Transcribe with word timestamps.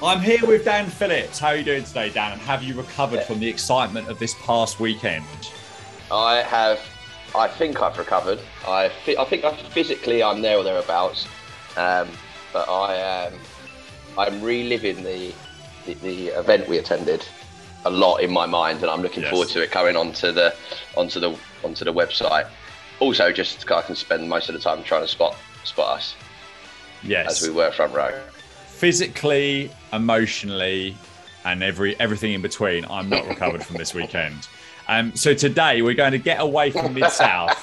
I'm 0.00 0.20
here 0.20 0.46
with 0.46 0.64
Dan 0.64 0.86
Phillips. 0.86 1.40
How 1.40 1.48
are 1.48 1.56
you 1.56 1.64
doing 1.64 1.82
today, 1.82 2.10
Dan? 2.10 2.30
And 2.30 2.40
have 2.42 2.62
you 2.62 2.74
recovered 2.74 3.24
from 3.24 3.40
the 3.40 3.48
excitement 3.48 4.08
of 4.08 4.20
this 4.20 4.32
past 4.44 4.78
weekend? 4.78 5.24
I 6.12 6.36
have. 6.42 6.80
I 7.34 7.48
think 7.48 7.82
I've 7.82 7.98
recovered. 7.98 8.38
I, 8.64 8.92
I 9.18 9.24
think 9.24 9.44
I, 9.44 9.56
physically 9.56 10.22
I'm 10.22 10.40
there 10.40 10.56
or 10.56 10.62
thereabouts, 10.62 11.26
um, 11.76 12.08
but 12.52 12.68
I 12.68 12.94
am. 12.94 13.32
I'm 14.16 14.40
reliving 14.40 15.02
the, 15.02 15.34
the, 15.84 15.94
the 15.94 16.26
event 16.28 16.68
we 16.68 16.78
attended 16.78 17.26
a 17.84 17.90
lot 17.90 18.18
in 18.18 18.30
my 18.30 18.46
mind, 18.46 18.82
and 18.82 18.90
I'm 18.90 19.02
looking 19.02 19.24
yes. 19.24 19.30
forward 19.30 19.48
to 19.48 19.62
it 19.62 19.72
coming 19.72 19.96
onto 19.96 20.30
the 20.30 20.54
onto 20.96 21.18
the 21.18 21.36
onto 21.64 21.84
the 21.84 21.92
website. 21.92 22.48
Also, 23.00 23.32
just 23.32 23.68
I 23.68 23.82
can 23.82 23.96
spend 23.96 24.28
most 24.28 24.48
of 24.48 24.54
the 24.54 24.60
time 24.60 24.84
trying 24.84 25.02
to 25.02 25.08
spot 25.08 25.36
spot 25.64 25.98
us. 25.98 26.14
Yes, 27.02 27.42
as 27.42 27.48
we 27.48 27.52
were 27.52 27.72
front 27.72 27.92
row. 27.92 28.16
Physically, 28.78 29.72
emotionally, 29.92 30.96
and 31.44 31.64
every 31.64 31.98
everything 31.98 32.34
in 32.34 32.42
between, 32.42 32.84
I'm 32.84 33.08
not 33.08 33.26
recovered 33.26 33.64
from 33.64 33.76
this 33.76 33.92
weekend. 33.92 34.46
Um, 34.86 35.16
so 35.16 35.34
today 35.34 35.82
we're 35.82 35.94
going 35.94 36.12
to 36.12 36.18
get 36.18 36.40
away 36.40 36.70
from 36.70 36.94
Mid 36.94 37.10
South. 37.10 37.58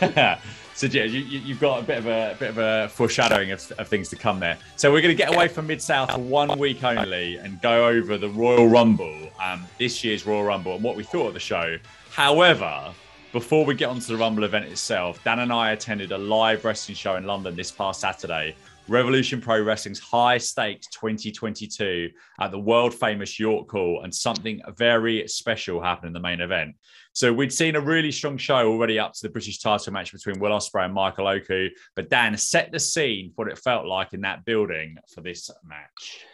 so 0.00 0.86
yeah, 0.86 1.04
you, 1.04 1.52
have 1.52 1.60
got 1.60 1.80
a 1.80 1.82
bit 1.82 1.98
of 1.98 2.06
a, 2.06 2.32
a, 2.32 2.34
bit 2.36 2.48
of 2.48 2.56
a 2.56 2.88
foreshadowing 2.88 3.50
of, 3.50 3.70
of, 3.72 3.88
things 3.88 4.08
to 4.08 4.16
come 4.16 4.40
there. 4.40 4.56
So 4.76 4.90
we're 4.90 5.02
going 5.02 5.14
to 5.14 5.22
get 5.22 5.34
away 5.34 5.48
from 5.48 5.66
Mid 5.66 5.82
South 5.82 6.12
for 6.12 6.18
one 6.18 6.58
week 6.58 6.82
only 6.82 7.36
and 7.36 7.60
go 7.60 7.86
over 7.86 8.16
the 8.16 8.30
Royal 8.30 8.68
Rumble, 8.68 9.28
um, 9.44 9.66
this 9.78 10.02
year's 10.02 10.24
Royal 10.24 10.44
Rumble, 10.44 10.76
and 10.76 10.82
what 10.82 10.96
we 10.96 11.04
thought 11.04 11.26
of 11.26 11.34
the 11.34 11.40
show. 11.40 11.76
However, 12.10 12.94
before 13.32 13.66
we 13.66 13.74
get 13.74 13.90
onto 13.90 14.06
the 14.06 14.16
Rumble 14.16 14.44
event 14.44 14.64
itself, 14.64 15.22
Dan 15.24 15.40
and 15.40 15.52
I 15.52 15.72
attended 15.72 16.10
a 16.10 16.18
live 16.18 16.64
wrestling 16.64 16.96
show 16.96 17.16
in 17.16 17.24
London 17.24 17.54
this 17.54 17.70
past 17.70 18.00
Saturday 18.00 18.56
Revolution 18.88 19.40
Pro 19.40 19.60
Wrestling's 19.60 19.98
high 19.98 20.38
stakes 20.38 20.86
2022 20.88 22.10
at 22.40 22.50
the 22.50 22.58
world 22.58 22.94
famous 22.94 23.38
York 23.38 23.70
Hall, 23.70 24.00
and 24.02 24.14
something 24.14 24.62
very 24.76 25.26
special 25.28 25.82
happened 25.82 26.08
in 26.08 26.12
the 26.14 26.20
main 26.20 26.40
event. 26.40 26.74
So 27.12 27.32
we'd 27.32 27.52
seen 27.52 27.76
a 27.76 27.80
really 27.80 28.10
strong 28.10 28.38
show 28.38 28.70
already 28.70 28.98
up 28.98 29.12
to 29.12 29.20
the 29.22 29.28
British 29.28 29.58
title 29.58 29.92
match 29.92 30.12
between 30.12 30.38
Will 30.40 30.52
Ospreay 30.52 30.86
and 30.86 30.94
Michael 30.94 31.28
Oku, 31.28 31.68
but 31.96 32.08
Dan 32.08 32.36
set 32.36 32.72
the 32.72 32.80
scene 32.80 33.30
for 33.30 33.44
what 33.44 33.52
it 33.52 33.58
felt 33.58 33.86
like 33.86 34.14
in 34.14 34.22
that 34.22 34.44
building 34.44 34.96
for 35.12 35.20
this 35.20 35.50
match. 35.64 36.24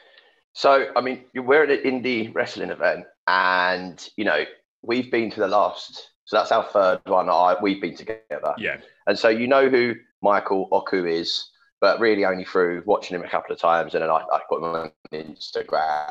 So, 0.53 0.89
I 0.95 1.01
mean, 1.01 1.25
we're 1.35 1.65
at 1.65 1.71
an 1.71 1.79
indie 1.79 2.33
wrestling 2.35 2.71
event, 2.71 3.05
and 3.27 4.09
you 4.17 4.25
know 4.25 4.45
we've 4.83 5.11
been 5.11 5.31
to 5.31 5.41
the 5.41 5.49
last. 5.49 6.11
So 6.27 6.37
that's 6.37 6.53
our 6.53 6.65
third 6.65 7.01
one. 7.07 7.29
I, 7.29 7.57
we've 7.61 7.83
been 7.83 7.97
together. 7.97 8.55
Yeah. 8.57 8.79
And 9.07 9.19
so 9.19 9.29
you 9.29 9.47
know 9.47 9.69
who 9.69 9.95
Michael 10.23 10.69
Oku 10.73 11.05
is 11.05 11.51
but 11.85 12.01
really 12.01 12.25
only 12.25 12.47
through 12.47 12.83
watching 12.87 13.15
him 13.15 13.23
a 13.23 13.29
couple 13.29 13.53
of 13.53 13.61
times, 13.61 13.93
and 13.93 14.03
then 14.03 14.09
I, 14.09 14.25
I 14.33 14.41
put 14.49 14.57
him 14.57 14.65
on 14.65 14.91
Instagram. 15.13 16.09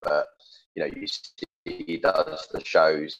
But 0.00 0.28
you 0.76 0.84
know, 0.84 0.90
you 0.94 1.08
see 1.08 1.46
he 1.64 1.96
does 1.96 2.46
the 2.52 2.64
shows 2.64 3.18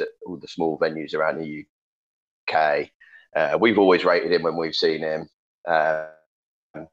at 0.00 0.08
all 0.26 0.38
the 0.38 0.48
small 0.48 0.76
venues 0.76 1.14
around 1.14 1.38
the 1.38 1.64
UK. 2.52 2.88
Uh, 3.36 3.58
we've 3.60 3.78
always 3.78 4.04
rated 4.04 4.32
him 4.32 4.42
when 4.42 4.56
we've 4.56 4.74
seen 4.74 5.02
him. 5.02 5.28
Um, 5.68 6.88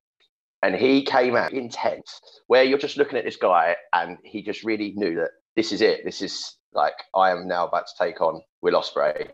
and 0.61 0.75
he 0.75 1.03
came 1.03 1.35
out 1.35 1.51
intense, 1.51 2.21
where 2.45 2.61
you're 2.63 2.77
just 2.77 2.97
looking 2.97 3.17
at 3.17 3.25
this 3.25 3.37
guy, 3.37 3.75
and 3.91 4.19
he 4.23 4.43
just 4.43 4.63
really 4.63 4.93
knew 4.95 5.15
that 5.15 5.31
this 5.55 5.71
is 5.71 5.81
it. 5.81 6.05
This 6.05 6.21
is 6.21 6.57
like 6.73 6.93
I 7.15 7.31
am 7.31 7.47
now 7.47 7.65
about 7.65 7.87
to 7.87 8.05
take 8.05 8.21
on 8.21 8.39
Will 8.61 8.79
Ospreay 8.79 9.31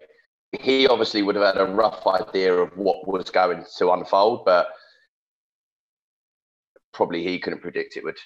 he 0.59 0.87
obviously 0.87 1.21
would 1.21 1.35
have 1.35 1.55
had 1.55 1.61
a 1.61 1.71
rough 1.71 2.05
idea 2.05 2.53
of 2.53 2.75
what 2.77 3.07
was 3.07 3.29
going 3.29 3.65
to 3.77 3.91
unfold, 3.91 4.45
but 4.45 4.67
probably 6.93 7.23
he 7.23 7.39
couldn't 7.39 7.61
predict 7.61 7.97
it 7.97 8.03
would 8.03 8.17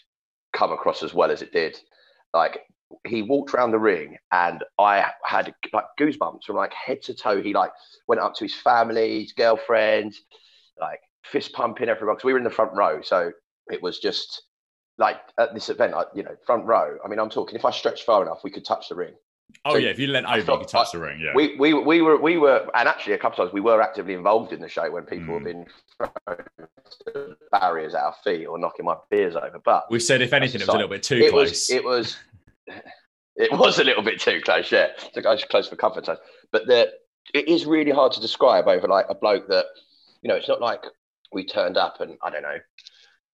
come 0.54 0.72
across 0.72 1.04
as 1.04 1.14
well 1.14 1.32
as 1.32 1.42
it 1.42 1.54
did. 1.54 1.78
Like 2.34 2.62
he 3.06 3.22
walked 3.22 3.54
around 3.54 3.72
the 3.72 3.80
ring 3.80 4.18
and 4.32 4.64
I 4.78 5.06
had 5.24 5.54
like 5.74 5.86
goosebumps 6.00 6.44
from 6.46 6.58
like 6.58 6.74
head 6.74 7.02
to 7.04 7.14
toe. 7.14 7.42
He 7.42 7.54
like 7.54 7.72
went 8.08 8.22
up 8.22 8.34
to 8.36 8.46
his 8.46 8.56
family, 8.56 9.22
his 9.22 9.34
girlfriend, 9.34 10.14
like 10.80 11.00
fist 11.24 11.54
pumping 11.54 11.90
everyone 11.90 12.16
because 12.16 12.26
we 12.26 12.34
were 12.34 12.40
in 12.40 12.44
the 12.44 12.50
front 12.50 12.74
row. 12.74 13.02
So 13.02 13.32
it 13.68 13.82
was 13.82 14.00
just 14.00 14.44
like 14.98 15.18
at 15.40 15.54
this 15.54 15.70
event, 15.70 15.96
you 16.14 16.24
know, 16.24 16.36
front 16.46 16.66
row. 16.66 16.98
I 17.04 17.08
mean, 17.08 17.20
I'm 17.20 17.30
talking 17.30 17.56
if 17.56 17.66
I 17.66 17.72
stretched 17.72 18.04
far 18.04 18.22
enough, 18.22 18.42
we 18.44 18.52
could 18.52 18.66
touch 18.66 18.90
the 18.90 18.96
ring. 18.96 19.14
Oh 19.66 19.74
so 19.74 19.78
yeah, 19.78 19.90
if 19.90 20.00
you 20.00 20.08
leant 20.08 20.26
over, 20.26 20.52
you 20.52 20.58
could 20.60 20.68
touch 20.68 20.92
the 20.92 21.00
ring. 21.00 21.20
Yeah, 21.20 21.34
we, 21.34 21.56
we 21.58 21.74
we 21.74 22.02
were 22.02 22.18
we 22.20 22.38
were, 22.38 22.70
and 22.74 22.88
actually 22.88 23.14
a 23.14 23.18
couple 23.18 23.44
times 23.44 23.54
we 23.54 23.62
were 23.62 23.82
actively 23.82 24.14
involved 24.14 24.54
in 24.54 24.62
the 24.62 24.70
show 24.70 24.90
when 24.92 25.04
people 25.04 25.28
mm. 25.28 25.34
have 25.34 25.44
been 25.44 25.66
throwing 27.14 27.36
barriers 27.52 27.96
at 27.96 28.04
our 28.04 28.16
feet 28.24 28.46
or 28.46 28.58
knocking 28.58 28.86
my 28.86 28.96
beers 29.10 29.36
over. 29.36 29.60
But 29.64 29.90
we 29.90 30.00
said 30.00 30.22
if 30.22 30.34
anything, 30.34 30.62
it 30.62 30.68
was 30.68 30.70
a 30.70 30.78
little 30.78 30.90
bit 30.90 31.04
too 31.04 31.18
it 31.18 31.32
close. 31.32 31.50
Was, 31.50 31.70
it 31.70 31.84
was. 31.84 32.18
It 33.40 33.52
was 33.52 33.78
a 33.78 33.84
little 33.84 34.02
bit 34.02 34.20
too 34.20 34.42
close, 34.42 34.72
yeah. 34.72 34.88
It's 34.98 35.16
like 35.16 35.50
close 35.50 35.68
for 35.68 35.76
comfort 35.76 36.08
zone. 36.08 36.18
But 36.52 36.66
the 36.66 36.92
it 37.36 37.48
is 37.48 37.68
really 37.68 37.92
hard 37.92 38.12
to 38.14 38.20
describe 38.20 38.68
over 38.68 38.88
like 38.88 39.06
a 39.10 39.16
bloke 39.16 39.48
that, 39.50 39.66
you 40.24 40.28
know, 40.28 40.36
it's 40.36 40.48
not 40.48 40.60
like 40.60 40.84
we 41.32 41.46
turned 41.46 41.78
up 41.78 42.02
and 42.02 42.18
I 42.24 42.32
don't 42.32 42.42
know, 42.42 42.58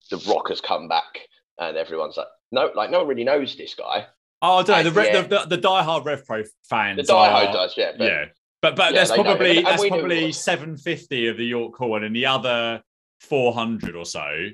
the 0.09 0.17
rock 0.29 0.49
has 0.49 0.59
come 0.59 0.89
back 0.89 1.19
and 1.57 1.77
everyone's 1.77 2.17
like, 2.17 2.27
no, 2.51 2.69
like 2.75 2.91
no 2.91 2.99
one 2.99 3.07
really 3.07 3.23
knows 3.23 3.55
this 3.55 3.75
guy. 3.75 4.07
Oh, 4.43 4.57
I 4.57 4.63
don't 4.63 4.83
know. 4.83 4.89
The, 4.91 5.03
yeah. 5.03 5.21
the, 5.21 5.27
the, 5.47 5.55
the 5.55 5.61
diehard 5.67 6.05
Rev 6.05 6.25
Pro 6.25 6.43
fans. 6.69 6.97
The 6.97 7.13
diehard 7.13 7.49
are, 7.49 7.53
does, 7.53 7.75
yeah. 7.77 7.93
But, 7.97 8.05
yeah. 8.05 8.25
But 8.61 8.75
but 8.75 8.93
yeah, 8.93 8.99
that's 8.99 9.11
probably 9.11 9.61
that's 9.61 9.87
probably 9.87 10.31
seven 10.31 10.77
fifty 10.77 11.27
of 11.27 11.37
the 11.37 11.45
York 11.45 11.75
Hall, 11.75 12.03
and 12.03 12.15
the 12.15 12.25
other 12.25 12.81
four 13.19 13.53
hundred 13.53 13.95
or 13.95 14.05
so 14.05 14.49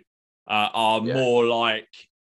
uh, 0.47 0.69
are 0.73 1.01
yeah. 1.01 1.13
more 1.13 1.45
like 1.45 1.87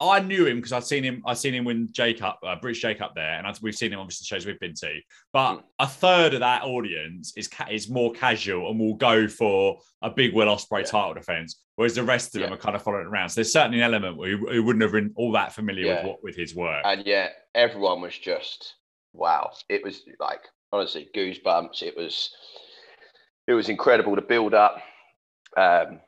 I 0.09 0.19
knew 0.19 0.45
him 0.45 0.57
because 0.57 0.71
I'd 0.71 0.83
seen 0.83 1.03
him. 1.03 1.23
I'd 1.25 1.37
seen 1.37 1.53
him 1.53 1.65
when 1.65 1.87
J-Cup, 1.91 2.39
uh, 2.45 2.55
British 2.55 2.81
J-Cup 2.81 3.13
there, 3.15 3.37
and 3.37 3.47
I'd, 3.47 3.57
we've 3.61 3.75
seen 3.75 3.93
him 3.93 3.99
obviously 3.99 4.25
shows 4.25 4.45
we've 4.45 4.59
been 4.59 4.73
to. 4.75 4.99
But 5.31 5.55
mm. 5.55 5.63
a 5.79 5.87
third 5.87 6.33
of 6.33 6.41
that 6.41 6.63
audience 6.63 7.33
is 7.35 7.47
ca- 7.47 7.69
is 7.71 7.89
more 7.89 8.11
casual 8.11 8.69
and 8.69 8.79
will 8.79 8.95
go 8.95 9.27
for 9.27 9.79
a 10.01 10.09
big 10.09 10.33
Will 10.33 10.47
Ospreay 10.47 10.79
yeah. 10.79 10.85
title 10.85 11.13
defense, 11.13 11.63
whereas 11.75 11.95
the 11.95 12.03
rest 12.03 12.35
of 12.35 12.41
yeah. 12.41 12.47
them 12.47 12.55
are 12.55 12.61
kind 12.61 12.75
of 12.75 12.81
following 12.81 13.07
around. 13.07 13.29
So 13.29 13.35
there's 13.35 13.53
certainly 13.53 13.79
an 13.79 13.85
element 13.85 14.17
where 14.17 14.37
who 14.37 14.63
wouldn't 14.63 14.83
have 14.83 14.91
been 14.91 15.13
all 15.15 15.31
that 15.33 15.53
familiar 15.53 15.85
yeah. 15.85 15.95
with 15.97 16.05
what 16.05 16.23
with 16.23 16.35
his 16.35 16.55
work. 16.55 16.81
And 16.85 17.05
yeah, 17.05 17.29
everyone 17.55 18.01
was 18.01 18.17
just 18.17 18.75
wow. 19.13 19.51
It 19.69 19.83
was 19.83 20.03
like 20.19 20.41
honestly 20.71 21.09
goosebumps. 21.15 21.81
It 21.81 21.95
was 21.95 22.31
it 23.47 23.53
was 23.53 23.69
incredible 23.69 24.15
to 24.15 24.21
build 24.21 24.53
up. 24.53 24.81
Um, 25.55 25.99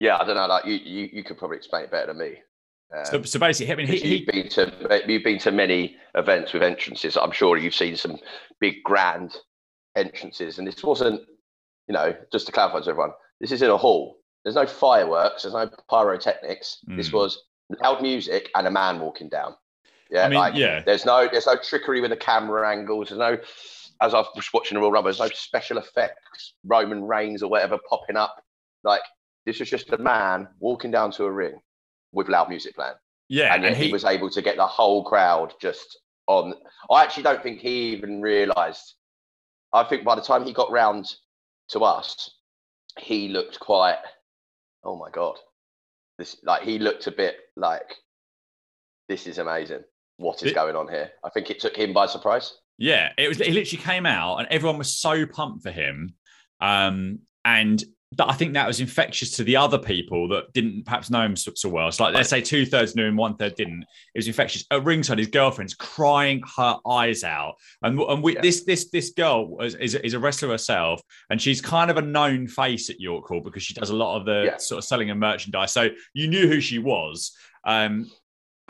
yeah, 0.00 0.16
I 0.16 0.24
don't 0.24 0.36
know. 0.36 0.46
Like 0.46 0.64
you, 0.64 0.74
you, 0.74 1.08
you 1.12 1.24
could 1.24 1.38
probably 1.38 1.56
explain 1.56 1.84
it 1.84 1.90
better 1.90 2.08
than 2.08 2.18
me. 2.18 2.38
Um, 2.96 3.04
so, 3.04 3.22
so, 3.22 3.38
basically, 3.38 3.72
I 3.72 3.76
mean, 3.76 3.86
he, 3.86 4.16
you've 4.16 4.26
been 4.26 4.48
to 4.50 5.02
you've 5.06 5.24
been 5.24 5.38
to 5.40 5.52
many 5.52 5.96
events 6.14 6.52
with 6.52 6.62
entrances. 6.62 7.16
I'm 7.16 7.32
sure 7.32 7.58
you've 7.58 7.74
seen 7.74 7.96
some 7.96 8.18
big 8.60 8.82
grand 8.82 9.36
entrances, 9.94 10.58
and 10.58 10.66
this 10.66 10.82
wasn't, 10.82 11.20
you 11.86 11.92
know, 11.92 12.14
just 12.32 12.46
to 12.46 12.52
clarify 12.52 12.80
to 12.80 12.90
everyone, 12.90 13.12
this 13.40 13.52
is 13.52 13.60
in 13.60 13.70
a 13.70 13.76
hall. 13.76 14.18
There's 14.42 14.56
no 14.56 14.66
fireworks. 14.66 15.42
There's 15.42 15.54
no 15.54 15.68
pyrotechnics. 15.90 16.78
Mm. 16.88 16.96
This 16.96 17.10
hmm. 17.10 17.16
was 17.16 17.42
loud 17.82 18.00
music 18.00 18.50
and 18.54 18.66
a 18.66 18.70
man 18.70 19.00
walking 19.00 19.28
down. 19.28 19.54
Yeah, 20.10 20.24
I 20.24 20.28
mean, 20.28 20.38
like, 20.38 20.54
yeah. 20.54 20.82
There's 20.82 21.04
no 21.04 21.28
there's 21.30 21.46
no 21.46 21.56
trickery 21.56 22.00
with 22.00 22.10
the 22.10 22.16
camera 22.16 22.70
angles. 22.70 23.08
There's 23.08 23.18
no, 23.18 23.36
as 24.00 24.14
I 24.14 24.24
was 24.34 24.48
watching 24.54 24.76
the 24.76 24.80
Royal 24.80 24.92
Rumble, 24.92 25.08
there's 25.08 25.18
no 25.18 25.28
special 25.34 25.76
effects, 25.76 26.54
Roman 26.64 27.04
Reigns 27.04 27.42
or 27.42 27.50
whatever 27.50 27.78
popping 27.90 28.16
up. 28.16 28.42
Like 28.82 29.02
this 29.44 29.60
was 29.60 29.68
just 29.68 29.92
a 29.92 29.98
man 29.98 30.48
walking 30.60 30.90
down 30.90 31.10
to 31.12 31.24
a 31.24 31.30
ring 31.30 31.60
with 32.18 32.28
loud 32.28 32.50
music 32.50 32.74
playing. 32.74 32.92
Yeah, 33.28 33.54
and, 33.54 33.64
and 33.64 33.76
he, 33.76 33.86
he, 33.86 33.92
was 33.92 34.04
able 34.04 34.28
to 34.30 34.42
get 34.42 34.56
the 34.56 34.66
whole 34.66 35.04
crowd 35.04 35.54
just 35.60 35.98
on. 36.26 36.54
I 36.90 37.02
actually 37.02 37.22
don't 37.22 37.42
think 37.42 37.60
he 37.60 37.92
even 37.92 38.20
realised. 38.20 38.94
I 39.72 39.84
think 39.84 40.04
by 40.04 40.14
the 40.14 40.22
time 40.22 40.44
he 40.44 40.52
got 40.52 40.70
round 40.70 41.10
to 41.68 41.80
us, 41.80 42.30
he 42.98 43.28
looked 43.28 43.60
quite. 43.60 43.98
Oh 44.84 44.96
my 44.96 45.10
god, 45.10 45.36
this 46.18 46.36
like 46.42 46.62
he 46.62 46.78
looked 46.78 47.06
a 47.06 47.12
bit 47.12 47.36
like. 47.56 47.94
This 49.08 49.26
is 49.26 49.38
amazing. 49.38 49.84
What 50.18 50.42
is 50.42 50.50
it, 50.50 50.54
going 50.54 50.76
on 50.76 50.88
here? 50.88 51.12
I 51.24 51.30
think 51.30 51.50
it 51.50 51.60
took 51.60 51.76
him 51.76 51.94
by 51.94 52.06
surprise. 52.06 52.52
Yeah, 52.76 53.12
it 53.16 53.28
was. 53.28 53.38
He 53.38 53.52
literally 53.52 53.82
came 53.82 54.06
out, 54.06 54.38
and 54.38 54.48
everyone 54.50 54.78
was 54.78 54.94
so 54.94 55.26
pumped 55.26 55.62
for 55.62 55.70
him. 55.70 56.14
Um, 56.60 57.20
and 57.44 57.82
that 58.12 58.28
I 58.28 58.32
think 58.32 58.54
that 58.54 58.66
was 58.66 58.80
infectious 58.80 59.32
to 59.32 59.44
the 59.44 59.56
other 59.56 59.76
people 59.76 60.28
that 60.28 60.52
didn't 60.54 60.84
perhaps 60.84 61.10
know 61.10 61.20
him 61.20 61.36
so, 61.36 61.52
so 61.54 61.68
well. 61.68 61.92
So, 61.92 62.04
like, 62.04 62.14
let's 62.14 62.30
say 62.30 62.40
two 62.40 62.64
thirds 62.64 62.96
knew 62.96 63.04
him, 63.04 63.16
one 63.16 63.36
third 63.36 63.54
didn't. 63.54 63.82
It 63.82 64.18
was 64.18 64.26
infectious. 64.26 64.64
At 64.70 64.84
ringside, 64.84 65.18
his 65.18 65.26
girlfriend's 65.26 65.74
crying 65.74 66.42
her 66.56 66.78
eyes 66.86 67.22
out, 67.22 67.56
and 67.82 68.00
and 68.00 68.22
we, 68.22 68.34
yeah. 68.34 68.40
this 68.40 68.64
this 68.64 68.88
this 68.90 69.10
girl 69.10 69.60
is, 69.60 69.74
is, 69.74 69.94
is, 69.94 70.14
a 70.14 70.18
wrestler 70.18 70.48
herself, 70.48 71.02
and 71.28 71.40
she's 71.40 71.60
kind 71.60 71.90
of 71.90 71.98
a 71.98 72.02
known 72.02 72.48
face 72.48 72.88
at 72.88 72.98
York 72.98 73.26
Hall 73.26 73.40
because 73.40 73.62
she 73.62 73.74
does 73.74 73.90
a 73.90 73.96
lot 73.96 74.16
of 74.16 74.24
the 74.24 74.42
yeah. 74.46 74.56
sort 74.56 74.78
of 74.78 74.84
selling 74.84 75.10
of 75.10 75.18
merchandise. 75.18 75.72
So 75.72 75.90
you 76.14 76.28
knew 76.28 76.48
who 76.48 76.60
she 76.60 76.78
was. 76.78 77.36
Um, 77.64 78.10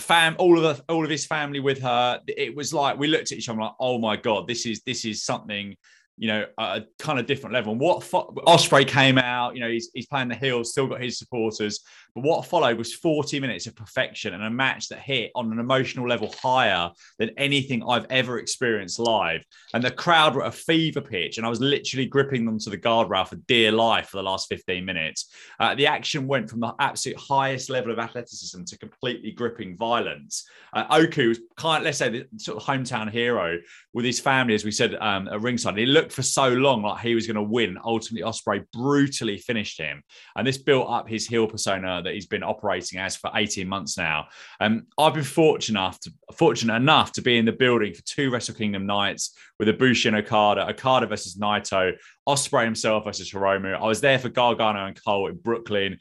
fam 0.00 0.36
all 0.38 0.56
of 0.56 0.62
the, 0.76 0.92
all 0.92 1.02
of 1.02 1.10
his 1.10 1.26
family 1.26 1.58
with 1.58 1.80
her 1.82 2.20
it 2.28 2.54
was 2.54 2.72
like 2.72 2.96
we 2.96 3.08
looked 3.08 3.32
at 3.32 3.38
each 3.38 3.48
other 3.48 3.60
like 3.60 3.72
oh 3.80 3.98
my 3.98 4.14
god 4.14 4.46
this 4.46 4.64
is 4.64 4.80
this 4.82 5.04
is 5.04 5.24
something 5.24 5.76
you 6.18 6.28
know, 6.28 6.46
a 6.58 6.82
kind 6.98 7.18
of 7.18 7.26
different 7.26 7.54
level. 7.54 7.72
And 7.72 7.80
what 7.80 8.02
fo- 8.02 8.32
Ospreay 8.46 8.86
came 8.86 9.18
out, 9.18 9.54
you 9.54 9.60
know, 9.60 9.70
he's, 9.70 9.90
he's 9.94 10.06
playing 10.06 10.28
the 10.28 10.34
hills, 10.34 10.72
still 10.72 10.88
got 10.88 11.00
his 11.00 11.18
supporters. 11.18 11.80
But 12.14 12.24
what 12.24 12.44
followed 12.44 12.76
was 12.76 12.92
40 12.94 13.38
minutes 13.38 13.66
of 13.66 13.76
perfection 13.76 14.34
and 14.34 14.42
a 14.42 14.50
match 14.50 14.88
that 14.88 14.98
hit 14.98 15.30
on 15.36 15.52
an 15.52 15.60
emotional 15.60 16.08
level 16.08 16.34
higher 16.42 16.90
than 17.18 17.30
anything 17.36 17.84
I've 17.88 18.06
ever 18.10 18.38
experienced 18.38 18.98
live. 18.98 19.44
And 19.72 19.82
the 19.82 19.90
crowd 19.90 20.34
were 20.34 20.42
at 20.42 20.48
a 20.48 20.56
fever 20.56 21.00
pitch, 21.00 21.38
and 21.38 21.46
I 21.46 21.50
was 21.50 21.60
literally 21.60 22.06
gripping 22.06 22.44
them 22.44 22.58
to 22.60 22.70
the 22.70 22.78
guardrail 22.78 23.28
for 23.28 23.36
dear 23.36 23.70
life 23.70 24.08
for 24.08 24.16
the 24.16 24.22
last 24.24 24.48
15 24.48 24.84
minutes. 24.84 25.32
Uh, 25.60 25.74
the 25.76 25.86
action 25.86 26.26
went 26.26 26.50
from 26.50 26.60
the 26.60 26.74
absolute 26.80 27.18
highest 27.18 27.70
level 27.70 27.92
of 27.92 27.98
athleticism 27.98 28.64
to 28.64 28.78
completely 28.78 29.30
gripping 29.30 29.76
violence. 29.76 30.48
Uh, 30.72 30.86
Oku 30.90 31.28
was 31.28 31.40
kind 31.56 31.82
of, 31.82 31.84
let's 31.84 31.98
say, 31.98 32.08
the 32.08 32.26
sort 32.38 32.60
of 32.60 32.64
hometown 32.66 33.10
hero 33.10 33.58
with 33.92 34.04
his 34.04 34.18
family, 34.18 34.54
as 34.54 34.64
we 34.64 34.70
said 34.70 34.94
um, 34.96 35.28
at 35.28 35.40
ringside. 35.40 35.76
He 35.76 35.86
looked 35.86 36.07
for 36.12 36.22
so 36.22 36.48
long 36.48 36.82
like 36.82 37.00
he 37.00 37.14
was 37.14 37.26
going 37.26 37.36
to 37.36 37.42
win. 37.42 37.78
Ultimately, 37.82 38.28
Ospreay 38.28 38.64
brutally 38.72 39.38
finished 39.38 39.78
him, 39.78 40.02
and 40.36 40.46
this 40.46 40.58
built 40.58 40.88
up 40.88 41.08
his 41.08 41.26
heel 41.26 41.46
persona 41.46 42.02
that 42.02 42.14
he's 42.14 42.26
been 42.26 42.42
operating 42.42 42.98
as 42.98 43.16
for 43.16 43.30
18 43.34 43.68
months 43.68 43.96
now. 43.96 44.28
Um, 44.60 44.86
I've 44.98 45.14
been 45.14 45.24
fortunate 45.24 45.78
enough 45.78 46.00
to 46.00 46.12
fortunate 46.34 46.76
enough 46.76 47.12
to 47.12 47.22
be 47.22 47.38
in 47.38 47.44
the 47.44 47.52
building 47.52 47.94
for 47.94 48.02
two 48.02 48.30
Wrestle 48.30 48.54
Kingdom 48.54 48.86
nights 48.86 49.36
with 49.58 49.68
Ibushi 49.68 50.06
and 50.06 50.16
Okada, 50.16 50.68
Okada 50.68 51.06
versus 51.06 51.36
Naito, 51.36 51.94
Ospreay 52.28 52.64
himself 52.64 53.04
versus 53.04 53.30
Hiromu. 53.30 53.74
I 53.74 53.86
was 53.86 54.00
there 54.00 54.18
for 54.18 54.28
Gargano 54.28 54.86
and 54.86 55.02
Cole 55.02 55.28
in 55.28 55.36
Brooklyn 55.36 55.98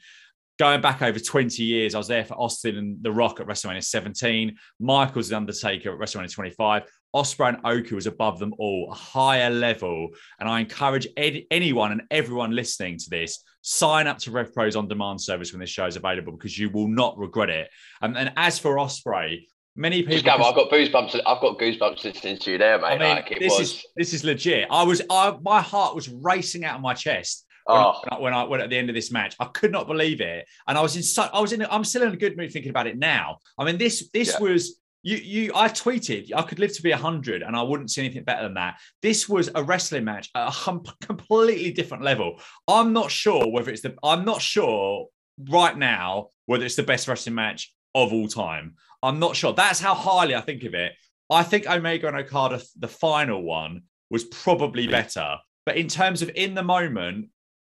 going 0.58 0.80
back 0.80 1.02
over 1.02 1.18
20 1.18 1.62
years, 1.62 1.94
I 1.94 1.98
was 1.98 2.08
there 2.08 2.24
for 2.24 2.34
Austin 2.34 2.76
and 2.76 3.02
The 3.02 3.12
Rock 3.12 3.40
at 3.40 3.46
WrestleMania 3.46 3.84
17, 3.84 4.56
Michaels 4.80 5.30
and 5.30 5.36
Undertaker 5.36 5.92
at 5.92 5.98
WrestleMania 5.98 6.32
25. 6.32 6.82
Ospreay 7.14 7.48
and 7.48 7.58
Oku 7.64 7.94
was 7.94 8.06
above 8.06 8.38
them 8.38 8.54
all, 8.58 8.90
a 8.92 8.94
higher 8.94 9.50
level. 9.50 10.08
And 10.38 10.48
I 10.48 10.60
encourage 10.60 11.06
ed- 11.16 11.44
anyone 11.50 11.92
and 11.92 12.02
everyone 12.10 12.52
listening 12.52 12.98
to 12.98 13.10
this, 13.10 13.42
sign 13.62 14.06
up 14.06 14.18
to 14.18 14.30
RevPro's 14.30 14.76
on 14.76 14.88
demand 14.88 15.20
service 15.20 15.52
when 15.52 15.60
this 15.60 15.70
show 15.70 15.86
is 15.86 15.96
available 15.96 16.32
because 16.32 16.58
you 16.58 16.70
will 16.70 16.88
not 16.88 17.18
regret 17.18 17.50
it. 17.50 17.68
Um, 18.02 18.16
and 18.16 18.32
as 18.36 18.58
for 18.58 18.76
Ospreay, 18.76 19.46
many 19.74 20.02
people. 20.02 20.22
Go, 20.22 20.44
I've 20.44 20.54
got 20.54 20.70
goosebumps. 20.70 21.20
I've 21.26 21.40
got 21.40 21.58
goosebumps 21.58 22.04
listening 22.04 22.38
to 22.38 22.52
you 22.52 22.58
there, 22.58 22.78
mate. 22.78 22.86
I 22.86 22.98
mean, 22.98 23.16
like 23.16 23.38
this 23.38 23.58
was... 23.58 23.70
is 23.70 23.86
this 23.96 24.12
is 24.12 24.24
legit. 24.24 24.68
I 24.70 24.82
was, 24.82 25.00
I 25.08 25.36
my 25.42 25.62
heart 25.62 25.94
was 25.94 26.08
racing 26.08 26.64
out 26.64 26.76
of 26.76 26.82
my 26.82 26.94
chest 26.94 27.46
when, 27.64 27.78
oh. 27.78 28.02
I, 28.10 28.18
when 28.18 28.34
I 28.34 28.44
went 28.44 28.62
at 28.62 28.70
the 28.70 28.76
end 28.76 28.90
of 28.90 28.94
this 28.94 29.10
match. 29.10 29.34
I 29.40 29.46
could 29.46 29.72
not 29.72 29.86
believe 29.86 30.20
it, 30.20 30.46
and 30.66 30.76
I 30.76 30.82
was 30.82 30.96
in. 30.96 31.30
I 31.32 31.40
was 31.40 31.52
in. 31.52 31.64
I'm 31.70 31.84
still 31.84 32.02
in 32.02 32.12
a 32.12 32.16
good 32.16 32.36
mood 32.36 32.52
thinking 32.52 32.70
about 32.70 32.86
it 32.86 32.98
now. 32.98 33.38
I 33.58 33.64
mean, 33.64 33.78
this 33.78 34.10
this 34.12 34.34
yeah. 34.34 34.46
was 34.46 34.78
you 35.08 35.16
you 35.16 35.52
I 35.54 35.68
tweeted 35.68 36.30
I 36.34 36.42
could 36.42 36.58
live 36.58 36.74
to 36.74 36.82
be 36.82 36.90
100 36.90 37.42
and 37.42 37.56
I 37.56 37.62
wouldn't 37.62 37.90
see 37.90 38.04
anything 38.04 38.24
better 38.24 38.42
than 38.42 38.54
that. 38.54 38.78
This 39.00 39.28
was 39.28 39.48
a 39.54 39.62
wrestling 39.62 40.04
match 40.04 40.28
at 40.34 40.48
a 40.48 40.80
completely 41.00 41.72
different 41.72 42.04
level. 42.04 42.40
I'm 42.66 42.92
not 42.92 43.10
sure 43.10 43.50
whether 43.50 43.70
it's 43.70 43.82
the 43.82 43.96
I'm 44.02 44.24
not 44.24 44.42
sure 44.42 45.06
right 45.48 45.76
now 45.76 46.28
whether 46.46 46.64
it's 46.64 46.76
the 46.76 46.82
best 46.82 47.08
wrestling 47.08 47.36
match 47.36 47.72
of 47.94 48.12
all 48.12 48.28
time. 48.28 48.74
I'm 49.02 49.18
not 49.18 49.34
sure. 49.34 49.54
That's 49.54 49.80
how 49.80 49.94
highly 49.94 50.34
I 50.34 50.42
think 50.42 50.64
of 50.64 50.74
it. 50.74 50.92
I 51.30 51.42
think 51.42 51.66
Omega 51.66 52.08
and 52.08 52.16
Okada 52.16 52.60
the 52.78 52.88
final 52.88 53.42
one 53.42 53.82
was 54.10 54.24
probably 54.24 54.86
better. 54.86 55.36
But 55.64 55.76
in 55.76 55.88
terms 55.88 56.20
of 56.20 56.30
in 56.34 56.54
the 56.54 56.62
moment, 56.62 57.28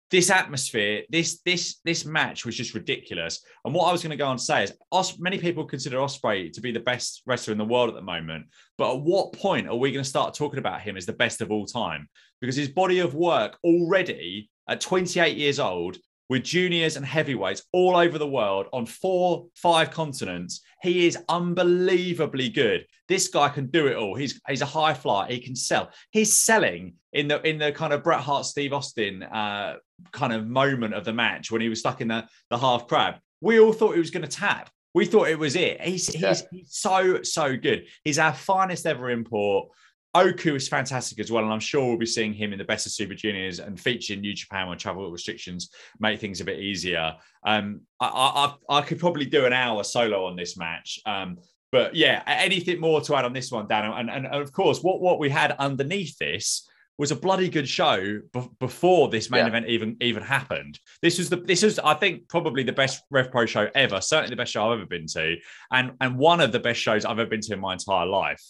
this 0.10 0.30
atmosphere, 0.30 1.04
this 1.10 1.42
this 1.46 1.80
this 1.84 2.06
match 2.06 2.46
was 2.46 2.56
just 2.56 2.74
ridiculous. 2.74 3.44
And 3.66 3.74
what 3.74 3.88
I 3.88 3.92
was 3.92 4.02
going 4.02 4.12
to 4.12 4.18
go 4.18 4.28
on 4.28 4.38
to 4.38 4.44
say 4.44 4.64
is, 4.64 4.74
Os- 4.92 5.20
many 5.20 5.38
people 5.38 5.66
consider 5.66 5.98
Ospreay 5.98 6.52
to 6.54 6.62
be 6.62 6.72
the 6.72 6.80
best 6.80 7.24
wrestler 7.26 7.52
in 7.52 7.58
the 7.58 7.66
world 7.66 7.90
at 7.90 7.96
the 7.96 8.02
moment. 8.02 8.46
But 8.78 8.96
at 8.96 9.02
what 9.02 9.34
point 9.34 9.68
are 9.68 9.76
we 9.76 9.92
going 9.92 10.04
to 10.04 10.10
start 10.10 10.34
talking 10.34 10.60
about 10.60 10.82
him 10.82 10.96
as 10.96 11.06
the 11.06 11.14
best 11.14 11.42
of 11.42 11.52
all 11.52 11.66
time? 11.66 12.08
Because 12.40 12.56
his 12.56 12.70
body 12.70 13.00
of 13.00 13.16
work 13.16 13.58
already 13.64 14.50
at 14.70 14.82
28 14.82 15.36
years 15.36 15.60
old, 15.60 15.98
with 16.30 16.44
juniors 16.44 16.98
and 16.98 17.06
heavyweights 17.06 17.64
all 17.72 17.96
over 17.96 18.18
the 18.18 18.28
world 18.28 18.68
on 18.74 18.86
four, 18.86 19.48
five 19.56 19.92
continents, 19.92 20.62
he 20.82 21.08
is 21.08 21.18
unbelievably 21.30 22.50
good. 22.50 22.86
This 23.08 23.28
guy 23.30 23.50
can 23.50 23.68
do 23.68 23.88
it 23.88 23.96
all. 23.96 24.16
He's 24.16 24.40
he's 24.48 24.62
a 24.62 24.66
high 24.66 24.94
flyer. 24.94 25.32
He 25.32 25.40
can 25.40 25.56
sell. 25.56 25.92
He's 26.12 26.34
selling 26.34 26.96
in 27.14 27.28
the 27.28 27.42
in 27.48 27.58
the 27.58 27.72
kind 27.72 27.94
of 27.94 28.04
Bret 28.04 28.20
Hart, 28.20 28.46
Steve 28.46 28.74
Austin 28.74 29.24
uh, 29.24 29.78
kind 30.12 30.34
of 30.34 30.48
moment 30.48 30.94
of 30.94 31.06
the 31.06 31.14
match 31.14 31.52
when 31.52 31.62
he 31.62 31.70
was 31.70 31.80
stuck 31.80 32.02
in 32.02 32.10
the, 32.10 32.28
the 32.50 32.58
half 32.58 32.88
crab. 32.88 33.16
We 33.42 33.60
all 33.60 33.74
thought 33.74 33.94
he 33.94 34.00
was 34.00 34.12
going 34.12 34.28
to 34.28 34.30
tap. 34.30 34.70
We 34.94 35.06
thought 35.06 35.28
it 35.28 35.38
was 35.38 35.56
it. 35.56 35.80
He's, 35.82 36.14
yeah. 36.16 36.30
he's, 36.30 36.44
he's 36.52 36.74
so, 36.76 37.22
so 37.22 37.56
good. 37.56 37.86
He's 38.04 38.18
our 38.18 38.34
finest 38.34 38.86
ever 38.86 39.12
import. 39.12 39.70
Oku 40.14 40.56
is 40.56 40.68
fantastic 40.68 41.20
as 41.20 41.32
well, 41.32 41.44
and 41.44 41.54
I'm 41.54 41.60
sure 41.60 41.86
we'll 41.86 41.98
be 41.98 42.06
seeing 42.06 42.34
him 42.34 42.52
in 42.52 42.58
the 42.58 42.66
best 42.66 42.86
of 42.86 42.92
Super 42.92 43.14
Juniors 43.14 43.60
and 43.60 43.80
featuring 43.80 44.18
in 44.18 44.22
New 44.22 44.34
Japan 44.34 44.68
when 44.68 44.78
travel 44.78 45.12
restrictions 45.12 45.70
make 46.00 46.20
things 46.20 46.42
a 46.42 46.46
bit 46.46 46.60
easier. 46.60 47.16
Um, 47.46 47.82
I, 48.00 48.56
I, 48.70 48.78
I 48.78 48.82
could 48.82 49.00
probably 49.00 49.26
do 49.26 49.46
an 49.46 49.54
hour 49.54 49.84
solo 49.84 50.26
on 50.26 50.36
this 50.36 50.58
match, 50.58 51.00
um, 51.06 51.38
but 51.72 51.96
yeah, 51.96 52.24
anything 52.26 52.80
more 52.80 53.02
to 53.02 53.16
add 53.16 53.26
on 53.26 53.34
this 53.34 53.52
one, 53.52 53.68
Dan? 53.68 53.92
And, 53.92 54.10
and, 54.10 54.26
and 54.26 54.36
of 54.36 54.52
course, 54.52 54.82
what 54.82 55.02
what 55.02 55.20
we 55.20 55.30
had 55.30 55.52
underneath 55.60 56.18
this 56.18 56.68
was 56.98 57.12
a 57.12 57.16
bloody 57.16 57.50
good 57.50 57.70
show 57.70 58.20
b- 58.34 58.50
before 58.60 59.10
this 59.10 59.30
main 59.30 59.42
yeah. 59.42 59.48
event 59.48 59.68
even 59.68 59.98
even 60.02 60.24
happened. 60.24 60.80
This 61.02 61.18
was 61.18 61.30
the 61.30 61.36
this 61.36 61.64
was 61.64 61.80
I 61.80 61.94
think 61.94 62.28
probably 62.28 62.64
the 62.64 62.72
best 62.72 63.04
Rev 63.12 63.30
Pro 63.30 63.46
show 63.46 63.70
ever. 63.76 64.02
Certainly 64.02 64.32
the 64.32 64.38
best 64.38 64.52
show 64.52 64.72
I've 64.72 64.80
ever 64.80 64.88
been 64.88 65.08
to, 65.08 65.36
and 65.72 65.92
and 66.02 66.18
one 66.18 66.42
of 66.42 66.52
the 66.52 66.60
best 66.60 66.80
shows 66.80 67.06
I've 67.06 67.20
ever 67.20 67.30
been 67.30 67.42
to 67.42 67.54
in 67.54 67.60
my 67.60 67.74
entire 67.74 68.06
life. 68.06 68.44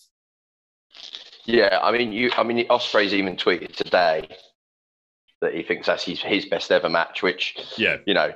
Yeah, 1.47 1.79
I 1.81 1.91
mean, 1.91 2.11
you. 2.11 2.29
I 2.35 2.43
mean, 2.43 2.67
Ospreay's 2.67 3.13
even 3.13 3.37
tweeted 3.37 3.73
today 3.73 4.27
that 5.41 5.53
he 5.53 5.63
thinks 5.63 5.87
that's 5.87 6.03
his, 6.03 6.21
his 6.21 6.45
best 6.45 6.69
ever 6.71 6.89
match. 6.89 7.23
Which, 7.23 7.55
yeah, 7.77 7.97
you 8.05 8.13
know, 8.13 8.33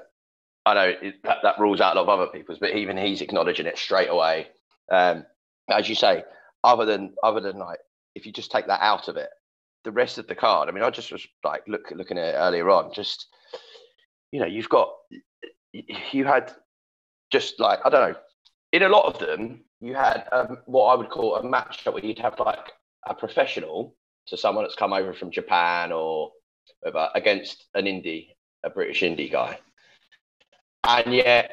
I 0.66 0.74
know 0.74 0.94
it, 1.02 1.22
that, 1.24 1.40
that 1.44 1.60
rules 1.60 1.82
out 1.82 1.98
a 1.98 2.02
lot 2.02 2.10
of 2.10 2.20
other 2.20 2.32
people's, 2.32 2.60
but 2.60 2.74
even 2.74 2.98
he's 2.98 3.22
acknowledging 3.22 3.66
it 3.66 3.78
straight 3.78 4.10
away. 4.10 4.48
Um, 4.90 5.26
as 5.70 5.90
you 5.90 5.96
say, 5.96 6.24
other 6.64 6.86
than 6.86 7.14
other 7.22 7.42
than 7.42 7.58
like, 7.58 7.80
if 8.16 8.26
you 8.26 8.32
just 8.32 8.50
take 8.50 8.68
that 8.68 8.82
out 8.82 9.10
of 9.10 9.18
it, 9.18 9.30
the 9.84 9.92
rest 9.92 10.18
of 10.18 10.28
the 10.28 10.36
card. 10.36 10.70
I 10.70 10.72
mean, 10.72 10.84
I 10.84 10.90
just 10.90 11.12
was 11.12 11.28
like 11.44 11.64
look 11.68 11.92
looking 11.92 12.18
at 12.18 12.34
it 12.34 12.38
earlier 12.38 12.70
on. 12.70 12.94
Just 12.94 13.28
you 14.32 14.40
know, 14.40 14.48
you've 14.48 14.70
got 14.70 14.90
you 15.74 16.24
had 16.24 16.54
just 17.30 17.60
like 17.60 17.80
I 17.84 17.90
don't 17.90 18.14
know. 18.14 18.20
In 18.72 18.84
a 18.84 18.90
lot 18.90 19.14
of 19.14 19.20
them, 19.20 19.66
you 19.82 19.96
had 19.96 20.30
um, 20.32 20.60
what 20.66 20.86
I 20.86 20.96
would 20.96 21.10
call 21.10 21.36
a 21.36 21.44
match 21.44 21.86
where 21.86 22.06
you'd 22.06 22.20
have 22.20 22.40
like 22.40 22.72
a 23.08 23.14
professional, 23.14 23.96
so 24.26 24.36
someone 24.36 24.64
that's 24.64 24.76
come 24.76 24.94
over 24.94 25.14
from 25.14 25.32
Japan 25.32 25.92
or 25.92 26.32
against 27.16 27.66
an 27.74 27.86
indie, 27.86 28.30
a 28.64 28.70
British 28.70 29.02
indie 29.02 29.32
guy, 29.32 29.60
and 30.84 31.14
yet 31.14 31.52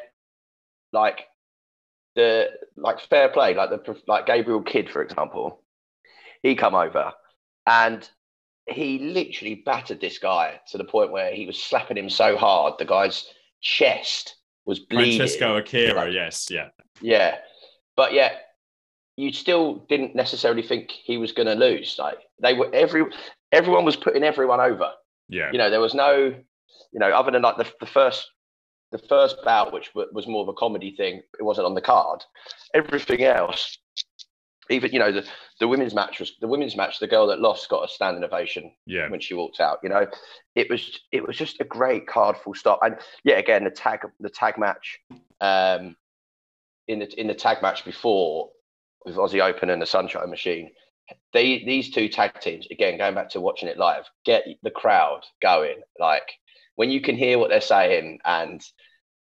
like 0.93 1.27
the 2.15 2.51
like 2.77 3.01
fair 3.01 3.29
play, 3.29 3.55
like 3.55 3.71
the 3.71 3.97
like 4.07 4.27
Gabriel 4.27 4.63
Kidd, 4.63 4.91
for 4.91 5.03
example, 5.03 5.63
he 6.43 6.55
come 6.55 6.75
over 6.75 7.13
and 7.67 8.09
he 8.67 8.99
literally 8.99 9.63
battered 9.65 10.01
this 10.01 10.19
guy 10.19 10.61
to 10.71 10.79
the 10.79 10.85
point 10.85 11.11
where 11.11 11.35
he 11.35 11.47
was 11.47 11.61
slapping 11.63 11.97
him 11.97 12.11
so 12.11 12.37
hard 12.37 12.75
the 12.79 12.85
guy's 12.85 13.27
chest 13.61 14.37
was 14.67 14.81
bleeding. 14.81 15.19
Francesco 15.19 15.57
Akira, 15.57 16.11
yes, 16.11 16.51
yeah, 16.51 16.69
yeah, 17.01 17.39
but 17.97 18.13
yet 18.13 18.48
you 19.19 19.33
still 19.33 19.85
didn't 19.89 20.15
necessarily 20.15 20.63
think 20.63 20.93
he 20.93 21.19
was 21.19 21.33
going 21.33 21.49
to 21.49 21.55
lose. 21.55 21.97
Like 21.99 22.19
they 22.41 22.55
were 22.55 22.71
every 22.73 23.05
everyone 23.51 23.85
was 23.85 23.97
putting 23.97 24.23
everyone 24.23 24.61
over. 24.61 24.93
Yeah, 25.29 25.51
you 25.51 25.59
know 25.59 25.71
there 25.71 25.81
was 25.81 25.93
no, 25.93 26.15
you 26.17 27.01
know, 27.01 27.11
other 27.11 27.33
than 27.33 27.43
like 27.43 27.57
the, 27.57 27.67
the 27.81 27.87
first 27.87 28.31
the 28.93 28.99
first 28.99 29.37
bout, 29.45 29.73
which 29.73 29.91
was 29.95 30.29
more 30.29 30.43
of 30.43 30.49
a 30.49 30.55
comedy 30.55 30.95
thing, 30.97 31.21
it 31.39 31.43
wasn't 31.43 31.67
on 31.67 31.75
the 31.75 31.81
card. 31.81 32.25
Everything 32.75 33.25
else 33.25 33.77
even 34.71 34.93
you 34.93 34.99
know 34.99 35.11
the, 35.11 35.27
the 35.61 35.69
women's 35.69 35.95
match 35.95 36.21
was 36.21 36.35
the 36.43 36.47
women's 36.47 36.77
match 36.77 36.99
the 36.99 37.07
girl 37.07 37.27
that 37.27 37.41
lost 37.41 37.69
got 37.71 37.85
a 37.85 37.89
standing 37.89 38.23
ovation 38.23 38.71
yeah. 38.85 39.09
when 39.09 39.19
she 39.19 39.33
walked 39.33 39.61
out 39.61 39.79
you 39.83 39.89
know 39.89 40.07
it 40.55 40.69
was 40.69 41.01
it 41.11 41.27
was 41.27 41.39
just 41.39 41.59
a 41.61 41.65
great 41.65 42.07
card 42.07 42.37
full 42.37 42.55
stop 42.55 42.79
and 42.83 42.97
yeah 43.25 43.37
again 43.37 43.65
the 43.65 43.71
tag 43.71 44.01
the 44.21 44.29
tag 44.29 44.59
match 44.59 44.99
um 45.41 45.97
in 46.87 46.99
the 46.99 47.21
in 47.21 47.27
the 47.27 47.35
tag 47.35 47.63
match 47.63 47.83
before 47.85 48.51
with 49.09 49.17
Aussie 49.17 49.43
Open 49.43 49.71
and 49.71 49.83
the 49.83 49.87
Sunshine 49.87 50.31
Machine 50.31 50.71
they 51.33 51.65
these 51.65 51.91
two 51.91 52.09
tag 52.09 52.39
teams 52.41 52.67
again 52.71 52.99
going 52.99 53.15
back 53.15 53.31
to 53.31 53.41
watching 53.41 53.69
it 53.69 53.79
live 53.79 54.05
get 54.27 54.45
the 54.63 54.71
crowd 54.71 55.21
going 55.41 55.77
like 55.99 56.35
when 56.77 56.91
you 56.91 57.01
can 57.01 57.17
hear 57.17 57.39
what 57.39 57.49
they're 57.49 57.61
saying 57.63 58.19
and 58.27 58.63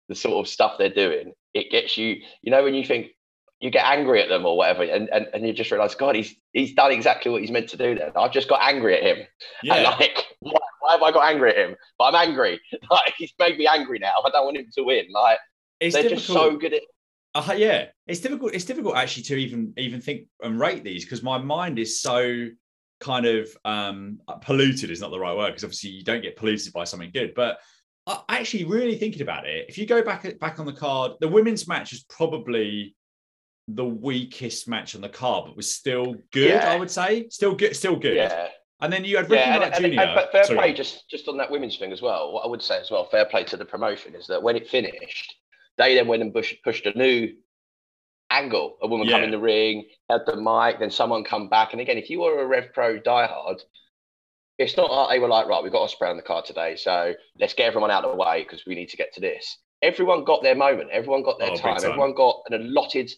the 0.08 0.16
sort 0.16 0.46
of 0.46 0.50
stuff 0.50 0.75
they're 0.78 0.90
doing 0.90 1.34
it 1.54 1.70
gets 1.72 1.98
you 1.98 2.16
you 2.42 2.52
know 2.52 2.63
when 2.63 2.74
you 2.74 2.86
think 2.86 3.08
you 3.63 3.70
get 3.70 3.86
angry 3.86 4.22
at 4.22 4.28
them 4.28 4.46
or 4.46 4.58
whatever, 4.58 4.84
and, 4.84 5.08
and, 5.08 5.25
and 5.34 5.48
you 5.48 5.54
just 5.54 5.72
realize, 5.72 5.96
God, 5.96 6.18
he's 6.18 6.36
he's 6.52 6.74
done 6.74 6.92
exactly 6.92 7.32
what 7.32 7.40
he's 7.40 7.50
meant 7.50 7.70
to 7.70 7.78
do. 7.78 7.96
Then 7.96 8.12
I've 8.13 8.34
just 8.34 8.50
got 8.50 8.60
angry 8.62 8.98
at 8.98 9.04
him. 9.04 9.25
Yeah. 9.63 9.75
And 9.75 9.84
like, 9.86 10.25
why, 10.42 10.60
why, 10.82 10.92
have 10.92 11.02
I 11.02 11.12
got 11.12 11.32
angry 11.32 11.52
at 11.52 11.70
him? 11.70 11.78
But 11.98 12.13
I'm 12.13 12.28
angry. 12.30 12.60
Like 12.92 13.13
he's 13.18 13.32
made 13.40 13.58
me 13.58 13.66
angry 13.66 14.00
now. 14.00 14.12
I 14.25 14.30
don't 14.32 14.44
want 14.44 14.58
him 14.58 14.68
to 14.74 14.84
win. 14.84 15.06
Like 15.13 15.40
it's 15.80 15.96
they're 15.96 16.04
difficult. 16.04 16.25
just 16.25 16.34
so 16.34 16.58
good 16.58 16.74
at. 16.74 16.82
Uh, 17.36 17.54
yeah, 17.58 17.86
it's 18.08 18.20
difficult. 18.20 18.54
It's 18.54 18.66
difficult 18.66 18.96
actually 18.96 19.24
to 19.24 19.36
even 19.36 19.74
even 19.78 20.02
think 20.02 20.28
and 20.42 20.60
rate 20.60 20.84
these 20.84 21.04
because 21.04 21.24
my 21.24 21.38
mind 21.38 21.80
is 21.80 22.02
so 22.02 22.48
kind 23.00 23.25
of 23.25 23.50
um, 23.66 24.20
polluted 24.42 24.92
is 24.92 25.02
not 25.02 25.12
the 25.12 25.20
right 25.20 25.36
word 25.36 25.48
because 25.48 25.63
obviously 25.63 25.90
you 25.90 26.04
don't 26.04 26.22
get 26.22 26.36
polluted 26.36 26.72
by 26.74 26.84
something 26.84 27.12
good. 27.12 27.34
But 27.36 27.58
actually, 28.30 28.66
really 28.66 28.98
thinking 28.98 29.22
about 29.22 29.48
it, 29.48 29.66
if 29.68 29.78
you 29.78 29.86
go 29.86 30.04
back 30.04 30.40
back 30.40 30.60
on 30.60 30.66
the 30.66 30.74
card, 30.74 31.13
the 31.20 31.28
women's 31.28 31.68
match 31.68 31.92
is 31.92 32.04
probably 32.04 32.96
the 33.68 33.86
weakest 33.86 34.68
match 34.68 34.94
on 34.96 35.02
the 35.02 35.10
card, 35.10 35.46
but 35.46 35.56
was 35.56 35.74
still 35.74 36.16
good. 36.32 36.50
Yeah. 36.50 36.72
I 36.72 36.78
would 36.78 36.92
say 36.92 37.30
still 37.30 37.56
good, 37.56 37.75
still 37.75 37.96
good. 37.96 38.16
Yeah. 38.16 38.50
And 38.82 38.92
then 38.92 39.06
you 39.06 39.16
had 39.16 39.30
Ricky 39.30 39.42
yeah, 39.42 39.63
and. 39.63 39.86
And, 39.86 40.00
and, 40.00 40.30
fair 40.32 40.44
Sorry. 40.44 40.58
play, 40.58 40.74
just 40.74 41.10
just 41.10 41.28
on 41.28 41.38
that 41.38 41.50
women's 41.50 41.78
thing 41.78 41.92
as 41.92 42.02
well. 42.02 42.34
What 42.34 42.46
I 42.46 42.48
would 42.48 42.62
say 42.62 42.80
as 42.80 42.92
well, 42.92 43.06
fair 43.06 43.25
play 43.25 43.44
to 43.46 43.58
the 43.58 43.66
promotion 43.66 44.13
is 44.13 44.28
that 44.28 44.44
when 44.44 44.56
it 44.56 44.68
finished, 44.68 45.36
they 45.77 45.96
then 45.96 46.08
went 46.08 46.22
and 46.22 46.34
pushed, 46.34 46.63
pushed 46.63 46.86
a 46.86 46.98
new 46.98 47.34
angle. 48.30 48.77
A 48.82 48.88
woman 48.88 49.08
yeah. 49.08 49.15
come 49.15 49.24
in 49.24 49.32
the 49.32 49.39
ring, 49.39 49.86
had 50.10 50.22
the 50.25 50.36
mic, 50.36 50.80
then 50.80 50.92
someone 50.92 51.24
come 51.24 51.50
back. 51.50 51.72
And 51.72 51.82
again, 51.82 51.98
if 51.98 52.10
you 52.10 52.22
were 52.22 52.42
a 52.42 52.48
Rev 52.48 52.74
Pro 52.74 53.00
diehard, 53.00 53.62
it's 54.58 54.77
not 54.77 54.92
like 54.92 55.10
they 55.10 55.20
were 55.20 55.27
like, 55.27 55.48
right, 55.48 55.63
we've 55.63 55.72
got 55.72 55.89
Ospreay 55.89 56.10
on 56.10 56.18
the 56.18 56.24
card 56.24 56.46
today, 56.46 56.75
so 56.75 57.13
let's 57.39 57.53
get 57.53 57.68
everyone 57.68 57.92
out 57.92 58.06
of 58.06 58.12
the 58.12 58.18
way 58.18 58.44
because 58.44 58.65
we 58.65 58.75
need 58.75 58.89
to 58.89 58.98
get 58.98 59.13
to 59.13 59.22
this. 59.22 59.58
Everyone 59.82 60.24
got 60.24 60.44
their 60.44 60.56
moment. 60.56 60.89
Everyone 60.92 61.24
got 61.24 61.39
their 61.39 61.51
oh, 61.51 61.56
time. 61.56 61.77
time. 61.77 61.89
Everyone 61.89 62.13
got 62.13 62.42
an 62.50 62.62
allotted 62.62 63.12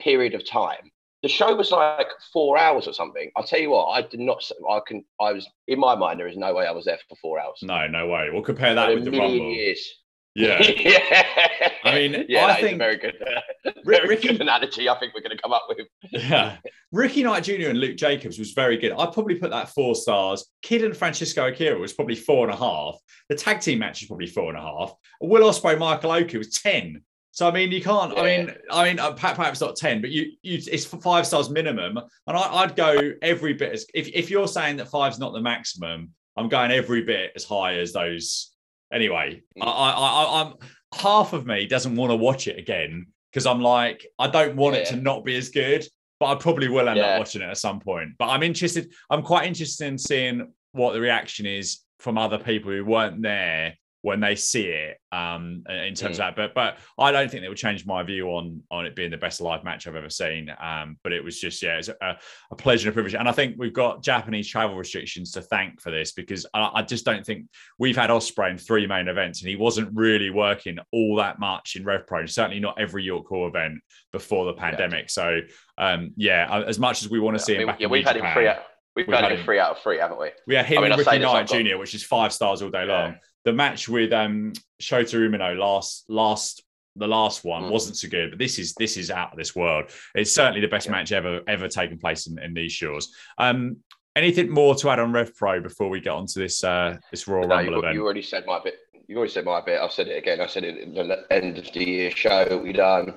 period 0.00 0.34
of 0.34 0.48
time. 0.48 0.90
The 1.22 1.28
show 1.28 1.54
was 1.54 1.70
like 1.70 2.06
four 2.32 2.56
hours 2.56 2.86
or 2.86 2.94
something. 2.94 3.30
I'll 3.36 3.44
tell 3.44 3.60
you 3.60 3.70
what, 3.70 3.88
I 3.88 4.00
did 4.00 4.20
not. 4.20 4.42
I 4.70 4.80
can. 4.86 5.04
I 5.20 5.32
was 5.32 5.46
in 5.68 5.78
my 5.78 5.94
mind. 5.94 6.18
There 6.18 6.28
is 6.28 6.36
no 6.38 6.54
way 6.54 6.66
I 6.66 6.70
was 6.70 6.86
there 6.86 6.98
for 7.08 7.16
four 7.16 7.38
hours. 7.38 7.58
No, 7.62 7.86
no 7.88 8.06
way. 8.06 8.30
We'll 8.32 8.42
compare 8.42 8.74
that 8.74 8.94
with 8.94 9.04
the 9.04 9.10
Rumble. 9.10 9.52
Years. 9.52 9.99
Yeah. 10.34 10.62
yeah. 10.76 11.72
I 11.84 11.94
mean, 11.94 12.24
yeah, 12.28 12.46
I 12.46 12.60
think 12.60 12.78
very 12.78 12.96
good, 12.96 13.16
uh, 13.66 13.70
very 13.84 14.08
Ricky, 14.08 14.28
good 14.28 14.40
analogy. 14.40 14.88
I 14.88 14.98
think 14.98 15.14
we're 15.14 15.22
going 15.22 15.36
to 15.36 15.42
come 15.42 15.52
up 15.52 15.66
with. 15.68 15.86
yeah, 16.10 16.58
Ricky 16.92 17.22
Knight 17.22 17.44
Jr. 17.44 17.68
and 17.68 17.80
Luke 17.80 17.96
Jacobs 17.96 18.38
was 18.38 18.52
very 18.52 18.76
good. 18.76 18.92
I'd 18.92 19.12
probably 19.12 19.36
put 19.36 19.50
that 19.50 19.70
four 19.70 19.94
stars. 19.94 20.46
Kidd 20.62 20.84
and 20.84 20.96
Francisco 20.96 21.48
Akira 21.48 21.78
was 21.78 21.92
probably 21.92 22.14
four 22.14 22.46
and 22.46 22.54
a 22.54 22.56
half. 22.56 22.96
The 23.28 23.34
tag 23.34 23.60
team 23.60 23.80
match 23.80 24.02
is 24.02 24.08
probably 24.08 24.26
four 24.26 24.50
and 24.50 24.58
a 24.58 24.62
half. 24.62 24.94
Will 25.20 25.48
Ospreay, 25.48 25.78
Michael 25.78 26.12
Oku 26.12 26.38
was 26.38 26.50
ten. 26.50 27.02
So 27.32 27.48
I 27.48 27.52
mean, 27.52 27.70
you 27.70 27.82
can't. 27.82 28.12
Yeah. 28.12 28.22
I 28.22 28.24
mean, 28.24 28.54
I 28.70 28.84
mean, 28.84 29.14
perhaps 29.16 29.60
not 29.60 29.76
ten, 29.76 30.00
but 30.00 30.10
you, 30.10 30.32
you, 30.42 30.60
it's 30.70 30.84
five 30.84 31.26
stars 31.26 31.48
minimum. 31.48 31.98
And 32.26 32.36
I, 32.36 32.64
would 32.64 32.76
go 32.76 33.12
every 33.22 33.54
bit 33.54 33.72
as 33.72 33.86
if 33.94 34.08
if 34.08 34.30
you're 34.30 34.48
saying 34.48 34.76
that 34.78 34.88
five's 34.88 35.18
not 35.18 35.32
the 35.32 35.40
maximum, 35.40 36.10
I'm 36.36 36.48
going 36.48 36.70
every 36.70 37.02
bit 37.02 37.32
as 37.36 37.44
high 37.44 37.76
as 37.76 37.92
those. 37.92 38.52
Anyway, 38.92 39.42
mm. 39.58 39.62
I, 39.62 39.66
I, 39.66 39.92
I, 39.92 40.42
I'm 40.42 40.54
half 40.94 41.32
of 41.32 41.46
me 41.46 41.66
doesn't 41.66 41.96
want 41.96 42.10
to 42.10 42.16
watch 42.16 42.48
it 42.48 42.58
again 42.58 43.06
because 43.30 43.46
I'm 43.46 43.60
like, 43.60 44.06
I 44.18 44.28
don't 44.28 44.56
want 44.56 44.74
yeah. 44.74 44.82
it 44.82 44.86
to 44.88 44.96
not 44.96 45.24
be 45.24 45.36
as 45.36 45.50
good, 45.50 45.86
but 46.18 46.26
I 46.26 46.34
probably 46.34 46.68
will 46.68 46.88
end 46.88 46.98
yeah. 46.98 47.14
up 47.14 47.18
watching 47.20 47.42
it 47.42 47.48
at 47.48 47.58
some 47.58 47.80
point. 47.80 48.10
But 48.18 48.28
I'm 48.28 48.42
interested. 48.42 48.92
I'm 49.08 49.22
quite 49.22 49.46
interested 49.46 49.86
in 49.86 49.98
seeing 49.98 50.52
what 50.72 50.92
the 50.92 51.00
reaction 51.00 51.46
is 51.46 51.80
from 51.98 52.18
other 52.18 52.38
people 52.38 52.72
who 52.72 52.84
weren't 52.84 53.22
there 53.22 53.74
when 54.02 54.20
they 54.20 54.34
see 54.34 54.66
it 54.66 54.96
um, 55.12 55.62
in 55.68 55.94
terms 55.94 56.18
mm. 56.18 56.26
of 56.28 56.36
that. 56.36 56.36
But 56.36 56.54
but 56.54 56.78
I 56.98 57.12
don't 57.12 57.30
think 57.30 57.44
it 57.44 57.48
will 57.48 57.54
change 57.54 57.84
my 57.84 58.02
view 58.02 58.28
on 58.28 58.62
on 58.70 58.86
it 58.86 58.96
being 58.96 59.10
the 59.10 59.16
best 59.16 59.40
live 59.40 59.62
match 59.62 59.86
I've 59.86 59.96
ever 59.96 60.10
seen. 60.10 60.50
Um, 60.60 60.96
but 61.02 61.12
it 61.12 61.22
was 61.22 61.38
just 61.38 61.62
yeah, 61.62 61.78
it's 61.78 61.88
a, 61.88 62.18
a, 62.50 62.56
pleasure 62.56 62.88
and 62.88 62.92
a 62.92 62.94
privilege. 62.94 63.14
And 63.14 63.28
I 63.28 63.32
think 63.32 63.56
we've 63.58 63.72
got 63.72 64.02
Japanese 64.02 64.48
travel 64.48 64.76
restrictions 64.76 65.32
to 65.32 65.42
thank 65.42 65.80
for 65.80 65.90
this 65.90 66.12
because 66.12 66.46
I, 66.54 66.70
I, 66.74 66.82
just 66.82 67.04
don't 67.04 67.24
think 67.24 67.46
we've 67.78 67.96
had 67.96 68.10
Ospreay 68.10 68.52
in 68.52 68.58
three 68.58 68.86
main 68.86 69.08
events 69.08 69.42
and 69.42 69.50
he 69.50 69.56
wasn't 69.56 69.90
really 69.94 70.30
working 70.30 70.78
all 70.92 71.16
that 71.16 71.38
much 71.38 71.76
in 71.76 71.84
Rev 71.84 72.06
Pro. 72.06 72.26
Certainly 72.26 72.60
not 72.60 72.80
every 72.80 73.04
York 73.04 73.26
Hall 73.28 73.46
event 73.46 73.80
before 74.12 74.46
the 74.46 74.54
pandemic. 74.54 75.04
Yeah. 75.04 75.08
So 75.08 75.40
um, 75.78 76.12
yeah, 76.16 76.62
as 76.66 76.78
much 76.78 77.02
as 77.02 77.10
we 77.10 77.20
want 77.20 77.38
to 77.38 77.42
see 77.42 77.56
him 77.56 77.66
back, 77.66 77.80
yeah, 77.80 77.88
we've 77.88 78.04
had 78.04 78.16
Japan, 78.16 78.30
him 78.30 78.34
free. 78.34 78.48
Out. 78.48 78.58
We've, 78.96 79.06
we've 79.06 79.16
had, 79.16 79.30
him 79.30 79.44
three 79.44 79.60
out 79.60 79.76
of 79.76 79.82
three, 79.82 79.98
haven't 79.98 80.18
we? 80.18 80.30
We 80.48 80.56
had 80.56 80.66
him 80.66 80.78
I 80.78 80.82
mean, 80.82 80.92
and 80.92 80.98
Ricky 80.98 81.18
Knight 81.20 81.46
Jr., 81.46 81.78
which 81.78 81.94
is 81.94 82.02
five 82.02 82.32
stars 82.32 82.60
all 82.60 82.70
day 82.70 82.86
yeah. 82.86 82.92
long 82.92 83.16
the 83.44 83.52
match 83.52 83.88
with 83.88 84.12
um 84.12 84.52
Shota 84.80 85.14
Umino 85.14 85.56
last 85.56 86.04
last 86.08 86.62
the 86.96 87.06
last 87.06 87.44
one 87.44 87.64
mm. 87.64 87.70
wasn't 87.70 87.96
so 87.96 88.08
good, 88.08 88.30
but 88.30 88.38
this 88.38 88.58
is 88.58 88.74
this 88.74 88.96
is 88.96 89.10
out 89.10 89.32
of 89.32 89.38
this 89.38 89.54
world. 89.54 89.90
It's 90.14 90.34
certainly 90.34 90.60
the 90.60 90.68
best 90.68 90.86
yeah. 90.86 90.92
match 90.92 91.12
ever 91.12 91.40
ever 91.46 91.68
taken 91.68 91.98
place 91.98 92.26
in, 92.26 92.38
in 92.38 92.54
these 92.54 92.72
shores. 92.72 93.14
Um, 93.38 93.78
anything 94.16 94.50
more 94.50 94.74
to 94.76 94.90
add 94.90 94.98
on 94.98 95.12
Rev 95.12 95.34
Pro 95.36 95.60
before 95.60 95.88
we 95.88 96.00
get 96.00 96.12
onto 96.12 96.40
this 96.40 96.64
uh, 96.64 96.96
this 97.10 97.26
Royal 97.28 97.48
no, 97.48 97.56
Rumble 97.56 97.72
you, 97.72 97.78
event? 97.78 97.94
You 97.94 98.04
already 98.04 98.22
said 98.22 98.44
my 98.46 98.60
bit. 98.62 98.78
You 99.06 99.16
already 99.16 99.32
said 99.32 99.44
my 99.44 99.60
bit. 99.60 99.80
I've 99.80 99.92
said 99.92 100.08
it 100.08 100.16
again. 100.16 100.40
I 100.40 100.46
said 100.46 100.64
it 100.64 100.78
in 100.78 100.94
the 100.94 101.24
end 101.30 101.58
of 101.58 101.72
the 101.72 101.84
year 101.84 102.10
show 102.10 102.60
we 102.62 102.72
done. 102.72 103.14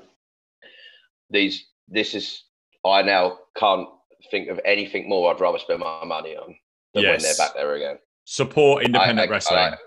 These 1.30 1.66
this 1.88 2.14
is 2.14 2.44
I 2.86 3.02
now 3.02 3.40
can't 3.56 3.88
think 4.32 4.50
of 4.50 4.60
anything 4.66 5.10
more 5.10 5.34
I'd 5.34 5.42
rather 5.42 5.60
spend 5.60 5.80
my 5.80 6.06
money 6.06 6.36
on 6.36 6.56
than 6.94 7.04
yes. 7.04 7.12
when 7.12 7.22
they're 7.22 7.48
back 7.48 7.56
there 7.56 7.76
again. 7.76 7.98
Support 8.26 8.86
independent 8.86 9.20
I, 9.20 9.24
I, 9.24 9.28
wrestling. 9.28 9.60
I, 9.60 9.78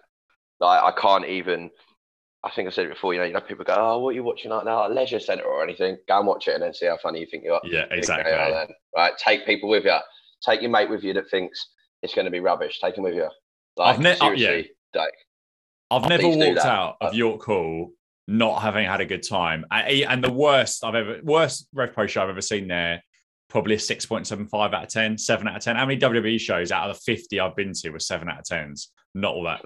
like 0.61 0.83
I 0.83 1.01
can't 1.01 1.27
even. 1.27 1.71
I 2.45 2.51
think 2.51 2.69
I 2.69 2.71
said 2.71 2.87
it 2.87 2.95
before. 2.95 3.13
You 3.13 3.21
know, 3.21 3.27
you 3.27 3.33
know, 3.33 3.41
people 3.41 3.65
go, 3.65 3.75
"Oh, 3.77 3.99
what 3.99 4.11
are 4.11 4.13
you 4.13 4.23
watching 4.23 4.51
right 4.51 4.65
now? 4.65 4.87
A 4.87 4.89
leisure 4.89 5.21
centre 5.21 5.45
or 5.45 5.63
anything?" 5.63 5.97
Go 6.09 6.19
and 6.19 6.27
watch 6.27 6.49
it 6.49 6.55
and 6.55 6.63
then 6.63 6.75
see 6.75 6.87
how 6.87 6.99
funny 7.03 7.21
you 7.21 7.27
think 7.31 7.45
you 7.45 7.53
are. 7.53 7.61
Yeah, 7.65 7.87
exactly. 7.91 8.33
You 8.33 8.39
then. 8.39 8.69
Right, 8.95 9.13
take 9.19 9.47
people 9.47 9.69
with 9.69 9.85
you. 9.85 9.97
Take 10.45 10.61
your 10.61 10.71
mate 10.71 10.91
with 10.91 11.03
you 11.03 11.13
that 11.15 11.29
thinks 11.31 11.69
it's 12.03 12.15
going 12.15 12.27
to 12.27 12.31
be 12.31 12.41
rubbish. 12.41 12.79
Take 12.81 12.97
him 12.97 13.05
with 13.05 13.15
you. 13.15 13.29
Like, 13.77 13.97
I've 13.97 14.01
ne- 14.01 14.13
uh, 14.13 14.17
seriously, 14.17 14.71
yeah. 14.95 15.01
like, 15.01 15.13
I've 15.91 16.09
never 16.09 16.29
walked 16.29 16.59
out 16.59 16.97
of 17.01 17.15
York 17.15 17.43
Hall 17.43 17.91
not 18.29 18.61
having 18.61 18.87
had 18.87 19.01
a 19.01 19.07
good 19.07 19.23
time. 19.23 19.65
And 19.71 20.23
the 20.23 20.33
worst 20.33 20.85
I've 20.85 20.95
ever, 20.95 21.21
worst 21.23 21.69
Rev 21.73 21.93
Pro 21.93 22.07
show 22.07 22.23
I've 22.23 22.31
ever 22.31 22.41
seen 22.41 22.69
there, 22.69 23.03
probably 23.49 23.75
a 23.75 23.79
6.75 23.79 24.75
out 24.75 24.83
of 24.85 24.89
10, 24.89 25.19
7 25.19 25.49
out 25.49 25.57
of 25.57 25.63
10. 25.63 25.77
How 25.77 25.87
many 25.87 26.01
WWE 26.01 26.41
shows 26.41 26.73
out 26.73 26.91
of 26.91 26.97
the 26.97 27.03
50 27.03 27.41
I've 27.41 27.57
been 27.57 27.73
to 27.73 27.91
were 27.91 28.01
7 28.01 28.29
out 28.29 28.41
of 28.41 28.45
10s? 28.45 28.89
Not 29.15 29.35
all 29.35 29.45
that. 29.45 29.63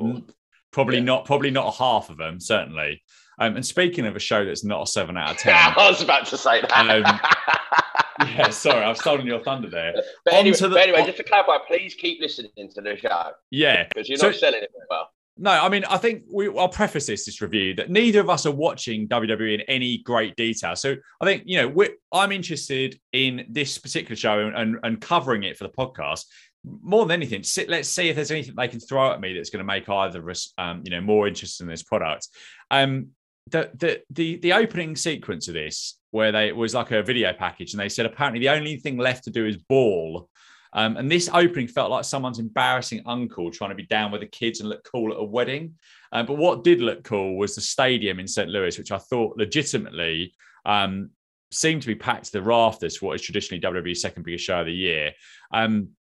Probably 0.72 0.98
yeah. 0.98 1.04
not. 1.04 1.24
Probably 1.24 1.50
not 1.50 1.74
a 1.74 1.76
half 1.76 2.10
of 2.10 2.16
them. 2.16 2.40
Certainly. 2.40 3.02
Um, 3.38 3.56
and 3.56 3.64
speaking 3.64 4.06
of 4.06 4.16
a 4.16 4.20
show 4.20 4.44
that's 4.44 4.64
not 4.64 4.82
a 4.82 4.86
seven 4.86 5.16
out 5.16 5.30
of 5.30 5.36
ten, 5.38 5.54
I 5.54 5.88
was 5.88 6.02
about 6.02 6.26
to 6.26 6.36
say 6.36 6.60
that. 6.60 6.72
Um, 6.72 8.28
yeah, 8.28 8.50
sorry, 8.50 8.84
I've 8.84 8.98
stolen 8.98 9.26
your 9.26 9.42
thunder 9.42 9.70
there. 9.70 9.94
But 10.24 10.34
anyway, 10.34 10.56
the, 10.56 10.68
but 10.68 10.82
anyway, 10.82 11.04
just 11.06 11.16
to 11.16 11.24
clarify, 11.24 11.58
please 11.66 11.94
keep 11.94 12.20
listening 12.20 12.50
to 12.74 12.80
the 12.80 12.96
show. 12.96 13.30
Yeah, 13.50 13.86
because 13.88 14.08
you're 14.08 14.18
not 14.18 14.34
so, 14.34 14.40
selling 14.40 14.62
it 14.62 14.70
very 14.72 14.86
well. 14.90 15.08
No, 15.42 15.52
I 15.52 15.70
mean, 15.70 15.84
I 15.86 15.96
think 15.96 16.24
we, 16.30 16.48
I'll 16.48 16.68
preface 16.68 17.06
this 17.06 17.24
this 17.24 17.40
review 17.40 17.74
that 17.76 17.88
neither 17.88 18.20
of 18.20 18.28
us 18.28 18.44
are 18.44 18.52
watching 18.52 19.08
WWE 19.08 19.54
in 19.54 19.60
any 19.62 19.98
great 19.98 20.36
detail. 20.36 20.76
So 20.76 20.96
I 21.18 21.24
think 21.24 21.44
you 21.46 21.62
know 21.62 21.86
I'm 22.12 22.30
interested 22.30 23.00
in 23.12 23.46
this 23.48 23.78
particular 23.78 24.16
show 24.16 24.38
and, 24.38 24.54
and, 24.54 24.76
and 24.82 25.00
covering 25.00 25.44
it 25.44 25.56
for 25.56 25.64
the 25.64 25.70
podcast 25.70 26.26
more 26.64 27.06
than 27.06 27.12
anything, 27.12 27.44
let's 27.68 27.88
see 27.88 28.08
if 28.08 28.16
there's 28.16 28.30
anything 28.30 28.54
they 28.56 28.68
can 28.68 28.80
throw 28.80 29.12
at 29.12 29.20
me 29.20 29.34
that's 29.34 29.50
going 29.50 29.60
to 29.60 29.64
make 29.64 29.88
either 29.88 30.20
of 30.20 30.28
us, 30.28 30.52
um, 30.58 30.82
you 30.84 30.90
know, 30.90 31.00
more 31.00 31.26
interested 31.26 31.64
in 31.64 31.70
this 31.70 31.82
product. 31.82 32.28
Um, 32.70 33.08
the, 33.48 33.70
the 33.74 34.02
the 34.10 34.36
the 34.36 34.52
opening 34.52 34.94
sequence 34.96 35.48
of 35.48 35.54
this, 35.54 35.98
where 36.10 36.32
they 36.32 36.52
was 36.52 36.74
like 36.74 36.90
a 36.90 37.02
video 37.02 37.32
package, 37.32 37.72
and 37.72 37.80
they 37.80 37.88
said 37.88 38.06
apparently 38.06 38.40
the 38.40 38.50
only 38.50 38.76
thing 38.76 38.98
left 38.98 39.24
to 39.24 39.30
do 39.30 39.46
is 39.46 39.56
ball. 39.56 40.28
Um, 40.72 40.96
and 40.96 41.10
this 41.10 41.28
opening 41.32 41.66
felt 41.66 41.90
like 41.90 42.04
someone's 42.04 42.38
embarrassing 42.38 43.02
uncle 43.04 43.50
trying 43.50 43.70
to 43.70 43.76
be 43.76 43.86
down 43.86 44.12
with 44.12 44.20
the 44.20 44.28
kids 44.28 44.60
and 44.60 44.68
look 44.68 44.84
cool 44.84 45.10
at 45.10 45.18
a 45.18 45.24
wedding. 45.24 45.74
Um, 46.12 46.26
but 46.26 46.36
what 46.36 46.62
did 46.62 46.80
look 46.80 47.02
cool 47.02 47.36
was 47.36 47.56
the 47.56 47.60
stadium 47.60 48.20
in 48.20 48.28
St. 48.28 48.48
Louis, 48.48 48.78
which 48.78 48.92
I 48.92 48.98
thought 48.98 49.36
legitimately 49.36 50.32
um, 50.64 51.10
seemed 51.50 51.82
to 51.82 51.88
be 51.88 51.96
packed 51.96 52.26
to 52.26 52.32
the 52.32 52.42
rafters 52.42 52.96
for 52.96 53.06
what 53.06 53.16
is 53.16 53.22
traditionally 53.22 53.60
WWE's 53.60 54.00
second 54.00 54.22
biggest 54.22 54.44
show 54.44 54.60
of 54.60 54.66
the 54.66 54.72
year. 54.72 55.12
Um, 55.52 55.90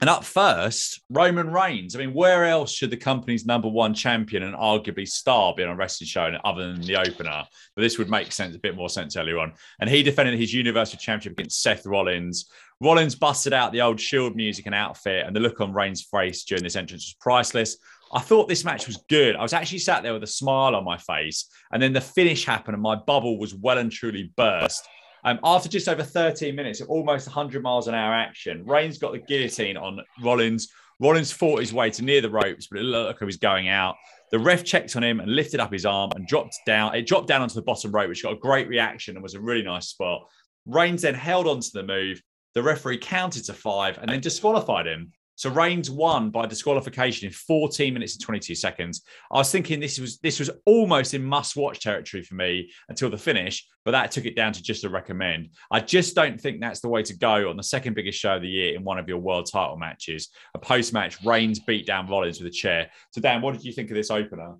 and 0.00 0.10
up 0.10 0.24
first, 0.24 1.00
Roman 1.08 1.52
Reigns. 1.52 1.94
I 1.94 2.00
mean, 2.00 2.14
where 2.14 2.44
else 2.44 2.72
should 2.72 2.90
the 2.90 2.96
company's 2.96 3.46
number 3.46 3.68
one 3.68 3.94
champion 3.94 4.42
and 4.42 4.54
arguably 4.54 5.06
star 5.06 5.54
be 5.54 5.62
on 5.62 5.70
a 5.70 5.76
wrestling 5.76 6.08
show 6.08 6.36
other 6.44 6.72
than 6.72 6.82
the 6.82 6.96
opener? 6.96 7.44
But 7.76 7.82
this 7.82 7.96
would 7.96 8.10
make 8.10 8.32
sense, 8.32 8.56
a 8.56 8.58
bit 8.58 8.76
more 8.76 8.88
sense 8.88 9.16
earlier 9.16 9.38
on. 9.38 9.52
And 9.80 9.88
he 9.88 10.02
defended 10.02 10.38
his 10.38 10.52
Universal 10.52 10.98
Championship 10.98 11.38
against 11.38 11.62
Seth 11.62 11.86
Rollins. 11.86 12.50
Rollins 12.80 13.14
busted 13.14 13.52
out 13.52 13.72
the 13.72 13.82
old 13.82 14.00
Shield 14.00 14.34
music 14.34 14.66
and 14.66 14.74
outfit, 14.74 15.26
and 15.26 15.34
the 15.34 15.40
look 15.40 15.60
on 15.60 15.72
Reigns' 15.72 16.02
face 16.02 16.44
during 16.44 16.64
this 16.64 16.76
entrance 16.76 17.04
was 17.04 17.16
priceless. 17.20 17.76
I 18.12 18.20
thought 18.20 18.48
this 18.48 18.64
match 18.64 18.86
was 18.86 19.02
good. 19.08 19.36
I 19.36 19.42
was 19.42 19.52
actually 19.52 19.78
sat 19.78 20.02
there 20.02 20.12
with 20.12 20.22
a 20.24 20.28
smile 20.28 20.74
on 20.74 20.84
my 20.84 20.98
face, 20.98 21.48
and 21.72 21.80
then 21.80 21.92
the 21.92 22.00
finish 22.00 22.44
happened, 22.44 22.74
and 22.74 22.82
my 22.82 22.96
bubble 22.96 23.38
was 23.38 23.54
well 23.54 23.78
and 23.78 23.90
truly 23.90 24.32
burst. 24.36 24.86
Um, 25.24 25.40
after 25.42 25.68
just 25.68 25.88
over 25.88 26.02
13 26.02 26.54
minutes 26.54 26.80
of 26.80 26.90
almost 26.90 27.26
100 27.26 27.62
miles 27.62 27.88
an 27.88 27.94
hour 27.94 28.12
action, 28.12 28.64
Reigns 28.66 28.98
got 28.98 29.12
the 29.12 29.18
guillotine 29.18 29.76
on 29.76 30.00
Rollins. 30.22 30.68
Rollins 31.00 31.32
fought 31.32 31.60
his 31.60 31.72
way 31.72 31.90
to 31.90 32.04
near 32.04 32.20
the 32.20 32.30
ropes, 32.30 32.66
but 32.66 32.78
it 32.78 32.84
looked 32.84 33.06
like 33.08 33.18
he 33.18 33.24
was 33.24 33.38
going 33.38 33.68
out. 33.68 33.96
The 34.30 34.38
ref 34.38 34.64
checked 34.64 34.94
on 34.96 35.02
him 35.02 35.20
and 35.20 35.34
lifted 35.34 35.60
up 35.60 35.72
his 35.72 35.86
arm 35.86 36.10
and 36.14 36.26
dropped 36.26 36.58
down. 36.66 36.94
It 36.94 37.06
dropped 37.06 37.28
down 37.28 37.40
onto 37.40 37.54
the 37.54 37.62
bottom 37.62 37.90
rope, 37.90 38.08
which 38.08 38.22
got 38.22 38.34
a 38.34 38.38
great 38.38 38.68
reaction 38.68 39.16
and 39.16 39.22
was 39.22 39.34
a 39.34 39.40
really 39.40 39.62
nice 39.62 39.88
spot. 39.88 40.28
Reigns 40.66 41.02
then 41.02 41.14
held 41.14 41.46
on 41.46 41.60
to 41.60 41.70
the 41.72 41.82
move. 41.82 42.22
The 42.54 42.62
referee 42.62 42.98
counted 42.98 43.44
to 43.46 43.54
five 43.54 43.98
and 43.98 44.08
then 44.08 44.20
disqualified 44.20 44.86
him. 44.86 45.12
So 45.36 45.50
Reigns 45.50 45.90
won 45.90 46.30
by 46.30 46.46
disqualification 46.46 47.26
in 47.26 47.32
14 47.32 47.92
minutes 47.92 48.14
and 48.14 48.22
22 48.22 48.54
seconds. 48.54 49.02
I 49.32 49.38
was 49.38 49.50
thinking 49.50 49.80
this 49.80 49.98
was 49.98 50.18
this 50.18 50.38
was 50.38 50.50
almost 50.64 51.14
in 51.14 51.24
must-watch 51.24 51.80
territory 51.80 52.22
for 52.22 52.34
me 52.34 52.70
until 52.88 53.10
the 53.10 53.18
finish, 53.18 53.66
but 53.84 53.90
that 53.90 54.12
took 54.12 54.26
it 54.26 54.36
down 54.36 54.52
to 54.52 54.62
just 54.62 54.84
a 54.84 54.88
recommend. 54.88 55.50
I 55.70 55.80
just 55.80 56.14
don't 56.14 56.40
think 56.40 56.60
that's 56.60 56.80
the 56.80 56.88
way 56.88 57.02
to 57.02 57.16
go 57.16 57.50
on 57.50 57.56
the 57.56 57.62
second 57.62 57.94
biggest 57.94 58.18
show 58.18 58.36
of 58.36 58.42
the 58.42 58.48
year 58.48 58.76
in 58.76 58.84
one 58.84 58.98
of 58.98 59.08
your 59.08 59.18
world 59.18 59.50
title 59.50 59.76
matches. 59.76 60.28
A 60.54 60.58
post-match 60.58 61.22
Reigns 61.24 61.58
beat 61.58 61.86
down 61.86 62.08
Rollins 62.08 62.38
with 62.38 62.48
a 62.48 62.54
chair. 62.54 62.90
So 63.10 63.20
Dan, 63.20 63.42
what 63.42 63.54
did 63.54 63.64
you 63.64 63.72
think 63.72 63.90
of 63.90 63.96
this 63.96 64.10
opener? 64.10 64.54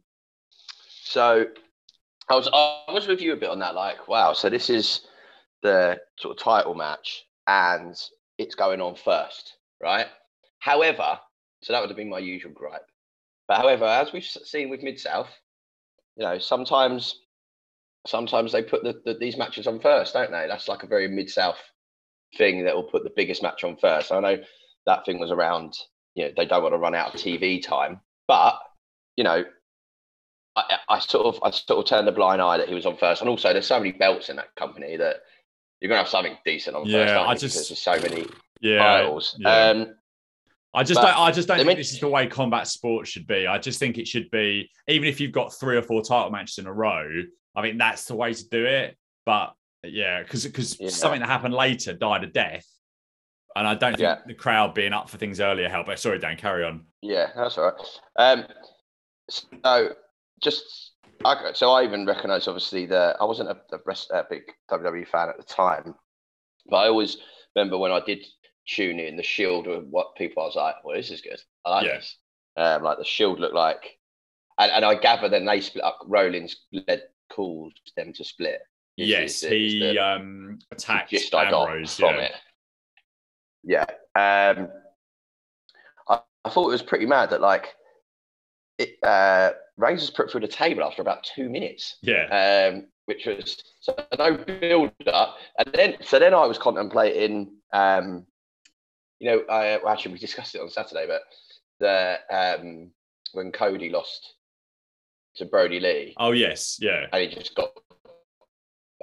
So 1.04 1.46
I 2.28 2.34
was 2.34 2.48
I 2.52 2.92
was 2.92 3.06
with 3.06 3.20
you 3.20 3.32
a 3.32 3.36
bit 3.36 3.50
on 3.50 3.60
that. 3.60 3.74
Like, 3.74 4.08
wow. 4.08 4.32
So 4.32 4.50
this 4.50 4.70
is 4.70 5.02
the 5.62 6.00
sort 6.18 6.36
of 6.36 6.42
title 6.42 6.74
match, 6.74 7.24
and 7.46 7.94
it's 8.38 8.54
going 8.54 8.80
on 8.80 8.96
first, 8.96 9.54
right? 9.80 10.06
However, 10.64 11.20
so 11.62 11.74
that 11.74 11.80
would 11.80 11.90
have 11.90 11.96
been 11.98 12.08
my 12.08 12.20
usual 12.20 12.50
gripe. 12.50 12.86
But 13.46 13.58
however, 13.58 13.84
as 13.84 14.14
we've 14.14 14.24
seen 14.24 14.70
with 14.70 14.82
Mid 14.82 14.98
South, 14.98 15.28
you 16.16 16.24
know, 16.24 16.38
sometimes 16.38 17.20
sometimes 18.06 18.50
they 18.50 18.62
put 18.62 18.82
the, 18.82 18.98
the, 19.04 19.12
these 19.12 19.36
matches 19.36 19.66
on 19.66 19.78
first, 19.78 20.14
don't 20.14 20.30
they? 20.30 20.46
That's 20.48 20.66
like 20.66 20.82
a 20.82 20.86
very 20.86 21.06
Mid 21.06 21.28
South 21.28 21.58
thing 22.38 22.64
that 22.64 22.74
will 22.74 22.84
put 22.84 23.04
the 23.04 23.12
biggest 23.14 23.42
match 23.42 23.62
on 23.62 23.76
first. 23.76 24.10
I 24.10 24.20
know 24.20 24.38
that 24.86 25.04
thing 25.04 25.20
was 25.20 25.30
around. 25.30 25.74
You 26.14 26.24
know, 26.24 26.30
they 26.34 26.46
don't 26.46 26.62
want 26.62 26.72
to 26.72 26.78
run 26.78 26.94
out 26.94 27.14
of 27.14 27.20
TV 27.20 27.62
time, 27.62 28.00
but 28.26 28.58
you 29.18 29.24
know, 29.24 29.44
I, 30.56 30.78
I, 30.88 30.98
sort 30.98 31.26
of 31.26 31.42
I 31.42 31.50
sort 31.50 31.80
of 31.80 31.84
turned 31.84 32.08
a 32.08 32.12
blind 32.12 32.40
eye 32.40 32.56
that 32.56 32.70
he 32.70 32.74
was 32.74 32.86
on 32.86 32.96
first, 32.96 33.20
and 33.20 33.28
also 33.28 33.52
there's 33.52 33.66
so 33.66 33.78
many 33.78 33.92
belts 33.92 34.30
in 34.30 34.36
that 34.36 34.54
company 34.56 34.96
that 34.96 35.16
you're 35.82 35.90
gonna 35.90 36.00
have 36.00 36.08
something 36.08 36.38
decent 36.46 36.74
on 36.74 36.86
yeah, 36.86 37.04
first. 37.04 37.14
I 37.14 37.34
just 37.34 37.68
there's 37.68 37.78
so 37.78 38.00
many 38.00 38.26
yeah, 38.62 38.78
titles. 38.78 39.36
Yeah. 39.38 39.68
Um, 39.68 39.94
I 40.74 40.82
just 40.82 41.00
don't. 41.00 41.16
I 41.16 41.30
just 41.30 41.46
don't 41.46 41.64
think 41.64 41.78
this 41.78 41.92
is 41.92 42.00
the 42.00 42.08
way 42.08 42.26
combat 42.26 42.66
sports 42.66 43.08
should 43.08 43.26
be. 43.26 43.46
I 43.46 43.58
just 43.58 43.78
think 43.78 43.96
it 43.96 44.08
should 44.08 44.28
be, 44.30 44.70
even 44.88 45.08
if 45.08 45.20
you've 45.20 45.32
got 45.32 45.54
three 45.54 45.76
or 45.76 45.82
four 45.82 46.02
title 46.02 46.30
matches 46.30 46.58
in 46.58 46.66
a 46.66 46.72
row. 46.72 47.08
I 47.56 47.62
think 47.62 47.78
that's 47.78 48.06
the 48.06 48.16
way 48.16 48.34
to 48.34 48.48
do 48.48 48.64
it. 48.64 48.96
But 49.24 49.54
yeah, 49.84 50.22
because 50.22 50.44
because 50.44 50.80
yeah. 50.80 50.88
something 50.88 51.20
that 51.20 51.28
happened 51.28 51.54
later 51.54 51.92
died 51.92 52.24
a 52.24 52.26
death, 52.26 52.66
and 53.54 53.68
I 53.68 53.74
don't 53.74 53.92
think 53.92 54.00
yeah. 54.00 54.18
the 54.26 54.34
crowd 54.34 54.74
being 54.74 54.92
up 54.92 55.08
for 55.08 55.16
things 55.16 55.40
earlier 55.40 55.68
helped. 55.68 55.96
Sorry, 55.98 56.18
Dan, 56.18 56.36
carry 56.36 56.64
on. 56.64 56.84
Yeah, 57.02 57.28
that's 57.36 57.56
all 57.56 57.72
right. 57.72 57.86
Um, 58.16 58.46
so 59.30 59.90
just 60.42 60.92
so 61.54 61.70
I 61.70 61.84
even 61.84 62.04
recognise 62.04 62.48
obviously 62.48 62.86
that 62.86 63.16
I 63.20 63.24
wasn't 63.24 63.50
a, 63.50 63.56
a, 63.72 64.18
a 64.18 64.24
big 64.28 64.42
WWE 64.70 65.06
fan 65.06 65.28
at 65.28 65.36
the 65.36 65.44
time, 65.44 65.94
but 66.68 66.76
I 66.76 66.88
always 66.88 67.18
remember 67.54 67.78
when 67.78 67.92
I 67.92 68.00
did 68.00 68.24
tune 68.66 68.98
in 68.98 69.16
the 69.16 69.22
Shield 69.22 69.66
with 69.66 69.84
what 69.84 70.16
people 70.16 70.42
I 70.42 70.46
was 70.46 70.56
like, 70.56 70.84
well, 70.84 70.96
this 70.96 71.10
is 71.10 71.20
good. 71.20 71.40
I 71.64 71.70
like 71.70 71.86
yeah. 71.86 71.96
this. 71.96 72.16
Um, 72.56 72.82
like 72.82 72.98
the 72.98 73.04
Shield 73.04 73.40
looked 73.40 73.54
like, 73.54 73.98
and, 74.58 74.70
and 74.70 74.84
I 74.84 74.94
gather 74.94 75.28
then 75.28 75.44
they 75.44 75.60
split 75.60 75.84
up. 75.84 75.98
Rollins 76.06 76.56
led 76.72 77.02
called 77.30 77.74
them 77.96 78.12
to 78.12 78.24
split. 78.24 78.60
Yes, 78.96 79.40
he 79.40 79.98
um, 79.98 80.58
attacked 80.70 81.10
just 81.10 81.34
Ambrose 81.34 81.96
from 81.96 82.14
yeah. 82.14 82.20
it. 82.20 82.32
Yeah, 83.64 83.84
um, 84.14 84.68
I, 86.08 86.20
I 86.44 86.50
thought 86.50 86.68
it 86.68 86.72
was 86.72 86.82
pretty 86.82 87.06
mad 87.06 87.30
that 87.30 87.40
like 87.40 87.74
it, 88.78 88.96
uh, 89.02 89.52
Reigns 89.76 90.02
was 90.02 90.10
put 90.10 90.30
through 90.30 90.42
the 90.42 90.48
table 90.48 90.84
after 90.84 91.02
about 91.02 91.24
two 91.24 91.48
minutes. 91.48 91.96
Yeah. 92.02 92.70
Um, 92.72 92.86
which 93.06 93.26
was 93.26 93.62
so 93.80 93.94
no 94.18 94.36
build 94.36 94.92
up, 95.06 95.36
and 95.58 95.74
then 95.74 95.96
so 96.00 96.18
then 96.18 96.34
I 96.34 96.46
was 96.46 96.58
contemplating. 96.58 97.50
Um, 97.72 98.26
you 99.20 99.30
know, 99.30 99.44
I, 99.48 99.78
well, 99.82 99.92
actually 99.92 100.12
we 100.12 100.18
discussed 100.18 100.54
it 100.54 100.60
on 100.60 100.70
Saturday, 100.70 101.06
but 101.06 101.22
the 101.80 102.18
um, 102.30 102.90
when 103.32 103.52
Cody 103.52 103.90
lost 103.90 104.34
to 105.36 105.44
Brodie 105.44 105.80
Lee. 105.80 106.14
Oh 106.16 106.32
yes, 106.32 106.78
yeah, 106.80 107.06
and 107.12 107.22
he 107.22 107.34
just 107.34 107.54
got 107.54 107.70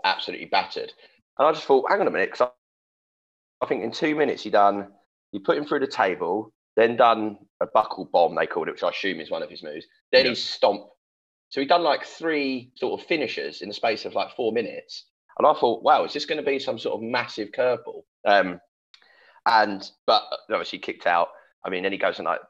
absolutely 0.03 0.48
battered. 0.48 0.91
And 1.38 1.48
I 1.48 1.51
just 1.51 1.65
thought, 1.65 1.89
hang 1.89 2.01
on 2.01 2.08
a 2.08 2.12
minute, 2.12 2.32
because 2.32 2.48
I, 3.62 3.65
I 3.65 3.68
think 3.68 3.84
in 3.84 3.91
two 3.91 4.15
minutes 4.15 4.44
he 4.44 4.50
done, 4.50 4.88
he 5.32 5.39
put 5.39 5.58
him 5.58 5.65
through 5.65 5.80
the 5.80 5.88
table, 5.88 6.53
then 6.75 6.98
done 6.98 7.38
a 7.62 7.68
buckle 7.68 8.06
bomb, 8.12 8.36
they 8.36 8.48
called 8.48 8.67
it, 8.67 8.71
which 8.71 8.84
I 8.84 8.89
assume 8.89 9.19
is 9.19 9.32
one 9.32 9.43
of 9.43 9.50
his 9.50 9.63
moves. 9.63 9.86
Then 10.12 10.26
he 10.26 10.36
stomped. 10.36 10.89
So 11.50 11.60
he'd 11.60 11.69
done 11.69 11.84
like 11.84 12.06
three 12.06 12.71
sort 12.76 13.00
of 13.00 13.08
finishes 13.08 13.62
in 13.62 13.67
the 13.67 13.74
space 13.74 14.06
of 14.06 14.13
like 14.13 14.36
four 14.36 14.54
minutes. 14.54 15.06
And 15.38 15.47
I 15.47 15.54
thought, 15.54 15.84
wow, 15.84 16.06
is 16.06 16.13
this 16.13 16.26
going 16.26 16.43
to 16.43 16.50
be 16.50 16.60
some 16.60 16.80
sort 16.80 16.95
of 16.95 17.02
massive 17.02 17.50
curveball? 17.52 18.04
Um, 18.26 18.60
and, 19.45 19.89
but 20.06 20.23
obviously 20.49 20.80
kicked 20.80 21.08
out. 21.08 21.30
I 21.65 21.69
mean, 21.69 21.84
then 21.84 21.91
he 21.91 21.97
goes 21.97 22.17
and 22.17 22.25
like 22.25 22.41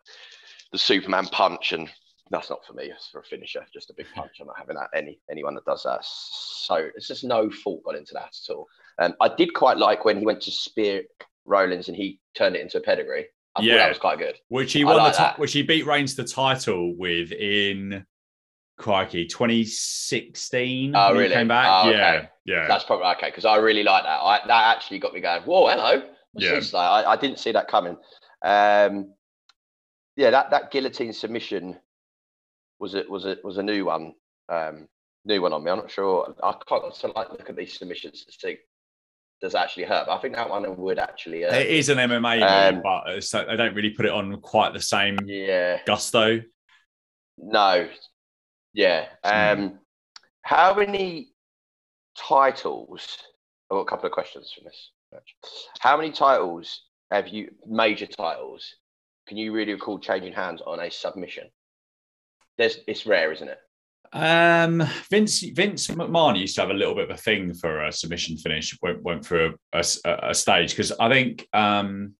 the 0.71 0.77
Superman 0.77 1.25
punch, 1.27 1.73
and 1.73 1.89
that's 2.29 2.49
not 2.49 2.65
for 2.65 2.73
me. 2.73 2.85
It's 2.85 3.09
for 3.09 3.19
a 3.19 3.23
finisher, 3.23 3.65
just 3.73 3.89
a 3.89 3.93
big 3.93 4.07
punch. 4.15 4.31
I'm 4.39 4.47
not 4.47 4.57
having 4.57 4.77
that 4.77 4.89
any 4.95 5.19
anyone 5.29 5.55
that 5.55 5.65
does 5.65 5.83
that. 5.83 5.99
So 6.03 6.89
it's 6.95 7.07
just 7.07 7.23
no 7.23 7.49
fault 7.49 7.83
got 7.83 7.95
into 7.95 8.13
that 8.13 8.29
at 8.29 8.53
all. 8.53 8.67
And 8.99 9.13
um, 9.13 9.17
I 9.21 9.33
did 9.35 9.53
quite 9.53 9.77
like 9.77 10.05
when 10.05 10.17
he 10.17 10.25
went 10.25 10.41
to 10.43 10.51
spear 10.51 11.03
Rollins 11.45 11.87
and 11.87 11.97
he 11.97 12.19
turned 12.35 12.55
it 12.55 12.61
into 12.61 12.77
a 12.77 12.81
pedigree. 12.81 13.25
I 13.55 13.61
yeah, 13.63 13.77
that 13.77 13.89
was 13.89 13.97
quite 13.97 14.17
good. 14.17 14.35
Which 14.47 14.71
he 14.73 14.85
won 14.85 14.97
like 14.97 15.13
the 15.13 15.19
t- 15.19 15.33
which 15.37 15.51
he 15.51 15.61
beat 15.61 15.85
Reigns 15.85 16.15
the 16.15 16.23
title 16.23 16.95
with 16.95 17.33
in 17.33 18.05
Crikey 18.77 19.25
2016. 19.25 20.93
Oh, 20.95 21.13
really? 21.13 21.33
came 21.33 21.49
back. 21.49 21.67
Oh, 21.69 21.89
okay. 21.89 21.97
Yeah, 21.97 22.27
yeah. 22.45 22.67
That's 22.67 22.85
probably 22.85 23.07
okay 23.17 23.27
because 23.27 23.45
I 23.45 23.57
really 23.57 23.83
like 23.83 24.03
that. 24.03 24.19
I, 24.21 24.39
that 24.47 24.75
actually 24.75 24.99
got 24.99 25.13
me 25.13 25.19
going. 25.19 25.43
Whoa, 25.43 25.67
hello. 25.67 26.01
Yeah. 26.35 26.55
this? 26.55 26.73
Like, 26.73 27.05
I, 27.05 27.11
I 27.11 27.15
didn't 27.15 27.39
see 27.39 27.51
that 27.51 27.67
coming. 27.67 27.97
Um, 28.43 29.13
yeah, 30.15 30.29
that 30.31 30.51
that 30.51 30.71
guillotine 30.71 31.13
submission 31.13 31.77
was 32.79 32.95
it 32.95 33.09
was 33.09 33.25
it 33.25 33.43
was 33.43 33.57
a 33.57 33.63
new 33.63 33.85
one, 33.85 34.13
um, 34.49 34.87
new 35.25 35.41
one 35.41 35.53
on 35.53 35.63
me. 35.63 35.71
I'm 35.71 35.77
not 35.77 35.91
sure. 35.91 36.33
I 36.43 36.53
can't 36.67 36.95
so 36.95 37.11
like 37.15 37.29
look 37.31 37.49
at 37.49 37.55
these 37.55 37.77
submissions 37.77 38.25
to 38.25 38.31
see 38.31 38.57
does 39.41 39.55
actually 39.55 39.85
hurt. 39.85 40.05
But 40.05 40.17
I 40.17 40.21
think 40.21 40.35
that 40.35 40.49
one 40.49 40.77
would 40.77 40.99
actually. 40.99 41.41
Hurt. 41.41 41.53
It 41.53 41.67
is 41.67 41.89
an 41.89 41.97
MMA, 41.97 42.41
um, 42.43 42.81
but 42.83 43.23
so 43.23 43.43
they 43.47 43.55
don't 43.55 43.75
really 43.75 43.89
put 43.89 44.05
it 44.05 44.11
on 44.11 44.39
quite 44.41 44.73
the 44.73 44.81
same 44.81 45.17
yeah 45.25 45.79
gusto. 45.85 46.41
No, 47.37 47.87
yeah. 48.73 49.07
Um, 49.23 49.79
how 50.43 50.75
many 50.75 51.29
titles? 52.17 53.17
I've 53.69 53.75
got 53.75 53.81
a 53.81 53.85
couple 53.85 54.05
of 54.05 54.11
questions 54.11 54.53
from 54.53 54.65
this. 54.65 54.91
How 55.79 55.97
many 55.97 56.11
titles 56.11 56.83
have 57.11 57.27
you, 57.27 57.51
major 57.67 58.07
titles, 58.07 58.75
can 59.27 59.37
you 59.37 59.51
really 59.51 59.73
recall 59.73 59.99
changing 59.99 60.33
hands 60.33 60.61
on 60.65 60.79
a 60.79 60.89
submission? 60.89 61.49
There's, 62.57 62.79
it's 62.87 63.05
rare, 63.05 63.31
isn't 63.31 63.47
it? 63.47 63.57
Um, 64.13 64.83
Vince 65.09 65.39
Vince 65.39 65.87
McMahon 65.87 66.37
used 66.37 66.55
to 66.55 66.61
have 66.61 66.69
a 66.69 66.73
little 66.73 66.95
bit 66.95 67.09
of 67.09 67.15
a 67.15 67.21
thing 67.21 67.53
for 67.53 67.85
a 67.85 67.91
submission 67.93 68.35
finish. 68.35 68.77
Went 68.81 69.01
went 69.03 69.25
through 69.25 69.55
a, 69.71 69.85
a, 70.03 70.29
a 70.31 70.35
stage 70.35 70.71
because 70.71 70.91
I 70.99 71.07
think 71.09 71.47
um, 71.53 72.15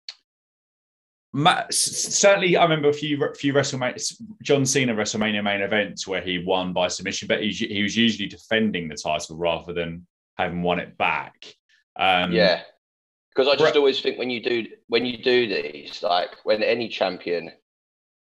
certainly 1.70 2.56
I 2.56 2.64
remember 2.64 2.88
a 2.90 2.94
few 2.94 3.20
few 3.38 3.54
WrestleMania 3.54 4.22
John 4.42 4.66
Cena 4.66 4.94
WrestleMania 4.94 5.44
main 5.44 5.62
events 5.62 6.08
where 6.08 6.22
he 6.22 6.44
won 6.46 6.72
by 6.72 6.88
submission, 6.88 7.28
but 7.28 7.42
he 7.42 7.50
he 7.50 7.84
was 7.84 7.98
usually 7.98 8.28
defending 8.28 8.88
the 8.88 8.96
title 8.96 9.38
rather 9.38 9.74
than 9.74 10.08
having 10.38 10.62
won 10.62 10.80
it 10.80 10.98
back. 10.98 11.34
Um, 12.00 12.32
yeah, 12.32 12.62
because 13.34 13.48
I 13.48 13.56
just 13.56 13.76
always 13.76 14.02
think 14.02 14.18
when 14.18 14.30
you 14.30 14.42
do 14.42 14.66
when 14.88 15.06
you 15.06 15.18
do 15.18 15.48
these, 15.48 16.04
like 16.04 16.32
when 16.44 16.64
any 16.64 16.90
champion 16.90 17.52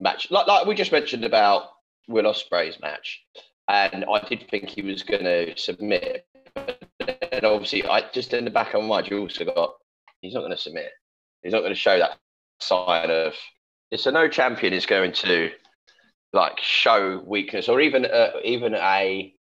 match, 0.00 0.30
like 0.30 0.46
like 0.46 0.66
we 0.66 0.74
just 0.74 0.92
mentioned 0.92 1.24
about 1.24 1.70
Will 2.08 2.24
Ospreay's 2.24 2.80
match, 2.80 3.24
and 3.68 4.04
I 4.04 4.20
did 4.28 4.48
think 4.50 4.68
he 4.68 4.82
was 4.82 5.02
going 5.02 5.24
to 5.24 5.56
submit, 5.56 6.26
and 6.96 7.44
obviously, 7.44 7.84
I 7.84 8.02
just 8.12 8.32
in 8.34 8.44
the 8.44 8.50
back 8.50 8.74
of 8.74 8.82
my 8.82 8.88
mind, 8.88 9.10
you 9.10 9.18
also 9.18 9.44
got 9.44 9.74
he's 10.20 10.34
not 10.34 10.40
going 10.40 10.52
to 10.52 10.56
submit. 10.56 10.90
He's 11.42 11.52
not 11.52 11.60
going 11.60 11.72
to 11.72 11.78
show 11.78 11.98
that 11.98 12.18
sign 12.60 13.10
of. 13.10 13.34
So 13.96 14.10
no 14.10 14.28
champion 14.28 14.72
is 14.72 14.86
going 14.86 15.12
to 15.12 15.50
like 16.32 16.58
show 16.60 17.22
weakness, 17.26 17.68
or 17.68 17.80
even 17.80 18.04
uh, 18.04 18.30
even 18.44 18.74
a 18.74 19.34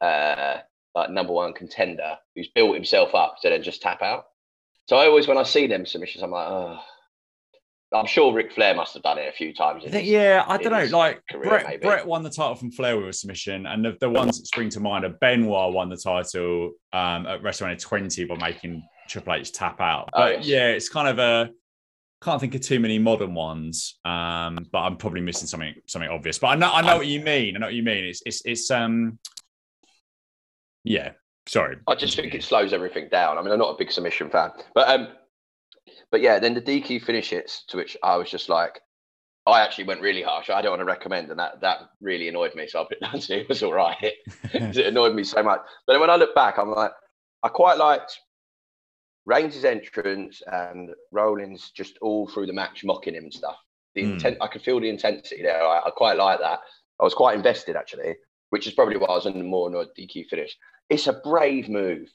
uh, 0.00 0.58
like 0.94 1.10
number 1.10 1.32
one 1.32 1.52
contender 1.52 2.18
who's 2.34 2.48
built 2.48 2.74
himself 2.74 3.14
up 3.14 3.36
to 3.42 3.48
then 3.48 3.62
just 3.62 3.80
tap 3.80 4.02
out. 4.02 4.26
So 4.88 4.96
I 4.96 5.06
always, 5.06 5.28
when 5.28 5.38
I 5.38 5.42
see 5.44 5.66
them 5.66 5.86
submissions, 5.86 6.22
I'm 6.22 6.30
like, 6.30 6.48
oh. 6.48 6.78
I'm 7.94 8.06
sure 8.06 8.32
Ric 8.32 8.52
Flair 8.52 8.74
must 8.74 8.94
have 8.94 9.02
done 9.02 9.18
it 9.18 9.28
a 9.28 9.32
few 9.32 9.52
times. 9.52 9.84
His, 9.84 9.94
yeah, 10.04 10.44
I 10.48 10.56
don't 10.56 10.72
know. 10.72 10.96
Like 10.96 11.20
career, 11.30 11.60
Bret, 11.60 11.82
Bret, 11.82 12.06
won 12.06 12.22
the 12.22 12.30
title 12.30 12.54
from 12.54 12.70
Flair 12.70 12.96
with 12.96 13.08
a 13.08 13.12
submission, 13.12 13.66
and 13.66 13.84
the, 13.84 13.96
the 14.00 14.08
ones 14.08 14.38
that 14.38 14.46
spring 14.46 14.70
to 14.70 14.80
mind 14.80 15.04
are 15.04 15.14
Benoit 15.20 15.74
won 15.74 15.90
the 15.90 15.96
title 15.98 16.72
um, 16.94 17.26
at 17.26 17.42
WrestleMania 17.42 17.78
20 17.78 18.24
by 18.24 18.36
making 18.36 18.82
Triple 19.08 19.34
H 19.34 19.52
tap 19.52 19.78
out. 19.80 20.08
Oh, 20.14 20.20
but 20.20 20.22
oh, 20.22 20.30
yes. 20.36 20.46
yeah, 20.46 20.68
it's 20.68 20.88
kind 20.88 21.08
of 21.08 21.18
a 21.18 21.50
can't 22.22 22.40
think 22.40 22.54
of 22.54 22.60
too 22.60 22.80
many 22.80 22.98
modern 22.98 23.34
ones. 23.34 23.98
Um, 24.04 24.66
but 24.70 24.80
I'm 24.80 24.96
probably 24.96 25.20
missing 25.20 25.46
something 25.46 25.74
something 25.86 26.10
obvious. 26.10 26.38
But 26.38 26.48
I 26.48 26.54
know 26.54 26.72
I 26.72 26.80
know 26.82 26.96
what 26.96 27.06
you 27.06 27.20
mean. 27.20 27.56
I 27.56 27.58
know 27.58 27.66
what 27.66 27.74
you 27.74 27.82
mean. 27.82 28.04
It's 28.04 28.22
it's 28.24 28.42
it's 28.44 28.70
um 28.70 29.18
yeah, 30.84 31.12
sorry. 31.46 31.76
I 31.88 31.94
just 31.94 32.16
think 32.16 32.34
it 32.34 32.42
slows 32.42 32.72
everything 32.72 33.08
down. 33.10 33.38
I 33.38 33.42
mean, 33.42 33.52
I'm 33.52 33.58
not 33.58 33.74
a 33.74 33.78
big 33.78 33.92
submission 33.92 34.30
fan, 34.30 34.50
but 34.74 34.88
um, 34.88 35.08
but 36.10 36.20
yeah, 36.20 36.38
then 36.38 36.54
the 36.54 36.62
DQ 36.62 37.02
finish 37.02 37.30
hits, 37.30 37.64
to 37.68 37.76
which 37.76 37.96
I 38.02 38.16
was 38.16 38.30
just 38.30 38.48
like, 38.48 38.80
I 39.46 39.60
actually 39.60 39.84
went 39.84 40.00
really 40.00 40.22
harsh. 40.22 40.50
I 40.50 40.62
don't 40.62 40.72
want 40.72 40.80
to 40.80 40.86
recommend, 40.86 41.30
and 41.30 41.38
that 41.38 41.60
that 41.60 41.78
really 42.00 42.28
annoyed 42.28 42.54
me. 42.54 42.66
So 42.68 42.82
I 42.82 42.86
put 42.88 43.00
down 43.00 43.20
to 43.20 43.34
it 43.40 43.48
was 43.48 43.62
all 43.62 43.72
right. 43.72 43.96
it 44.52 44.76
annoyed 44.76 45.14
me 45.14 45.24
so 45.24 45.42
much. 45.42 45.60
But 45.86 46.00
when 46.00 46.10
I 46.10 46.16
look 46.16 46.34
back, 46.34 46.58
I'm 46.58 46.70
like, 46.70 46.92
I 47.42 47.48
quite 47.48 47.78
liked 47.78 48.18
Reigns' 49.24 49.64
entrance 49.64 50.42
and 50.46 50.90
Rollins 51.10 51.70
just 51.70 51.98
all 52.00 52.28
through 52.28 52.46
the 52.46 52.52
match 52.52 52.84
mocking 52.84 53.14
him 53.14 53.24
and 53.24 53.34
stuff. 53.34 53.56
The 53.94 54.02
mm. 54.02 54.12
intent, 54.14 54.38
I 54.40 54.48
could 54.48 54.62
feel 54.62 54.80
the 54.80 54.88
intensity 54.88 55.42
there. 55.42 55.62
I, 55.62 55.82
I, 55.86 55.90
quite 55.90 56.16
like 56.16 56.40
that. 56.40 56.60
I 57.00 57.04
was 57.04 57.14
quite 57.14 57.36
invested 57.36 57.76
actually, 57.76 58.16
which 58.50 58.66
is 58.66 58.74
probably 58.74 58.96
why 58.96 59.06
I 59.06 59.14
was 59.14 59.26
on 59.26 59.34
the 59.34 59.44
more 59.44 59.68
annoyed 59.68 59.88
DQ 59.98 60.28
finish. 60.28 60.56
It's 60.88 61.06
a 61.06 61.12
brave 61.12 61.68
move. 61.68 62.08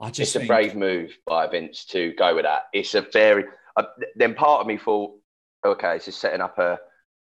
I 0.00 0.08
just 0.08 0.20
it's 0.20 0.32
think... 0.32 0.44
a 0.44 0.46
brave 0.46 0.74
move 0.74 1.16
by 1.26 1.46
Vince 1.46 1.84
to 1.86 2.12
go 2.14 2.34
with 2.34 2.44
that. 2.44 2.62
It's 2.72 2.94
a 2.94 3.02
very. 3.12 3.44
Uh, 3.76 3.84
then 4.16 4.34
part 4.34 4.60
of 4.60 4.66
me 4.66 4.76
thought, 4.76 5.12
okay, 5.64 5.94
this 5.94 6.08
is 6.08 6.16
setting 6.16 6.40
up 6.40 6.58
a 6.58 6.78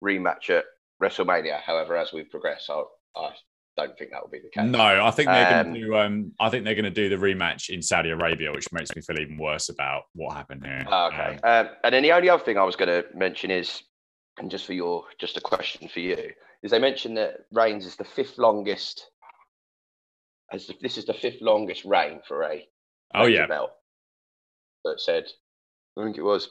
rematch 0.04 0.50
at 0.50 0.66
WrestleMania. 1.02 1.62
However, 1.62 1.98
as 1.98 2.14
we 2.14 2.24
progress, 2.24 2.68
I, 2.70 2.84
I 3.16 3.32
don't 3.78 3.98
think 3.98 4.12
that 4.12 4.22
will 4.22 4.30
be 4.30 4.40
the 4.40 4.50
case. 4.50 4.70
No, 4.70 4.80
I 4.80 5.12
think 5.12 5.28
they're 5.28 5.60
um, 5.60 5.64
going 5.64 5.76
to 5.76 5.82
do. 5.82 5.96
Um, 5.96 6.32
I 6.40 6.50
think 6.50 6.66
they're 6.66 6.76
going 6.76 6.86
to 6.86 6.92
do 6.92 7.10
the 7.10 7.16
rematch 7.16 7.70
in 7.70 7.82
Saudi 7.82 8.10
Arabia, 8.10 8.52
which 8.52 8.72
makes 8.72 8.96
me 8.96 9.02
feel 9.02 9.20
even 9.20 9.38
worse 9.38 9.70
about 9.70 10.04
what 10.14 10.36
happened 10.36 10.66
here. 10.66 10.86
Okay, 10.92 11.40
um, 11.44 11.66
um, 11.66 11.70
and 11.84 11.94
then 11.94 12.04
the 12.04 12.12
only 12.12 12.30
other 12.30 12.44
thing 12.44 12.58
I 12.58 12.64
was 12.64 12.76
going 12.76 12.90
to 12.90 13.06
mention 13.16 13.52
is, 13.52 13.84
and 14.38 14.50
just 14.50 14.66
for 14.66 14.74
your, 14.74 15.06
just 15.20 15.38
a 15.38 15.42
question 15.42 15.88
for 15.88 16.00
you, 16.00 16.32
is 16.64 16.72
they 16.72 16.80
mentioned 16.80 17.18
that 17.18 17.46
Reigns 17.52 17.86
is 17.86 17.96
the 17.96 18.06
fifth 18.06 18.38
longest. 18.38 19.10
As 20.52 20.68
the, 20.68 20.76
this 20.82 20.98
is 20.98 21.06
the 21.06 21.14
fifth 21.14 21.42
longest 21.42 21.86
reign 21.86 22.22
for 22.28 22.44
a. 22.44 22.68
Oh 23.14 23.26
yeah. 23.26 23.48
Belt. 23.48 23.72
That 24.84 25.00
said, 25.00 25.26
I 25.98 26.04
think 26.04 26.18
it 26.18 26.24
was 26.24 26.50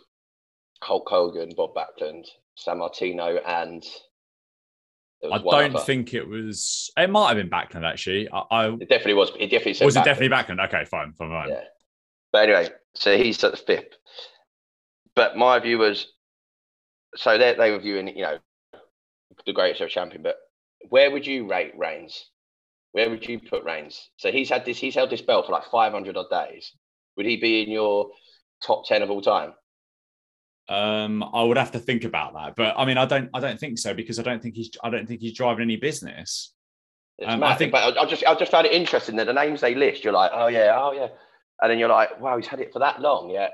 Hulk 0.83 1.09
Hogan, 1.09 1.53
Bob 1.57 1.75
Backlund, 1.75 2.25
Sammartino, 2.59 3.41
and 3.47 3.85
I 5.33 5.39
don't 5.39 5.77
other. 5.77 5.85
think 5.85 6.15
it 6.15 6.27
was. 6.27 6.91
It 6.97 7.11
might 7.11 7.29
have 7.29 7.37
been 7.37 7.51
Backlund 7.51 7.89
actually. 7.89 8.29
I, 8.31 8.43
I 8.51 8.67
it 8.69 8.89
definitely 8.89 9.15
was. 9.15 9.31
It 9.39 9.51
definitely 9.51 9.75
said 9.75 9.85
was 9.87 9.95
Backlund. 9.95 10.01
it 10.01 10.05
definitely 10.05 10.37
Backlund. 10.37 10.67
Okay, 10.67 10.85
fine, 10.85 11.13
fine, 11.13 11.31
fine. 11.31 11.49
Yeah. 11.51 11.65
But 12.33 12.49
anyway, 12.49 12.69
so 12.95 13.17
he's 13.17 13.43
at 13.45 13.53
the 13.53 13.57
fifth. 13.57 13.97
But 15.15 15.37
my 15.37 15.59
view 15.61 15.79
was, 15.79 16.09
so 17.15 17.39
they 17.39 17.55
they 17.55 17.71
were 17.71 17.79
viewing 17.79 18.09
you 18.09 18.23
know 18.23 18.39
the 19.47 19.53
greatest 19.53 19.81
of 19.81 19.91
champion. 19.91 20.23
But 20.23 20.37
where 20.89 21.11
would 21.11 21.27
you 21.27 21.49
rate 21.49 21.73
Reigns? 21.77 22.31
Where 22.95 23.11
would 23.11 23.29
you 23.29 23.41
put 23.41 23.65
Reigns? 23.65 24.09
So 24.17 24.31
he's 24.31 24.49
had 24.49 24.65
this. 24.65 24.79
He's 24.79 24.95
held 24.95 25.11
this 25.11 25.21
belt 25.21 25.47
for 25.47 25.53
like 25.53 25.71
five 25.71 25.93
hundred 25.93 26.17
odd 26.17 26.31
days. 26.31 26.73
Would 27.17 27.27
he 27.27 27.37
be 27.37 27.63
in 27.63 27.71
your 27.71 28.11
top 28.65 28.87
ten 28.87 29.03
of 29.03 29.11
all 29.11 29.21
time? 29.21 29.53
Um, 30.69 31.23
I 31.23 31.43
would 31.43 31.59
have 31.59 31.73
to 31.73 31.79
think 31.79 32.05
about 32.05 32.33
that, 32.35 32.55
but 32.57 32.75
I 32.79 32.87
mean, 32.87 32.97
I 32.97 33.05
don't, 33.05 33.29
I 33.35 33.41
don't 33.41 33.61
think 33.61 33.79
so 33.79 33.93
because 33.93 34.19
I 34.19 34.23
don't 34.23 34.43
think 34.43 34.55
he's, 34.55 34.71
I 34.83 34.89
don't 34.89 35.07
think 35.07 35.21
he's 35.21 35.35
driving 35.35 35.65
any 35.65 35.77
business. 35.77 36.55
Um, 37.23 37.43
I 37.43 37.55
think, 37.55 37.71
but 37.71 37.99
I 37.99 38.07
just, 38.07 38.25
I 38.25 38.35
just 38.35 38.51
found 38.51 38.67
it 38.67 38.73
interesting 38.73 39.17
that 39.17 39.27
the 39.27 39.35
names 39.35 39.61
they 39.61 39.75
list, 39.75 40.05
you're 40.05 40.15
like, 40.15 40.31
oh 40.33 40.47
yeah, 40.47 40.75
oh 40.81 40.93
yeah, 40.93 41.09
and 41.61 41.71
then 41.71 41.79
you're 41.79 41.91
like, 41.91 42.19
wow, 42.19 42.39
he's 42.39 42.47
had 42.47 42.61
it 42.61 42.73
for 42.73 42.79
that 42.79 43.03
long, 43.03 43.29
yeah. 43.29 43.49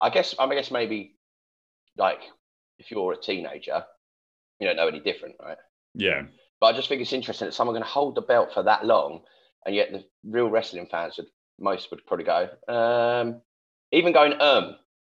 I 0.00 0.10
guess, 0.10 0.36
I 0.38 0.46
guess 0.54 0.70
maybe, 0.70 1.16
like, 1.96 2.20
if 2.78 2.92
you're 2.92 3.14
a 3.14 3.20
teenager, 3.20 3.84
you 4.60 4.68
don't 4.68 4.76
know 4.76 4.86
any 4.86 5.00
different, 5.00 5.34
right? 5.42 5.58
Yeah. 5.94 6.22
But 6.60 6.66
I 6.68 6.72
just 6.72 6.88
think 6.88 7.00
it's 7.02 7.12
interesting 7.12 7.46
that 7.46 7.52
someone 7.52 7.76
can 7.76 7.82
hold 7.82 8.14
the 8.14 8.22
belt 8.22 8.52
for 8.52 8.62
that 8.62 8.84
long, 8.86 9.22
and 9.66 9.74
yet 9.74 9.92
the 9.92 10.04
real 10.24 10.48
wrestling 10.48 10.86
fans 10.90 11.16
would, 11.16 11.26
most 11.58 11.90
would 11.90 12.06
probably 12.06 12.24
go, 12.24 12.48
um, 12.68 13.40
even 13.92 14.12
going, 14.12 14.40
um, 14.40 14.76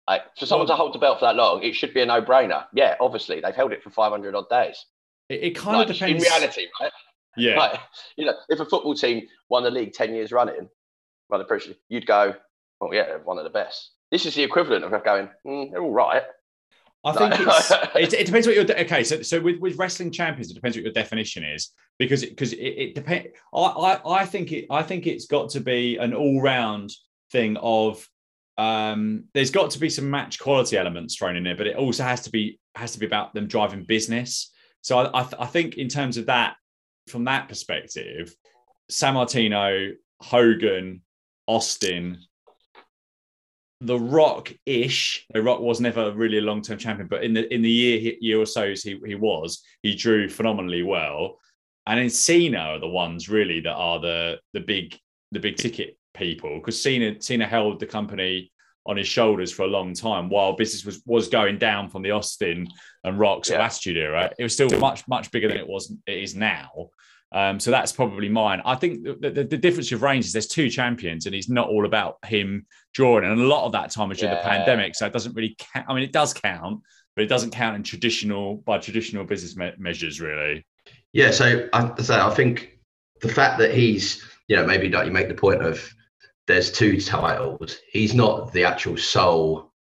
like 0.08 0.22
for 0.38 0.46
someone 0.46 0.68
well, 0.68 0.76
to 0.76 0.80
hold 0.80 0.94
the 0.94 0.98
belt 0.98 1.18
for 1.18 1.24
that 1.26 1.36
long, 1.36 1.62
it 1.62 1.74
should 1.74 1.94
be 1.94 2.00
a 2.00 2.06
no-brainer. 2.06 2.64
Yeah, 2.72 2.94
obviously 3.00 3.40
they've 3.40 3.54
held 3.54 3.72
it 3.72 3.82
for 3.82 3.90
500 3.90 4.34
odd 4.34 4.48
days. 4.48 4.84
It, 5.28 5.42
it 5.42 5.50
kind 5.56 5.78
like, 5.78 5.88
of 5.88 5.94
depends. 5.94 6.24
In 6.24 6.30
reality, 6.30 6.66
right? 6.80 6.92
Yeah. 7.36 7.58
Like, 7.58 7.80
you 8.16 8.24
know, 8.24 8.34
if 8.48 8.60
a 8.60 8.64
football 8.64 8.94
team 8.94 9.26
won 9.48 9.62
the 9.62 9.70
league 9.70 9.92
10 9.92 10.14
years 10.14 10.32
running, 10.32 10.68
the 11.30 11.44
pressure, 11.44 11.74
you'd 11.88 12.06
go, 12.06 12.34
oh 12.80 12.92
yeah, 12.92 13.06
they're 13.06 13.18
one 13.18 13.38
of 13.38 13.44
the 13.44 13.50
best. 13.50 13.90
This 14.10 14.26
is 14.26 14.34
the 14.34 14.42
equivalent 14.42 14.84
of 14.84 15.04
going, 15.04 15.28
mm, 15.46 15.70
they're 15.70 15.82
all 15.82 15.92
right. 15.92 16.22
I 17.06 17.12
think 17.12 17.34
it's, 17.38 17.70
it, 17.94 18.20
it, 18.20 18.26
depends 18.26 18.46
what 18.46 18.56
your 18.56 18.64
okay. 18.64 19.04
So, 19.04 19.22
so 19.22 19.40
with, 19.40 19.60
with 19.60 19.78
wrestling 19.78 20.10
champions, 20.10 20.50
it 20.50 20.54
depends 20.54 20.76
what 20.76 20.84
your 20.84 20.92
definition 20.92 21.44
is 21.44 21.70
because 21.98 22.24
because 22.24 22.52
it, 22.52 22.58
it, 22.58 22.78
it 22.88 22.94
depends. 22.94 23.28
I, 23.54 23.60
I 23.60 24.20
I 24.22 24.26
think 24.26 24.52
it 24.52 24.66
I 24.70 24.82
think 24.82 25.06
it's 25.06 25.26
got 25.26 25.50
to 25.50 25.60
be 25.60 25.96
an 25.98 26.12
all 26.14 26.42
round 26.42 26.92
thing 27.30 27.56
of 27.58 28.06
um, 28.58 29.24
there's 29.34 29.50
got 29.50 29.70
to 29.70 29.78
be 29.78 29.90
some 29.90 30.10
match 30.10 30.38
quality 30.38 30.76
elements 30.76 31.16
thrown 31.16 31.36
in 31.36 31.44
there, 31.44 31.56
but 31.56 31.66
it 31.66 31.76
also 31.76 32.02
has 32.02 32.22
to 32.22 32.30
be 32.30 32.58
has 32.74 32.92
to 32.92 32.98
be 32.98 33.06
about 33.06 33.34
them 33.34 33.46
driving 33.46 33.84
business. 33.84 34.52
So 34.80 34.98
I, 34.98 35.20
I, 35.20 35.22
th- 35.22 35.34
I 35.40 35.46
think 35.46 35.76
in 35.78 35.88
terms 35.88 36.16
of 36.16 36.26
that, 36.26 36.56
from 37.08 37.24
that 37.24 37.48
perspective, 37.48 38.34
Sammartino, 38.90 39.94
Hogan, 40.20 41.02
Austin, 41.46 42.18
The 43.80 43.98
Rock 43.98 44.52
ish. 44.64 45.26
The 45.32 45.42
Rock 45.42 45.60
was 45.60 45.80
never 45.80 46.12
really 46.12 46.38
a 46.38 46.42
long 46.42 46.62
term 46.62 46.78
champion, 46.78 47.08
but 47.08 47.24
in 47.24 47.34
the 47.34 47.52
in 47.52 47.62
the 47.62 47.70
year 47.70 48.14
year 48.20 48.40
or 48.40 48.46
so 48.46 48.68
he 48.68 49.00
he 49.04 49.14
was, 49.14 49.62
he 49.82 49.94
drew 49.94 50.28
phenomenally 50.28 50.82
well. 50.82 51.38
And 51.86 52.00
then 52.00 52.10
Cena 52.10 52.58
are 52.58 52.80
the 52.80 52.88
ones 52.88 53.28
really 53.28 53.60
that 53.60 53.74
are 53.74 54.00
the 54.00 54.40
the 54.52 54.60
big 54.60 54.98
the 55.32 55.40
big 55.40 55.56
ticket 55.56 55.98
people 56.14 56.58
because 56.58 56.80
Cena 56.80 57.20
Cena 57.20 57.46
held 57.46 57.80
the 57.80 57.86
company 57.86 58.50
on 58.86 58.96
his 58.96 59.08
shoulders 59.08 59.52
for 59.52 59.64
a 59.64 59.68
long 59.68 59.92
time 59.92 60.28
while 60.28 60.54
business 60.54 60.84
was 60.84 61.02
was 61.04 61.28
going 61.28 61.58
down 61.58 61.90
from 61.90 62.02
the 62.02 62.12
Austin 62.12 62.66
and 63.04 63.18
Rocks 63.18 63.50
yeah. 63.50 63.64
Attitude 63.64 63.96
era. 63.96 64.32
It 64.38 64.42
was 64.42 64.54
still 64.54 64.70
much 64.78 65.06
much 65.08 65.30
bigger 65.30 65.48
than 65.48 65.58
it 65.58 65.68
was 65.68 65.92
it 66.06 66.18
is 66.18 66.34
now. 66.34 66.90
Um, 67.32 67.58
so 67.58 67.70
that's 67.70 67.92
probably 67.92 68.28
mine. 68.28 68.62
I 68.64 68.76
think 68.76 69.02
the, 69.02 69.30
the, 69.30 69.44
the, 69.44 69.56
difference 69.56 69.90
with 69.90 70.00
Reigns 70.00 70.26
is 70.26 70.32
there's 70.32 70.46
two 70.46 70.70
champions, 70.70 71.26
and 71.26 71.34
it's 71.34 71.48
not 71.48 71.68
all 71.68 71.84
about 71.84 72.24
him 72.24 72.66
drawing. 72.94 73.24
And 73.24 73.40
a 73.40 73.44
lot 73.44 73.66
of 73.66 73.72
that 73.72 73.90
time 73.90 74.08
was 74.08 74.18
during 74.18 74.34
yeah. 74.34 74.42
the 74.42 74.48
pandemic, 74.48 74.94
so 74.94 75.06
it 75.06 75.12
doesn't 75.12 75.34
really 75.34 75.56
count. 75.58 75.86
I 75.88 75.94
mean, 75.94 76.04
it 76.04 76.12
does 76.12 76.32
count, 76.32 76.80
but 77.16 77.24
it 77.24 77.28
doesn't 77.28 77.50
count 77.50 77.76
in 77.76 77.82
traditional 77.82 78.58
by 78.58 78.78
traditional 78.78 79.24
business 79.24 79.56
me- 79.56 79.72
measures, 79.76 80.20
really. 80.20 80.64
Yeah. 81.12 81.32
So 81.32 81.68
I, 81.72 82.00
so 82.00 82.14
I 82.14 82.32
think 82.32 82.78
the 83.20 83.28
fact 83.28 83.58
that 83.58 83.74
he's, 83.74 84.22
you 84.48 84.56
know, 84.56 84.64
maybe 84.64 84.88
like 84.88 85.06
you 85.06 85.12
make 85.12 85.28
the 85.28 85.34
point 85.34 85.62
of 85.62 85.92
there's 86.46 86.70
two 86.70 87.00
titles. 87.00 87.78
He's 87.90 88.14
not 88.14 88.52
the 88.52 88.64
actual 88.64 88.96
sole 88.96 89.72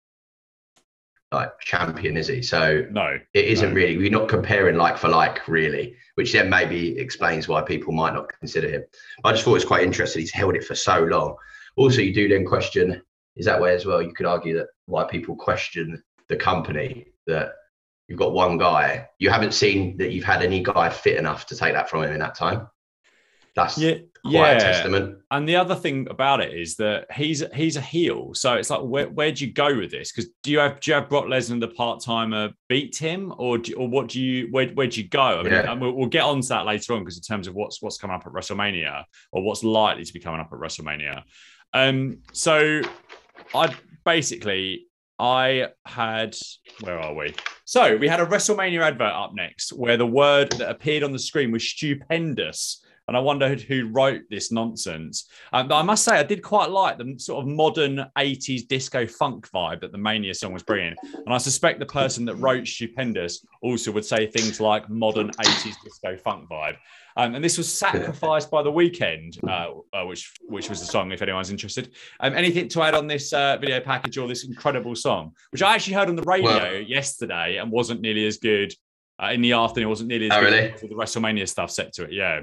like 1.31 1.59
champion, 1.59 2.17
is 2.17 2.27
he? 2.27 2.41
So 2.41 2.85
no, 2.89 3.19
it 3.33 3.45
isn't 3.45 3.69
no. 3.69 3.75
really. 3.75 3.97
We're 3.97 4.09
not 4.09 4.29
comparing 4.29 4.77
like 4.77 4.97
for 4.97 5.09
like, 5.09 5.47
really, 5.47 5.95
which 6.15 6.33
then 6.33 6.49
maybe 6.49 6.97
explains 6.97 7.47
why 7.47 7.61
people 7.61 7.93
might 7.93 8.13
not 8.13 8.29
consider 8.39 8.69
him. 8.69 8.83
I 9.23 9.31
just 9.31 9.43
thought 9.43 9.51
it 9.51 9.55
was 9.55 9.65
quite 9.65 9.83
interesting. 9.83 10.21
He's 10.21 10.31
held 10.31 10.55
it 10.55 10.63
for 10.63 10.75
so 10.75 11.03
long. 11.03 11.35
Also, 11.77 12.01
you 12.01 12.13
do 12.13 12.27
then 12.27 12.45
question: 12.45 13.01
is 13.35 13.45
that 13.45 13.61
way 13.61 13.73
as 13.73 13.85
well? 13.85 14.01
You 14.01 14.13
could 14.13 14.25
argue 14.25 14.57
that 14.57 14.67
why 14.85 15.03
people 15.05 15.35
question 15.35 16.01
the 16.27 16.35
company 16.35 17.07
that 17.27 17.53
you've 18.07 18.19
got 18.19 18.33
one 18.33 18.57
guy. 18.57 19.09
You 19.19 19.29
haven't 19.29 19.53
seen 19.53 19.97
that 19.97 20.11
you've 20.11 20.23
had 20.23 20.41
any 20.41 20.63
guy 20.63 20.89
fit 20.89 21.17
enough 21.17 21.45
to 21.47 21.55
take 21.55 21.73
that 21.73 21.89
from 21.89 22.03
him 22.03 22.13
in 22.13 22.19
that 22.19 22.35
time. 22.35 22.67
That's 23.55 23.77
yeah, 23.77 23.95
yeah. 24.31 24.57
testament. 24.57 25.17
And 25.31 25.47
the 25.47 25.55
other 25.55 25.75
thing 25.75 26.07
about 26.09 26.41
it 26.41 26.53
is 26.53 26.75
that 26.77 27.11
he's 27.11 27.43
he's 27.53 27.75
a 27.75 27.81
heel, 27.81 28.33
so 28.33 28.53
it's 28.53 28.69
like 28.69 28.81
where 28.81 29.09
where 29.09 29.31
do 29.31 29.45
you 29.45 29.53
go 29.53 29.75
with 29.75 29.91
this? 29.91 30.11
Because 30.11 30.29
do 30.43 30.51
you 30.51 30.59
have 30.59 30.79
do 30.79 30.91
you 30.91 30.95
have 30.95 31.09
Brock 31.09 31.25
Lesnar 31.25 31.59
the 31.59 31.67
part 31.67 32.01
timer 32.01 32.49
beat 32.67 32.97
him, 32.97 33.33
or 33.37 33.57
do, 33.57 33.73
or 33.75 33.87
what 33.87 34.07
do 34.07 34.21
you 34.21 34.47
where 34.51 34.67
where 34.69 34.87
do 34.87 35.01
you 35.01 35.07
go? 35.07 35.39
I 35.39 35.43
mean, 35.43 35.53
yeah. 35.53 35.73
we'll, 35.73 35.93
we'll, 35.93 36.07
get 36.07 36.23
on 36.23 36.41
to 36.41 36.47
that 36.49 36.65
later 36.65 36.93
on 36.93 36.99
because 36.99 37.17
in 37.17 37.23
terms 37.23 37.47
of 37.47 37.55
what's 37.55 37.81
what's 37.81 37.97
coming 37.97 38.15
up 38.15 38.25
at 38.25 38.33
WrestleMania 38.33 39.03
or 39.31 39.43
what's 39.43 39.63
likely 39.63 40.05
to 40.05 40.13
be 40.13 40.19
coming 40.19 40.39
up 40.39 40.49
at 40.51 40.59
WrestleMania. 40.59 41.23
Um, 41.73 42.19
so 42.31 42.81
I 43.53 43.75
basically 44.05 44.87
I 45.19 45.69
had 45.85 46.35
where 46.81 46.99
are 46.99 47.13
we? 47.13 47.33
So 47.65 47.97
we 47.97 48.07
had 48.07 48.19
a 48.19 48.25
WrestleMania 48.25 48.81
advert 48.81 49.13
up 49.13 49.33
next 49.33 49.73
where 49.73 49.97
the 49.97 50.07
word 50.07 50.51
that 50.53 50.69
appeared 50.69 51.03
on 51.03 51.11
the 51.11 51.19
screen 51.19 51.51
was 51.51 51.67
stupendous 51.67 52.84
and 53.07 53.15
I 53.15 53.19
wondered 53.19 53.61
who 53.61 53.89
wrote 53.91 54.21
this 54.29 54.51
nonsense. 54.51 55.29
Um, 55.53 55.67
but 55.67 55.75
I 55.75 55.83
must 55.83 56.03
say, 56.03 56.17
I 56.17 56.23
did 56.23 56.41
quite 56.41 56.69
like 56.69 56.97
the 56.97 57.15
sort 57.17 57.43
of 57.43 57.51
modern 57.51 58.05
80s 58.17 58.67
disco 58.67 59.05
funk 59.05 59.49
vibe 59.51 59.81
that 59.81 59.91
the 59.91 59.97
Mania 59.97 60.33
song 60.33 60.53
was 60.53 60.63
bringing. 60.63 60.95
And 61.13 61.33
I 61.33 61.37
suspect 61.37 61.79
the 61.79 61.85
person 61.85 62.25
that 62.25 62.35
wrote 62.35 62.65
Stupendous 62.65 63.45
also 63.61 63.91
would 63.91 64.05
say 64.05 64.27
things 64.27 64.59
like 64.59 64.89
modern 64.89 65.29
80s 65.31 65.75
disco 65.83 66.17
funk 66.17 66.49
vibe. 66.49 66.77
Um, 67.17 67.35
and 67.35 67.43
this 67.43 67.57
was 67.57 67.71
sacrificed 67.71 68.51
by 68.51 68.61
the 68.61 68.71
Weeknd, 68.71 69.37
uh, 69.47 69.97
uh, 69.97 70.05
which 70.05 70.33
which 70.47 70.69
was 70.69 70.81
the 70.81 70.85
song. 70.85 71.11
If 71.11 71.21
anyone's 71.21 71.49
interested, 71.49 71.93
um, 72.19 72.33
anything 72.33 72.67
to 72.69 72.81
add 72.81 72.93
on 72.93 73.07
this 73.07 73.31
uh, 73.31 73.57
video 73.57 73.79
package 73.79 74.17
or 74.17 74.27
this 74.27 74.43
incredible 74.43 74.95
song, 74.95 75.31
which 75.51 75.61
I 75.61 75.75
actually 75.75 75.93
heard 75.93 76.09
on 76.09 76.15
the 76.15 76.23
radio 76.23 76.51
well, 76.51 76.81
yesterday 76.81 77.57
and 77.57 77.71
wasn't 77.71 78.01
nearly 78.01 78.27
as 78.27 78.37
good 78.37 78.73
uh, 79.21 79.27
in 79.27 79.41
the 79.41 79.53
afternoon. 79.53 79.87
It 79.87 79.89
wasn't 79.89 80.09
nearly 80.09 80.29
as 80.29 80.33
oh, 80.35 80.41
good 80.41 80.53
really? 80.53 80.89
the 80.89 80.95
WrestleMania 80.95 81.47
stuff 81.47 81.71
set 81.71 81.93
to 81.93 82.03
it. 82.03 82.11
Yeah. 82.11 82.41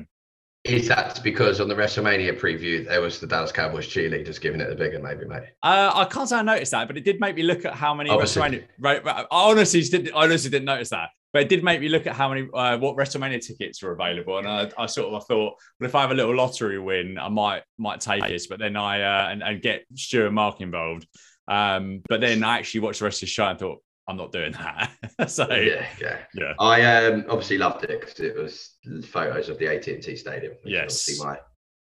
Is 0.65 0.87
that 0.89 1.21
because 1.25 1.61
on 1.61 1.67
the 1.67 1.75
WrestleMania 1.75 2.39
preview 2.39 2.87
there 2.87 3.01
was 3.01 3.19
the 3.19 3.27
Dallas 3.27 3.51
Cowboys 3.51 3.89
cheerleaders 3.89 4.41
giving 4.41 4.61
it 4.61 4.69
the 4.69 4.77
bigger, 4.77 5.01
maybe, 5.01 5.25
mate? 5.25 5.43
Uh, 5.61 5.91
I 5.93 6.05
can't 6.05 6.29
say 6.29 6.37
I 6.37 6.43
noticed 6.43 6.71
that, 6.71 6.87
but 6.87 6.97
it 6.97 7.05
did 7.05 7.19
make 7.21 7.35
me 7.35 7.43
look 7.43 7.65
at 7.65 7.75
how 7.75 7.95
many 7.95 8.11
Obviously. 8.11 8.43
WrestleMania. 8.43 8.65
Right, 8.79 9.03
I 9.05 9.27
honestly 9.31 9.83
didn't. 9.83 10.15
I 10.15 10.23
honestly 10.23 10.51
didn't 10.51 10.67
notice 10.67 10.91
that, 10.91 11.09
but 11.33 11.43
it 11.43 11.49
did 11.49 11.65
make 11.65 11.81
me 11.81 11.89
look 11.89 12.07
at 12.07 12.15
how 12.15 12.29
many 12.29 12.49
uh, 12.55 12.79
what 12.79 12.97
WrestleMania 12.97 13.45
tickets 13.45 13.83
were 13.83 13.91
available, 13.91 14.39
and 14.39 14.47
I, 14.47 14.71
I 14.79 14.87
sort 14.87 15.09
of 15.09 15.15
I 15.15 15.25
thought, 15.25 15.57
well, 15.81 15.89
if 15.89 15.97
I 15.97 16.03
have 16.03 16.13
a 16.13 16.15
little 16.15 16.37
lottery 16.37 16.79
win, 16.79 17.19
I 17.19 17.29
might 17.29 17.65
might 17.77 18.01
take 18.01 18.25
this, 18.29 18.47
but 18.47 18.61
then 18.61 18.77
I 18.77 19.03
uh, 19.03 19.33
and, 19.33 19.43
and 19.43 19.61
get 19.61 19.85
Stuart 19.97 20.27
and 20.27 20.35
Mark 20.37 20.61
involved. 20.61 21.09
Um, 21.49 22.03
but 22.09 22.21
then 22.21 22.45
I 22.45 22.59
actually 22.59 22.81
watched 22.83 23.01
the 23.01 23.07
rest 23.07 23.17
of 23.17 23.27
the 23.27 23.33
show 23.33 23.47
and 23.47 23.59
thought, 23.59 23.83
I'm 24.09 24.17
not 24.17 24.33
doing 24.33 24.53
that. 24.53 24.91
so 25.29 25.49
Yeah, 25.51 25.87
yeah. 26.01 26.19
yeah. 26.35 26.55
I 26.59 26.83
um, 27.07 27.25
obviously 27.29 27.59
loved 27.59 27.85
it 27.85 28.01
because 28.01 28.19
it 28.21 28.37
was 28.37 28.77
photos 29.07 29.49
of 29.49 29.59
the 29.59 29.69
AT&T 29.69 30.17
Stadium. 30.17 30.55
Yes. 30.65 31.09
obviously 31.09 31.25
my 31.25 31.39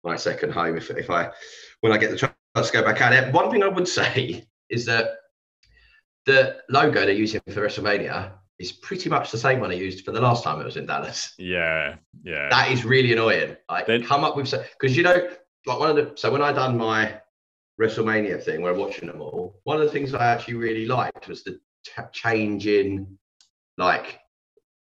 my 0.03 0.15
second 0.15 0.51
home. 0.51 0.77
If 0.77 0.89
if 0.91 1.09
I 1.09 1.31
when 1.81 1.91
I 1.91 1.97
get 1.97 2.11
the 2.11 2.17
chance 2.17 2.33
to 2.55 2.71
go 2.73 2.83
back 2.83 3.01
at 3.01 3.13
it, 3.13 3.33
one 3.33 3.49
thing 3.49 3.63
I 3.63 3.67
would 3.67 3.87
say 4.01 4.45
is 4.69 4.85
that 4.85 5.09
the 6.25 6.57
logo 6.69 7.01
they're 7.05 7.11
using 7.11 7.41
for 7.49 7.61
WrestleMania 7.67 8.31
is 8.57 8.71
pretty 8.71 9.09
much 9.09 9.31
the 9.31 9.37
same 9.37 9.59
one 9.59 9.71
I 9.71 9.75
used 9.75 10.05
for 10.05 10.11
the 10.11 10.21
last 10.21 10.43
time 10.43 10.61
it 10.61 10.65
was 10.65 10.77
in 10.77 10.85
Dallas. 10.85 11.33
yeah, 11.37 11.95
yeah, 12.23 12.49
That 12.49 12.71
is 12.71 12.85
really 12.85 13.11
annoying. 13.13 13.55
Like 13.69 13.85
Then- 13.87 14.03
come 14.03 14.23
up 14.23 14.35
with 14.37 14.49
because 14.79 14.95
you 14.95 15.03
know 15.03 15.27
like 15.65 15.79
one 15.79 15.89
of 15.89 15.95
the 15.95 16.11
so 16.15 16.31
when 16.31 16.41
I 16.41 16.51
done 16.53 16.77
my 16.77 17.19
WrestleMania 17.81 18.41
thing 18.41 18.61
where 18.61 18.71
I'm 18.71 18.79
watching 18.79 19.07
them 19.07 19.21
all, 19.21 19.59
one 19.65 19.77
of 19.77 19.83
the 19.83 19.89
things 19.91 20.13
I 20.13 20.25
actually 20.27 20.53
really 20.55 20.85
liked 20.85 21.27
was 21.27 21.43
the 21.43 21.59
t- 21.85 22.03
change 22.11 22.67
in 22.67 23.17
like 23.77 24.19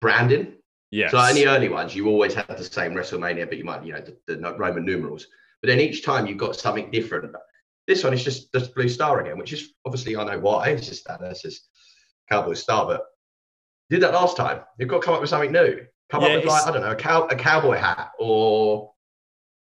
branding. 0.02 0.54
Yeah. 0.92 1.10
So 1.10 1.20
in 1.26 1.36
the 1.36 1.48
early 1.48 1.70
ones, 1.70 1.96
you 1.96 2.08
always 2.08 2.34
had 2.34 2.48
the 2.48 2.64
same 2.64 2.94
WrestleMania, 2.94 3.50
but 3.50 3.58
you 3.58 3.64
might, 3.64 3.84
you 3.84 3.94
know, 3.94 4.02
the, 4.02 4.36
the 4.36 4.56
Roman 4.58 4.86
numerals. 4.86 5.28
But 5.62 5.68
then 5.68 5.80
each 5.80 6.04
time 6.04 6.28
you've 6.28 6.38
got 6.38 6.56
something 6.56 6.92
different. 6.92 7.34
This 7.88 8.04
one 8.04 8.14
is 8.14 8.24
just 8.24 8.52
the 8.52 8.60
blue 8.76 8.90
star 8.90 9.22
again, 9.22 9.38
which 9.38 9.54
is 9.54 9.74
obviously 9.86 10.16
I 10.16 10.24
know 10.24 10.40
why. 10.40 10.70
It's 10.70 10.88
just 10.88 11.06
that 11.08 11.22
it's 11.22 11.42
just 11.42 11.68
Cowboy 12.30 12.54
star, 12.54 12.86
but 12.86 13.06
did 13.90 14.02
that 14.02 14.14
last 14.14 14.38
time. 14.38 14.62
You've 14.78 14.90
got 14.90 15.02
to 15.02 15.06
come 15.06 15.16
up 15.16 15.22
with 15.22 15.30
something 15.30 15.52
new. 15.52 15.86
Come 16.10 16.22
Yeah, 16.22 16.30
up 16.30 16.36
with 16.36 16.46
like 16.46 16.68
I 16.68 16.72
don't 16.72 16.82
know 16.82 16.92
a 16.92 16.96
cow 16.96 17.28
a 17.28 17.36
cowboy 17.36 17.78
hat 17.78 18.12
or 18.20 18.92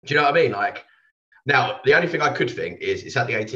do 0.05 0.15
you 0.15 0.21
know 0.21 0.27
what 0.27 0.37
I 0.37 0.43
mean? 0.43 0.53
Like 0.53 0.85
now 1.47 1.81
the 1.85 1.95
only 1.95 2.09
thing 2.09 2.21
I 2.21 2.33
could 2.33 2.51
think 2.51 2.81
is 2.81 3.03
it's 3.03 3.17
at 3.17 3.27
the 3.27 3.35
AT 3.35 3.55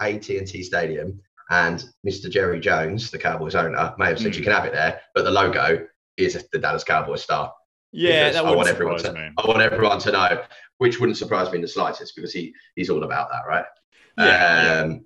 AT&T 0.00 0.62
Stadium 0.62 1.20
and 1.50 1.84
Mr. 2.06 2.30
Jerry 2.30 2.60
Jones, 2.60 3.10
the 3.10 3.18
Cowboys 3.18 3.54
owner, 3.54 3.94
may 3.98 4.06
have 4.06 4.18
said 4.18 4.32
Mm. 4.32 4.36
you 4.36 4.42
can 4.42 4.52
have 4.52 4.64
it 4.66 4.72
there, 4.72 5.00
but 5.14 5.24
the 5.24 5.30
logo 5.30 5.86
is 6.16 6.42
the 6.52 6.58
Dallas 6.58 6.84
Cowboys 6.84 7.22
star. 7.22 7.52
yeah, 7.92 8.30
that 8.30 8.44
I 8.44 8.54
want 8.54 8.68
everyone 8.68 8.98
to, 8.98 9.12
me. 9.12 9.30
I 9.38 9.46
want 9.46 9.62
everyone 9.62 9.98
to 10.00 10.12
know, 10.12 10.42
which 10.78 11.00
wouldn't 11.00 11.16
surprise 11.18 11.48
me 11.50 11.56
in 11.56 11.62
the 11.62 11.68
slightest 11.68 12.14
because 12.16 12.32
he 12.32 12.52
he's 12.76 12.90
all 12.90 13.02
about 13.04 13.28
that, 13.30 13.42
right? 13.48 13.64
Yeah, 14.18 14.82
Um, 14.84 15.04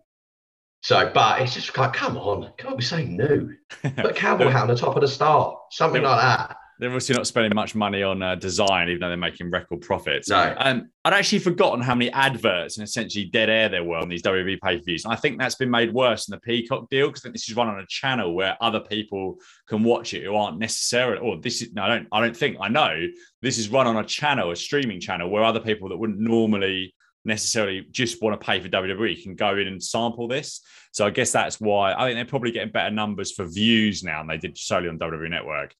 So, 0.84 1.10
but 1.14 1.40
it's 1.42 1.54
just 1.54 1.76
like, 1.78 1.92
come 1.92 2.16
on, 2.16 2.50
can't 2.58 2.74
with 2.76 2.84
something 2.86 3.16
new. 3.16 3.54
Put 3.82 4.06
a 4.06 4.12
cowboy 4.12 4.48
hat 4.48 4.62
on 4.62 4.68
the 4.68 4.74
top 4.74 4.96
of 4.96 5.02
the 5.02 5.06
star, 5.08 5.56
something 5.70 6.02
like 6.02 6.20
that. 6.20 6.56
They're 6.78 6.88
obviously 6.88 7.14
not 7.14 7.26
spending 7.26 7.54
much 7.54 7.74
money 7.74 8.02
on 8.02 8.22
uh, 8.22 8.34
design, 8.34 8.88
even 8.88 9.00
though 9.00 9.08
they're 9.08 9.16
making 9.16 9.50
record 9.50 9.82
profits. 9.82 10.28
No. 10.28 10.54
Um, 10.58 10.90
I'd 11.04 11.12
actually 11.12 11.38
forgotten 11.38 11.80
how 11.80 11.94
many 11.94 12.10
adverts 12.10 12.76
and 12.76 12.84
essentially 12.84 13.26
dead 13.26 13.48
air 13.48 13.68
there 13.68 13.84
were 13.84 13.98
on 13.98 14.08
these 14.08 14.22
WWE 14.22 14.58
pay 14.60 14.78
per 14.78 14.84
views. 14.84 15.04
And 15.04 15.12
I 15.12 15.16
think 15.16 15.38
that's 15.38 15.54
been 15.54 15.70
made 15.70 15.92
worse 15.92 16.28
in 16.28 16.32
the 16.32 16.40
Peacock 16.40 16.88
deal 16.90 17.08
because 17.08 17.22
this 17.22 17.48
is 17.48 17.56
run 17.56 17.68
on 17.68 17.78
a 17.78 17.86
channel 17.86 18.34
where 18.34 18.56
other 18.60 18.80
people 18.80 19.36
can 19.68 19.84
watch 19.84 20.14
it 20.14 20.24
who 20.24 20.34
aren't 20.34 20.58
necessarily. 20.58 21.18
Or 21.20 21.38
this 21.40 21.62
is 21.62 21.72
no, 21.72 21.82
I 21.82 21.88
don't. 21.88 22.08
I 22.10 22.20
don't 22.20 22.36
think 22.36 22.56
I 22.60 22.68
know. 22.68 23.06
This 23.42 23.58
is 23.58 23.68
run 23.68 23.86
on 23.86 23.96
a 23.96 24.04
channel, 24.04 24.50
a 24.50 24.56
streaming 24.56 25.00
channel, 25.00 25.30
where 25.30 25.44
other 25.44 25.60
people 25.60 25.88
that 25.90 25.96
wouldn't 25.96 26.20
normally 26.20 26.94
necessarily 27.24 27.86
just 27.90 28.20
want 28.22 28.38
to 28.38 28.44
pay 28.44 28.60
for 28.60 28.68
WWE 28.68 29.22
can 29.22 29.34
go 29.34 29.56
in 29.56 29.68
and 29.68 29.82
sample 29.82 30.26
this. 30.26 30.60
So 30.92 31.06
I 31.06 31.10
guess 31.10 31.32
that's 31.32 31.60
why 31.60 31.94
I 31.94 32.06
think 32.06 32.16
they're 32.16 32.24
probably 32.24 32.50
getting 32.50 32.72
better 32.72 32.90
numbers 32.90 33.32
for 33.32 33.46
views 33.46 34.02
now 34.02 34.18
than 34.18 34.28
they 34.28 34.38
did 34.38 34.58
solely 34.58 34.88
on 34.88 34.98
WWE 34.98 35.30
Network. 35.30 35.74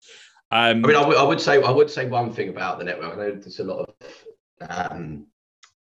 Um, 0.53 0.85
I 0.85 0.89
mean, 0.89 0.97
I 0.97 1.23
would- 1.23 1.41
say 1.41 1.63
I 1.63 1.71
would 1.71 1.91
say 1.91 2.07
one 2.07 2.31
thing 2.31 2.51
about 2.51 2.79
the 2.79 2.85
network. 2.85 3.15
I 3.15 3.17
know 3.17 3.31
there's 3.33 3.59
a 3.59 3.65
lot 3.65 3.89
of 3.89 4.27
um, 4.69 5.27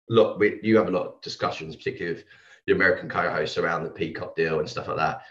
look. 0.07 0.39
We, 0.39 0.59
you 0.63 0.77
have 0.77 0.87
a 0.87 0.91
lot 0.91 1.07
of 1.07 1.21
discussions, 1.21 1.75
particularly 1.75 2.15
with 2.15 2.25
the 2.67 2.73
American 2.73 3.09
co-hosts 3.09 3.57
around 3.57 3.83
the 3.83 3.89
Peacock 3.89 4.35
deal 4.35 4.59
and 4.59 4.69
stuff 4.69 4.87
like 4.87 4.97
that. 4.97 5.21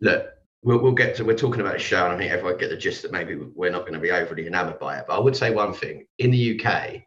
Look, 0.00 0.28
we'll, 0.62 0.78
we'll 0.78 0.92
get 0.92 1.14
to. 1.16 1.24
We're 1.24 1.36
talking 1.36 1.60
about 1.60 1.76
a 1.76 1.78
show, 1.78 2.04
and 2.04 2.14
I 2.14 2.16
think 2.16 2.32
everyone 2.32 2.58
get 2.58 2.70
the 2.70 2.76
gist 2.76 3.02
that 3.02 3.12
maybe 3.12 3.36
we're 3.36 3.70
not 3.70 3.82
going 3.82 3.92
to 3.92 4.00
be 4.00 4.10
overly 4.10 4.46
enamored 4.46 4.78
by 4.78 4.98
it. 4.98 5.04
But 5.06 5.16
I 5.16 5.20
would 5.20 5.36
say 5.36 5.50
one 5.50 5.74
thing: 5.74 6.06
in 6.18 6.30
the 6.30 6.58
UK, 6.58 7.02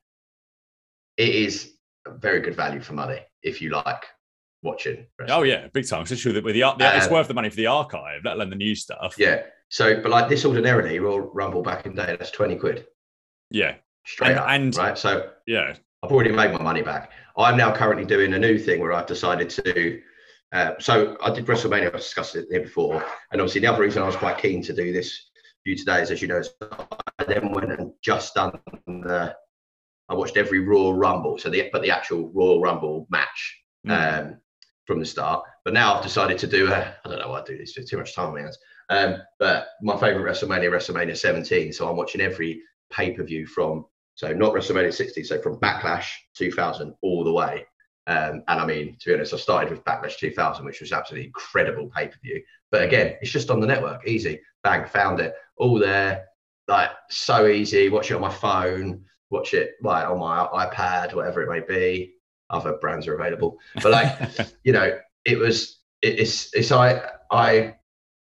it 1.17 1.35
is 1.35 1.73
a 2.05 2.11
very 2.11 2.39
good 2.39 2.55
value 2.55 2.81
for 2.81 2.93
money 2.93 3.19
if 3.41 3.63
you 3.63 3.71
like 3.71 4.05
watching. 4.61 5.07
Oh 5.27 5.41
yeah, 5.41 5.67
big 5.73 5.87
time. 5.87 6.03
Especially 6.03 6.33
with, 6.33 6.45
with 6.45 6.53
the, 6.53 6.61
the 6.77 6.97
it's 6.97 7.07
Uh, 7.07 7.13
worth 7.13 7.27
the 7.27 7.33
money 7.33 7.49
for 7.49 7.55
the 7.55 7.67
archive, 7.67 8.21
let 8.23 8.35
alone 8.35 8.51
the 8.51 8.55
new 8.55 8.75
stuff. 8.75 9.15
Yeah. 9.17 9.41
So, 9.69 10.01
but 10.01 10.11
like 10.11 10.29
this 10.29 10.45
ordinarily, 10.45 10.99
Royal 10.99 11.19
Rumble 11.19 11.61
back 11.61 11.85
in 11.85 11.95
the 11.95 12.03
day, 12.05 12.15
that's 12.17 12.31
20 12.31 12.55
quid 12.55 12.87
yeah, 13.49 13.75
straight 14.05 14.31
And- 14.31 14.39
up. 14.39 14.47
and- 14.49 14.75
right. 14.77 14.97
So 14.97 15.31
yeah. 15.45 15.75
I've 16.03 16.11
already 16.11 16.31
made 16.31 16.51
my 16.51 16.61
money 16.61 16.81
back. 16.83 17.11
I'm 17.37 17.57
now 17.57 17.73
currently 17.73 18.05
doing 18.05 18.33
a 18.33 18.39
new 18.39 18.57
thing 18.57 18.79
where 18.81 18.93
I've 18.93 19.07
decided 19.07 19.49
to. 19.51 20.01
Uh, 20.53 20.71
so 20.79 21.17
I 21.21 21.33
did 21.33 21.45
WrestleMania. 21.45 21.87
I 21.87 21.97
discussed 21.97 22.35
it 22.35 22.45
here 22.51 22.61
before, 22.61 23.03
and 23.31 23.41
obviously 23.41 23.61
the 23.61 23.67
other 23.67 23.81
reason 23.81 24.03
I 24.03 24.05
was 24.05 24.15
quite 24.15 24.37
keen 24.37 24.61
to 24.63 24.73
do 24.73 24.93
this 24.93 25.11
for 25.63 25.69
you 25.71 25.75
today 25.75 26.01
is, 26.01 26.11
as 26.11 26.21
you 26.21 26.27
know, 26.27 26.41
I 27.19 27.23
then 27.25 27.51
went 27.51 27.71
and 27.71 27.91
just 28.03 28.35
done 28.35 28.59
the. 28.85 29.35
I 30.09 30.13
watched 30.13 30.37
every 30.37 30.59
Royal 30.59 30.93
Rumble, 30.93 31.37
so 31.37 31.49
the 31.49 31.69
but 31.73 31.81
the 31.81 31.91
actual 31.91 32.31
Royal 32.33 32.61
Rumble 32.61 33.07
match 33.09 33.61
Mm. 33.85 34.19
um, 34.31 34.41
from 34.85 34.99
the 34.99 35.05
start. 35.05 35.43
But 35.65 35.73
now 35.73 35.95
I've 35.95 36.03
decided 36.03 36.37
to 36.39 36.47
do 36.47 36.71
a. 36.71 36.95
I 37.03 37.09
don't 37.09 37.19
know 37.19 37.29
why 37.29 37.41
I 37.41 37.43
do 37.43 37.57
this. 37.57 37.75
It's 37.77 37.89
too 37.89 37.97
much 37.97 38.13
time 38.15 38.27
on 38.27 38.33
my 38.35 38.41
hands. 38.41 38.57
Um, 38.89 39.17
but 39.39 39.67
my 39.81 39.97
favorite 39.97 40.31
WrestleMania, 40.31 40.71
WrestleMania 40.71 41.17
17. 41.17 41.73
So 41.73 41.89
I'm 41.89 41.97
watching 41.97 42.21
every 42.21 42.61
pay 42.91 43.11
per 43.11 43.23
view 43.23 43.45
from 43.45 43.85
so 44.15 44.33
not 44.33 44.53
WrestleMania 44.53 44.93
60, 44.93 45.23
so 45.23 45.39
from 45.41 45.59
Backlash 45.59 46.07
2000 46.35 46.95
all 47.03 47.23
the 47.23 47.31
way. 47.31 47.67
Um, 48.07 48.41
and 48.47 48.59
I 48.59 48.65
mean, 48.65 48.97
to 48.99 49.09
be 49.09 49.13
honest, 49.13 49.33
I 49.33 49.37
started 49.37 49.69
with 49.69 49.83
Backlash 49.83 50.17
2000, 50.17 50.65
which 50.65 50.81
was 50.81 50.91
absolutely 50.91 51.27
incredible 51.27 51.91
pay 51.95 52.07
per 52.07 52.15
view. 52.23 52.41
But 52.71 52.83
again, 52.83 53.15
it's 53.21 53.31
just 53.31 53.51
on 53.51 53.59
the 53.59 53.67
network, 53.67 54.07
easy. 54.07 54.41
Bang, 54.63 54.87
found 54.87 55.19
it, 55.19 55.35
all 55.57 55.77
there, 55.77 56.25
like 56.67 56.89
so 57.09 57.47
easy. 57.47 57.89
Watch 57.89 58.09
it 58.09 58.15
on 58.15 58.21
my 58.21 58.33
phone, 58.33 59.03
watch 59.29 59.53
it 59.53 59.73
like 59.83 60.07
on 60.07 60.19
my 60.19 60.47
iPad, 60.47 61.13
whatever 61.13 61.43
it 61.43 61.49
may 61.49 61.59
be. 61.59 62.13
Other 62.49 62.73
brands 62.73 63.07
are 63.07 63.15
available, 63.15 63.59
but 63.83 63.91
like 63.91 64.17
you 64.63 64.71
know, 64.71 64.97
it 65.25 65.37
was 65.37 65.79
it, 66.01 66.19
it's 66.19 66.55
it's 66.55 66.71
I 66.71 67.01
I 67.29 67.75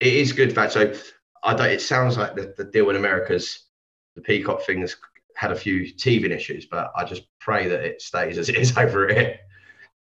it 0.04 0.14
is 0.14 0.32
good 0.32 0.54
fact. 0.54 0.72
So 0.72 0.92
I 1.42 1.54
don't. 1.54 1.70
It 1.70 1.80
sounds 1.80 2.16
like 2.16 2.34
the, 2.34 2.54
the 2.56 2.64
deal 2.64 2.90
in 2.90 2.96
America's 2.96 3.64
the 4.14 4.22
Peacock 4.22 4.62
thing 4.62 4.80
has 4.82 4.96
had 5.36 5.50
a 5.50 5.56
few 5.56 5.90
teething 5.90 6.30
issues, 6.30 6.66
but 6.66 6.92
I 6.96 7.04
just 7.04 7.24
pray 7.40 7.68
that 7.68 7.80
it 7.80 8.00
stays 8.00 8.38
as 8.38 8.48
it 8.48 8.56
is 8.56 8.76
over 8.84 9.08
here. 9.12 9.38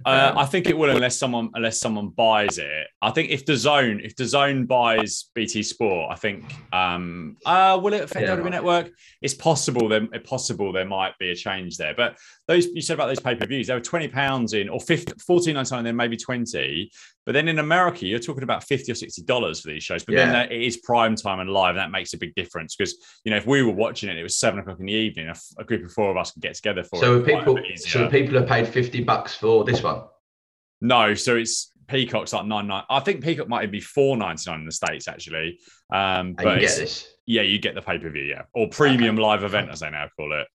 Uh, 0.06 0.30
Um, 0.32 0.38
I 0.38 0.46
think 0.46 0.68
it 0.68 0.78
will 0.78 0.92
unless 0.92 1.18
someone 1.18 1.50
unless 1.56 1.80
someone 1.80 2.10
buys 2.10 2.60
it. 2.60 2.88
I 3.02 3.10
think 3.10 3.32
if 3.32 3.46
DAZN 3.46 4.06
if 4.06 4.16
DAZN 4.16 4.68
buys 4.68 5.32
BT 5.34 5.64
Sport, 5.64 6.12
I 6.12 6.16
think 6.16 6.46
um 6.72 7.38
uh 7.46 7.80
will 7.82 7.94
it 7.94 8.04
affect 8.04 8.28
Yeah, 8.28 8.36
WWE. 8.36 8.52
Network? 8.52 8.92
It's 9.24 9.34
possible 9.34 9.90
there 9.90 10.08
possible 10.24 10.72
there 10.72 10.86
might 10.86 11.18
be 11.18 11.32
a 11.32 11.36
change 11.36 11.78
there. 11.78 11.96
But 11.98 12.16
those 12.48 12.68
you 12.68 12.82
said 12.82 12.94
about 12.94 13.08
those 13.08 13.20
pay-per-views, 13.20 13.68
they 13.68 13.74
were 13.74 13.80
20 13.82 14.08
pounds 14.08 14.54
in 14.54 14.70
or 14.70 14.80
50 14.80 15.14
14 15.26 15.58
and 15.58 15.86
then 15.86 15.96
maybe 15.96 16.16
20. 16.16 16.90
But 17.26 17.34
then 17.34 17.48
in 17.50 17.60
America, 17.60 18.06
you're 18.06 18.20
talking 18.20 18.44
about 18.44 18.64
50 18.64 18.92
or 18.92 18.96
60 18.96 19.22
dollars 19.24 19.60
for 19.62 19.68
these 19.68 19.84
shows. 19.84 20.06
But 20.06 20.16
then 20.16 20.28
Yeah. 20.28 20.44
that, 20.44 20.52
it 20.54 20.62
is 20.62 20.78
prime 20.78 21.16
time 21.16 21.40
and 21.42 21.50
live. 21.50 21.72
And 21.72 21.80
that 21.80 21.92
makes 21.92 22.14
a 22.14 22.18
big 22.18 22.34
difference 22.36 22.76
because 22.76 22.96
you 23.26 23.32
know 23.32 23.38
if 23.38 23.46
we 23.46 23.64
were 23.64 23.74
watching 23.74 24.10
it, 24.10 24.18
it 24.18 24.24
was 24.24 24.40
seven 24.40 24.60
o'clock 24.60 24.80
in 24.80 24.86
the 24.86 24.94
evening. 24.94 25.28
A, 25.28 25.32
f- 25.32 25.44
a 25.60 25.64
group 25.66 25.84
of 25.86 25.92
four 25.92 26.10
of 26.10 26.16
us 26.18 26.32
could 26.32 26.42
get 26.42 26.56
together 26.56 26.84
for 26.84 27.00
so 27.00 27.18
it. 27.20 27.26
people, 27.26 27.60
so 27.76 28.08
people 28.10 28.40
have 28.40 28.48
paid 28.48 28.68
fifty 28.68 29.04
bucks 29.04 29.36
for 29.36 29.64
this 29.66 29.84
one. 29.84 30.04
No, 30.80 31.14
so 31.16 31.36
it's 31.36 31.72
Peacock's 31.88 32.32
like 32.34 32.46
nine 32.46 32.68
nine. 32.68 32.84
I 32.90 33.00
think 33.02 33.24
Peacock 33.24 33.50
might 33.50 33.70
be 33.72 33.80
four 33.82 34.16
ninety 34.16 34.50
nine 34.50 34.60
in 34.62 34.66
the 34.66 34.72
states 34.72 35.08
actually. 35.10 35.60
Um, 35.92 36.34
but 36.34 36.56
you 36.56 36.68
get 36.68 36.78
this. 36.78 37.08
yeah, 37.26 37.42
you 37.42 37.60
get 37.60 37.76
the 37.76 37.82
pay 37.82 37.98
per 37.98 38.10
view, 38.10 38.24
yeah, 38.24 38.44
or 38.54 38.70
premium 38.70 39.18
live 39.18 39.44
event 39.44 39.70
as 39.70 39.82
they 39.82 39.90
now 39.90 40.08
call 40.16 40.32
it. 40.34 40.48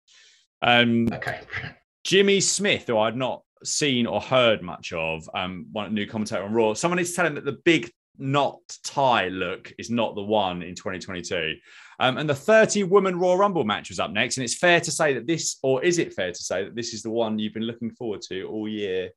Um, 0.62 1.08
Okay. 1.12 1.40
Jimmy 2.04 2.40
Smith, 2.40 2.86
who 2.86 2.98
I'd 2.98 3.16
not 3.16 3.42
seen 3.64 4.06
or 4.06 4.20
heard 4.20 4.62
much 4.62 4.92
of, 4.92 5.28
um, 5.34 5.66
one 5.72 5.94
new 5.94 6.06
commentator 6.06 6.42
on 6.42 6.52
Raw. 6.52 6.74
Someone 6.74 6.98
needs 6.98 7.10
to 7.10 7.16
tell 7.16 7.26
him 7.26 7.34
that 7.36 7.44
the 7.44 7.58
big 7.64 7.90
knot 8.18 8.60
tie 8.84 9.28
look 9.28 9.72
is 9.78 9.90
not 9.90 10.14
the 10.14 10.22
one 10.22 10.62
in 10.62 10.74
2022. 10.74 11.54
Um, 12.00 12.18
and 12.18 12.28
the 12.28 12.34
30 12.34 12.84
woman 12.84 13.18
Raw 13.18 13.34
Rumble 13.34 13.64
match 13.64 13.88
was 13.88 14.00
up 14.00 14.10
next. 14.10 14.36
And 14.36 14.44
it's 14.44 14.56
fair 14.56 14.80
to 14.80 14.90
say 14.90 15.14
that 15.14 15.26
this, 15.26 15.58
or 15.62 15.82
is 15.82 15.98
it 15.98 16.12
fair 16.12 16.32
to 16.32 16.42
say 16.42 16.64
that 16.64 16.74
this 16.74 16.94
is 16.94 17.02
the 17.02 17.10
one 17.10 17.38
you've 17.38 17.54
been 17.54 17.62
looking 17.62 17.90
forward 17.90 18.22
to 18.22 18.44
all 18.44 18.68
year? 18.68 19.10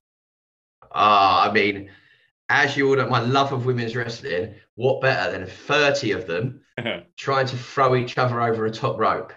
Ah, 0.91 1.49
I 1.49 1.51
mean, 1.51 1.89
as 2.49 2.77
you 2.77 2.89
all 2.89 2.95
know, 2.95 3.09
my 3.09 3.19
love 3.19 3.51
of 3.51 3.65
women's 3.65 3.95
wrestling. 3.95 4.55
What 4.75 5.01
better 5.01 5.31
than 5.31 5.47
thirty 5.47 6.11
of 6.11 6.27
them 6.27 6.61
trying 7.17 7.47
to 7.47 7.57
throw 7.57 7.95
each 7.95 8.17
other 8.17 8.41
over 8.41 8.65
a 8.65 8.71
top 8.71 8.99
rope? 8.99 9.33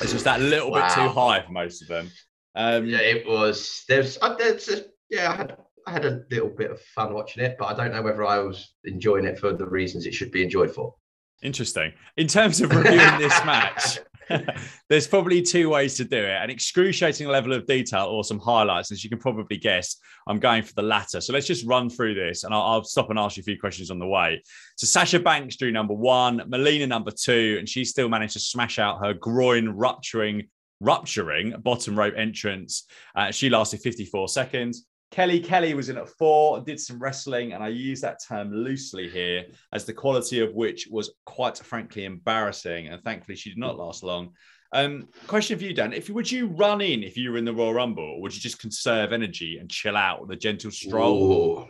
It's 0.00 0.12
just 0.12 0.24
that 0.24 0.40
little 0.40 0.72
bit 0.72 0.88
too 0.94 1.08
high 1.08 1.42
for 1.42 1.52
most 1.52 1.82
of 1.82 1.88
them. 1.88 2.10
Um, 2.54 2.86
Yeah, 2.86 2.98
it 2.98 3.26
was. 3.26 3.84
There's, 3.88 4.18
there's 4.38 4.80
yeah, 5.10 5.30
I 5.30 5.34
had, 5.34 5.56
I 5.86 5.90
had 5.92 6.04
a 6.04 6.22
little 6.30 6.48
bit 6.48 6.70
of 6.70 6.80
fun 6.80 7.14
watching 7.14 7.44
it, 7.44 7.56
but 7.58 7.66
I 7.66 7.74
don't 7.74 7.92
know 7.92 8.02
whether 8.02 8.24
I 8.24 8.38
was 8.38 8.74
enjoying 8.84 9.24
it 9.24 9.38
for 9.38 9.52
the 9.52 9.66
reasons 9.66 10.06
it 10.06 10.14
should 10.14 10.30
be 10.30 10.42
enjoyed 10.42 10.70
for. 10.70 10.94
Interesting. 11.42 11.92
In 12.16 12.26
terms 12.26 12.60
of 12.60 12.70
reviewing 12.74 13.18
this 13.18 13.44
match, 13.44 13.98
there's 14.88 15.06
probably 15.06 15.42
two 15.42 15.68
ways 15.68 15.96
to 15.96 16.04
do 16.04 16.16
it 16.16 16.30
an 16.30 16.50
excruciating 16.50 17.28
level 17.28 17.52
of 17.52 17.66
detail 17.66 18.06
or 18.06 18.24
some 18.24 18.38
highlights. 18.38 18.92
As 18.92 19.04
you 19.04 19.10
can 19.10 19.18
probably 19.18 19.56
guess, 19.56 19.96
I'm 20.26 20.38
going 20.38 20.62
for 20.62 20.72
the 20.74 20.82
latter. 20.82 21.20
So 21.20 21.32
let's 21.32 21.46
just 21.46 21.66
run 21.66 21.90
through 21.90 22.14
this 22.14 22.44
and 22.44 22.54
I'll, 22.54 22.62
I'll 22.62 22.84
stop 22.84 23.10
and 23.10 23.18
ask 23.18 23.36
you 23.36 23.42
a 23.42 23.44
few 23.44 23.58
questions 23.58 23.90
on 23.90 23.98
the 23.98 24.06
way. 24.06 24.42
So 24.76 24.86
Sasha 24.86 25.20
Banks 25.20 25.56
drew 25.56 25.72
number 25.72 25.94
one, 25.94 26.42
Melina 26.46 26.86
number 26.86 27.10
two, 27.10 27.56
and 27.58 27.68
she 27.68 27.84
still 27.84 28.08
managed 28.08 28.34
to 28.34 28.40
smash 28.40 28.78
out 28.78 29.04
her 29.04 29.12
groin 29.14 29.68
rupturing. 29.68 30.48
Rupturing 30.84 31.54
bottom 31.62 31.98
rope 31.98 32.14
entrance. 32.16 32.84
Uh, 33.14 33.30
she 33.30 33.48
lasted 33.50 33.80
54 33.80 34.28
seconds. 34.28 34.86
Kelly 35.10 35.38
Kelly 35.38 35.74
was 35.74 35.90
in 35.90 35.96
at 35.96 36.08
four, 36.08 36.60
did 36.60 36.80
some 36.80 36.98
wrestling, 36.98 37.52
and 37.52 37.62
I 37.62 37.68
use 37.68 38.00
that 38.00 38.18
term 38.26 38.52
loosely 38.52 39.08
here, 39.08 39.44
as 39.72 39.84
the 39.84 39.92
quality 39.92 40.40
of 40.40 40.54
which 40.54 40.88
was 40.90 41.12
quite 41.24 41.56
frankly 41.58 42.04
embarrassing. 42.04 42.88
And 42.88 43.00
thankfully, 43.04 43.36
she 43.36 43.50
did 43.50 43.58
not 43.58 43.78
last 43.78 44.02
long. 44.02 44.32
Um, 44.72 45.08
question 45.28 45.56
for 45.56 45.64
you, 45.64 45.72
Dan: 45.72 45.92
If 45.92 46.10
would 46.10 46.30
you 46.30 46.48
run 46.48 46.80
in 46.80 47.04
if 47.04 47.16
you 47.16 47.30
were 47.30 47.38
in 47.38 47.44
the 47.44 47.54
Royal 47.54 47.74
Rumble, 47.74 48.02
or 48.02 48.22
would 48.22 48.34
you 48.34 48.40
just 48.40 48.58
conserve 48.58 49.12
energy 49.12 49.58
and 49.58 49.70
chill 49.70 49.96
out 49.96 50.20
with 50.20 50.32
a 50.32 50.36
gentle 50.36 50.72
stroll? 50.72 51.68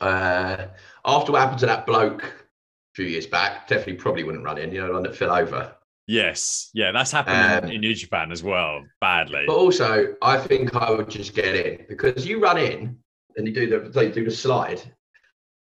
Uh, 0.00 0.68
after 1.04 1.32
what 1.32 1.42
happened 1.42 1.60
to 1.60 1.66
that 1.66 1.84
bloke 1.84 2.22
a 2.24 2.94
few 2.94 3.04
years 3.04 3.26
back, 3.26 3.68
definitely 3.68 3.96
probably 3.96 4.24
wouldn't 4.24 4.44
run 4.44 4.56
in. 4.56 4.72
You 4.72 4.80
know, 4.80 4.86
the 4.86 4.92
one 4.94 5.02
that 5.02 5.14
fell 5.14 5.30
over. 5.30 5.75
Yes, 6.08 6.70
yeah, 6.72 6.92
that's 6.92 7.10
happened 7.10 7.64
Um, 7.66 7.70
in 7.72 7.80
New 7.80 7.94
Japan 7.94 8.30
as 8.30 8.42
well, 8.42 8.84
badly. 9.00 9.42
But 9.46 9.56
also, 9.56 10.14
I 10.22 10.38
think 10.38 10.74
I 10.76 10.90
would 10.92 11.10
just 11.10 11.34
get 11.34 11.54
in 11.56 11.84
because 11.88 12.24
you 12.26 12.38
run 12.40 12.58
in 12.58 12.98
and 13.36 13.46
you 13.46 13.52
do 13.52 13.66
the 13.68 13.88
they 13.90 14.10
do 14.10 14.24
the 14.24 14.30
slide. 14.30 14.80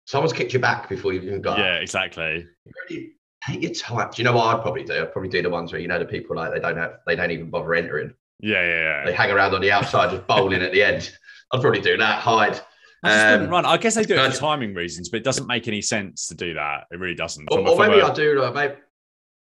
Someone's 0.05 0.33
kicked 0.33 0.53
you 0.53 0.59
back 0.59 0.89
before 0.89 1.13
you 1.13 1.21
even 1.21 1.41
got. 1.41 1.53
up. 1.53 1.65
Yeah, 1.65 1.75
exactly. 1.75 2.45
You 2.65 2.71
really 2.89 3.11
take 3.45 3.61
your 3.61 3.73
time. 3.73 4.09
Do 4.13 4.21
you 4.21 4.25
know 4.25 4.33
what 4.35 4.55
I'd 4.55 4.61
probably 4.61 4.83
do? 4.83 4.93
I'd 5.01 5.11
probably 5.13 5.29
do 5.29 5.41
the 5.41 5.49
ones 5.49 5.71
where 5.71 5.79
you 5.81 5.87
know 5.87 5.99
the 5.99 6.05
people 6.05 6.35
like 6.35 6.53
they 6.53 6.59
don't 6.59 6.77
have 6.77 6.99
they 7.05 7.15
don't 7.15 7.31
even 7.31 7.49
bother 7.49 7.73
entering. 7.75 8.13
Yeah, 8.39 8.63
yeah, 8.63 8.79
yeah. 8.79 9.05
They 9.05 9.13
hang 9.13 9.31
around 9.31 9.55
on 9.55 9.61
the 9.61 9.71
outside, 9.71 10.11
just 10.11 10.27
bowling 10.27 10.61
at 10.61 10.71
the 10.73 10.83
end. 10.83 11.11
I'd 11.53 11.61
probably 11.61 11.81
do 11.81 11.95
that. 11.97 12.19
Hide. 12.19 12.59
I 13.03 13.09
just 13.09 13.43
Um, 13.43 13.49
run. 13.49 13.65
I 13.65 13.77
guess 13.77 13.95
they 13.95 14.03
do 14.03 14.15
it 14.15 14.33
for 14.33 14.37
timing 14.37 14.73
reasons, 14.73 15.07
but 15.09 15.17
it 15.17 15.23
doesn't 15.23 15.47
make 15.47 15.67
any 15.67 15.81
sense 15.81 16.27
to 16.27 16.35
do 16.35 16.53
that. 16.55 16.85
It 16.91 16.99
really 16.99 17.15
doesn't. 17.15 17.47
Or, 17.51 17.59
or 17.59 17.77
maybe 17.77 18.01
I 18.01 18.13
do. 18.13 18.39
Like, 18.41 18.53
maybe 18.53 18.73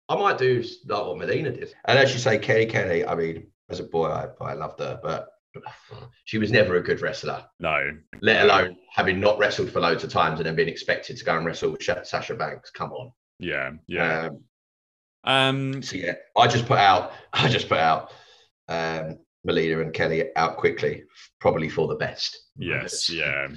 I 0.10 0.16
might 0.16 0.38
do 0.38 0.64
like 0.88 1.06
what 1.06 1.18
Melina 1.18 1.52
did. 1.52 1.74
And 1.86 1.98
as 1.98 2.14
you 2.14 2.20
say, 2.20 2.38
Kelly 2.38 2.66
Kelly. 2.66 3.06
I 3.06 3.16
mean, 3.16 3.48
as 3.70 3.80
a 3.80 3.84
boy, 3.84 4.08
I, 4.08 4.28
I 4.42 4.54
loved 4.54 4.80
her, 4.80 5.00
but 5.02 5.30
she 6.26 6.38
was 6.38 6.52
never 6.52 6.76
a 6.76 6.84
good 6.84 7.02
wrestler. 7.02 7.44
no, 7.60 7.92
Let 8.22 8.44
alone 8.46 8.76
having 8.92 9.20
not 9.20 9.38
wrestled 9.38 9.72
for 9.72 9.80
loads 9.80 10.04
of 10.04 10.12
times 10.12 10.40
and 10.40 10.46
then 10.46 10.56
being 10.56 10.68
expected 10.70 11.18
to 11.18 11.26
go 11.26 11.38
and 11.38 11.46
wrestle 11.46 11.72
with 11.72 11.84
Sasha 11.84 12.36
Banks. 12.36 12.72
Come 12.72 12.92
on. 12.92 13.12
yeah, 13.40 13.72
yeah. 13.88 14.28
Um, 14.28 14.44
Um, 15.26 15.82
so 15.82 15.96
yeah, 15.96 16.16
I 16.38 16.48
just 16.48 16.66
put 16.66 16.80
out. 16.80 17.12
I 17.34 17.48
just 17.48 17.70
put 17.70 17.78
out 17.80 18.12
um, 18.68 19.20
Melina 19.46 19.80
and 19.80 19.94
Kelly 19.94 20.36
out 20.36 20.58
quickly, 20.58 21.04
probably 21.40 21.70
for 21.70 21.88
the 21.88 21.96
best. 21.96 22.38
yes, 22.58 23.10
yeah. 23.10 23.48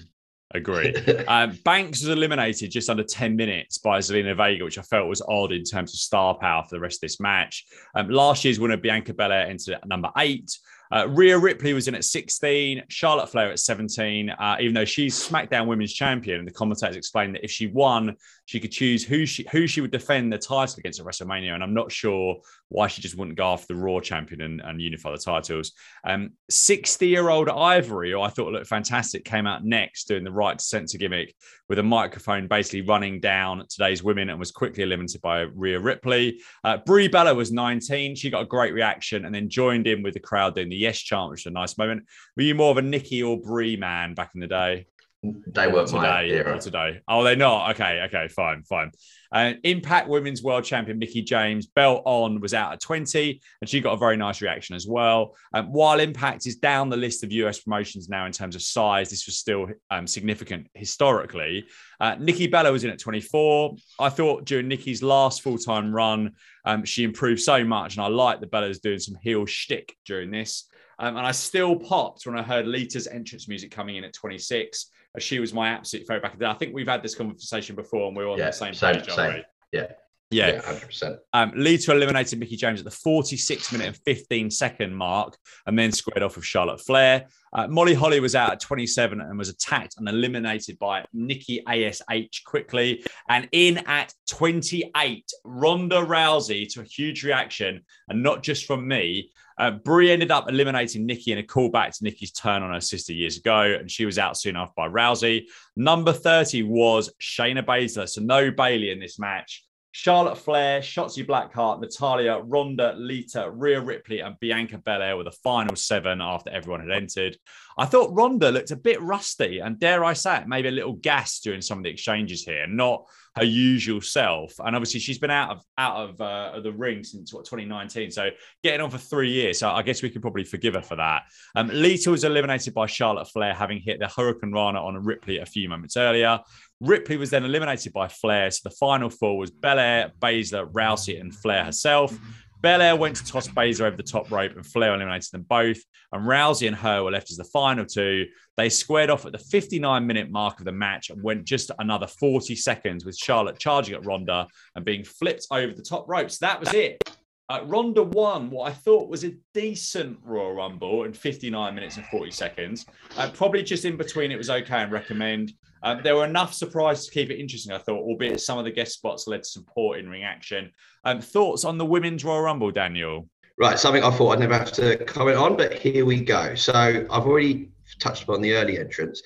Agree. 0.54 0.94
Um, 1.28 1.58
Banks 1.64 2.02
was 2.02 2.10
eliminated 2.10 2.70
just 2.70 2.88
under 2.88 3.02
10 3.02 3.34
minutes 3.34 3.78
by 3.78 3.98
Zelina 3.98 4.36
Vega, 4.36 4.64
which 4.64 4.78
I 4.78 4.82
felt 4.82 5.08
was 5.08 5.22
odd 5.28 5.52
in 5.52 5.64
terms 5.64 5.92
of 5.92 5.98
star 5.98 6.34
power 6.34 6.62
for 6.62 6.76
the 6.76 6.80
rest 6.80 6.98
of 6.98 7.00
this 7.00 7.18
match. 7.18 7.66
Um, 7.94 8.08
last 8.08 8.44
year's 8.44 8.60
winner, 8.60 8.76
Bianca 8.76 9.12
Belair, 9.12 9.46
entered 9.48 9.74
at 9.74 9.88
number 9.88 10.10
eight. 10.18 10.56
Uh, 10.92 11.08
Rhea 11.08 11.38
Ripley 11.38 11.72
was 11.74 11.88
in 11.88 11.94
at 11.94 12.04
16, 12.04 12.84
Charlotte 12.88 13.28
Flair 13.28 13.50
at 13.50 13.58
17, 13.58 14.30
uh, 14.30 14.56
even 14.60 14.74
though 14.74 14.84
she's 14.84 15.16
SmackDown 15.16 15.66
Women's 15.66 15.92
Champion. 15.92 16.38
And 16.38 16.48
the 16.48 16.52
commentators 16.52 16.96
explained 16.96 17.34
that 17.34 17.44
if 17.44 17.50
she 17.50 17.66
won, 17.66 18.16
she 18.46 18.60
could 18.60 18.70
choose 18.70 19.04
who 19.04 19.26
she 19.26 19.44
who 19.50 19.66
she 19.66 19.80
would 19.80 19.90
defend 19.90 20.32
the 20.32 20.38
title 20.38 20.76
against 20.78 21.00
at 21.00 21.06
WrestleMania. 21.06 21.52
And 21.52 21.62
I'm 21.62 21.74
not 21.74 21.90
sure 21.90 22.36
why 22.68 22.86
she 22.86 23.02
just 23.02 23.16
wouldn't 23.16 23.36
go 23.36 23.52
after 23.52 23.66
the 23.68 23.80
Raw 23.80 24.00
champion 24.00 24.40
and, 24.40 24.60
and 24.60 24.80
unify 24.80 25.12
the 25.12 25.18
titles. 25.18 25.72
Um, 26.04 26.30
60 26.50 27.06
year 27.08 27.28
old 27.28 27.48
Ivory, 27.48 28.12
who 28.12 28.20
I 28.20 28.28
thought 28.28 28.52
looked 28.52 28.68
fantastic, 28.68 29.24
came 29.24 29.46
out 29.46 29.64
next 29.64 30.08
doing 30.08 30.24
the 30.24 30.32
right 30.32 30.58
to 30.58 30.64
censor 30.64 30.98
gimmick 30.98 31.34
with 31.68 31.78
a 31.78 31.82
microphone 31.82 32.46
basically 32.46 32.82
running 32.82 33.20
down 33.20 33.64
today's 33.68 34.02
women 34.02 34.30
and 34.30 34.38
was 34.38 34.52
quickly 34.52 34.84
eliminated 34.84 35.20
by 35.20 35.40
Rhea 35.40 35.80
Ripley. 35.80 36.40
Uh, 36.62 36.78
Brie 36.78 37.08
Bella 37.08 37.34
was 37.34 37.52
19. 37.52 38.14
She 38.14 38.30
got 38.30 38.42
a 38.42 38.46
great 38.46 38.72
reaction 38.72 39.24
and 39.24 39.34
then 39.34 39.48
joined 39.48 39.86
in 39.86 40.02
with 40.02 40.14
the 40.14 40.20
crowd 40.20 40.54
doing 40.54 40.68
the 40.68 40.75
yes 40.76 40.98
chant, 40.98 41.30
which 41.30 41.44
was 41.44 41.50
a 41.50 41.54
nice 41.54 41.78
moment. 41.78 42.04
Were 42.36 42.42
you 42.42 42.54
more 42.54 42.70
of 42.70 42.76
a 42.76 42.82
Nikki 42.82 43.22
or 43.22 43.40
Brie 43.40 43.76
man 43.76 44.14
back 44.14 44.30
in 44.34 44.40
the 44.40 44.46
day? 44.46 44.86
they 45.22 45.66
weren't 45.66 45.92
my 45.92 46.22
today. 46.22 46.36
era. 46.36 46.60
Today. 46.60 47.00
Oh, 47.08 47.24
they're 47.24 47.36
not. 47.36 47.72
Okay, 47.72 48.02
okay, 48.06 48.28
fine, 48.28 48.62
fine. 48.62 48.92
Uh, 49.32 49.54
Impact 49.64 50.08
Women's 50.08 50.42
World 50.42 50.64
Champion 50.64 50.98
Mickie 50.98 51.22
James, 51.22 51.66
belt 51.66 52.02
on, 52.04 52.40
was 52.40 52.54
out 52.54 52.72
at 52.72 52.80
20, 52.80 53.40
and 53.60 53.68
she 53.68 53.80
got 53.80 53.94
a 53.94 53.96
very 53.96 54.16
nice 54.16 54.40
reaction 54.40 54.76
as 54.76 54.86
well. 54.86 55.34
Um, 55.52 55.72
while 55.72 56.00
Impact 56.00 56.46
is 56.46 56.56
down 56.56 56.88
the 56.88 56.96
list 56.96 57.24
of 57.24 57.32
US 57.32 57.60
promotions 57.60 58.08
now 58.08 58.26
in 58.26 58.32
terms 58.32 58.54
of 58.54 58.62
size, 58.62 59.10
this 59.10 59.26
was 59.26 59.36
still 59.36 59.66
um, 59.90 60.06
significant 60.06 60.68
historically. 60.74 61.66
Uh, 62.00 62.16
Nikki 62.18 62.46
Bella 62.46 62.72
was 62.72 62.84
in 62.84 62.90
at 62.90 62.98
24. 62.98 63.76
I 63.98 64.08
thought 64.08 64.44
during 64.44 64.68
Nikki's 64.68 65.02
last 65.02 65.42
full 65.42 65.58
time 65.58 65.94
run, 65.94 66.32
um, 66.64 66.84
she 66.84 67.04
improved 67.04 67.40
so 67.40 67.64
much, 67.64 67.96
and 67.96 68.04
I 68.04 68.08
like 68.08 68.40
that 68.40 68.50
Bella's 68.50 68.80
doing 68.80 68.98
some 68.98 69.16
heel 69.22 69.46
shtick 69.46 69.96
during 70.04 70.30
this. 70.30 70.68
Um, 70.98 71.16
and 71.16 71.26
I 71.26 71.32
still 71.32 71.76
popped 71.76 72.26
when 72.26 72.38
I 72.38 72.42
heard 72.42 72.66
Lita's 72.66 73.06
entrance 73.06 73.48
music 73.48 73.70
coming 73.70 73.96
in 73.96 74.04
at 74.04 74.14
26. 74.14 74.90
She 75.18 75.38
was 75.40 75.52
my 75.54 75.68
absolute 75.68 76.06
favorite 76.06 76.22
back 76.22 76.32
in 76.34 76.38
the 76.38 76.44
day. 76.46 76.50
I 76.50 76.54
think 76.54 76.74
we've 76.74 76.88
had 76.88 77.02
this 77.02 77.14
conversation 77.14 77.76
before 77.76 78.08
and 78.08 78.16
we're 78.16 78.28
on 78.28 78.38
Yeah, 78.38 78.46
the 78.46 78.52
same 78.52 78.74
same- 78.74 78.94
page, 78.96 79.10
same. 79.10 79.18
aren't 79.18 79.34
we? 79.36 79.44
Yeah. 79.78 79.86
Yeah. 80.32 80.48
Yeah, 80.54 80.62
hundred 80.62 80.86
percent. 80.86 81.18
Um, 81.34 81.52
Lita 81.54 81.92
eliminated 81.92 82.40
Mickie 82.40 82.56
James 82.56 82.80
at 82.80 82.84
the 82.84 82.90
46 82.90 83.70
minute 83.70 83.86
and 83.86 83.96
15 84.04 84.50
second 84.50 84.92
mark 84.92 85.36
and 85.66 85.78
then 85.78 85.92
squared 85.92 86.24
off 86.24 86.34
with 86.34 86.44
Charlotte 86.44 86.80
Flair. 86.80 87.26
Uh, 87.52 87.68
Molly 87.68 87.94
Holly 87.94 88.18
was 88.18 88.34
out 88.34 88.50
at 88.50 88.58
27 88.58 89.20
and 89.20 89.38
was 89.38 89.48
attacked 89.50 89.94
and 89.98 90.08
eliminated 90.08 90.80
by 90.80 91.04
Nikki 91.12 91.62
ASH 91.68 92.42
quickly. 92.44 93.04
And 93.28 93.48
in 93.52 93.78
at 93.86 94.12
28, 94.28 95.30
Ronda 95.44 95.98
Rousey 96.04 96.68
to 96.74 96.80
a 96.80 96.84
huge 96.84 97.22
reaction, 97.22 97.84
and 98.08 98.20
not 98.20 98.42
just 98.42 98.64
from 98.66 98.86
me. 98.88 99.30
Uh, 99.58 99.70
Brie 99.70 100.10
ended 100.10 100.30
up 100.30 100.48
eliminating 100.48 101.06
Nikki 101.06 101.32
in 101.32 101.38
a 101.38 101.42
callback 101.42 101.96
to 101.96 102.04
Nikki's 102.04 102.32
turn 102.32 102.62
on 102.62 102.72
her 102.72 102.80
sister 102.80 103.12
years 103.12 103.38
ago, 103.38 103.60
and 103.60 103.90
she 103.90 104.04
was 104.04 104.18
out 104.18 104.36
soon 104.36 104.56
after 104.56 104.74
by 104.76 104.88
Rousey. 104.88 105.46
Number 105.76 106.12
30 106.12 106.62
was 106.64 107.12
Shayna 107.20 107.64
Baszler, 107.64 108.08
so 108.08 108.20
no 108.20 108.50
Bayley 108.50 108.90
in 108.90 109.00
this 109.00 109.18
match. 109.18 109.65
Charlotte 109.98 110.36
Flair, 110.36 110.80
Shotzi 110.82 111.26
Blackheart, 111.26 111.80
Natalya, 111.80 112.38
Ronda, 112.40 112.92
Lita, 112.98 113.50
Rhea 113.50 113.80
Ripley, 113.80 114.20
and 114.20 114.38
Bianca 114.38 114.76
Belair 114.76 115.16
were 115.16 115.24
the 115.24 115.30
final 115.30 115.74
seven 115.74 116.20
after 116.20 116.50
everyone 116.50 116.86
had 116.86 116.90
entered. 116.90 117.38
I 117.78 117.86
thought 117.86 118.12
Ronda 118.12 118.50
looked 118.50 118.70
a 118.70 118.76
bit 118.76 119.00
rusty, 119.00 119.60
and 119.60 119.80
dare 119.80 120.04
I 120.04 120.12
say 120.12 120.36
it, 120.36 120.48
maybe 120.48 120.68
a 120.68 120.72
little 120.72 120.92
gassed 120.92 121.44
during 121.44 121.62
some 121.62 121.78
of 121.78 121.84
the 121.84 121.90
exchanges 121.90 122.44
here, 122.44 122.66
not 122.66 123.06
her 123.36 123.44
usual 123.44 124.00
self. 124.00 124.52
And 124.58 124.76
obviously, 124.76 125.00
she's 125.00 125.18
been 125.18 125.30
out 125.30 125.50
of 125.50 125.62
out 125.78 125.96
of, 125.96 126.20
uh, 126.20 126.52
of 126.54 126.62
the 126.62 126.72
ring 126.72 127.02
since 127.02 127.32
what 127.32 127.44
2019, 127.44 128.10
so 128.10 128.30
getting 128.62 128.80
on 128.80 128.90
for 128.90 128.98
three 128.98 129.30
years. 129.30 129.58
So 129.58 129.70
I 129.70 129.82
guess 129.82 130.02
we 130.02 130.10
could 130.10 130.22
probably 130.22 130.44
forgive 130.44 130.74
her 130.74 130.82
for 130.82 130.96
that. 130.96 131.22
Um, 131.54 131.70
Lita 131.72 132.10
was 132.10 132.24
eliminated 132.24 132.74
by 132.74 132.86
Charlotte 132.86 133.28
Flair, 133.28 133.54
having 133.54 133.80
hit 133.80 133.98
the 133.98 134.06
hurricanrana 134.06 134.82
on 134.82 134.96
a 134.96 135.00
Ripley 135.00 135.38
a 135.38 135.46
few 135.46 135.68
moments 135.68 135.96
earlier. 135.96 136.40
Ripley 136.80 137.16
was 137.16 137.30
then 137.30 137.44
eliminated 137.44 137.92
by 137.92 138.08
Flair. 138.08 138.50
So 138.50 138.68
the 138.68 138.74
final 138.74 139.08
four 139.08 139.38
was 139.38 139.50
Belair, 139.50 140.12
Baszler, 140.20 140.70
Rousey, 140.70 141.20
and 141.20 141.34
Flair 141.34 141.64
herself. 141.64 142.16
Belair 142.62 142.96
went 142.96 143.16
to 143.16 143.24
toss 143.24 143.48
Baszler 143.48 143.82
over 143.82 143.96
the 143.96 144.02
top 144.02 144.30
rope, 144.30 144.56
and 144.56 144.66
Flair 144.66 144.94
eliminated 144.94 145.30
them 145.32 145.42
both. 145.42 145.78
And 146.12 146.26
Rousey 146.26 146.66
and 146.66 146.76
her 146.76 147.02
were 147.02 147.10
left 147.10 147.30
as 147.30 147.36
the 147.36 147.44
final 147.44 147.84
two. 147.84 148.26
They 148.56 148.68
squared 148.68 149.10
off 149.10 149.26
at 149.26 149.32
the 149.32 149.38
59 149.38 150.06
minute 150.06 150.30
mark 150.30 150.58
of 150.58 150.64
the 150.64 150.72
match 150.72 151.10
and 151.10 151.22
went 151.22 151.44
just 151.44 151.70
another 151.78 152.06
40 152.06 152.56
seconds 152.56 153.04
with 153.04 153.16
Charlotte 153.16 153.58
charging 153.58 153.94
at 153.94 154.04
Ronda 154.04 154.46
and 154.74 154.84
being 154.84 155.04
flipped 155.04 155.46
over 155.50 155.72
the 155.72 155.82
top 155.82 156.08
rope. 156.08 156.30
So 156.30 156.46
that 156.46 156.60
was 156.60 156.72
it. 156.72 157.15
Uh, 157.48 157.60
Ronda 157.64 158.02
won 158.02 158.50
what 158.50 158.68
I 158.68 158.74
thought 158.74 159.08
was 159.08 159.24
a 159.24 159.34
decent 159.54 160.18
Royal 160.24 160.52
Rumble 160.52 161.04
in 161.04 161.12
59 161.12 161.74
minutes 161.74 161.96
and 161.96 162.04
40 162.06 162.30
seconds. 162.32 162.86
Uh, 163.16 163.30
probably 163.30 163.62
just 163.62 163.84
in 163.84 163.96
between, 163.96 164.32
it 164.32 164.36
was 164.36 164.50
okay 164.50 164.82
and 164.82 164.90
recommend. 164.90 165.52
Um, 165.84 166.00
there 166.02 166.16
were 166.16 166.24
enough 166.24 166.52
surprises 166.52 167.06
to 167.06 167.12
keep 167.12 167.30
it 167.30 167.38
interesting, 167.38 167.72
I 167.72 167.78
thought, 167.78 168.02
albeit 168.02 168.40
some 168.40 168.58
of 168.58 168.64
the 168.64 168.72
guest 168.72 168.94
spots 168.94 169.28
led 169.28 169.44
to 169.44 169.60
poor 169.60 169.96
in 169.96 170.08
ring 170.08 170.24
action. 170.24 170.72
Um, 171.04 171.20
thoughts 171.20 171.64
on 171.64 171.78
the 171.78 171.86
women's 171.86 172.24
Royal 172.24 172.42
Rumble, 172.42 172.72
Daniel? 172.72 173.28
Right, 173.58 173.78
something 173.78 174.02
I 174.02 174.10
thought 174.10 174.32
I'd 174.32 174.40
never 174.40 174.58
have 174.58 174.72
to 174.72 174.96
comment 175.04 175.38
on, 175.38 175.56
but 175.56 175.74
here 175.74 176.04
we 176.04 176.20
go. 176.20 176.56
So 176.56 176.74
I've 176.74 177.26
already 177.26 177.70
touched 178.00 178.24
upon 178.24 178.40
the 178.40 178.54
early 178.54 178.78
entrance. 178.78 179.22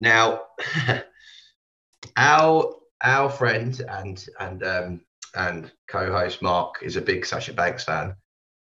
Now, 0.00 0.42
our 2.16 2.74
our 3.04 3.30
friend 3.30 3.80
and 3.88 4.26
and 4.40 4.64
um, 4.64 5.00
and 5.34 5.70
co-host 5.92 6.40
Mark 6.42 6.76
is 6.82 6.96
a 6.96 7.02
big 7.02 7.26
Sasha 7.26 7.52
Banks 7.52 7.84
fan, 7.84 8.14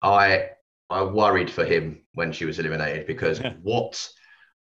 I 0.02 0.50
I 0.90 1.02
worried 1.02 1.50
for 1.50 1.64
him 1.64 2.00
when 2.14 2.32
she 2.32 2.46
was 2.46 2.58
eliminated 2.58 3.06
because 3.06 3.38
what 3.62 4.08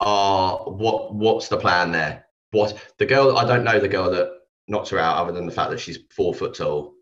are 0.00 0.58
what 0.70 1.14
what's 1.14 1.48
the 1.48 1.58
plan 1.58 1.90
there? 1.92 2.24
What 2.52 2.78
the 2.98 3.06
girl? 3.06 3.36
I 3.36 3.44
don't 3.46 3.64
know 3.64 3.80
the 3.80 3.88
girl 3.88 4.10
that 4.10 4.30
knocked 4.68 4.90
her 4.90 4.98
out, 4.98 5.16
other 5.16 5.32
than 5.32 5.46
the 5.46 5.52
fact 5.52 5.70
that 5.70 5.80
she's 5.80 5.98
four 6.10 6.32
foot 6.34 6.54
tall. 6.54 6.94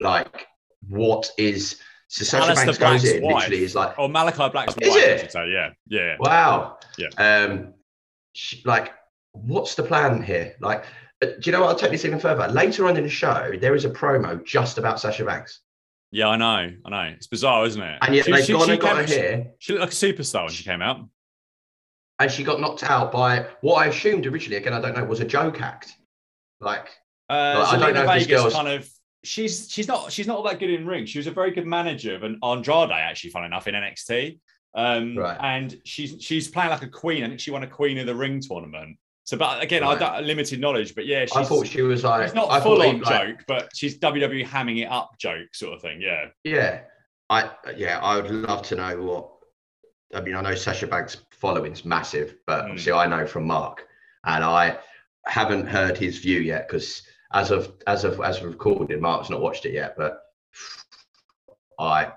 Like, 0.00 0.46
what 0.88 1.30
is? 1.38 1.80
So 2.08 2.24
Sasha 2.24 2.54
Banks 2.54 2.78
goes 2.78 3.04
in, 3.04 3.22
wife. 3.22 3.34
literally 3.34 3.64
is 3.64 3.74
like, 3.74 3.98
Oh, 3.98 4.08
Malakai 4.08 4.52
Black's 4.52 4.74
Is 4.80 4.90
wife, 4.90 5.24
it? 5.34 5.34
Yeah, 5.34 5.70
yeah. 5.88 6.16
wow. 6.20 6.78
Yeah. 6.98 7.08
Um, 7.18 7.74
she, 8.34 8.62
like, 8.64 8.92
what's 9.32 9.74
the 9.74 9.82
plan 9.82 10.22
here? 10.22 10.54
Like, 10.60 10.84
uh, 11.24 11.30
do 11.40 11.40
you 11.44 11.52
know 11.52 11.60
what? 11.60 11.68
I'll 11.70 11.76
take 11.78 11.90
this 11.90 12.04
even 12.04 12.18
further. 12.20 12.46
Later 12.48 12.86
on 12.86 12.96
in 12.96 13.02
the 13.02 13.08
show, 13.08 13.52
there 13.60 13.74
is 13.74 13.84
a 13.84 13.90
promo 13.90 14.44
just 14.44 14.78
about 14.78 15.00
Sasha 15.00 15.24
Banks, 15.24 15.60
Yeah, 16.10 16.28
I 16.28 16.36
know. 16.36 16.72
I 16.84 16.90
know. 16.90 17.14
It's 17.14 17.26
bizarre, 17.26 17.64
isn't 17.66 17.80
it? 17.82 17.98
and 18.02 18.14
yet 18.14 18.24
She- 18.26 18.32
they've 18.32 18.44
she- 18.44 18.52
gone 18.52 18.66
she 18.66 18.72
and 18.72 18.80
got 18.80 18.96
her 18.96 19.02
here. 19.04 19.46
She 19.58 19.72
looked 19.72 19.80
like 19.82 19.92
a 19.92 19.94
superstar 19.94 20.42
when 20.44 20.52
she 20.52 20.64
came 20.64 20.82
out. 20.82 21.00
and 22.20 22.30
she 22.30 22.44
got 22.44 22.60
knocked 22.60 22.84
out 22.84 23.10
by 23.10 23.46
what 23.60 23.74
I 23.82 23.86
assumed 23.86 24.26
originally, 24.26 24.56
again, 24.56 24.72
I 24.72 24.80
don't 24.80 24.96
know, 24.96 25.04
was 25.04 25.20
a 25.20 25.24
joke 25.24 25.60
act. 25.60 25.92
Like, 26.60 26.88
Uh, 27.28 27.56
Well, 27.56 27.66
I 27.66 27.78
don't 27.78 27.94
know 27.94 28.12
if 28.12 28.18
this 28.18 28.26
girl's- 28.28 28.52
kind 28.54 28.68
of 28.68 28.88
she's 29.24 29.70
she's 29.72 29.88
not 29.88 30.12
she's 30.12 30.26
not 30.26 30.36
all 30.36 30.42
that 30.44 30.58
good 30.58 30.68
in 30.70 30.86
ring. 30.86 31.06
She 31.06 31.18
was 31.18 31.26
a 31.26 31.30
very 31.30 31.50
good 31.50 31.66
manager 31.66 32.14
of 32.14 32.22
an 32.22 32.38
Andrade, 32.44 32.90
actually, 32.92 33.30
fun 33.30 33.44
enough, 33.44 33.66
in 33.66 33.74
NXT. 33.74 34.38
Um, 34.76 35.16
Right. 35.16 35.38
and 35.40 35.80
she's 35.86 36.16
she's 36.22 36.48
playing 36.48 36.68
like 36.70 36.82
a 36.82 36.88
queen. 36.88 37.24
I 37.24 37.28
think 37.28 37.40
she 37.40 37.50
won 37.50 37.62
a 37.62 37.66
Queen 37.66 37.96
of 37.98 38.06
the 38.06 38.14
Ring 38.14 38.40
tournament. 38.40 38.98
So, 39.24 39.38
but 39.38 39.62
again, 39.62 39.82
Right. 39.82 40.00
I 40.00 40.16
don't 40.16 40.26
limited 40.26 40.60
knowledge, 40.60 40.94
but 40.94 41.06
yeah, 41.06 41.24
she's, 41.24 41.34
I 41.36 41.44
thought 41.44 41.66
she 41.66 41.80
was 41.82 42.04
like, 42.04 42.26
it's 42.26 42.34
not 42.34 42.50
I 42.50 42.60
full 42.60 42.80
on 42.82 43.00
like, 43.00 43.26
joke, 43.36 43.44
but 43.48 43.70
she's 43.74 43.98
WWE 43.98 44.44
hamming 44.46 44.82
it 44.82 44.84
up 44.90 45.18
joke 45.18 45.54
sort 45.54 45.74
of 45.74 45.80
thing. 45.80 46.00
Yeah, 46.02 46.26
Yeah, 46.44 46.80
I 47.30 47.50
yeah, 47.76 48.00
I 48.00 48.16
would 48.20 48.30
love 48.30 48.62
to 48.68 48.76
know 48.76 49.00
what. 49.02 49.30
I 50.14 50.20
mean, 50.20 50.36
I 50.36 50.42
know 50.42 50.54
Sasha 50.54 50.86
Banks' 50.86 51.16
following's 51.32 51.84
massive, 51.84 52.36
but 52.46 52.64
Mm. 52.64 52.68
obviously 52.68 52.92
I 52.92 53.06
know 53.06 53.26
from 53.26 53.46
Mark, 53.46 53.86
and 54.26 54.44
I 54.44 54.78
haven't 55.26 55.66
heard 55.66 55.96
his 55.96 56.18
view 56.18 56.40
yet 56.40 56.68
because 56.68 57.02
as 57.32 57.50
of 57.50 57.72
as 57.86 58.04
of 58.04 58.20
as 58.20 58.36
of 58.38 58.44
recorded, 58.44 59.00
Mark's 59.00 59.30
not 59.30 59.40
watched 59.40 59.64
it 59.64 59.72
yet. 59.72 59.94
But 59.96 60.20
I 61.78 62.12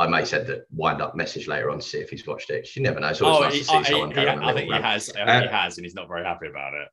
I 0.00 0.06
may 0.06 0.24
send 0.24 0.46
the 0.46 0.64
wind 0.72 1.02
up 1.02 1.14
message 1.14 1.46
later 1.46 1.70
on 1.70 1.78
to 1.78 1.84
see 1.84 1.98
if 1.98 2.08
he's 2.08 2.26
watched 2.26 2.48
it. 2.48 2.74
You 2.74 2.82
never 2.82 3.00
know. 3.00 3.08
It's 3.08 3.20
always 3.20 3.38
oh, 3.38 3.42
nice 3.42 3.52
he, 3.52 3.58
to 3.60 3.64
see 3.66 3.74
I, 3.76 3.82
someone. 3.82 4.10
he- 4.12 4.24
a 4.24 4.34
I 4.34 4.54
think 4.54 4.72
he 4.72 4.80
has. 4.80 5.10
I 5.10 5.12
think 5.12 5.28
Uh, 5.28 5.40
he 5.42 5.48
has, 5.48 5.76
and 5.76 5.84
he's 5.84 5.94
not 5.94 6.08
very 6.08 6.24
happy 6.24 6.46
about 6.48 6.72
it. 6.72 6.88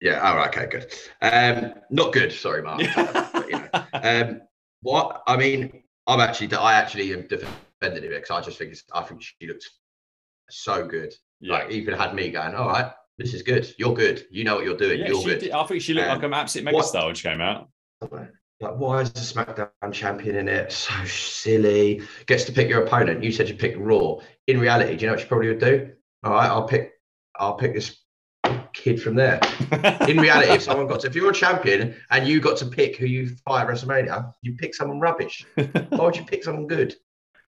Yeah. 0.00 0.18
All 0.28 0.36
right. 0.36 0.48
Okay. 0.48 0.66
Good. 0.66 0.92
Um, 1.22 1.74
not 1.90 2.12
good. 2.12 2.32
Sorry, 2.32 2.60
Mark. 2.62 2.82
But, 2.96 3.48
you 3.48 3.58
know. 3.58 3.68
um, 3.92 4.40
what 4.82 5.22
I 5.28 5.36
mean, 5.36 5.84
I'm 6.08 6.18
actually, 6.18 6.52
I 6.56 6.74
actually 6.74 7.12
am 7.12 7.28
defending 7.28 8.02
it 8.04 8.08
because 8.10 8.30
I 8.30 8.40
just 8.40 8.58
think 8.58 8.72
it's, 8.72 8.82
I 8.92 9.02
think 9.02 9.22
she 9.22 9.46
looks 9.46 9.70
so 10.50 10.84
good. 10.86 11.14
yeah. 11.40 11.52
Like 11.54 11.70
even 11.70 11.94
had 11.94 12.14
me 12.14 12.30
going, 12.30 12.54
all 12.56 12.68
right, 12.68 12.90
this 13.16 13.32
is 13.32 13.42
good. 13.42 13.72
You're 13.78 13.94
good. 13.94 14.26
You 14.30 14.42
know 14.42 14.56
what 14.56 14.64
you're 14.64 14.76
doing. 14.76 14.98
Yeah, 15.00 15.08
you're 15.08 15.22
good. 15.22 15.38
did, 15.38 15.52
I 15.52 15.64
think 15.66 15.82
she 15.82 15.94
looked 15.94 16.08
Um, 16.08 16.16
like 16.16 16.24
an 16.26 16.34
absolute 16.34 16.68
megastar 16.68 17.06
when 17.06 17.14
she 17.14 17.28
came 17.28 17.40
out. 17.40 17.68
Like, 18.60 18.76
why 18.76 19.02
is 19.02 19.12
the 19.12 19.20
SmackDown 19.20 19.92
champion 19.92 20.36
in 20.36 20.48
it? 20.48 20.72
So 20.72 20.94
silly. 21.04 22.00
Gets 22.26 22.44
to 22.44 22.52
pick 22.52 22.68
your 22.68 22.84
opponent. 22.84 23.22
You 23.22 23.30
said 23.32 23.48
you 23.48 23.54
picked 23.54 23.78
Raw. 23.78 24.16
In 24.46 24.58
reality, 24.58 24.96
do 24.96 25.00
you 25.02 25.06
know 25.08 25.12
what 25.12 25.20
she 25.20 25.26
probably 25.26 25.48
would 25.48 25.58
do? 25.60 25.90
All 26.24 26.32
right, 26.32 26.48
I'll 26.48 26.66
pick. 26.66 26.92
I'll 27.38 27.54
pick 27.54 27.74
this 27.74 27.98
kid 28.72 29.02
from 29.02 29.14
there. 29.14 29.40
In 30.08 30.18
reality, 30.18 30.52
if 30.52 30.62
someone 30.62 30.86
got 30.86 31.00
to, 31.00 31.06
if 31.08 31.14
you're 31.14 31.30
a 31.30 31.34
champion 31.34 31.94
and 32.10 32.26
you 32.26 32.40
got 32.40 32.56
to 32.58 32.66
pick 32.66 32.96
who 32.96 33.04
you 33.06 33.28
fight 33.44 33.62
at 33.62 33.68
WrestleMania, 33.68 34.32
you 34.40 34.54
pick 34.56 34.74
someone 34.74 35.00
rubbish. 35.00 35.44
Why 35.54 35.74
would 35.90 36.16
you 36.16 36.24
pick 36.24 36.42
someone 36.44 36.66
good? 36.66 36.94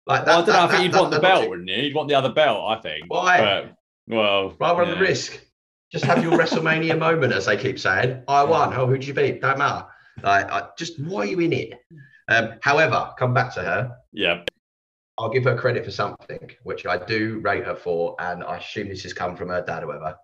Like 0.06 0.26
Well, 0.26 0.42
I 0.42 0.44
don't 0.44 0.54
know. 0.54 0.60
I 0.60 0.66
that- 0.66 0.70
think 0.72 0.82
you'd 0.84 0.92
that- 0.92 1.00
want 1.00 1.12
the 1.12 1.20
belt, 1.20 1.34
logic. 1.36 1.50
wouldn't 1.50 1.68
you? 1.68 1.76
You'd 1.84 1.94
want 1.94 2.08
the 2.10 2.14
other 2.16 2.32
belt, 2.32 2.62
I 2.68 2.80
think. 2.82 3.04
Why? 3.08 3.38
But, 3.38 4.14
well, 4.14 4.54
Rather 4.60 4.82
yeah. 4.82 4.90
than 4.90 4.98
the 4.98 5.04
risk. 5.06 5.40
Just 5.90 6.04
have 6.04 6.22
your 6.22 6.32
WrestleMania 6.32 6.98
moment, 6.98 7.32
as 7.32 7.46
they 7.46 7.56
keep 7.56 7.78
saying. 7.78 8.22
I 8.28 8.44
won. 8.44 8.74
Oh, 8.74 8.86
who'd 8.86 9.06
you 9.06 9.14
beat? 9.14 9.40
Don't 9.40 9.56
matter. 9.56 9.86
Like, 10.22 10.50
I, 10.50 10.68
just 10.78 10.98
why 11.00 11.20
are 11.22 11.24
you 11.26 11.40
in 11.40 11.52
it? 11.52 11.72
Um, 12.28 12.54
however, 12.62 13.12
come 13.18 13.32
back 13.34 13.54
to 13.54 13.60
her. 13.60 13.96
Yeah. 14.12 14.42
I'll 15.18 15.30
give 15.30 15.44
her 15.44 15.56
credit 15.56 15.84
for 15.84 15.90
something, 15.90 16.50
which 16.62 16.86
I 16.86 16.96
do 16.96 17.40
rate 17.42 17.64
her 17.64 17.74
for, 17.74 18.14
and 18.20 18.44
I 18.44 18.58
assume 18.58 18.88
this 18.88 19.02
has 19.02 19.12
come 19.12 19.34
from 19.36 19.48
her 19.48 19.62
dad 19.62 19.82
or 19.82 19.88
whatever. 19.88 20.16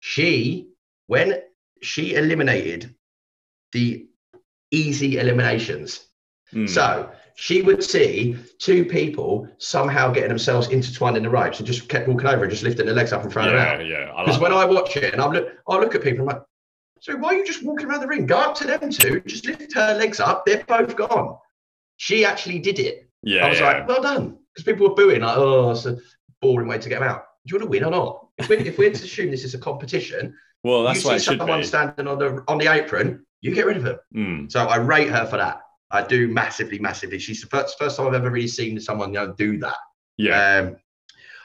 She, 0.00 0.68
when 1.06 1.42
she 1.82 2.14
eliminated 2.14 2.94
the 3.72 4.06
easy 4.70 5.18
eliminations, 5.18 6.04
Hmm. 6.50 6.66
so 6.66 7.10
she 7.34 7.60
would 7.60 7.84
see 7.84 8.34
two 8.58 8.86
people 8.86 9.46
somehow 9.58 10.10
getting 10.10 10.30
themselves 10.30 10.68
intertwined 10.68 11.14
in 11.18 11.22
the 11.22 11.28
ropes 11.28 11.58
and 11.58 11.66
just 11.66 11.90
kept 11.90 12.08
walking 12.08 12.26
over 12.26 12.44
and 12.44 12.50
just 12.50 12.62
lifting 12.62 12.86
their 12.86 12.94
legs 12.94 13.12
up 13.12 13.22
and 13.22 13.30
throwing 13.30 13.50
them 13.50 13.58
out. 13.58 13.84
yeah, 13.86 14.06
yeah. 14.06 14.24
Because 14.24 14.40
like 14.40 14.50
when. 14.50 14.52
I 14.52 14.64
watch 14.64 14.96
it 14.96 15.12
and 15.12 15.20
I 15.20 15.26
look, 15.28 15.48
I 15.68 15.76
look 15.76 15.94
at 15.94 16.02
people, 16.02 16.20
I'm 16.22 16.26
like, 16.36 16.42
so 17.00 17.16
why 17.16 17.30
are 17.30 17.34
you 17.34 17.46
just 17.46 17.62
walking 17.62 17.86
around 17.86 18.00
the 18.00 18.06
ring? 18.06 18.26
Go 18.26 18.38
up 18.38 18.54
to 18.56 18.66
them 18.66 18.90
two, 18.90 19.20
just 19.26 19.46
lift 19.46 19.74
her 19.74 19.94
legs 19.94 20.20
up. 20.20 20.44
They're 20.46 20.64
both 20.64 20.96
gone. 20.96 21.36
She 21.96 22.24
actually 22.24 22.58
did 22.58 22.78
it. 22.78 23.08
yeah, 23.22 23.46
I 23.46 23.48
was 23.48 23.60
yeah. 23.60 23.66
like, 23.66 23.88
well 23.88 24.02
done. 24.02 24.38
Because 24.54 24.64
people 24.64 24.88
were 24.88 24.94
booing, 24.94 25.20
like, 25.20 25.36
oh, 25.36 25.70
it's 25.70 25.86
a 25.86 25.98
boring 26.40 26.68
way 26.68 26.78
to 26.78 26.88
get 26.88 27.00
them 27.00 27.08
out. 27.08 27.24
Do 27.46 27.54
you 27.54 27.60
want 27.60 27.64
to 27.64 27.70
win 27.70 27.84
or 27.84 27.90
not? 27.90 28.26
If 28.38 28.48
we're, 28.48 28.58
if 28.58 28.78
we're 28.78 28.92
to 28.92 29.04
assume 29.04 29.30
this 29.30 29.44
is 29.44 29.54
a 29.54 29.58
competition, 29.58 30.34
well, 30.62 30.82
that's 30.82 31.02
you 31.02 31.10
what 31.10 31.20
see 31.20 31.36
someone 31.36 31.64
standing 31.64 32.06
on 32.06 32.18
the 32.18 32.44
on 32.48 32.58
the 32.58 32.66
apron, 32.72 33.24
you 33.40 33.54
get 33.54 33.66
rid 33.66 33.76
of 33.76 33.84
them. 33.84 33.98
Hmm. 34.12 34.48
So 34.48 34.64
I 34.66 34.76
rate 34.76 35.08
her 35.08 35.26
for 35.26 35.36
that. 35.36 35.60
I 35.90 36.02
do 36.02 36.28
massively, 36.28 36.78
massively. 36.78 37.18
She's 37.18 37.40
the 37.40 37.46
first, 37.46 37.78
first 37.78 37.96
time 37.96 38.08
I've 38.08 38.14
ever 38.14 38.30
really 38.30 38.48
seen 38.48 38.78
someone 38.80 39.12
you 39.12 39.20
know, 39.20 39.32
do 39.32 39.58
that. 39.58 39.76
Yeah, 40.18 40.58
Um, 40.58 40.76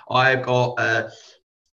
I've 0.10 0.44
got 0.44 0.74
uh, 0.80 1.08
it 1.08 1.14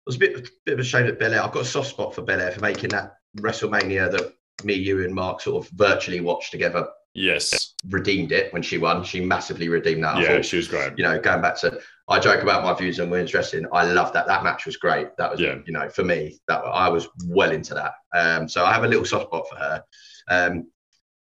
was 0.06 0.16
a 0.16 0.18
bit, 0.18 0.48
bit 0.64 0.74
of 0.74 0.80
a 0.80 0.84
shame 0.84 1.06
that 1.06 1.18
Belair. 1.18 1.42
I've 1.42 1.52
got 1.52 1.62
a 1.62 1.66
soft 1.66 1.88
spot 1.88 2.14
for 2.14 2.22
Belair 2.22 2.50
for 2.50 2.60
making 2.60 2.90
that 2.90 3.17
WrestleMania 3.38 4.10
that 4.12 4.32
me, 4.64 4.74
you, 4.74 5.04
and 5.04 5.14
Mark 5.14 5.40
sort 5.40 5.64
of 5.64 5.70
virtually 5.72 6.20
watched 6.20 6.50
together. 6.50 6.88
yes, 7.14 7.74
Redeemed 7.88 8.32
it 8.32 8.52
when 8.52 8.62
she 8.62 8.76
won. 8.78 9.04
She 9.04 9.20
massively 9.20 9.68
redeemed 9.68 10.02
that. 10.02 10.18
Yeah, 10.20 10.36
thought, 10.36 10.44
she 10.44 10.56
was 10.56 10.66
great. 10.66 10.94
you 10.98 11.04
know, 11.04 11.20
going 11.20 11.40
back 11.40 11.56
to 11.60 11.78
I 12.08 12.18
joke 12.18 12.42
about 12.42 12.64
my 12.64 12.72
views 12.74 12.98
on 12.98 13.08
women's 13.10 13.34
wrestling. 13.34 13.66
I 13.72 13.84
love 13.84 14.12
that. 14.14 14.26
That 14.26 14.42
match 14.42 14.66
was 14.66 14.76
great. 14.78 15.08
That 15.18 15.30
was, 15.30 15.40
Yeah. 15.40 15.58
you 15.66 15.72
know, 15.72 15.88
for 15.90 16.02
me, 16.02 16.40
that 16.48 16.58
I 16.60 16.88
was 16.88 17.06
well 17.26 17.52
into 17.52 17.74
that. 17.74 17.92
Um, 18.14 18.48
so 18.48 18.64
I 18.64 18.72
have 18.72 18.82
a 18.84 18.88
little 18.88 19.04
soft 19.04 19.26
spot 19.26 19.46
for 19.48 19.56
her. 19.56 19.84
Um, 20.28 20.70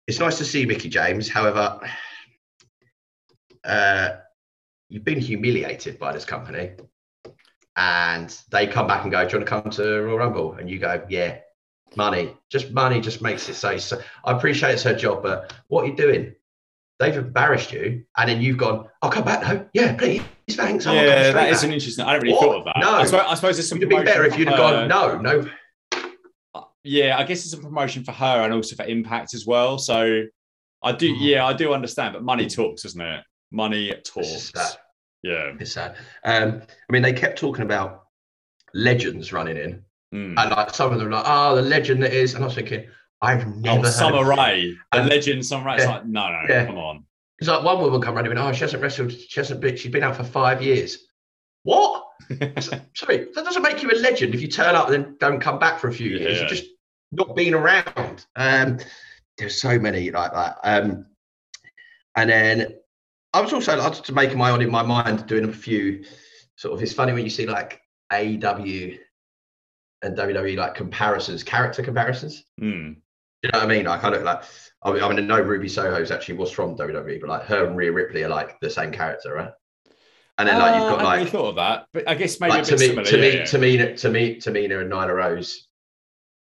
it's 0.08 0.20
nice 0.20 0.38
to 0.40 0.46
see 0.46 0.66
Mickie 0.66 0.90
James. 0.90 1.30
However, 1.30 1.80
uh, 3.64 4.10
you've 4.88 5.04
been 5.04 5.20
humiliated 5.20 6.00
by 6.00 6.14
this 6.14 6.26
company, 6.26 6.72
and 7.76 8.36
they 8.50 8.66
come 8.68 8.88
back 8.88 9.04
and 9.04 9.12
go, 9.12 9.24
"Do 9.28 9.34
you 9.34 9.38
want 9.40 9.50
to 9.50 9.62
come 9.62 9.70
to 9.72 10.02
Royal 10.02 10.18
Rumble?" 10.18 10.54
And 10.54 10.70
you 10.70 10.80
go, 10.80 11.06
"Yeah." 11.10 11.40
Money, 11.96 12.36
just 12.50 12.72
money, 12.72 13.02
just 13.02 13.22
makes 13.22 13.50
it 13.50 13.56
so. 13.56 13.78
so 13.78 14.00
I 14.26 14.32
appreciate 14.34 14.74
it's 14.74 14.84
her 14.84 14.96
job, 14.96 15.24
but 15.24 15.54
what 15.68 15.84
are 15.84 15.88
you 15.88 15.96
doing? 15.96 16.36
They've 17.00 17.16
embarrassed 17.16 17.72
you, 17.72 18.04
and 18.18 18.30
then 18.30 18.42
you've 18.42 18.58
gone, 18.58 18.88
"I'll 19.02 19.10
come 19.10 19.24
back 19.24 19.42
though." 19.42 19.66
Yeah, 19.74 19.96
please, 19.96 20.22
thanks. 20.52 20.86
I'll 20.86 20.94
Yeah, 20.96 21.32
that 21.32 21.50
is 21.50 21.58
back." 21.62 21.64
an 21.68 21.74
interesting. 21.74 22.06
I 22.06 22.14
don't 22.14 22.22
really 22.24 22.34
What? 22.36 22.42
thought 22.44 22.56
of 22.60 22.66
that. 22.66 22.76
No. 22.80 22.92
I 22.92 23.06
suppose, 23.06 23.26
I 23.28 23.34
suppose 23.36 23.56
there's 23.58 23.70
some. 23.70 23.78
It'd 23.78 23.90
be 23.90 23.96
better 24.04 24.26
if 24.26 24.38
you'd 24.38 24.50
have 24.50 24.58
gone, 24.58 24.88
no, 24.88 25.18
no. 25.20 25.50
Yeah, 26.84 27.18
I 27.18 27.24
guess 27.24 27.44
it's 27.44 27.54
a 27.54 27.58
promotion 27.58 28.04
for 28.04 28.12
her 28.14 28.42
and 28.44 28.54
also 28.54 28.76
for 28.76 28.86
Impact 28.86 29.34
as 29.34 29.46
well. 29.46 29.78
So 29.78 30.24
I 30.82 30.92
do, 30.94 31.12
Mhm. 31.14 31.18
yeah, 31.20 31.46
I 31.46 31.54
do 31.54 31.74
understand. 31.74 32.14
But 32.14 32.24
money 32.24 32.48
talks, 32.48 32.84
doesn't 32.84 33.02
it? 33.02 33.24
Money 33.52 33.94
talks. 34.06 34.54
Yeah. 35.24 35.52
It's 35.60 35.74
sad. 35.74 35.98
Um, 36.24 36.62
I 36.62 36.92
mean, 36.94 37.02
they 37.02 37.12
kept 37.14 37.38
talking 37.38 37.64
about 37.64 38.04
legends 38.74 39.34
running 39.34 39.58
in, 39.58 39.84
Mm. 40.14 40.34
and 40.38 40.52
like 40.52 40.74
some 40.74 40.92
of 40.92 41.00
them 41.00 41.12
like, 41.12 41.24
oh, 41.28 41.56
the 41.56 41.62
legend 41.62 42.02
that 42.04 42.14
is. 42.14 42.34
And 42.34 42.44
I 42.44 42.48
was 42.48 42.56
thinking, 42.56 42.88
I've 43.22 43.46
never 43.58 43.86
Oh, 43.88 43.90
Summer 43.90 44.26
Rae, 44.28 44.76
the 44.92 45.00
And- 45.00 45.10
legend 45.10 45.46
Summer 45.46 45.68
Rae. 45.68 45.76
It's 45.76 45.86
like, 45.86 46.06
no, 46.06 46.30
no, 46.32 46.42
Yeah. 46.50 46.66
come 46.66 46.78
on. 46.78 47.06
It's 47.40 47.48
like 47.48 47.64
one 47.64 47.80
woman 47.80 48.02
come 48.02 48.16
running 48.16 48.32
in, 48.32 48.38
oh, 48.38 48.52
she 48.52 48.62
hasn't 48.62 48.82
wrestled, 48.82 49.12
she 49.12 49.40
hasn't 49.40 49.62
been, 49.62 49.76
she's 49.78 49.92
been 49.92 50.04
out 50.04 50.16
for 50.16 50.24
five 50.24 50.62
years. 50.62 50.98
What? 51.64 52.06
Sorry, 52.96 53.28
that 53.34 53.46
doesn't 53.46 53.62
make 53.62 53.82
you 53.84 53.90
a 53.92 53.96
legend 54.00 54.34
if 54.34 54.42
you 54.42 54.48
turn 54.48 54.76
up 54.76 54.90
and 54.90 54.94
then 55.06 55.16
don't 55.20 55.40
come 55.40 55.60
back 55.60 55.80
for 55.80 55.88
a 55.90 55.94
few 55.94 56.10
years. 56.10 56.40
You're 56.40 56.50
just 56.50 56.66
not 57.12 57.36
being 57.36 57.54
around. 57.54 58.26
Um, 58.36 58.80
there's 59.38 59.60
so 59.62 59.78
many 59.80 60.12
like 60.12 60.34
that. 60.34 60.58
Um, 60.64 61.06
and 62.16 62.30
then 62.30 62.76
I 63.34 63.42
was 63.42 63.54
also 63.54 63.78
like, 63.78 63.94
to 64.04 64.14
make 64.14 64.36
my 64.36 64.50
own 64.52 64.62
in 64.62 64.70
my 64.72 64.82
mind 64.82 65.28
doing 65.28 65.46
a 65.48 65.54
few 65.54 66.04
sort 66.56 66.74
of. 66.74 66.82
It's 66.84 66.94
funny 66.94 67.14
when 67.14 67.24
you 67.24 67.30
see 67.30 67.46
like 67.46 67.80
AEW 68.12 68.98
and 70.02 70.18
WWE 70.18 70.58
like 70.58 70.76
comparisons, 70.76 71.44
character 71.44 71.84
comparisons. 71.84 72.44
Mm. 72.62 72.98
You 73.44 73.50
know 73.54 73.60
what 73.60 73.64
I 73.64 73.68
mean? 73.68 73.86
Like 73.86 74.04
I 74.04 74.10
look 74.10 74.24
like 74.24 74.44
I 74.84 74.92
mean, 74.94 75.04
I 75.04 75.10
mean, 75.10 75.20
I 75.20 75.22
know 75.22 75.42
Ruby 75.42 75.68
Soho's 75.70 76.12
actually 76.12 76.36
was 76.38 76.52
from 76.52 76.78
WWE, 76.78 77.20
but 77.22 77.30
like 77.30 77.44
her 77.44 77.66
and 77.66 77.76
Rhea 77.78 77.92
Ripley 77.92 78.24
are 78.24 78.30
like 78.30 78.60
the 78.62 78.70
same 78.70 78.92
character, 78.92 79.34
right? 79.34 79.52
And 80.38 80.48
then 80.48 80.58
like 80.58 80.76
you've 80.76 80.86
Uh, 80.86 80.90
got 80.90 81.02
I 81.02 81.04
like 81.04 81.18
really 81.20 81.32
thought 81.32 81.50
of 81.50 81.56
that, 81.56 81.88
but 81.94 82.08
I 82.08 82.16
guess 82.16 82.40
maybe 82.40 82.52
like 82.54 82.64
a 82.64 82.66
to 82.66 82.78
bit 82.78 82.80
me, 82.80 82.88
similar. 82.88 83.06
to 83.06 83.18
yeah, 83.18 83.22
me, 83.22 83.38
yeah. 83.40 83.46
to 83.46 83.58
me, 83.60 83.78
to 83.96 84.10
me, 84.10 84.36
Tamina 84.38 84.82
and 84.82 84.92
Nyla 84.92 85.16
Rose. 85.16 85.68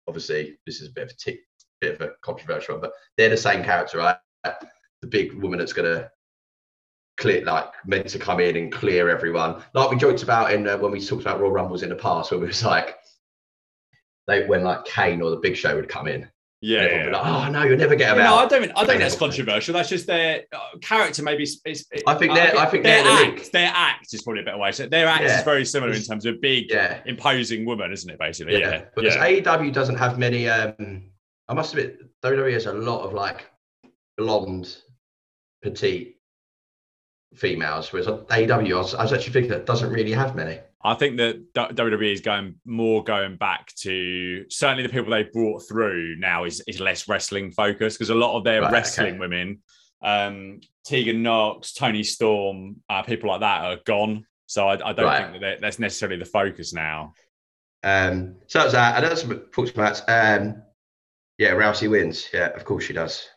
Obviously, 0.07 0.57
this 0.65 0.81
is 0.81 0.89
a 0.89 0.91
bit 0.91 1.11
of 1.11 1.13
a 1.27 1.39
bit 1.81 1.95
of 1.95 2.01
a 2.01 2.11
controversial 2.21 2.75
one, 2.75 2.81
but 2.81 2.93
they're 3.17 3.29
the 3.29 3.37
same 3.37 3.63
character, 3.63 3.97
right? 3.97 4.17
The 4.43 5.07
big 5.07 5.33
woman 5.33 5.59
that's 5.59 5.73
gonna 5.73 6.09
clear, 7.17 7.43
like 7.43 7.67
meant 7.85 8.07
to 8.09 8.19
come 8.19 8.39
in 8.39 8.55
and 8.55 8.71
clear 8.71 9.09
everyone. 9.09 9.63
Like 9.73 9.91
we 9.91 9.97
joked 9.97 10.23
about 10.23 10.53
in 10.53 10.67
uh, 10.67 10.77
when 10.77 10.91
we 10.91 11.05
talked 11.05 11.21
about 11.21 11.39
Royal 11.39 11.51
Rumbles 11.51 11.83
in 11.83 11.89
the 11.89 11.95
past, 11.95 12.31
where 12.31 12.41
it 12.43 12.47
was 12.47 12.63
like 12.63 12.95
they 14.27 14.45
when 14.45 14.63
like 14.63 14.85
Kane 14.85 15.21
or 15.21 15.29
the 15.31 15.37
Big 15.37 15.55
Show 15.55 15.75
would 15.75 15.89
come 15.89 16.07
in. 16.07 16.29
Yeah, 16.63 16.81
everyone 16.81 16.93
yeah. 16.99 17.03
would 17.05 17.11
be 17.11 17.17
like, 17.17 17.25
oh 17.25 17.51
no, 17.51 17.63
you'll 17.63 17.77
never 17.77 17.95
get 17.95 18.15
Yeah, 18.15 18.21
about. 18.21 18.23
no, 18.23 18.35
I 18.35 18.59
don't. 18.59 18.71
I 18.71 18.73
don't 18.75 18.87
think 18.87 18.99
that's 19.01 19.15
controversial. 19.15 19.73
That's 19.73 19.89
just 19.89 20.05
their 20.05 20.43
uh, 20.53 20.77
character. 20.79 21.23
Maybe 21.23 21.41
it's, 21.41 21.59
it's, 21.65 21.85
I 22.05 22.13
think 22.13 22.35
they're- 22.35 22.53
I 22.55 22.67
think 22.67 22.83
their 22.83 23.03
the 23.03 23.09
act. 23.09 23.51
Their 23.51 23.71
act 23.73 24.13
is 24.13 24.21
probably 24.21 24.43
a 24.43 24.45
better 24.45 24.59
way. 24.59 24.71
So 24.71 24.85
their 24.85 25.07
act 25.07 25.23
is 25.23 25.41
very 25.43 25.65
similar 25.65 25.91
in 25.91 26.03
terms 26.03 26.25
of 26.27 26.35
a 26.35 26.37
big, 26.37 26.69
yeah, 26.69 26.99
imposing 27.07 27.65
woman, 27.65 27.91
isn't 27.91 28.09
it? 28.09 28.19
Basically, 28.19 28.59
yeah. 28.59 28.69
yeah. 28.69 28.83
Because 28.95 29.15
yeah. 29.15 29.27
AEW 29.41 29.73
doesn't 29.73 29.97
have 29.97 30.19
many. 30.19 30.47
um 30.49 31.09
I 31.47 31.53
must 31.55 31.73
admit, 31.73 31.99
WWE 32.23 32.53
has 32.53 32.67
a 32.67 32.73
lot 32.73 33.03
of 33.05 33.13
like 33.13 33.47
blonde, 34.17 34.77
petite 35.63 36.17
females, 37.35 37.91
whereas 37.91 38.07
AEW, 38.07 38.73
I 38.73 38.77
was, 38.77 38.93
I 38.93 39.03
was 39.03 39.13
actually 39.13 39.33
thinking 39.33 39.51
that 39.51 39.65
doesn't 39.65 39.91
really 39.91 40.11
have 40.11 40.35
many. 40.35 40.59
I 40.83 40.93
think 40.95 41.17
that 41.17 41.53
WWE 41.53 42.11
is 42.13 42.21
going 42.21 42.55
more 42.65 43.03
going 43.03 43.37
back 43.37 43.67
to 43.81 44.45
certainly 44.49 44.83
the 44.83 44.89
people 44.89 45.11
they 45.11 45.23
brought 45.23 45.59
through 45.67 46.15
now 46.17 46.43
is 46.45 46.61
is 46.67 46.79
less 46.79 47.07
wrestling 47.07 47.51
focused 47.51 47.97
because 47.99 48.09
a 48.09 48.15
lot 48.15 48.37
of 48.37 48.43
their 48.43 48.61
Right, 48.61 48.71
wrestling 48.71 49.09
okay. 49.13 49.19
women, 49.19 49.59
um, 50.03 50.59
Tegan 50.85 51.21
Nox, 51.21 51.73
Toni 51.73 52.03
Storm, 52.03 52.77
uh, 52.89 53.03
people 53.03 53.29
like 53.29 53.41
that 53.41 53.63
are 53.65 53.77
gone. 53.85 54.25
So 54.47 54.67
I, 54.67 54.73
I 54.89 54.93
don't 54.93 55.05
Right. 55.05 55.21
think 55.21 55.33
that 55.33 55.39
that 55.41 55.61
that's 55.61 55.79
necessarily 55.79 56.17
the 56.17 56.25
focus 56.25 56.73
now. 56.73 57.13
Um, 57.83 58.35
so 58.47 58.59
that 58.59 58.65
was 58.65 58.73
that. 58.73 58.95
And 58.95 59.05
that's 59.05 59.23
about. 59.23 60.01
Um, 60.09 60.63
yeah, 61.37 61.51
Rousey 61.51 61.89
wins. 61.89 62.27
Yeah, 62.33 62.47
of 62.55 62.65
course 62.65 62.83
she 62.83 62.93
does. 62.93 63.27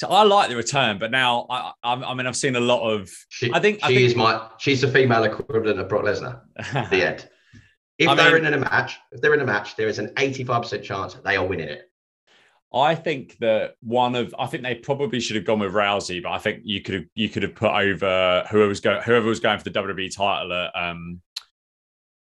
So 0.00 0.08
I 0.08 0.22
like 0.22 0.48
the 0.48 0.56
return, 0.56 0.96
but 0.98 1.10
now 1.10 1.46
I, 1.50 1.72
I, 1.82 1.92
I 1.92 2.14
mean 2.14 2.26
I've 2.26 2.34
seen 2.34 2.56
a 2.56 2.60
lot 2.60 2.90
of. 2.90 3.10
She, 3.28 3.52
I 3.52 3.60
think- 3.60 3.80
she 3.80 3.84
I 3.84 3.88
think- 3.88 4.00
is 4.00 4.16
my. 4.16 4.48
She's 4.58 4.80
the 4.80 4.88
female 4.88 5.24
equivalent 5.24 5.78
of 5.78 5.90
Brock 5.90 6.04
Lesnar. 6.04 6.40
at 6.74 6.88
The 6.90 7.06
end. 7.06 7.28
If 7.98 8.08
I 8.08 8.14
they're 8.14 8.32
mean- 8.36 8.46
in 8.46 8.54
a 8.54 8.58
match, 8.58 8.96
if 9.12 9.20
they're 9.20 9.34
in 9.34 9.40
a 9.40 9.44
match, 9.44 9.76
there 9.76 9.86
is 9.88 9.98
an 9.98 10.10
eighty-five 10.18 10.62
percent 10.62 10.82
chance 10.82 11.12
that 11.12 11.22
they 11.22 11.36
are 11.36 11.46
winning 11.46 11.68
it. 11.68 11.82
I 12.72 12.94
think 12.94 13.36
that 13.40 13.74
one 13.82 14.14
of 14.16 14.34
I 14.38 14.46
think 14.46 14.62
they 14.62 14.76
probably 14.76 15.20
should 15.20 15.36
have 15.36 15.44
gone 15.44 15.58
with 15.58 15.74
Rousey, 15.74 16.22
but 16.22 16.30
I 16.32 16.38
think 16.38 16.62
you 16.64 16.80
could 16.80 16.94
have 16.94 17.04
you 17.14 17.28
could 17.28 17.42
have 17.42 17.54
put 17.54 17.70
over 17.72 18.46
whoever 18.50 18.68
was 18.68 18.80
going 18.80 19.02
whoever 19.02 19.26
was 19.26 19.40
going 19.40 19.58
for 19.58 19.64
the 19.64 19.70
WWE 19.78 20.16
title 20.16 20.50
at 20.50 20.74
um 20.74 21.20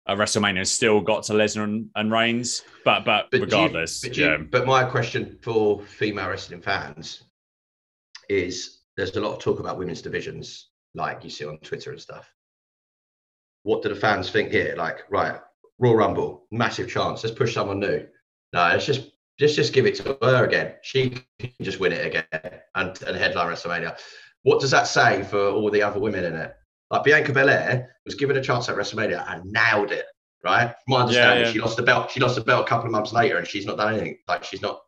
at 0.07 0.19
WrestleMania 0.19 0.59
and 0.59 0.69
still 0.69 1.01
got 1.01 1.23
to 1.23 1.33
Lesnar 1.33 1.65
and, 1.65 1.89
and 1.95 2.13
Reigns. 2.13 2.61
But 2.85 3.07
but, 3.07 3.29
But 3.31 3.31
do 3.31 3.39
you- 3.39 3.45
regardless, 3.45 4.03
but, 4.03 4.15
you- 4.19 4.27
yeah. 4.27 4.37
but 4.37 4.67
my 4.67 4.85
question 4.85 5.39
for 5.43 5.81
female 5.81 6.29
wrestling 6.29 6.61
fans 6.61 7.23
is: 8.29 8.81
there's 8.97 9.17
a 9.17 9.21
lot 9.21 9.35
of 9.35 9.39
talk 9.39 9.61
about 9.61 9.79
women's 9.79 10.03
divisions, 10.03 10.69
like 10.95 11.25
you 11.25 11.31
see 11.31 11.45
on 11.45 11.59
Twitter 11.59 11.91
and 11.91 12.01
stuff. 12.01 12.33
What 13.65 13.83
do 13.83 13.89
the 13.89 13.95
fans 13.95 14.31
think 14.31 14.51
here? 14.51 14.75
Like, 14.77 15.03
right, 15.11 15.39
Royal 15.79 15.97
Rumble, 15.97 16.47
massive 16.51 16.89
chance. 16.89 17.23
Let's 17.23 17.37
push 17.37 17.55
someone 17.55 17.81
new. 17.81 18.07
No, 18.53 18.69
let's 18.69 18.87
just 18.87 19.11
just 19.39 19.57
just 19.57 19.73
give 19.73 19.87
it 19.87 19.95
to 19.97 20.19
her 20.23 20.45
again. 20.45 20.75
She 20.83 21.11
can 21.39 21.51
just 21.63 21.81
win 21.81 21.93
it 21.93 22.07
again 22.07 22.61
and, 22.75 23.03
and 23.03 23.17
headline 23.17 23.53
WrestleMania. 23.53 23.99
What 24.43 24.61
does 24.61 24.71
that 24.73 24.87
say 24.87 25.23
for 25.23 25.51
all 25.51 25.71
the 25.71 25.83
other 25.83 26.01
women 26.01 26.25
in 26.25 26.35
it? 26.35 26.55
Like 26.91 27.05
Bianca 27.05 27.33
Belair 27.33 27.97
was 28.05 28.15
given 28.15 28.37
a 28.37 28.43
chance 28.43 28.69
at 28.69 28.77
WrestleMania 28.77 29.25
and 29.29 29.45
nailed 29.51 29.93
it. 29.93 30.05
Right? 30.45 30.67
From 30.69 30.75
my 30.89 31.01
understanding, 31.03 31.47
yeah. 31.47 31.53
she 31.53 31.61
lost 31.61 31.77
the 31.77 31.85
belt. 31.85 32.11
She 32.11 32.21
lost 32.21 32.35
the 32.35 32.41
belt 32.43 32.67
a 32.67 32.69
couple 32.69 32.87
of 32.87 32.93
months 32.93 33.13
later, 33.13 33.39
and 33.39 33.47
she's 33.47 33.65
not 33.65 33.77
done 33.77 33.95
anything. 33.95 34.19
Like 34.27 34.43
she's 34.43 34.61
not 34.61 34.81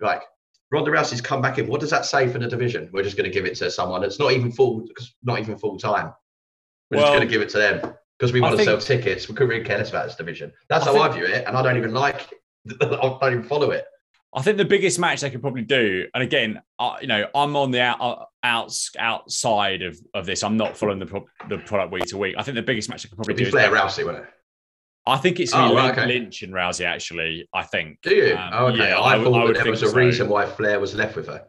like 0.00 0.22
Ronda 0.70 0.90
Rousey's 0.90 1.20
come 1.20 1.40
back 1.42 1.58
in. 1.58 1.66
What 1.66 1.80
does 1.80 1.90
that 1.90 2.04
say 2.06 2.28
for 2.28 2.38
the 2.38 2.48
division? 2.48 2.88
We're 2.92 3.02
just 3.02 3.16
going 3.16 3.30
to 3.30 3.34
give 3.34 3.44
it 3.44 3.54
to 3.56 3.70
someone 3.70 4.00
that's 4.02 4.18
not 4.18 4.32
even 4.32 4.50
full, 4.50 4.86
not 5.22 5.38
even 5.38 5.56
full 5.56 5.78
time. 5.78 6.12
We're 6.90 6.98
Well, 6.98 7.06
just 7.06 7.12
going 7.18 7.28
to 7.28 7.32
give 7.32 7.42
it 7.42 7.48
to 7.50 7.58
them 7.58 7.94
because 8.18 8.32
we 8.32 8.40
I 8.40 8.42
want 8.42 8.52
to 8.52 8.56
think- 8.64 8.68
sell 8.68 8.96
tickets. 8.98 9.28
We 9.28 9.34
couldn't 9.34 9.50
really 9.50 9.64
care 9.64 9.78
less 9.78 9.90
about 9.90 10.06
this 10.06 10.16
division. 10.16 10.52
That's 10.68 10.86
I 10.86 10.92
how 10.92 11.02
I 11.02 11.08
view 11.10 11.24
it, 11.26 11.44
and 11.46 11.56
I 11.56 11.62
don't 11.62 11.76
even 11.76 11.92
like. 11.94 12.28
I 12.80 12.86
don't 13.20 13.32
even 13.32 13.42
follow 13.44 13.70
it. 13.70 13.84
I 14.36 14.42
think 14.42 14.56
the 14.58 14.64
biggest 14.64 14.98
match 14.98 15.20
they 15.20 15.30
could 15.30 15.42
probably 15.42 15.62
do, 15.62 16.06
and 16.12 16.20
again, 16.22 16.60
I, 16.80 16.98
you 17.02 17.06
know, 17.06 17.28
I'm 17.36 17.54
on 17.54 17.70
the 17.70 17.80
out, 17.80 18.00
uh, 18.00 18.24
outs, 18.42 18.90
outside 18.98 19.82
of, 19.82 19.96
of 20.12 20.26
this. 20.26 20.42
I'm 20.42 20.56
not 20.56 20.76
following 20.76 20.98
the 20.98 21.06
pro- 21.06 21.26
the 21.48 21.58
product 21.58 21.92
week 21.92 22.06
to 22.06 22.18
week. 22.18 22.34
I 22.36 22.42
think 22.42 22.56
the 22.56 22.62
biggest 22.62 22.88
match 22.88 23.04
they 23.04 23.10
could 23.10 23.16
probably 23.16 23.34
It'd 23.34 23.46
do 23.46 23.56
be 23.56 23.62
is 23.62 23.68
Flair 23.68 23.70
Rousey, 23.80 24.04
wouldn't 24.04 24.24
it? 24.24 24.30
I 25.06 25.18
think 25.18 25.38
it's 25.40 25.52
Oh, 25.54 25.74
right, 25.74 25.84
Lynch, 25.86 25.98
okay. 25.98 26.06
Lynch 26.06 26.42
and 26.42 26.52
Rousey. 26.54 26.84
Actually, 26.86 27.48
I 27.52 27.62
think. 27.62 27.98
Do 28.02 28.14
you? 28.14 28.36
Um, 28.36 28.50
oh, 28.52 28.66
okay. 28.68 28.78
yeah, 28.90 28.98
I, 28.98 29.16
would- 29.16 29.24
thought 29.24 29.44
would 29.46 29.56
that 29.56 29.62
there 29.64 29.70
was 29.70 29.82
a 29.82 29.88
so. 29.90 29.94
reason 29.96 30.28
why 30.28 30.46
Flair 30.46 30.80
was 30.80 30.94
left 30.94 31.16
with 31.16 31.26
her. 31.28 31.44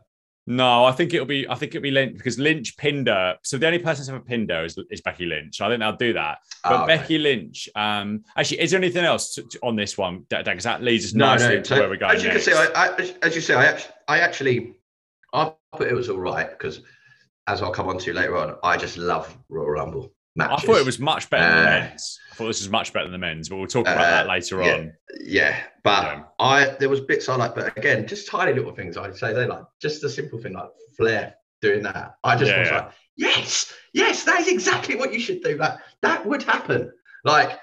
No, 0.47 0.85
I 0.85 0.91
think 0.91 1.11
it'll 1.13 1.25
be. 1.25 1.47
I 1.49 1.55
think 1.55 1.73
it'll 1.73 1.81
be 1.81 1.89
Lynch 1.89 2.17
because 2.17 2.37
Lynch 2.37 2.77
pinned 2.77 3.07
her. 3.07 3.35
So 3.43 3.57
the 3.57 3.65
only 3.65 3.79
person 3.79 4.01
that's 4.01 4.09
ever 4.09 4.19
pinned 4.19 4.51
her 4.51 4.63
is, 4.63 4.77
is 4.91 5.01
Becky 5.01 5.25
Lynch. 5.25 5.59
I 5.59 5.69
think 5.69 5.79
they'll 5.79 5.95
do 5.95 6.13
that. 6.13 6.37
But 6.63 6.71
Oh, 6.71 6.83
okay. 6.83 6.97
Becky 6.97 7.17
Lynch. 7.17 7.67
Um, 7.75 8.23
actually, 8.37 8.59
is 8.61 8.69
there 8.69 8.77
anything 8.79 9.05
else 9.05 9.33
to, 9.35 9.41
to- 9.43 9.59
on 9.63 9.75
this 9.75 9.97
one? 9.97 10.25
Because 10.29 10.65
that 10.65 10.83
leads 10.83 11.05
us 11.05 11.13
No, 11.15 11.25
nicely 11.27 11.47
no. 11.47 11.53
into 11.55 11.69
So, 11.69 11.79
where 11.79 11.89
we're 11.89 11.95
going 11.97 12.15
as 12.15 12.21
you 12.23 12.29
next. 12.29 12.45
can 12.45 12.53
see, 12.53 12.59
I, 12.75 12.85
I, 12.85 12.95
as- 12.97 13.13
as 13.23 13.35
you 13.35 13.41
say, 13.41 13.55
I 13.55 13.65
actually, 13.65 13.93
I 14.07 14.19
actually, 14.19 14.73
I 15.33 15.45
thought 15.71 15.87
it 15.87 15.95
was 15.95 16.09
all 16.09 16.19
right 16.19 16.49
because, 16.51 16.81
as 17.47 17.63
I'll 17.63 17.71
come 17.71 17.87
on 17.87 17.97
to 17.99 18.13
later 18.13 18.37
on, 18.37 18.55
I 18.63 18.77
just 18.77 18.97
love 18.97 19.35
Royal 19.49 19.69
Rumble 19.71 20.13
I 20.39 20.57
thought 20.57 20.77
it 20.77 20.85
was 20.85 20.99
much 20.99 21.29
better 21.29 21.43
than 21.45 21.63
the 21.63 21.69
Uh, 21.71 21.79
men's. 21.87 22.19
I 22.31 22.35
thought 22.35 22.47
this 22.47 22.61
was 22.61 22.69
much 22.69 22.91
better 22.91 23.05
than 23.05 23.13
the 23.13 23.17
men's, 23.25 23.47
but 23.49 23.55
we'll 23.57 23.67
talk 23.67 23.87
about 23.87 23.97
Uh, 23.99 24.09
that 24.09 24.27
later 24.27 24.61
yeah. 24.61 24.73
on. 24.73 24.93
Yeah, 25.21 25.63
but 25.83 26.03
Yeah. 26.03 26.23
I 26.39 26.65
there 26.79 26.89
was 26.89 27.01
bits 27.01 27.29
I 27.29 27.35
like, 27.35 27.55
but 27.55 27.77
again, 27.77 28.05
just 28.07 28.27
tiny 28.27 28.53
little 28.53 28.73
things 28.73 28.97
I'd 28.97 29.15
say 29.15 29.33
they 29.33 29.45
like 29.47 29.63
just 29.81 30.03
a 30.03 30.09
simple 30.09 30.39
thing 30.39 30.53
like 30.53 30.69
Flair 30.97 31.35
doing 31.61 31.83
that. 31.83 32.15
I 32.23 32.35
just 32.35 32.51
Yeah, 32.51 32.59
was 32.59 32.71
like, 32.71 32.91
yes, 33.15 33.73
yes, 33.93 34.23
that 34.25 34.41
is 34.41 34.47
exactly 34.49 34.95
what 34.95 35.13
you 35.13 35.19
should 35.19 35.41
do. 35.41 35.57
That 35.57 35.79
that 36.01 36.25
would 36.25 36.43
happen. 36.43 36.91
Like 37.23 37.57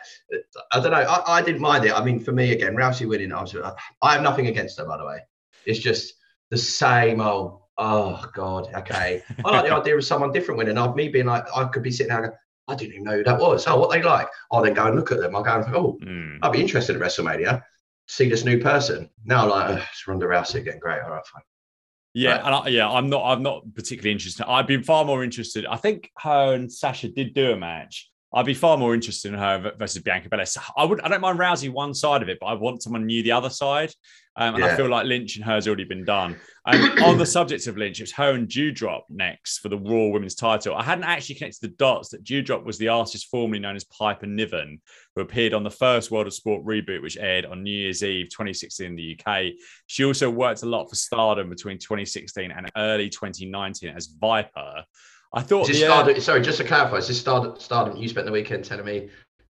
I 0.72 0.80
don't 0.80 0.90
know, 0.92 0.96
I, 0.98 1.38
I 1.38 1.42
didn't 1.42 1.60
mind 1.60 1.84
it. 1.84 1.92
I 1.92 2.02
mean, 2.02 2.18
for 2.20 2.32
me 2.32 2.52
again, 2.52 2.74
Rousey 2.74 3.06
winning, 3.06 3.32
I 3.32 3.42
was 3.42 3.54
I 4.02 4.12
have 4.14 4.22
nothing 4.22 4.46
against 4.46 4.78
her 4.78 4.86
by 4.86 4.96
the 4.96 5.04
way. 5.04 5.18
It's 5.66 5.78
just 5.78 6.14
the 6.50 6.56
same 6.58 7.20
old. 7.20 7.60
Oh 7.78 8.24
God, 8.34 8.68
okay. 8.74 9.22
I 9.44 9.50
like 9.50 9.66
the 9.66 9.74
idea 9.80 9.96
of 9.96 10.04
someone 10.04 10.30
different 10.32 10.58
winning. 10.58 10.76
I'd 10.78 10.94
me 10.94 11.08
being 11.08 11.26
like, 11.26 11.44
I 11.56 11.64
could 11.64 11.82
be 11.82 11.90
sitting 11.90 12.10
there. 12.10 12.20
Going, 12.20 12.32
I 12.68 12.74
didn't 12.74 12.92
even 12.92 13.04
know 13.04 13.16
who 13.18 13.24
that 13.24 13.40
was. 13.40 13.66
Oh, 13.66 13.78
what 13.78 13.90
they 13.90 14.02
like? 14.02 14.28
I'll 14.50 14.62
then 14.62 14.74
go 14.74 14.86
and 14.86 14.96
look 14.96 15.10
at 15.12 15.18
them. 15.18 15.34
I'll 15.34 15.42
go 15.42 15.54
and 15.56 15.64
think, 15.64 15.76
oh, 15.76 15.98
Mm. 16.02 16.38
I'd 16.42 16.52
be 16.52 16.60
interested 16.60 16.94
at 16.96 17.02
WrestleMania, 17.02 17.62
see 18.08 18.28
this 18.28 18.44
new 18.44 18.58
person. 18.60 19.10
Now, 19.24 19.42
I'm 19.44 19.48
like, 19.50 19.70
"Ugh, 19.70 19.82
it's 19.90 20.06
Ronda 20.06 20.26
Rousey 20.26 20.56
again. 20.56 20.78
Great. 20.78 21.00
All 21.02 21.10
right, 21.10 21.26
fine. 21.26 21.42
Yeah, 22.14 22.32
Right. 22.36 22.44
and 22.44 22.54
I, 22.54 22.68
yeah, 22.68 22.88
I'm 22.90 23.08
not. 23.08 23.22
I'm 23.24 23.42
not 23.42 23.62
particularly 23.74 24.12
interested. 24.12 24.46
I'd 24.46 24.66
be 24.66 24.82
far 24.82 25.04
more 25.04 25.24
interested. 25.24 25.64
I 25.66 25.76
think 25.76 26.10
her 26.18 26.52
and 26.54 26.70
Sasha 26.72 27.08
did 27.08 27.34
do 27.34 27.52
a 27.52 27.56
match. 27.56 28.10
I'd 28.34 28.46
be 28.46 28.54
far 28.54 28.76
more 28.76 28.94
interested 28.94 29.32
in 29.32 29.38
her 29.38 29.72
versus 29.78 30.02
Bianca 30.02 30.28
Belair. 30.28 30.46
I 30.76 30.84
would. 30.84 31.00
I 31.00 31.08
don't 31.08 31.20
mind 31.20 31.38
Rousey 31.38 31.70
one 31.70 31.94
side 31.94 32.22
of 32.22 32.28
it, 32.28 32.38
but 32.40 32.46
I 32.46 32.54
want 32.54 32.82
someone 32.82 33.06
new 33.06 33.22
the 33.22 33.32
other 33.32 33.50
side. 33.50 33.92
Um, 34.36 34.54
and 34.54 34.64
I 34.64 34.76
feel 34.76 34.88
like 34.88 35.04
Lynch 35.04 35.36
and 35.36 35.44
her's 35.44 35.66
already 35.66 35.84
been 35.84 36.04
done. 36.04 36.36
Um, 36.64 36.80
on 37.02 37.18
the 37.18 37.26
subject 37.38 37.66
of 37.66 37.76
Lynch, 37.76 38.00
it's 38.00 38.12
her 38.12 38.32
and 38.32 38.48
Doudrop 38.48 39.02
next 39.10 39.58
for 39.58 39.68
the 39.68 39.76
Raw 39.76 40.08
Women's 40.08 40.34
Title. 40.34 40.74
I 40.74 40.82
hadn't 40.82 41.04
actually 41.04 41.34
connected 41.34 41.60
the 41.60 41.74
dots 41.76 42.08
that 42.10 42.24
Doudrop 42.24 42.64
was 42.64 42.78
the 42.78 42.88
artist 42.88 43.28
formerly 43.30 43.60
known 43.60 43.76
as 43.76 43.84
Piper 43.84 44.26
Niven, 44.26 44.80
who 45.14 45.20
appeared 45.20 45.52
on 45.52 45.64
the 45.64 45.70
first 45.70 46.10
World 46.10 46.26
of 46.26 46.34
Sport 46.34 46.64
reboot, 46.64 47.02
which 47.02 47.18
aired 47.18 47.44
on 47.44 47.62
New 47.62 47.70
Year's 47.70 48.02
Eve 48.02 48.30
2016 48.30 48.86
in 48.86 48.96
the 48.96 49.18
UK. 49.18 49.52
She 49.86 50.04
also 50.04 50.30
worked 50.30 50.62
a 50.62 50.66
lot 50.66 50.88
for 50.88 50.96
Stardom 50.96 51.50
between 51.50 51.78
2016 51.78 52.50
and 52.50 52.72
early 52.76 53.10
2019 53.10 53.90
as 53.90 54.06
Viper. 54.18 54.84
I 55.34 55.42
thought 55.42 55.68
Is 55.68 55.78
this 55.78 55.80
the, 55.80 55.92
uh, 55.92 56.20
sorry, 56.20 56.42
just 56.42 56.58
to 56.58 56.64
clarify, 56.64 56.96
is 56.96 57.08
this 57.08 57.20
Stardom, 57.20 57.58
Stardom 57.58 57.96
you 57.96 58.08
spent 58.08 58.26
the 58.26 58.32
weekend 58.32 58.64
telling 58.64 58.84
me 58.84 59.10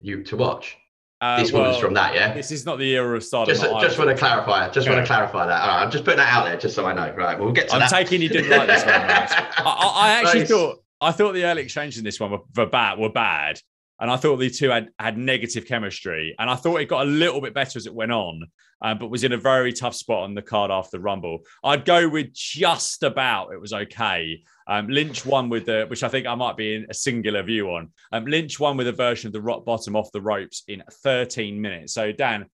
you 0.01 0.23
to 0.23 0.37
watch? 0.37 0.77
Uh, 1.23 1.39
this 1.39 1.53
woman's 1.53 1.73
well, 1.73 1.81
from 1.81 1.93
that, 1.93 2.13
yeah? 2.13 2.33
This 2.33 2.51
is 2.51 2.65
not 2.65 2.79
the 2.79 2.95
era 2.95 3.15
of 3.15 3.23
Stardom. 3.23 3.55
Just, 3.55 3.63
just 3.63 3.97
want 3.97 4.09
to 4.09 4.15
clarify. 4.17 4.69
Just 4.69 4.89
want 4.89 4.99
to 4.99 5.05
clarify 5.05 5.45
that. 5.45 5.61
All 5.61 5.69
right, 5.69 5.83
I'm 5.83 5.89
just 5.89 6.03
putting 6.03 6.17
that 6.17 6.33
out 6.33 6.43
there, 6.43 6.57
just 6.57 6.75
so 6.75 6.85
I 6.85 6.93
know. 6.93 7.13
Right, 7.15 7.37
well, 7.37 7.45
we'll 7.45 7.53
get 7.53 7.69
to 7.69 7.75
that. 7.77 7.83
I'm 7.83 7.89
that. 7.89 7.89
taking 7.89 8.21
you 8.21 8.27
didn't 8.27 8.49
like 8.49 8.67
this 8.67 8.85
much. 8.85 8.93
I, 8.93 9.63
I, 9.65 10.07
I 10.07 10.11
actually 10.19 10.41
Nice. 10.41 10.49
thought 10.49 10.83
I 10.99 11.11
thought 11.13 11.33
the 11.33 11.45
early 11.45 11.61
exchanges 11.61 11.97
in 11.97 12.03
this 12.03 12.19
one 12.19 12.31
were, 12.31 12.41
were 12.57 12.65
bad. 12.65 12.99
Were 12.99 13.09
bad, 13.09 13.61
and 14.03 14.11
I 14.11 14.17
thought 14.17 14.35
the 14.35 14.49
two 14.49 14.69
had 14.69 14.89
had 14.99 15.17
negative 15.17 15.65
chemistry. 15.65 16.35
And 16.37 16.49
I 16.49 16.55
thought 16.55 16.81
it 16.81 16.89
got 16.89 17.07
a 17.07 17.09
little 17.09 17.39
bit 17.39 17.53
better 17.53 17.77
as 17.77 17.85
it 17.85 17.93
went 17.93 18.11
on, 18.11 18.43
um, 18.81 18.97
but 18.99 19.09
was 19.09 19.23
in 19.23 19.31
a 19.31 19.37
very 19.37 19.71
tough 19.71 19.95
spot 19.95 20.23
on 20.23 20.33
the 20.33 20.41
card 20.41 20.71
after 20.71 20.97
the 20.97 21.01
Rumble. 21.01 21.39
I'd 21.63 21.85
go 21.85 22.09
with 22.09 22.33
just 22.33 23.03
about. 23.03 23.53
It 23.53 23.61
was 23.61 23.71
okay. 23.71 24.43
Um, 24.67 24.89
Lynch 24.89 25.25
won 25.25 25.47
with 25.47 25.67
the, 25.67 25.85
which 25.87 26.03
I 26.03 26.09
think 26.09 26.27
I 26.27 26.35
might 26.35 26.57
be 26.57 26.75
in 26.75 26.85
a 26.89 26.93
singular 26.93 27.43
view 27.43 27.69
on. 27.69 27.91
Um, 28.11 28.25
Lynch 28.25 28.59
won 28.59 28.75
with 28.75 28.89
a 28.89 28.91
version 28.91 29.27
of 29.27 29.33
the 29.33 29.41
rock 29.41 29.63
bottom 29.63 29.95
off 29.95 30.11
the 30.11 30.21
ropes 30.21 30.63
in 30.67 30.83
13 30.91 31.61
minutes. 31.61 31.93
So 31.93 32.11
Dan, 32.11 32.47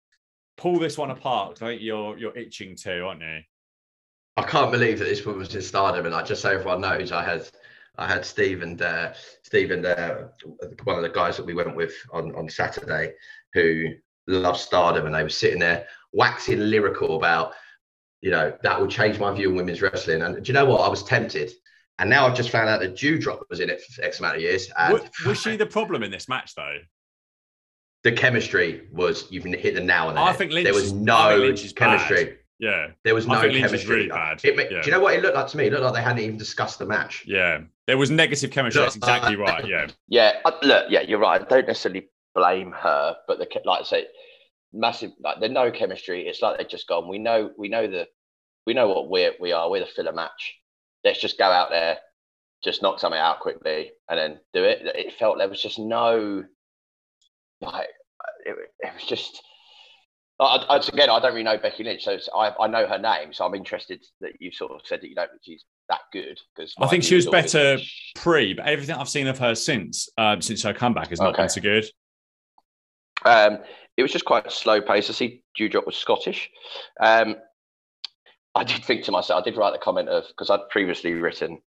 pull 0.57 0.79
this 0.79 0.97
one 0.97 1.11
apart. 1.11 1.61
I 1.61 1.67
think 1.67 1.81
you're 1.81 2.17
you're 2.17 2.37
itching 2.37 2.75
to, 2.83 3.05
aren't 3.05 3.21
you? 3.21 3.39
I 4.35 4.43
can't 4.43 4.69
believe 4.69 4.99
that 4.99 5.05
this 5.05 5.25
one 5.25 5.37
was 5.37 5.55
in 5.55 5.61
Stardom, 5.61 6.05
and 6.05 6.13
like 6.13 6.25
just 6.25 6.41
so 6.41 6.51
everyone 6.51 6.81
knows, 6.81 7.13
I 7.13 7.23
had 7.23 7.49
I 7.97 8.07
had 8.07 8.25
Steve 8.25 8.61
and 8.61 8.81
uh, 8.81 9.13
Steve 9.43 9.71
and 9.71 9.85
uh, 9.85 10.25
one 10.83 10.97
of 10.97 11.01
the 11.03 11.09
guys 11.09 11.37
that 11.37 11.45
we 11.45 11.53
went 11.53 11.75
with 11.75 11.93
on 12.13 12.33
on 12.35 12.49
Saturday 12.49 13.13
who 13.53 13.85
loved 14.27 14.59
Stardom, 14.59 15.05
and 15.05 15.15
they 15.15 15.23
were 15.23 15.29
sitting 15.29 15.59
there 15.59 15.87
waxing 16.13 16.59
lyrical 16.59 17.17
about 17.17 17.53
you 18.21 18.31
know 18.31 18.55
that 18.63 18.79
will 18.79 18.87
change 18.87 19.19
my 19.19 19.31
view 19.33 19.49
on 19.49 19.55
women's 19.55 19.81
wrestling. 19.81 20.21
And 20.21 20.35
do 20.43 20.47
you 20.47 20.53
know 20.53 20.65
what? 20.65 20.81
I 20.81 20.87
was 20.89 21.03
tempted 21.03 21.51
And 21.99 22.09
now 22.09 22.27
I've 22.27 22.35
just 22.35 22.49
found 22.51 22.69
out 22.69 22.79
that 22.81 22.95
Doudrop 22.95 23.41
was 23.49 23.59
in 23.59 23.69
it 23.69 23.81
for 23.81 24.03
X 24.03 24.19
amount 24.19 24.35
of 24.35 24.41
years. 24.41 24.69
And 24.77 25.01
Was, 25.25 25.39
she 25.41 25.55
the 25.57 25.65
problem 25.65 26.03
in 26.03 26.11
this 26.11 26.27
match 26.29 26.53
though? 26.55 26.77
the 28.03 28.11
chemistry 28.11 28.87
was 28.93 29.25
you've 29.31 29.43
hit 29.43 29.73
the 29.75 29.81
nail 29.81 30.07
on 30.07 30.15
the 30.15 30.21
I 30.21 30.27
head. 30.29 30.37
think 30.37 30.51
Lynch 30.53 30.65
there 30.65 30.73
was 30.73 30.93
I 30.93 30.95
no 30.95 31.37
Lynch 31.37 31.65
is 31.65 31.73
chemistry. 31.73 32.23
bad. 32.25 32.37
Yeah, 32.59 32.87
There 33.03 33.13
was 33.13 33.27
no 33.27 33.39
think 33.39 33.53
Lynch 33.53 33.65
is 33.65 33.71
chemistry. 33.71 33.95
really 33.95 34.09
bad. 34.09 34.43
It 34.43 34.55
Yeah. 34.71 34.81
Do 34.81 34.85
you 34.87 34.91
know 34.91 34.99
what 34.99 35.13
it 35.13 35.21
looked 35.21 35.35
like 35.35 35.47
to 35.47 35.57
me? 35.57 35.65
It 35.67 35.71
looked 35.73 35.83
like 35.83 35.93
they 35.93 36.01
hadn't 36.01 36.23
even 36.23 36.37
discussed 36.37 36.79
the 36.79 36.85
match. 36.85 37.23
yeah. 37.27 37.59
There 37.85 37.97
was 37.97 38.09
negative 38.11 38.51
chemistry. 38.51 38.81
That's 38.81 38.95
exactly 38.95 39.35
uh, 39.35 39.39
right. 39.39 39.65
Yeah. 39.65 39.87
Yeah, 40.09 40.33
look, 40.63 40.87
yeah, 40.89 41.01
you're 41.01 41.19
right. 41.19 41.41
I 41.41 41.45
don't 41.45 41.67
necessarily 41.67 42.09
blame 42.35 42.71
her, 42.71 43.15
but 43.27 43.37
the 43.39 43.47
like 43.63 43.81
I 43.81 43.83
say, 43.83 44.07
massive 44.73 45.11
like 45.21 45.39
there's 45.39 45.51
no 45.51 45.71
chemistry. 45.71 46.27
It's 46.27 46.41
like 46.41 46.57
they've 46.57 46.67
just 46.67 46.87
gone. 46.87 47.07
We 47.07 47.19
know, 47.19 47.51
we 47.57 47.69
know 47.69 47.87
the, 47.87 48.07
we 48.65 48.73
know 48.73 48.87
what 48.89 49.09
we're 49.09 49.33
we 49.39 49.51
are. 49.53 49.69
We're 49.69 49.81
the 49.81 49.85
filler 49.85 50.11
match. 50.11 50.55
Let's 51.03 51.21
just 51.21 51.37
go 51.37 51.45
out 51.45 51.69
there, 51.69 51.99
just 52.63 52.81
knock 52.81 52.99
something 52.99 53.19
out 53.19 53.39
quickly, 53.39 53.91
and 54.09 54.19
then 54.19 54.39
do 54.53 54.63
it. 54.63 54.81
It 54.83 55.13
felt 55.13 55.37
there 55.37 55.47
was 55.47 55.61
just 55.61 55.79
no, 55.79 56.43
like, 57.61 57.87
it, 58.45 58.55
it 58.79 58.93
was 58.93 59.03
just. 59.03 59.41
I, 60.39 60.57
I, 60.69 60.77
again, 60.77 61.09
I 61.09 61.19
don't 61.19 61.31
really 61.31 61.43
know 61.43 61.57
Becky 61.57 61.83
Lynch, 61.83 62.03
so 62.03 62.17
I, 62.35 62.53
I 62.59 62.67
know 62.67 62.85
her 62.87 62.99
name, 62.99 63.33
so 63.33 63.45
I'm 63.45 63.55
interested 63.55 64.05
that 64.21 64.33
you 64.39 64.51
sort 64.51 64.71
of 64.71 64.81
said 64.85 65.01
that 65.01 65.07
you 65.09 65.15
don't 65.15 65.29
think 65.31 65.41
she's 65.43 65.63
that 65.89 66.01
good 66.13 66.39
because 66.55 66.75
I 66.79 66.87
think 66.87 67.03
she 67.03 67.15
was 67.15 67.25
better 67.25 67.77
pre, 68.15 68.53
but 68.53 68.65
everything 68.67 68.95
I've 68.95 69.09
seen 69.09 69.25
of 69.27 69.39
her 69.39 69.55
since, 69.55 70.09
um, 70.17 70.41
since 70.41 70.61
her 70.63 70.73
comeback 70.73 71.09
has 71.09 71.19
not 71.19 71.29
Okay. 71.33 71.43
been 71.43 71.49
so 71.49 71.61
good. 71.61 71.85
Um, 73.25 73.59
it 73.95 74.03
was 74.03 74.11
just 74.11 74.25
quite 74.25 74.45
a 74.45 74.51
slow 74.51 74.79
pace. 74.79 75.09
I 75.09 75.13
see 75.13 75.41
Doudrop 75.59 75.87
was 75.87 75.95
Scottish. 75.97 76.49
Um, 76.99 77.37
I 78.53 78.63
did 78.63 78.83
think 78.85 79.03
to 79.05 79.11
myself, 79.11 79.41
I 79.41 79.43
did 79.43 79.57
write 79.57 79.73
the 79.73 79.79
comment 79.79 80.07
of 80.09 80.27
because 80.27 80.49
I'd 80.51 80.69
previously 80.69 81.13
written, 81.13 81.59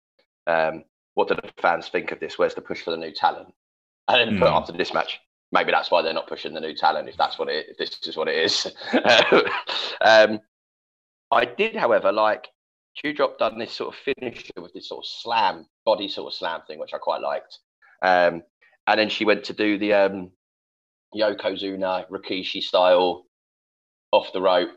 um, 0.46 0.84
"What 1.14 1.28
do 1.28 1.34
the 1.36 1.50
fans 1.56 1.88
think 1.88 2.12
of 2.12 2.20
this? 2.20 2.38
Where's 2.38 2.54
the 2.54 2.60
push 2.60 2.82
for 2.82 2.90
the 2.90 2.96
new 2.98 3.12
talent?" 3.12 3.54
And 4.08 4.20
then 4.30 4.38
put 4.38 4.48
Hmm. 4.48 4.54
after 4.56 4.72
this 4.72 4.92
match, 4.92 5.18
maybe 5.52 5.70
that's 5.70 5.90
why 5.90 6.02
they're 6.02 6.12
not 6.12 6.28
pushing 6.28 6.54
the 6.54 6.60
new 6.60 6.74
talent. 6.74 7.08
If 7.08 7.16
that's 7.16 7.38
what 7.38 7.48
it, 7.48 7.66
if 7.70 7.78
this 7.78 7.98
is 8.06 8.16
what 8.16 8.28
it 8.28 8.36
is. 8.36 8.66
um, 10.00 10.40
I 11.30 11.44
did, 11.44 11.76
however, 11.76 12.12
like 12.12 12.48
Doudrop 13.04 13.38
done 13.38 13.58
this 13.58 13.72
sort 13.72 13.94
of 13.94 14.00
finisher 14.00 14.52
with 14.60 14.72
this 14.72 14.88
sort 14.88 15.04
of 15.04 15.08
slam 15.08 15.66
body 15.84 16.08
sort 16.08 16.32
of 16.32 16.36
slam 16.36 16.60
thing, 16.66 16.78
which 16.78 16.94
I 16.94 16.98
quite 16.98 17.20
liked. 17.20 17.58
Um, 18.02 18.42
and 18.86 18.98
then 18.98 19.08
she 19.08 19.24
went 19.24 19.44
to 19.44 19.52
do 19.52 19.78
the 19.78 19.92
um, 19.92 20.30
Yokozuna 21.14 22.08
Rikishi 22.08 22.62
style 22.62 23.26
off 24.12 24.32
the 24.32 24.40
rope, 24.40 24.70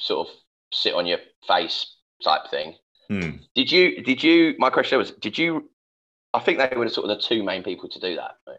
sort 0.00 0.28
of 0.28 0.34
sit 0.72 0.94
on 0.94 1.06
your 1.06 1.18
face 1.46 1.96
type 2.22 2.50
thing. 2.50 2.74
Hmm. 3.08 3.36
Did 3.54 3.70
you? 3.70 4.02
Did 4.02 4.22
you? 4.22 4.54
My 4.58 4.70
question 4.70 4.98
was: 4.98 5.10
Did 5.10 5.36
you? 5.36 5.70
I 6.32 6.40
think 6.40 6.58
they 6.58 6.76
were 6.76 6.88
sort 6.88 7.08
of 7.08 7.16
the 7.16 7.22
two 7.22 7.42
main 7.42 7.62
people 7.62 7.88
to 7.90 8.00
do 8.00 8.16
that 8.16 8.36
move. 8.46 8.56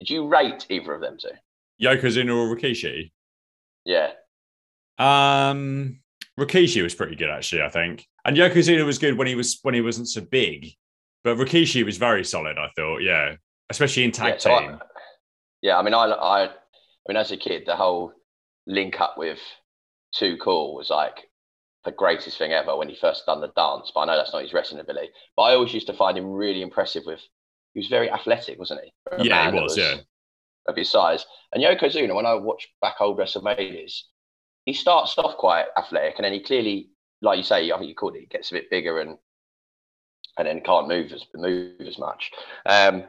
Did 0.00 0.10
you 0.10 0.26
rate 0.28 0.66
either 0.68 0.92
of 0.94 1.00
them 1.00 1.16
two? 1.20 1.30
Yokozuna 1.82 2.34
or 2.34 2.54
Rikishi? 2.54 3.12
Yeah, 3.84 4.10
Um, 4.98 6.00
Rikishi 6.38 6.82
was 6.82 6.94
pretty 6.94 7.16
good 7.16 7.30
actually, 7.30 7.62
I 7.62 7.68
think, 7.68 8.06
and 8.24 8.36
Yokozuna 8.36 8.84
was 8.84 8.98
good 8.98 9.16
when 9.16 9.26
he 9.26 9.34
was 9.34 9.58
when 9.62 9.74
he 9.74 9.80
wasn't 9.80 10.08
so 10.08 10.20
big, 10.22 10.68
but 11.22 11.36
Rikishi 11.36 11.84
was 11.84 11.96
very 11.96 12.24
solid. 12.24 12.58
I 12.58 12.68
thought, 12.76 12.98
yeah, 12.98 13.36
especially 13.70 14.04
in 14.04 14.12
tag 14.12 14.34
yeah, 14.34 14.38
so 14.38 14.54
I- 14.54 14.60
team. 14.60 14.78
yeah. 15.62 15.78
I 15.78 15.82
mean, 15.82 15.94
I, 15.94 16.04
I, 16.06 16.44
I 16.46 16.50
mean, 17.08 17.16
as 17.16 17.30
a 17.30 17.36
kid, 17.36 17.62
the 17.66 17.76
whole 17.76 18.12
link 18.66 19.00
up 19.00 19.16
with 19.16 19.38
Too 20.14 20.36
Cool 20.42 20.74
was 20.74 20.90
like 20.90 21.28
the 21.84 21.92
greatest 21.92 22.36
thing 22.38 22.52
ever 22.52 22.76
when 22.76 22.88
he 22.88 22.96
first 22.96 23.24
done 23.26 23.40
the 23.40 23.52
dance. 23.56 23.92
But 23.94 24.00
I 24.00 24.06
know 24.06 24.16
that's 24.16 24.32
not 24.32 24.42
his 24.42 24.52
wrestling 24.52 24.80
ability. 24.80 25.10
But 25.36 25.42
I 25.44 25.54
always 25.54 25.72
used 25.72 25.86
to 25.86 25.92
find 25.94 26.18
him 26.18 26.32
really 26.32 26.62
impressive 26.62 27.04
with. 27.06 27.20
He 27.76 27.80
was 27.80 27.88
very 27.88 28.10
athletic, 28.10 28.58
wasn't 28.58 28.80
he? 28.84 28.92
A 29.12 29.22
Yeah, 29.22 29.50
he 29.50 29.50
that 29.50 29.62
was, 29.62 29.76
yeah. 29.76 29.96
Of 30.66 30.76
his 30.76 30.88
size, 30.88 31.26
and 31.52 31.62
Yokozuna, 31.62 32.14
when 32.14 32.24
I 32.24 32.32
watch 32.32 32.68
back 32.80 32.94
old 33.00 33.18
WrestleManias, 33.18 34.00
he 34.64 34.72
starts 34.72 35.18
off 35.18 35.36
quite 35.36 35.66
athletic, 35.76 36.14
and 36.16 36.24
then 36.24 36.32
he 36.32 36.42
clearly, 36.42 36.88
like 37.20 37.36
you 37.36 37.44
say, 37.44 37.70
I 37.70 37.76
think 37.76 37.90
you 37.90 37.94
called 37.94 38.16
it, 38.16 38.20
he 38.20 38.26
gets 38.26 38.50
a 38.50 38.54
bit 38.54 38.70
bigger 38.70 38.98
and 39.00 39.18
and 40.38 40.48
then 40.48 40.62
can't 40.62 40.88
move 40.88 41.12
as 41.12 41.26
move 41.34 41.82
as 41.82 41.98
much. 41.98 42.30
Um, 42.64 43.04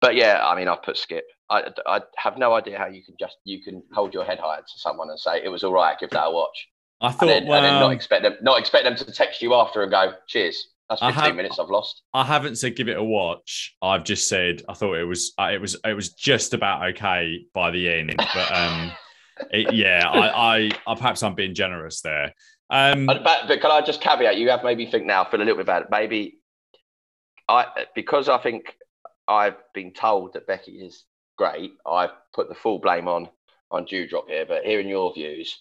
but 0.00 0.16
yeah, 0.16 0.44
I 0.44 0.56
mean, 0.56 0.66
I've 0.66 0.82
put 0.82 0.96
Skip. 0.96 1.24
I, 1.48 1.70
I 1.86 2.00
have 2.16 2.36
no 2.36 2.52
idea 2.52 2.78
how 2.78 2.88
you 2.88 3.04
can 3.04 3.14
just 3.18 3.36
you 3.44 3.62
can 3.62 3.80
hold 3.92 4.12
your 4.12 4.24
head 4.24 4.40
high 4.40 4.56
to 4.58 4.78
someone 4.78 5.08
and 5.08 5.20
say 5.20 5.40
it 5.40 5.50
was 5.50 5.62
all 5.62 5.72
right, 5.72 5.96
give 6.00 6.10
that 6.10 6.26
a 6.26 6.30
watch, 6.32 6.68
I 7.00 7.12
thought, 7.12 7.22
and 7.22 7.30
then, 7.30 7.46
well, 7.46 7.58
and 7.58 7.66
then 7.66 7.80
not 7.80 7.92
expect 7.92 8.24
them 8.24 8.36
not 8.42 8.58
expect 8.58 8.82
them 8.82 8.96
to 8.96 9.12
text 9.12 9.40
you 9.40 9.54
after 9.54 9.82
and 9.82 9.90
go, 9.92 10.14
"Cheers, 10.26 10.66
that's 10.90 11.00
I 11.02 11.08
15 11.12 11.24
have- 11.24 11.36
minutes 11.36 11.58
I've 11.58 11.70
lost." 11.70 12.02
I 12.12 12.24
haven't 12.24 12.56
said 12.56 12.76
give 12.76 12.88
it 12.88 12.98
a 12.98 13.02
watch. 13.02 13.74
I've 13.80 14.04
just 14.04 14.28
said 14.28 14.62
I 14.68 14.74
thought 14.74 14.94
it 14.94 15.04
was 15.04 15.32
uh, 15.38 15.50
it 15.52 15.60
was 15.60 15.76
it 15.84 15.94
was 15.94 16.12
just 16.12 16.52
about 16.52 16.90
okay 16.90 17.44
by 17.54 17.70
the 17.70 17.88
end, 17.90 18.14
but 18.16 18.52
um, 18.52 18.92
it, 19.50 19.72
yeah, 19.72 20.06
I, 20.06 20.58
I 20.58 20.70
I 20.86 20.94
perhaps 20.96 21.22
I'm 21.22 21.34
being 21.34 21.54
generous 21.54 22.02
there. 22.02 22.34
Um, 22.72 23.06
But, 23.06 23.24
but, 23.24 23.48
but 23.48 23.60
can 23.60 23.70
I 23.72 23.80
just 23.80 24.00
caveat? 24.00 24.36
You 24.36 24.50
have 24.50 24.62
made 24.62 24.78
me 24.78 24.88
think 24.90 25.04
now. 25.06 25.24
Feel 25.24 25.40
a 25.40 25.42
little 25.42 25.56
bit 25.56 25.66
bad. 25.66 25.84
Maybe 25.90 26.38
I 27.48 27.66
because 27.94 28.28
I 28.28 28.38
think 28.38 28.76
I've 29.26 29.56
been 29.74 29.92
told 29.92 30.34
that 30.34 30.46
Becky 30.46 30.72
is 30.72 31.04
great. 31.36 31.72
I've 31.86 32.10
put 32.34 32.48
the 32.48 32.54
full 32.54 32.78
blame 32.78 33.08
on 33.08 33.28
on 33.70 33.86
Doudrop 33.86 34.28
here. 34.28 34.44
But 34.46 34.64
hearing 34.64 34.88
your 34.88 35.12
views, 35.14 35.58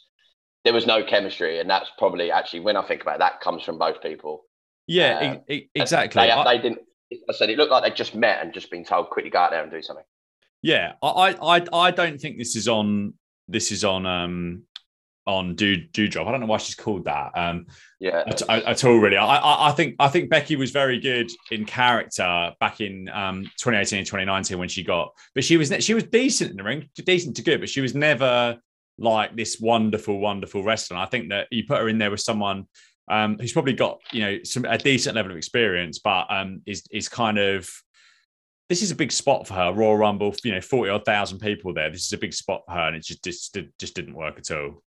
there 0.66 0.74
was 0.74 0.86
no 0.86 1.04
chemistry, 1.04 1.60
and 1.60 1.70
that's 1.70 1.90
probably 1.98 2.32
actually 2.32 2.60
when 2.62 2.76
I 2.78 2.84
think 2.88 3.02
about 3.02 3.16
it, 3.16 3.20
that 3.20 3.42
comes 3.42 3.64
from 3.64 3.78
both 3.80 4.02
people. 4.02 4.44
Yeah, 4.90 5.38
uh, 5.48 5.54
e- 5.54 5.70
exactly. 5.76 6.22
They, 6.22 6.32
I- 6.32 6.56
they 6.56 6.62
didn't. 6.62 6.80
I 7.30 7.34
said 7.34 7.50
it 7.50 7.58
looked 7.58 7.72
like 7.72 7.84
they 7.84 7.92
just 7.92 8.14
met 8.16 8.42
and 8.42 8.54
just 8.54 8.70
been 8.70 8.84
told 8.84 9.10
quickly 9.10 9.32
go 9.32 9.40
out 9.40 9.52
there 9.52 9.64
and 9.64 9.72
do 9.72 9.82
something. 9.82 10.06
Yeah, 10.62 10.94
I, 11.02 11.36
I, 11.42 11.66
I- 11.74 11.92
don't 11.92 12.20
think 12.20 12.38
this 12.38 12.56
is 12.56 12.68
on. 12.68 13.14
This 13.48 13.72
is 13.72 13.84
on. 13.84 14.06
Um, 14.06 14.64
on 15.28 15.54
do 15.54 15.78
Doudrop. 15.78 16.26
I 16.28 16.32
don't 16.32 16.40
know 16.40 16.48
why 16.48 16.58
she's 16.58 16.74
called 16.74 17.06
that. 17.06 17.32
Um, 17.36 17.68
Yeah, 18.00 18.24
at, 18.26 18.42
at- 18.50 18.64
at 18.64 18.84
all, 18.84 18.98
really. 18.98 19.18
I, 19.18 19.38
I, 19.38 19.70
I 19.70 19.72
think 19.74 19.96
I 20.00 20.08
think 20.08 20.32
Becky 20.32 20.56
was 20.56 20.72
very 20.72 21.00
good 21.00 21.30
in 21.52 21.66
character 21.66 22.52
back 22.60 22.82
in 22.82 23.10
um 23.10 23.44
2018 23.60 24.00
and 24.00 24.08
2019 24.08 24.58
when 24.58 24.70
she 24.70 24.84
got, 24.84 25.12
but 25.36 25.44
she 25.44 25.58
was 25.58 25.72
she 25.82 25.94
was 25.94 26.04
decent 26.06 26.50
in 26.52 26.58
the 26.58 26.64
ring, 26.64 26.90
decent 26.96 27.36
to 27.36 27.44
good, 27.44 27.60
but 27.60 27.70
she 27.70 27.82
was 27.82 27.94
never 27.94 28.58
like 28.98 29.36
this 29.36 29.60
wonderful, 29.60 30.20
wonderful 30.20 30.64
wrestler. 30.64 30.98
I 30.98 31.06
think 31.06 31.30
that 31.30 31.48
you 31.52 31.64
put 31.64 31.78
her 31.80 31.90
in 31.90 32.00
there 32.00 32.12
with 32.12 32.22
someone 32.22 32.68
um, 33.10 33.38
who's 33.40 33.54
probably 33.54 33.74
got 33.74 34.00
you 34.12 34.22
know 34.22 34.44
some 34.44 34.66
a 34.66 34.78
decent 34.78 35.16
level 35.16 35.32
of 35.32 35.38
experience, 35.38 36.00
but 36.00 36.26
um, 36.30 36.62
is 36.66 36.84
is 36.92 37.10
kind 37.10 37.38
of 37.38 37.70
this 38.70 38.82
is 38.82 38.92
a 38.92 38.96
big 38.96 39.12
spot 39.12 39.48
for 39.48 39.56
her. 39.56 39.74
Royal 39.74 39.98
Rumble, 39.98 40.36
you 40.44 40.54
know, 40.54 40.62
forty 40.62 40.90
odd 40.90 41.06
thousand 41.06 41.40
people 41.40 41.74
there. 41.74 41.90
This 41.90 42.06
is 42.06 42.14
a 42.14 42.18
big 42.18 42.34
spot 42.34 42.64
for 42.68 42.74
her, 42.74 42.88
and 42.88 42.96
it 42.96 43.04
just 43.04 43.24
just 43.24 43.58
just 43.80 43.96
didn't 43.96 44.16
work 44.16 44.38
at 44.38 44.52
all. 44.52 44.84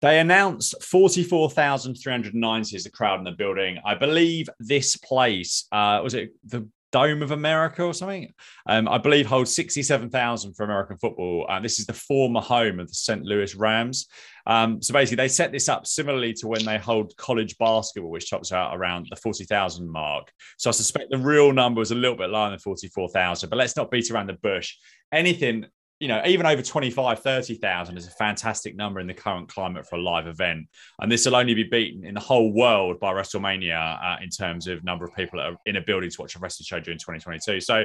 They 0.00 0.18
announced 0.18 0.82
44,390 0.82 2.76
is 2.76 2.82
the 2.82 2.90
crowd 2.90 3.20
in 3.20 3.24
the 3.24 3.30
building. 3.30 3.78
I 3.86 3.94
believe 3.94 4.48
this 4.58 4.96
place, 4.96 5.68
uh, 5.70 6.00
was 6.02 6.14
it 6.14 6.32
the 6.44 6.68
Dome 6.92 7.22
of 7.22 7.30
America 7.30 7.82
or 7.82 7.94
something? 7.94 8.32
Um, 8.66 8.86
I 8.88 8.98
believe 8.98 9.26
holds 9.26 9.54
67,000 9.54 10.54
for 10.54 10.64
American 10.64 10.98
football. 10.98 11.46
Uh, 11.48 11.60
this 11.60 11.78
is 11.78 11.86
the 11.86 11.92
former 11.92 12.40
home 12.40 12.78
of 12.78 12.88
the 12.88 12.94
St. 12.94 13.24
Louis 13.24 13.54
Rams. 13.56 14.06
Um, 14.46 14.80
so 14.82 14.92
basically, 14.92 15.16
they 15.16 15.28
set 15.28 15.52
this 15.52 15.68
up 15.68 15.86
similarly 15.86 16.32
to 16.34 16.48
when 16.48 16.64
they 16.64 16.78
hold 16.78 17.16
college 17.16 17.56
basketball, 17.58 18.10
which 18.10 18.30
tops 18.30 18.52
out 18.52 18.76
around 18.76 19.06
the 19.10 19.16
40,000 19.16 19.90
mark. 19.90 20.30
So 20.58 20.70
I 20.70 20.72
suspect 20.72 21.10
the 21.10 21.18
real 21.18 21.52
number 21.52 21.78
was 21.78 21.90
a 21.90 21.96
little 21.96 22.16
bit 22.16 22.30
lower 22.30 22.50
than 22.50 22.58
44,000, 22.58 23.48
but 23.48 23.56
let's 23.56 23.76
not 23.76 23.90
beat 23.90 24.10
around 24.10 24.28
the 24.28 24.34
bush. 24.34 24.76
Anything 25.12 25.66
you 26.02 26.08
know, 26.08 26.20
even 26.26 26.46
over 26.46 26.60
25, 26.60 27.20
30,000 27.20 27.96
is 27.96 28.08
a 28.08 28.10
fantastic 28.10 28.74
number 28.74 28.98
in 28.98 29.06
the 29.06 29.14
current 29.14 29.48
climate 29.48 29.86
for 29.86 29.94
a 29.94 30.02
live 30.02 30.26
event. 30.26 30.66
And 30.98 31.12
this 31.12 31.24
will 31.24 31.36
only 31.36 31.54
be 31.54 31.62
beaten 31.62 32.04
in 32.04 32.14
the 32.14 32.20
whole 32.20 32.52
world 32.52 32.98
by 32.98 33.12
WrestleMania 33.12 34.02
uh, 34.02 34.16
in 34.20 34.28
terms 34.28 34.66
of 34.66 34.82
number 34.82 35.04
of 35.04 35.14
people 35.14 35.38
that 35.38 35.50
are 35.50 35.56
in 35.64 35.76
a 35.76 35.80
building 35.80 36.10
to 36.10 36.16
watch 36.20 36.34
a 36.34 36.40
wrestling 36.40 36.64
show 36.64 36.80
during 36.80 36.98
2022. 36.98 37.60
So 37.60 37.84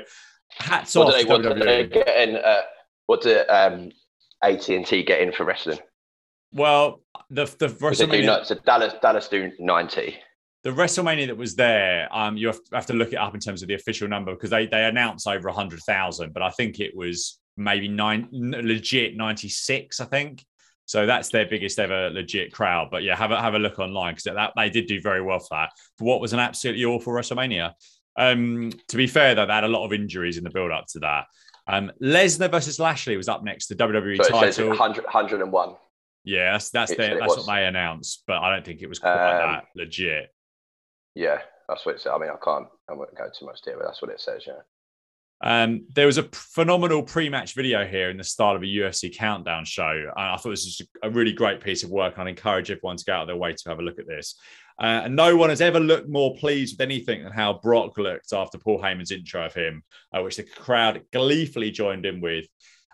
hats 0.50 0.96
what 0.96 1.10
off 1.10 1.14
they, 1.14 1.24
to 1.26 1.30
what 1.30 1.44
do 1.44 1.50
WWE. 1.50 1.64
they 1.64 1.86
get 1.86 2.30
in? 2.30 2.38
Uh, 2.38 2.62
what 3.06 3.22
do 3.22 3.40
um, 3.50 3.92
AT 4.44 4.68
and 4.68 4.88
T 4.88 5.04
get 5.04 5.22
in 5.22 5.32
for 5.32 5.44
wrestling? 5.46 5.78
Well, 6.52 7.04
the, 7.30 7.46
the 7.60 7.68
Because 7.68 8.00
they 8.00 8.08
do 8.08 8.14
WrestleMania, 8.14 8.26
not, 8.26 8.48
so 8.48 8.56
Dallas 8.66 8.96
Dallas 9.00 9.28
do 9.28 9.52
ninety. 9.60 10.18
the 10.64 10.72
WrestleMania 10.72 11.28
that 11.28 11.38
was 11.38 11.56
there, 11.56 12.10
um, 12.12 12.36
you 12.36 12.48
have, 12.48 12.60
have 12.74 12.88
to 12.88 12.94
look 12.94 13.14
it 13.14 13.18
up 13.18 13.36
in 13.36 13.40
terms 13.40 13.62
of 13.62 13.68
the 13.68 13.76
official 13.76 14.08
number 14.08 14.34
because 14.34 14.50
they, 14.50 14.66
they 14.66 14.86
announced 14.86 15.28
over 15.28 15.50
100,000, 15.50 16.34
but 16.34 16.42
I 16.42 16.50
think 16.50 16.80
it 16.80 16.96
was 16.96 17.38
maybe 17.58 17.88
nine 17.88 18.30
legit 18.32 19.18
96, 19.18 20.00
I 20.00 20.06
think. 20.06 20.46
So 20.86 21.06
that's 21.06 21.30
their 21.30 21.46
biggest 21.46 21.80
ever 21.80 22.10
legit 22.10 22.54
crowd. 22.54 22.90
But 22.90 23.04
yeah, 23.04 23.16
have 23.16 23.32
a 23.32 23.42
have 23.42 23.56
a 23.56 23.60
look 23.60 23.78
online 23.80 24.14
because 24.14 24.24
that 24.24 24.54
they 24.56 24.70
did 24.70 24.88
do 24.88 25.02
very 25.02 25.22
well 25.22 25.40
for 25.40 25.50
that. 25.52 25.72
For 25.98 26.06
what 26.06 26.22
was 26.22 26.32
an 26.32 26.40
absolutely 26.40 26.86
awful 26.86 27.12
WrestleMania. 27.12 27.74
Um, 28.18 28.72
to 28.88 28.98
be 28.98 29.06
fair, 29.06 29.36
though, 29.36 29.46
they 29.46 29.54
had 29.54 29.66
a 29.66 29.68
lot 29.68 29.86
of 29.86 29.92
injuries 29.92 30.38
in 30.38 30.44
the 30.44 30.50
build 30.50 30.72
up 30.72 30.86
to 30.94 31.00
that. 31.00 31.26
Um, 31.68 31.92
Lesnar 32.02 32.50
versus 32.50 32.80
Lashley 32.80 33.18
was 33.18 33.28
up 33.28 33.44
next, 33.44 33.68
the 33.68 33.76
WWE 33.76 34.24
So 34.24 34.30
title. 34.30 34.70
100, 34.70 35.04
101. 35.04 35.76
Yeah, 36.24 36.54
that's 36.54 36.70
that's 36.70 36.96
their, 36.96 37.20
that's 37.20 37.36
was. 37.36 37.46
what 37.46 37.56
they 37.56 37.66
announced, 37.66 38.24
but 38.26 38.38
I 38.38 38.54
don't 38.54 38.66
think 38.66 38.82
it 38.82 38.88
was 38.88 39.00
quite 39.00 39.14
Um, 39.14 39.52
that 39.52 39.66
legit. 39.76 40.34
Yeah, 41.16 41.40
that's 41.68 41.86
what 41.86 41.96
it 41.96 42.02
says. 42.02 42.14
I 42.16 42.18
mean, 42.18 42.30
I 42.30 42.38
can't. 42.44 42.68
I 42.90 42.94
won't 42.94 43.16
go 43.16 43.30
too 43.38 43.46
much 43.46 43.62
there, 43.64 43.78
but 43.78 43.86
that's 43.88 44.02
what 44.02 44.12
it 44.12 44.22
says. 44.22 44.44
Yeah. 44.48 44.62
Um, 45.42 45.86
there 45.94 46.08
was 46.08 46.18
a 46.18 46.24
phenomenal 46.24 47.04
pre-match 47.04 47.54
video 47.54 47.86
here 47.86 48.10
in 48.10 48.18
the 48.18 48.24
start 48.24 48.56
of 48.56 48.64
a 48.64 48.66
UFC 48.66 49.16
countdown 49.16 49.66
show. 49.66 50.12
I 50.18 50.36
thought 50.38 50.50
this 50.50 50.66
was 50.66 50.82
a 51.04 51.12
really 51.12 51.34
great 51.34 51.62
piece 51.62 51.84
of 51.84 51.92
work. 51.92 52.18
I'd 52.18 52.28
encourage 52.28 52.72
everyone 52.72 52.98
to 52.98 53.06
go 53.06 53.14
out 53.14 53.22
of 53.22 53.28
their 53.28 53.36
way 53.36 53.54
to 53.54 53.70
have 53.70 53.80
a 53.80 53.84
look 53.84 54.00
at 54.00 54.08
this. 54.08 54.36
Uh, 54.80 55.02
and 55.06 55.16
no 55.16 55.36
one 55.36 55.50
has 55.50 55.62
ever 55.62 55.80
looked 55.80 56.10
more 56.10 56.36
pleased 56.36 56.76
with 56.76 56.86
anything 56.86 57.24
than 57.24 57.34
how 57.34 57.60
Brock 57.64 57.98
looked 57.98 58.34
after 58.34 58.58
Paul 58.58 58.80
Heyman's 58.80 59.12
intro 59.12 59.46
of 59.46 59.54
him, 59.54 59.84
uh, 60.14 60.22
which 60.22 60.38
the 60.38 60.44
crowd 60.44 61.04
gleefully 61.12 61.72
joined 61.72 62.06
in 62.06 62.22
with. 62.22 62.46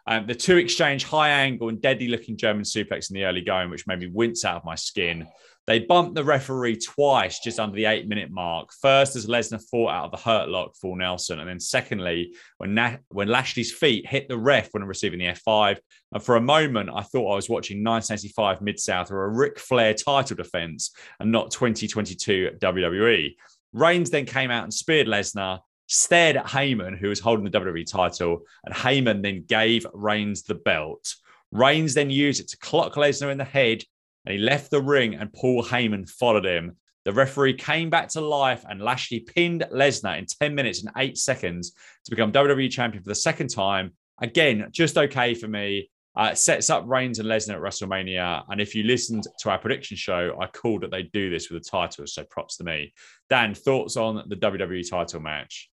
Um, 0.05 0.27
the 0.27 0.35
two 0.35 0.57
exchange 0.57 1.05
high 1.05 1.29
angle 1.29 1.69
and 1.69 1.81
deadly 1.81 2.09
looking 2.09 2.35
German 2.35 2.63
suplex 2.63 3.09
in 3.09 3.15
the 3.15 3.23
early 3.23 3.41
going, 3.41 3.69
which 3.69 3.87
made 3.87 3.99
me 3.99 4.07
wince 4.07 4.43
out 4.43 4.57
of 4.57 4.65
my 4.65 4.75
skin. 4.75 5.27
They 5.66 5.80
bumped 5.80 6.16
the 6.16 6.24
referee 6.26 6.78
twice 6.78 7.39
just 7.39 7.59
under 7.59 7.76
the 7.76 7.86
eight 7.86 8.07
minute 8.07 8.30
mark. 8.30 8.72
First, 8.82 9.16
as 9.16 9.28
Lesnar 9.28 9.64
fought 9.72 9.91
out 9.91 10.05
of 10.05 10.11
the 10.11 10.18
hurt 10.18 10.49
lock 10.49 10.76
full 10.76 10.97
nelson. 10.97 11.39
And 11.39 11.47
then, 11.47 11.59
secondly, 11.59 12.36
when, 12.57 12.74
Na- 12.74 12.97
when 13.09 13.30
Lashley's 13.30 13.72
feet 13.72 14.05
hit 14.05 14.28
the 14.28 14.38
ref 14.38 14.70
when 14.72 14.84
receiving 14.84 15.20
the 15.20 15.28
F5. 15.28 15.78
And 16.11 16.22
for 16.22 16.36
a 16.36 16.41
moment, 16.41 16.89
I 16.93 17.01
thought 17.01 17.32
I 17.32 17.36
was 17.36 17.49
watching 17.49 17.84
1985 17.84 18.61
Mid 18.61 18.80
South 18.80 19.09
or 19.09 19.24
a 19.24 19.30
Ric 19.30 19.57
Flair 19.57 19.93
title 19.93 20.36
defense 20.36 20.91
and 21.20 21.32
not 21.32 21.51
2022 21.51 22.57
WWE. 22.59 23.36
Reigns 23.72 24.09
then 24.09 24.26
came 24.26 24.51
out 24.51 24.64
and 24.64 24.74
speared 24.74 25.07
Lesnar, 25.07 25.59
stared 25.88 26.36
at 26.36 26.45
Heyman, 26.45 26.97
who 26.97 27.07
was 27.07 27.22
holding 27.22 27.45
the 27.45 27.59
WWE 27.59 27.89
title, 27.89 28.41
and 28.66 28.76
Heyman 28.76 29.24
then 29.24 29.45
gave 29.47 29.88
Reigns 29.93 30.43
the 30.43 30.55
belt. 30.55 31.16
Reigns 31.51 31.93
then 31.93 32.09
used 32.09 32.41
it 32.41 32.49
to 32.49 32.57
clock 32.57 32.95
Lesnar 32.95 33.32
in 33.32 33.38
the 33.38 33.43
head 33.43 33.84
and 34.26 34.34
he 34.34 34.39
left 34.39 34.71
the 34.71 34.82
ring 34.82 35.15
and 35.15 35.34
Paul 35.34 35.63
Heyman 35.63 36.09
followed 36.09 36.45
him. 36.45 36.78
The 37.05 37.13
referee 37.13 37.55
came 37.55 37.89
back 37.89 38.07
to 38.09 38.21
life 38.21 38.63
and 38.69 38.82
Lashley 38.82 39.19
pinned 39.19 39.65
Lesnar 39.71 40.17
in 40.17 40.26
10 40.26 40.55
minutes 40.55 40.84
and 40.84 40.91
eight 40.97 41.17
seconds 41.17 41.74
to 42.05 42.11
become 42.11 42.32
WWE 42.32 42.71
champion 42.71 43.03
for 43.03 43.09
the 43.09 43.15
second 43.15 43.49
time. 43.49 43.91
Again, 44.21 44.67
just 44.71 44.97
okay 44.97 45.34
for 45.34 45.47
me. 45.47 45.89
Uh, 46.15 46.36
sets 46.36 46.69
up 46.69 46.84
Reigns 46.88 47.17
and 47.17 47.28
Lesnar 47.28 47.55
at 47.55 47.61
WrestleMania. 47.61 48.43
And 48.47 48.61
if 48.61 48.76
you 48.76 48.84
listened 48.84 49.26
to 49.39 49.49
our 49.49 49.57
prediction 49.57 49.97
show, 49.97 50.38
I 50.39 50.45
called 50.45 50.82
that 50.82 50.91
they 50.91 51.03
do 51.03 51.30
this 51.30 51.49
with 51.49 51.63
the 51.63 51.69
title. 51.69 52.05
So 52.05 52.24
props 52.30 52.57
to 52.57 52.63
me. 52.63 52.93
Dan, 53.30 53.55
thoughts 53.55 53.97
on 53.97 54.24
the 54.30 54.36
WWE 54.36 54.88
title 54.88 55.19
match? 55.19 55.69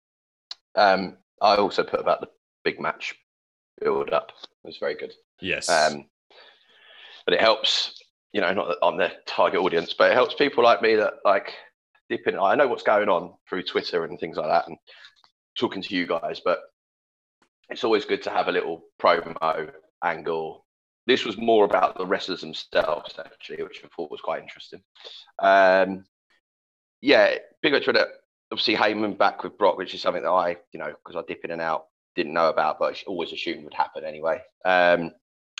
Um, 0.76 1.16
I 1.42 1.56
also 1.56 1.82
put 1.82 2.00
about 2.00 2.20
the 2.20 2.28
big 2.64 2.80
match 2.80 3.14
build 3.80 4.10
up. 4.10 4.30
It 4.64 4.68
was 4.68 4.78
very 4.78 4.94
good. 4.94 5.12
Yes. 5.40 5.68
Um, 5.68 6.04
but 7.24 7.34
it 7.34 7.40
helps 7.40 7.97
you 8.32 8.40
know, 8.40 8.52
not 8.52 8.68
that 8.68 8.78
I'm 8.82 8.96
their 8.96 9.12
target 9.26 9.60
audience, 9.60 9.94
but 9.94 10.10
it 10.10 10.14
helps 10.14 10.34
people 10.34 10.64
like 10.64 10.82
me 10.82 10.96
that 10.96 11.14
like 11.24 11.52
dip 12.08 12.26
in. 12.26 12.38
I 12.38 12.54
know 12.54 12.68
what's 12.68 12.82
going 12.82 13.08
on 13.08 13.34
through 13.48 13.62
Twitter 13.64 14.04
and 14.04 14.18
things 14.18 14.36
like 14.36 14.48
that, 14.48 14.68
and 14.68 14.76
talking 15.58 15.82
to 15.82 15.94
you 15.94 16.06
guys. 16.06 16.40
But 16.44 16.60
it's 17.70 17.84
always 17.84 18.04
good 18.04 18.22
to 18.24 18.30
have 18.30 18.48
a 18.48 18.52
little 18.52 18.84
promo 19.00 19.70
angle. 20.04 20.66
This 21.06 21.24
was 21.24 21.38
more 21.38 21.64
about 21.64 21.96
the 21.96 22.06
wrestlers 22.06 22.42
themselves, 22.42 23.14
actually, 23.18 23.62
which 23.62 23.80
I 23.82 23.88
thought 23.96 24.10
was 24.10 24.20
quite 24.20 24.42
interesting. 24.42 24.82
Um, 25.38 26.04
yeah, 27.00 27.36
big 27.62 27.72
much 27.72 27.86
that 27.86 28.08
obviously 28.50 28.76
Heyman 28.76 29.16
back 29.16 29.42
with 29.42 29.58
Brock, 29.58 29.76
which 29.76 29.94
is 29.94 30.02
something 30.02 30.22
that 30.22 30.30
I, 30.30 30.56
you 30.72 30.78
know, 30.78 30.92
because 31.04 31.16
I 31.16 31.22
dip 31.26 31.44
in 31.44 31.50
and 31.50 31.62
out, 31.62 31.86
didn't 32.14 32.32
know 32.32 32.48
about, 32.48 32.78
but 32.78 32.94
I 32.94 32.98
always 33.06 33.32
assumed 33.32 33.64
would 33.64 33.74
happen 33.74 34.04
anyway. 34.04 34.40
Um, 34.64 35.12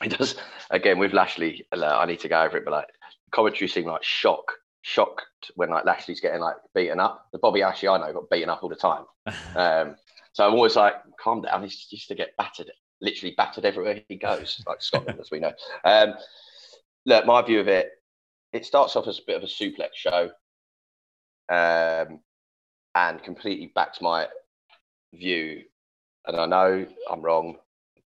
it 0.03 0.17
does 0.17 0.37
again 0.71 0.99
with 0.99 1.13
Lashley. 1.13 1.67
I 1.73 2.07
need 2.07 2.21
to 2.21 2.29
go 2.29 2.43
over 2.43 2.57
it, 2.57 2.65
but 2.65 2.73
like 2.73 2.89
commentary 3.33 3.69
seemed 3.69 3.87
like 3.87 4.05
shock, 4.05 4.53
shocked 4.83 5.51
when 5.57 5.71
like 5.71 5.85
Lashley's 5.85 6.21
getting 6.21 6.41
like 6.41 6.57
beaten 6.75 7.01
up. 7.01 7.27
The 7.33 7.39
Bobby 7.39 7.61
Lashley 7.61 7.89
I 7.89 7.99
know 7.99 8.13
got 8.13 8.31
beaten 8.31 8.51
up 8.51 8.63
all 8.63 8.69
the 8.69 8.77
time. 8.77 9.05
Um, 9.57 9.97
so 10.33 10.47
I'm 10.47 10.55
always 10.55 10.77
like, 10.77 10.95
calm 11.21 11.43
down. 11.43 11.65
He's 11.65 11.89
used 11.91 12.07
to 12.09 12.15
get 12.15 12.37
battered, 12.37 12.71
literally 13.01 13.35
battered 13.37 13.65
everywhere 13.65 14.03
he 14.09 14.15
goes, 14.15 14.63
like 14.69 14.81
Scotland, 14.81 15.19
as 15.19 15.33
we 15.33 15.41
know. 15.41 15.53
Um, 15.85 16.15
look, 17.07 17.27
my 17.27 17.43
view 17.43 17.59
of 17.59 17.67
it, 17.67 17.91
it 18.53 18.65
starts 18.65 18.95
off 18.95 19.09
as 19.09 19.19
a 19.19 19.23
bit 19.27 19.37
of 19.37 19.43
a 19.43 19.47
suplex 19.47 19.95
show, 19.95 20.31
um, 21.49 22.21
and 22.95 23.23
completely 23.25 23.73
backs 23.75 24.01
my 24.01 24.29
view. 25.13 25.65
And 26.27 26.37
I 26.37 26.47
know 26.47 26.87
I'm 27.11 27.23
wrong, 27.23 27.57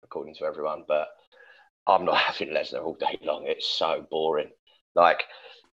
according 0.05 0.35
to 0.35 0.45
everyone, 0.45 0.85
but 0.87 1.09
I'm 1.91 2.05
not 2.05 2.17
having 2.19 2.55
Lesnar 2.55 2.85
all 2.85 2.95
day 2.95 3.19
long. 3.23 3.45
It's 3.47 3.69
so 3.69 4.07
boring. 4.11 4.51
Like 4.95 5.23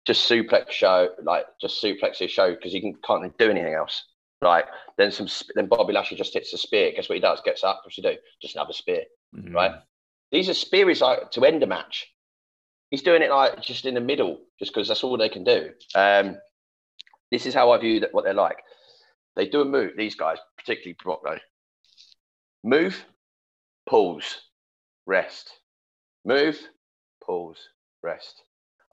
just 0.05 0.30
suplex 0.30 0.72
show, 0.72 1.09
like 1.24 1.45
just 1.59 1.82
suplex 1.84 2.18
his 2.18 2.32
show 2.32 2.53
because 2.53 2.72
he 2.72 2.82
can, 2.82 2.95
can't 3.05 3.38
do 3.38 3.49
anything 3.49 3.74
else. 3.74 4.03
Like 4.41 4.65
then 4.97 5.11
some, 5.11 5.28
then 5.55 5.68
Bobby 5.68 5.93
Lashley 5.93 6.18
just 6.18 6.34
hits 6.34 6.53
a 6.53 6.57
spear. 6.57 6.91
Guess 6.95 7.09
what 7.09 7.15
he 7.15 7.22
does? 7.22 7.41
Gets 7.43 7.63
up. 7.63 7.82
What's 7.84 7.95
he 7.95 8.01
do? 8.01 8.15
Just 8.41 8.55
another 8.55 8.74
spear. 8.74 9.03
Mm-hmm. 9.36 9.53
Right. 9.53 9.72
These 10.32 10.49
are 10.49 10.53
spears 10.53 11.01
like 11.01 11.32
to 11.32 11.45
end 11.45 11.63
a 11.63 11.68
match. 11.68 12.07
He's 12.91 13.01
doing 13.01 13.22
it 13.22 13.32
like 13.32 13.61
just 13.61 13.86
in 13.86 13.95
the 13.95 14.01
middle, 14.01 14.39
just 14.59 14.74
because 14.74 14.88
that's 14.88 15.03
all 15.03 15.18
they 15.18 15.30
can 15.30 15.43
do. 15.43 15.72
Um, 15.95 16.38
this 17.32 17.45
is 17.45 17.53
how 17.53 17.72
I 17.72 17.78
view 17.80 17.99
that 18.01 18.13
what 18.13 18.24
they're 18.24 18.34
like. 18.34 18.57
They 19.36 19.47
do 19.47 19.61
a 19.61 19.65
move. 19.65 19.91
These 19.97 20.15
guys, 20.15 20.38
particularly 20.57 20.95
Brock, 21.03 21.22
though. 21.24 21.38
Move, 22.63 23.05
pause, 23.88 24.41
rest, 25.05 25.51
Move, 26.28 26.60
pause, 27.24 27.70
rest. 28.04 28.44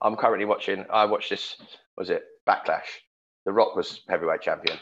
I'm 0.01 0.14
currently 0.14 0.45
watching. 0.45 0.87
I 0.89 1.05
watched 1.05 1.30
this. 1.30 1.57
Was 1.99 2.09
it 2.09 2.22
Backlash? 2.49 2.87
The 3.45 3.53
Rock 3.53 3.74
was 3.74 4.03
heavyweight 4.09 4.41
champion. 4.41 4.78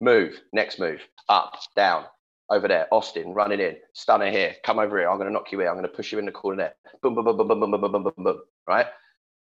Move, 0.00 0.40
next 0.54 0.80
move, 0.80 1.00
up, 1.28 1.58
down, 1.76 2.06
over 2.48 2.66
there. 2.68 2.88
Austin 2.90 3.34
running 3.34 3.60
in, 3.60 3.76
stunner 3.92 4.30
here. 4.30 4.56
Come 4.64 4.78
over 4.78 4.98
here. 4.98 5.10
I'm 5.10 5.18
going 5.18 5.28
to 5.28 5.32
knock 5.32 5.52
you 5.52 5.58
here. 5.58 5.68
I'm 5.68 5.74
going 5.74 5.86
to 5.86 5.94
push 5.94 6.10
you 6.10 6.18
in 6.18 6.24
the 6.24 6.32
corner 6.32 6.56
there. 6.56 6.74
Boom, 7.02 7.14
boom, 7.14 7.22
boom, 7.22 7.36
boom, 7.36 7.48
boom, 7.48 7.60
boom, 7.60 7.70
boom, 7.70 7.92
boom, 7.92 8.02
boom, 8.04 8.14
boom. 8.16 8.40
Right? 8.66 8.86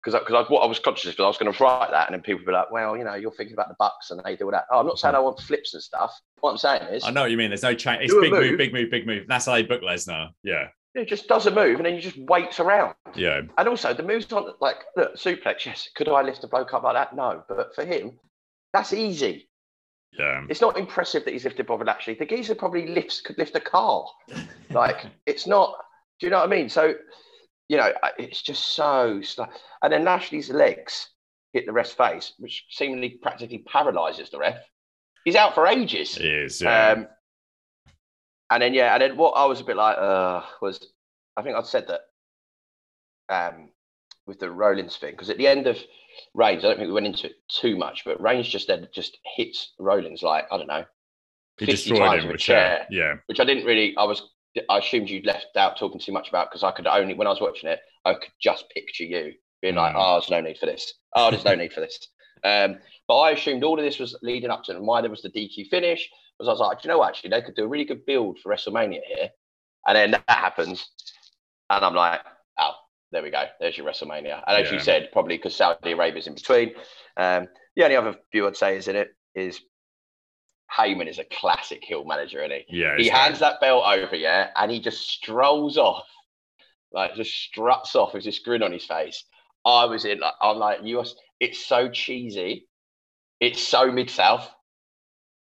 Because 0.01 0.17
because 0.25 0.49
what 0.49 0.63
I 0.63 0.65
was 0.65 0.79
conscious 0.79 1.11
because 1.11 1.25
I 1.25 1.27
was 1.27 1.37
going 1.37 1.51
to 1.51 1.61
write 1.61 1.91
that, 1.91 2.07
and 2.07 2.13
then 2.13 2.21
people 2.21 2.39
would 2.39 2.45
be 2.45 2.53
like, 2.53 2.71
"Well, 2.71 2.95
you 2.95 3.03
know, 3.03 3.15
you're 3.15 3.31
thinking 3.31 3.55
about 3.55 3.67
the 3.67 3.75
Bucks 3.77 4.11
and 4.11 4.21
they 4.23 4.37
do 4.37 4.45
all 4.45 4.51
that." 4.51 4.63
Oh, 4.71 4.79
I'm 4.79 4.87
not 4.87 4.97
saying 4.97 5.13
I 5.13 5.19
want 5.19 5.41
flips 5.41 5.73
and 5.73 5.83
stuff. 5.83 6.17
What 6.39 6.51
I'm 6.51 6.57
saying 6.57 6.83
is, 6.93 7.03
I 7.03 7.11
know 7.11 7.23
what 7.23 7.31
you 7.31 7.37
mean. 7.37 7.49
There's 7.49 7.63
no 7.63 7.73
change. 7.73 8.03
It's 8.03 8.13
big 8.13 8.31
move. 8.31 8.51
move, 8.51 8.57
big 8.57 8.71
move, 8.71 8.89
big 8.91 9.05
move. 9.05 9.25
That's 9.27 9.47
how 9.47 9.53
they 9.55 9.63
book 9.63 9.81
Lesnar. 9.81 10.29
Yeah. 10.41 10.67
It 10.95 11.07
just 11.07 11.27
does 11.27 11.45
a 11.45 11.51
move 11.51 11.77
and 11.77 11.85
then 11.85 11.95
you 11.95 12.01
just 12.01 12.17
waits 12.17 12.59
around. 12.59 12.95
Yeah. 13.15 13.41
And 13.57 13.67
also 13.67 13.93
the 13.93 14.03
moves 14.03 14.31
aren't 14.31 14.61
like 14.61 14.77
look, 14.95 15.15
suplex, 15.15 15.65
yes. 15.65 15.89
Could 15.95 16.07
I 16.07 16.21
lift 16.21 16.43
a 16.43 16.47
bloke 16.47 16.73
up 16.73 16.83
like 16.83 16.95
that? 16.95 17.15
No. 17.15 17.43
But 17.47 17.75
for 17.75 17.85
him, 17.85 18.17
that's 18.73 18.93
easy. 18.93 19.49
Yeah. 20.17 20.45
It's 20.49 20.61
not 20.61 20.77
impressive 20.77 21.25
that 21.25 21.31
he's 21.31 21.43
lifted 21.43 21.67
Bobby 21.67 21.85
Lashley. 21.85 22.15
The 22.15 22.25
geezer 22.25 22.55
probably 22.55 22.87
lifts 22.87 23.21
could 23.21 23.37
lift 23.37 23.55
a 23.55 23.59
car. 23.59 24.05
like 24.71 25.05
it's 25.25 25.45
not. 25.45 25.75
Do 26.19 26.27
you 26.27 26.31
know 26.31 26.37
what 26.37 26.47
I 26.47 26.55
mean? 26.55 26.69
So, 26.69 26.93
you 27.67 27.77
know, 27.77 27.91
it's 28.17 28.41
just 28.41 28.75
so. 28.75 29.21
And 29.83 29.91
then 29.91 30.05
Lashley's 30.05 30.49
legs 30.49 31.09
hit 31.51 31.65
the 31.65 31.73
ref's 31.73 31.91
face, 31.91 32.33
which 32.37 32.65
seemingly 32.69 33.19
practically 33.21 33.59
paralyzes 33.59 34.29
the 34.29 34.39
ref. 34.39 34.57
He's 35.25 35.35
out 35.35 35.55
for 35.55 35.67
ages. 35.67 36.15
He 36.15 36.29
is. 36.29 36.61
Yeah. 36.61 36.89
Um, 36.89 37.07
and 38.51 38.61
then 38.61 38.73
yeah, 38.73 38.93
and 38.93 39.01
then 39.01 39.17
what 39.17 39.31
I 39.31 39.45
was 39.45 39.61
a 39.61 39.63
bit 39.63 39.75
like 39.75 39.97
uh, 39.97 40.41
was 40.61 40.79
I 41.37 41.41
think 41.41 41.55
I'd 41.55 41.65
said 41.65 41.87
that 41.87 42.01
um, 43.29 43.69
with 44.25 44.39
the 44.39 44.51
Rollins 44.51 44.97
thing 44.97 45.11
because 45.11 45.29
at 45.29 45.37
the 45.37 45.47
end 45.47 45.67
of 45.67 45.77
Reigns, 46.33 46.63
I 46.63 46.69
don't 46.69 46.77
think 46.77 46.87
we 46.87 46.93
went 46.93 47.07
into 47.07 47.27
it 47.27 47.35
too 47.49 47.75
much, 47.77 48.03
but 48.05 48.21
Reigns 48.21 48.47
just 48.47 48.67
then 48.67 48.87
just 48.93 49.17
hits 49.35 49.73
Rollins 49.79 50.21
like 50.21 50.45
I 50.51 50.57
don't 50.57 50.67
know, 50.67 50.85
he 51.57 51.65
destroyed 51.65 52.19
him 52.19 52.27
with 52.27 52.35
a 52.35 52.39
chair. 52.39 52.77
chair. 52.77 52.87
Yeah, 52.89 53.13
which 53.27 53.39
I 53.39 53.45
didn't 53.45 53.65
really. 53.65 53.95
I 53.97 54.03
was 54.03 54.21
I 54.69 54.79
assumed 54.79 55.09
you'd 55.09 55.25
left 55.25 55.57
out 55.57 55.77
talking 55.77 55.99
too 55.99 56.11
much 56.11 56.29
about 56.29 56.49
because 56.49 56.63
I 56.63 56.71
could 56.71 56.87
only 56.87 57.13
when 57.13 57.27
I 57.27 57.31
was 57.31 57.41
watching 57.41 57.69
it, 57.69 57.79
I 58.05 58.13
could 58.13 58.31
just 58.39 58.69
picture 58.69 59.03
you 59.03 59.33
being 59.61 59.75
like, 59.75 59.95
mm. 59.95 59.99
"Oh, 59.99 60.19
there's 60.19 60.29
no 60.29 60.41
need 60.41 60.57
for 60.57 60.65
this. 60.65 60.93
Oh, 61.15 61.31
there's 61.31 61.45
no 61.45 61.55
need 61.55 61.73
for 61.73 61.81
this." 61.81 62.07
Um, 62.43 62.77
but 63.07 63.17
I 63.17 63.31
assumed 63.31 63.63
all 63.63 63.79
of 63.79 63.83
this 63.83 63.97
was 63.97 64.15
leading 64.21 64.51
up 64.51 64.63
to. 64.65 64.75
And 64.75 64.85
why 64.85 65.01
there 65.01 65.09
was 65.09 65.23
the 65.23 65.31
DQ 65.31 65.67
finish 65.67 66.07
was 66.39 66.47
I 66.47 66.51
was 66.51 66.59
like, 66.59 66.81
do 66.81 66.87
you 66.87 66.93
know, 66.93 67.03
actually, 67.03 67.29
they 67.29 67.41
could 67.41 67.55
do 67.55 67.65
a 67.65 67.67
really 67.67 67.85
good 67.85 68.05
build 68.05 68.39
for 68.39 68.51
WrestleMania 68.51 69.01
here. 69.07 69.29
And 69.87 69.95
then 69.95 70.11
that 70.11 70.23
happens. 70.27 70.89
And 71.69 71.83
I'm 71.83 71.95
like, 71.95 72.21
oh, 72.59 72.73
there 73.11 73.23
we 73.23 73.31
go. 73.31 73.43
There's 73.59 73.77
your 73.77 73.87
WrestleMania. 73.87 74.43
And 74.47 74.57
as 74.57 74.67
yeah. 74.67 74.73
you 74.73 74.79
said, 74.79 75.09
probably 75.13 75.37
because 75.37 75.55
Saudi 75.55 75.91
Arabia's 75.91 76.27
in 76.27 76.35
between. 76.35 76.73
Um, 77.17 77.47
the 77.75 77.83
only 77.83 77.95
other 77.95 78.15
view 78.31 78.47
I'd 78.47 78.57
say 78.57 78.77
is 78.77 78.87
in 78.87 78.95
it 78.95 79.09
is 79.33 79.61
Heyman 80.75 81.07
is 81.07 81.19
a 81.19 81.25
classic 81.25 81.83
heel 81.83 82.03
manager, 82.05 82.39
isn't 82.39 82.63
he? 82.67 82.79
Yeah. 82.79 82.97
He 82.97 83.07
hands 83.07 83.39
that 83.39 83.61
belt 83.61 83.85
over, 83.85 84.15
yeah, 84.15 84.49
and 84.55 84.71
he 84.71 84.79
just 84.79 85.07
strolls 85.09 85.77
off, 85.77 86.07
like 86.91 87.15
just 87.15 87.33
struts 87.33 87.95
off 87.95 88.13
with 88.13 88.23
this 88.23 88.39
grin 88.39 88.63
on 88.63 88.71
his 88.71 88.85
face. 88.85 89.23
I 89.63 89.85
was 89.85 90.05
in, 90.05 90.19
like, 90.19 90.33
I'm 90.41 90.57
like, 90.57 90.79
you 90.83 90.99
are, 90.99 91.05
it's 91.39 91.65
so 91.65 91.89
cheesy. 91.89 92.67
It's 93.39 93.61
so 93.61 93.91
mid 93.91 94.09
south. 94.09 94.49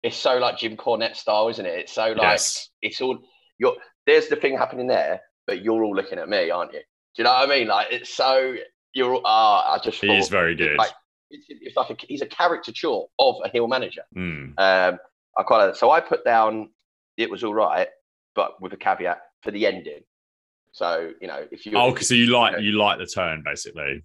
It's 0.07 0.17
so 0.17 0.39
like 0.39 0.57
Jim 0.57 0.77
Cornette 0.77 1.17
style, 1.17 1.49
isn't 1.49 1.67
it? 1.67 1.79
It's 1.81 1.93
so 1.93 2.09
like 2.09 2.19
yes. 2.19 2.71
it's 2.81 3.01
all 3.01 3.19
you're. 3.59 3.75
There's 4.07 4.29
the 4.29 4.37
thing 4.37 4.57
happening 4.57 4.87
there, 4.87 5.21
but 5.49 5.63
you're 5.63 5.83
all 5.83 5.97
looking 5.97 6.21
at 6.21 6.29
me, 6.29 6.49
aren't 6.49 6.73
you? 6.73 6.79
Do 6.79 6.85
you 7.19 7.25
know 7.25 7.33
what 7.33 7.51
I 7.51 7.59
mean? 7.59 7.67
Like 7.67 7.89
it's 7.91 8.15
so 8.15 8.55
you're. 8.95 9.21
Ah, 9.25 9.73
uh, 9.73 9.75
I 9.75 9.79
just. 9.83 10.01
He 10.01 10.17
is 10.17 10.29
very 10.29 10.55
good. 10.55 10.77
Like, 10.77 10.93
it's, 11.31 11.47
it's 11.49 11.77
like 11.77 11.91
a, 11.91 11.97
he's 12.07 12.23
a 12.23 12.27
caricature 12.27 13.01
of 13.19 13.35
a 13.45 13.49
heel 13.49 13.67
manager. 13.67 14.03
Mm. 14.17 14.55
Um, 14.59 14.99
I 15.37 15.43
quite 15.43 15.65
like 15.65 15.73
that. 15.73 15.77
So 15.77 15.91
I 15.91 16.01
put 16.01 16.25
down 16.25 16.71
it 17.17 17.29
was 17.29 17.43
all 17.43 17.55
right, 17.55 17.89
but 18.37 18.61
with 18.63 18.73
a 18.75 18.77
caveat 18.77 19.19
for 19.43 19.51
the 19.51 19.67
ending. 19.67 20.03
So 20.71 21.11
you 21.21 21.27
know, 21.27 21.47
if 21.51 21.67
you 21.67 21.73
Oh, 21.75 21.91
because 21.91 22.09
so 22.09 22.15
you 22.15 22.27
like 22.27 22.61
you 22.61 22.73
like 22.73 22.99
the 22.99 23.07
turn 23.07 23.43
basically. 23.45 24.05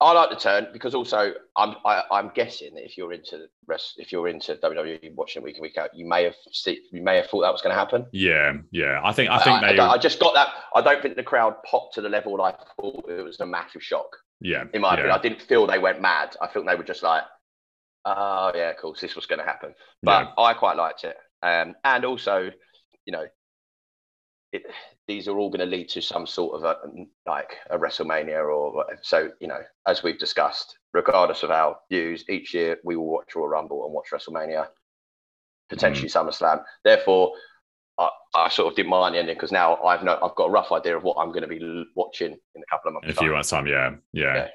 I 0.00 0.12
like 0.12 0.30
the 0.30 0.36
turn 0.36 0.68
because 0.72 0.94
also 0.94 1.32
I'm 1.56 1.74
I, 1.84 2.04
I'm 2.12 2.30
guessing 2.34 2.74
that 2.74 2.84
if 2.84 2.96
you're 2.96 3.12
into 3.12 3.46
rest, 3.66 3.94
if 3.96 4.12
you're 4.12 4.28
into 4.28 4.54
WWE 4.56 5.14
watching 5.16 5.42
week 5.42 5.56
in 5.56 5.62
week 5.62 5.76
out, 5.76 5.90
you 5.92 6.06
may 6.06 6.24
have 6.24 6.36
see, 6.52 6.80
you 6.92 7.02
may 7.02 7.16
have 7.16 7.26
thought 7.26 7.40
that 7.42 7.52
was 7.52 7.62
going 7.62 7.74
to 7.74 7.78
happen. 7.78 8.06
Yeah, 8.12 8.52
yeah. 8.70 9.00
I 9.02 9.12
think 9.12 9.30
I 9.30 9.38
think 9.38 9.62
I, 9.62 9.72
they. 9.72 9.78
I, 9.78 9.94
I 9.94 9.98
just 9.98 10.20
got 10.20 10.34
that. 10.34 10.48
I 10.74 10.82
don't 10.82 11.02
think 11.02 11.16
the 11.16 11.24
crowd 11.24 11.56
popped 11.68 11.94
to 11.94 12.00
the 12.00 12.08
level 12.08 12.40
I 12.40 12.54
thought 12.80 13.08
it 13.08 13.22
was 13.22 13.40
a 13.40 13.46
massive 13.46 13.82
shock. 13.82 14.16
yeah, 14.40 14.64
In 14.72 14.82
my 14.82 14.90
yeah, 14.90 14.94
opinion, 14.94 15.18
I 15.18 15.20
didn't 15.20 15.42
feel 15.42 15.66
they 15.66 15.80
went 15.80 16.00
mad. 16.00 16.36
I 16.40 16.46
think 16.46 16.66
they 16.66 16.76
were 16.76 16.84
just 16.84 17.02
like, 17.02 17.24
"Oh 18.04 18.52
yeah, 18.54 18.70
of 18.70 18.76
course 18.76 19.00
This 19.00 19.16
was 19.16 19.26
going 19.26 19.40
to 19.40 19.44
happen." 19.44 19.74
But 20.02 20.32
I 20.38 20.54
quite 20.54 20.76
liked 20.76 21.02
it, 21.02 21.16
um, 21.42 21.74
and 21.82 22.04
also, 22.04 22.50
you 23.04 23.12
know, 23.12 23.26
it, 24.52 24.62
these 25.06 25.28
are 25.28 25.38
all 25.38 25.50
going 25.50 25.60
to 25.60 25.76
lead 25.76 25.88
to 25.90 26.00
some 26.00 26.26
sort 26.26 26.54
of 26.54 26.64
a 26.64 26.76
like 27.26 27.56
a 27.70 27.78
WrestleMania 27.78 28.38
or 28.44 28.74
whatever. 28.74 28.98
so. 29.02 29.30
You 29.40 29.48
know, 29.48 29.60
as 29.86 30.02
we've 30.02 30.18
discussed, 30.18 30.78
regardless 30.94 31.42
of 31.42 31.50
our 31.50 31.76
views, 31.90 32.24
each 32.28 32.54
year 32.54 32.78
we 32.84 32.96
will 32.96 33.08
watch 33.08 33.34
Royal 33.34 33.48
Rumble 33.48 33.84
and 33.84 33.92
watch 33.94 34.08
WrestleMania, 34.12 34.66
potentially 35.68 36.08
Mm-hmm. 36.08 36.28
SummerSlam. 36.28 36.64
Therefore, 36.84 37.32
I, 37.98 38.08
I 38.34 38.48
sort 38.48 38.72
of 38.72 38.76
didn't 38.76 38.90
mind 38.90 39.14
the 39.14 39.18
ending 39.18 39.34
because 39.34 39.52
now 39.52 39.76
I've 39.82 40.02
no, 40.02 40.18
I've 40.22 40.34
got 40.34 40.46
a 40.46 40.50
rough 40.50 40.72
idea 40.72 40.96
of 40.96 41.02
what 41.02 41.16
I'm 41.18 41.28
going 41.32 41.42
to 41.42 41.48
be 41.48 41.84
watching 41.94 42.32
in 42.54 42.62
a 42.62 42.66
couple 42.70 42.88
of 42.88 42.94
months. 42.94 43.06
in 43.06 43.10
a 43.12 43.14
few 43.16 43.32
months 43.32 43.50
time. 43.50 43.66
Yeah, 43.66 43.90
yeah. 44.12 44.34
Yeah. 44.34 44.48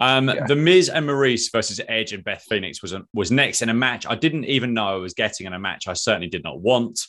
Um, 0.00 0.28
Yeah. 0.28 0.46
The 0.46 0.56
Miz 0.56 0.88
and 0.88 1.08
Maryse 1.08 1.50
versus 1.52 1.80
Edge 1.88 2.12
and 2.12 2.24
Beth 2.24 2.44
Phoenix 2.48 2.82
was 2.82 2.92
a, 2.92 3.04
was 3.14 3.30
next 3.30 3.62
in 3.62 3.68
a 3.68 3.74
match 3.74 4.06
I 4.06 4.14
didn't 4.14 4.44
even 4.46 4.74
know 4.74 4.88
I 4.88 4.96
was 4.96 5.14
getting 5.14 5.46
in 5.46 5.52
a 5.52 5.58
match 5.58 5.88
I 5.88 5.92
certainly 5.92 6.28
did 6.28 6.44
not 6.44 6.60
want. 6.60 7.00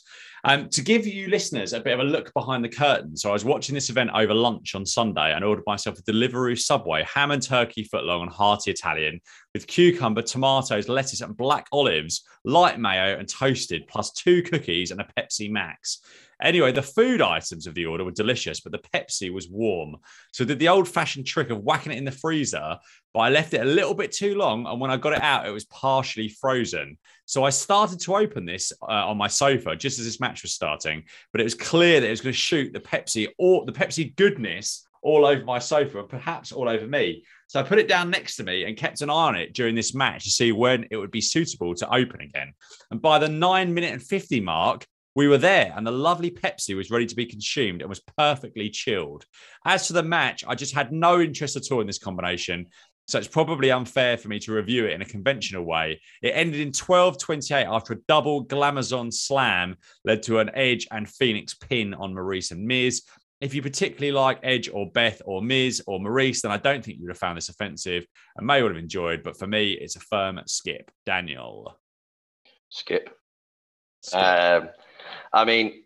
Um, 0.46 0.68
to 0.70 0.82
give 0.82 1.06
you 1.06 1.28
listeners 1.28 1.72
a 1.72 1.80
bit 1.80 1.94
of 1.94 2.00
a 2.00 2.04
look 2.04 2.30
behind 2.34 2.62
the 2.62 2.68
curtain, 2.68 3.16
so 3.16 3.30
I 3.30 3.32
was 3.32 3.46
watching 3.46 3.74
this 3.74 3.88
event 3.88 4.10
over 4.14 4.34
lunch 4.34 4.74
on 4.74 4.84
Sunday 4.84 5.32
and 5.32 5.42
ordered 5.42 5.64
myself 5.66 5.98
a 5.98 6.02
Deliveroo 6.02 6.58
Subway 6.58 7.02
ham 7.04 7.30
and 7.30 7.42
turkey 7.42 7.88
footlong 7.90 8.24
and 8.24 8.30
hearty 8.30 8.70
Italian 8.70 9.20
with 9.54 9.66
cucumber, 9.66 10.20
tomatoes, 10.20 10.86
lettuce, 10.86 11.22
and 11.22 11.34
black 11.34 11.66
olives, 11.72 12.26
light 12.44 12.78
mayo, 12.78 13.18
and 13.18 13.26
toasted, 13.26 13.88
plus 13.88 14.12
two 14.12 14.42
cookies 14.42 14.90
and 14.90 15.00
a 15.00 15.08
Pepsi 15.16 15.50
Max. 15.50 16.00
Anyway, 16.44 16.70
the 16.70 16.82
food 16.82 17.22
items 17.22 17.66
of 17.66 17.74
the 17.74 17.86
order 17.86 18.04
were 18.04 18.10
delicious, 18.10 18.60
but 18.60 18.70
the 18.70 18.78
Pepsi 18.78 19.32
was 19.32 19.48
warm. 19.48 19.96
So 20.32 20.44
did 20.44 20.58
the 20.58 20.68
old 20.68 20.86
fashioned 20.86 21.26
trick 21.26 21.48
of 21.48 21.62
whacking 21.62 21.90
it 21.90 21.98
in 21.98 22.04
the 22.04 22.12
freezer, 22.12 22.76
but 23.14 23.20
I 23.20 23.30
left 23.30 23.54
it 23.54 23.62
a 23.62 23.64
little 23.64 23.94
bit 23.94 24.12
too 24.12 24.34
long. 24.34 24.66
And 24.66 24.78
when 24.78 24.90
I 24.90 24.98
got 24.98 25.14
it 25.14 25.22
out, 25.22 25.46
it 25.46 25.52
was 25.52 25.64
partially 25.64 26.28
frozen. 26.28 26.98
So 27.24 27.44
I 27.44 27.50
started 27.50 27.98
to 28.00 28.16
open 28.16 28.44
this 28.44 28.72
uh, 28.82 29.08
on 29.08 29.16
my 29.16 29.26
sofa 29.26 29.74
just 29.74 29.98
as 29.98 30.04
this 30.04 30.20
match 30.20 30.42
was 30.42 30.52
starting, 30.52 31.04
but 31.32 31.40
it 31.40 31.44
was 31.44 31.54
clear 31.54 32.00
that 32.00 32.06
it 32.06 32.10
was 32.10 32.20
going 32.20 32.34
to 32.34 32.38
shoot 32.38 32.74
the 32.74 32.80
Pepsi 32.80 33.28
or 33.38 33.64
the 33.64 33.72
Pepsi 33.72 34.14
goodness 34.14 34.86
all 35.00 35.26
over 35.26 35.44
my 35.44 35.58
sofa 35.58 36.00
and 36.00 36.08
perhaps 36.08 36.52
all 36.52 36.68
over 36.68 36.86
me. 36.86 37.24
So 37.46 37.60
I 37.60 37.62
put 37.62 37.78
it 37.78 37.88
down 37.88 38.10
next 38.10 38.36
to 38.36 38.42
me 38.42 38.64
and 38.64 38.76
kept 38.76 39.02
an 39.02 39.10
eye 39.10 39.12
on 39.12 39.36
it 39.36 39.52
during 39.52 39.74
this 39.74 39.94
match 39.94 40.24
to 40.24 40.30
see 40.30 40.50
when 40.50 40.86
it 40.90 40.96
would 40.96 41.10
be 41.10 41.20
suitable 41.20 41.74
to 41.76 41.94
open 41.94 42.22
again. 42.22 42.52
And 42.90 43.00
by 43.00 43.18
the 43.18 43.28
nine 43.28 43.72
minute 43.72 43.92
and 43.92 44.02
50 44.02 44.40
mark, 44.40 44.86
we 45.14 45.28
were 45.28 45.38
there 45.38 45.72
and 45.76 45.86
the 45.86 45.92
lovely 45.92 46.30
Pepsi 46.30 46.76
was 46.76 46.90
ready 46.90 47.06
to 47.06 47.14
be 47.14 47.26
consumed 47.26 47.80
and 47.80 47.88
was 47.88 48.02
perfectly 48.18 48.68
chilled. 48.70 49.24
As 49.64 49.86
to 49.86 49.92
the 49.92 50.02
match, 50.02 50.44
I 50.46 50.54
just 50.54 50.74
had 50.74 50.92
no 50.92 51.20
interest 51.20 51.56
at 51.56 51.70
all 51.70 51.80
in 51.80 51.86
this 51.86 51.98
combination. 51.98 52.66
So 53.06 53.18
it's 53.18 53.28
probably 53.28 53.70
unfair 53.70 54.16
for 54.16 54.28
me 54.28 54.38
to 54.40 54.52
review 54.52 54.86
it 54.86 54.92
in 54.92 55.02
a 55.02 55.06
conventional 55.06 55.64
way. 55.64 56.00
It 56.22 56.30
ended 56.30 56.60
in 56.60 56.72
12:28 56.72 57.66
after 57.66 57.92
a 57.92 58.00
double 58.08 58.46
Glamazon 58.46 59.12
slam 59.12 59.76
led 60.04 60.22
to 60.24 60.38
an 60.38 60.50
Edge 60.54 60.86
and 60.90 61.08
Phoenix 61.08 61.54
pin 61.54 61.92
on 61.94 62.14
Maryse 62.14 62.50
and 62.50 62.66
Miz. 62.66 63.02
If 63.40 63.52
you 63.52 63.60
particularly 63.60 64.12
like 64.12 64.38
Edge 64.42 64.70
or 64.72 64.90
Beth 64.90 65.20
or 65.26 65.42
Miz 65.42 65.82
or 65.86 66.00
Maryse, 66.00 66.40
then 66.40 66.50
I 66.50 66.56
don't 66.56 66.82
think 66.82 66.96
you 66.96 67.04
would 67.04 67.10
have 67.10 67.18
found 67.18 67.36
this 67.36 67.50
offensive 67.50 68.06
and 68.36 68.46
may 68.46 68.62
would 68.62 68.74
have 68.74 68.82
enjoyed. 68.82 69.22
But 69.22 69.38
for 69.38 69.46
me, 69.46 69.72
it's 69.72 69.96
a 69.96 70.00
firm 70.00 70.40
skip. 70.46 70.90
Daniel. 71.04 71.78
Skip. 72.70 73.10
Skip. 74.00 74.18
Um, 74.18 74.68
I 75.32 75.44
mean, 75.44 75.84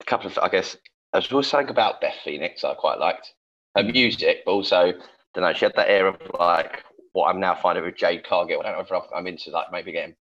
a 0.00 0.04
couple 0.04 0.28
of, 0.28 0.38
I 0.38 0.48
guess, 0.48 0.76
as 1.14 1.30
we 1.30 1.36
were 1.36 1.42
saying 1.42 1.68
about 1.68 2.00
Beth 2.00 2.16
Phoenix, 2.24 2.64
I 2.64 2.74
quite 2.74 2.98
liked 2.98 3.32
her 3.76 3.82
music, 3.82 4.42
but 4.44 4.52
also, 4.52 4.92
don't 5.34 5.44
know, 5.44 5.52
she 5.52 5.64
had 5.64 5.74
that 5.76 5.88
air 5.88 6.06
of 6.06 6.16
like 6.38 6.82
what 7.12 7.28
I'm 7.28 7.40
now 7.40 7.54
finding 7.54 7.84
with 7.84 7.96
Jade 7.96 8.24
Cargill. 8.24 8.60
I 8.60 8.72
don't 8.72 8.90
know 8.90 8.96
if 8.98 9.04
I'm 9.14 9.26
into 9.26 9.50
like 9.50 9.66
maybe 9.72 9.92
getting 9.92 10.14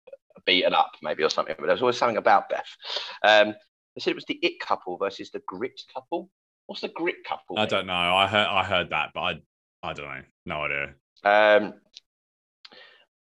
beaten 0.46 0.74
up, 0.74 0.92
maybe 1.02 1.22
or 1.22 1.30
something, 1.30 1.54
but 1.58 1.66
there's 1.66 1.82
always 1.82 1.98
something 1.98 2.16
about 2.16 2.48
Beth. 2.48 2.76
Um, 3.22 3.54
they 3.94 4.00
said 4.00 4.12
it 4.12 4.16
was 4.16 4.24
the 4.26 4.38
It 4.42 4.60
couple 4.60 4.96
versus 4.96 5.30
the 5.30 5.42
Grit 5.46 5.80
couple. 5.92 6.30
What's 6.66 6.82
the 6.82 6.88
Grit 6.88 7.24
couple? 7.26 7.58
I 7.58 7.66
don't 7.66 7.86
know. 7.86 7.92
I 7.92 8.26
heard 8.26 8.46
I 8.46 8.64
heard 8.64 8.90
that, 8.90 9.10
but 9.14 9.20
I 9.20 9.40
I 9.82 9.92
don't 9.92 10.06
know. 10.06 10.22
No 10.46 10.64
idea. 10.64 10.94
Um, 11.24 11.74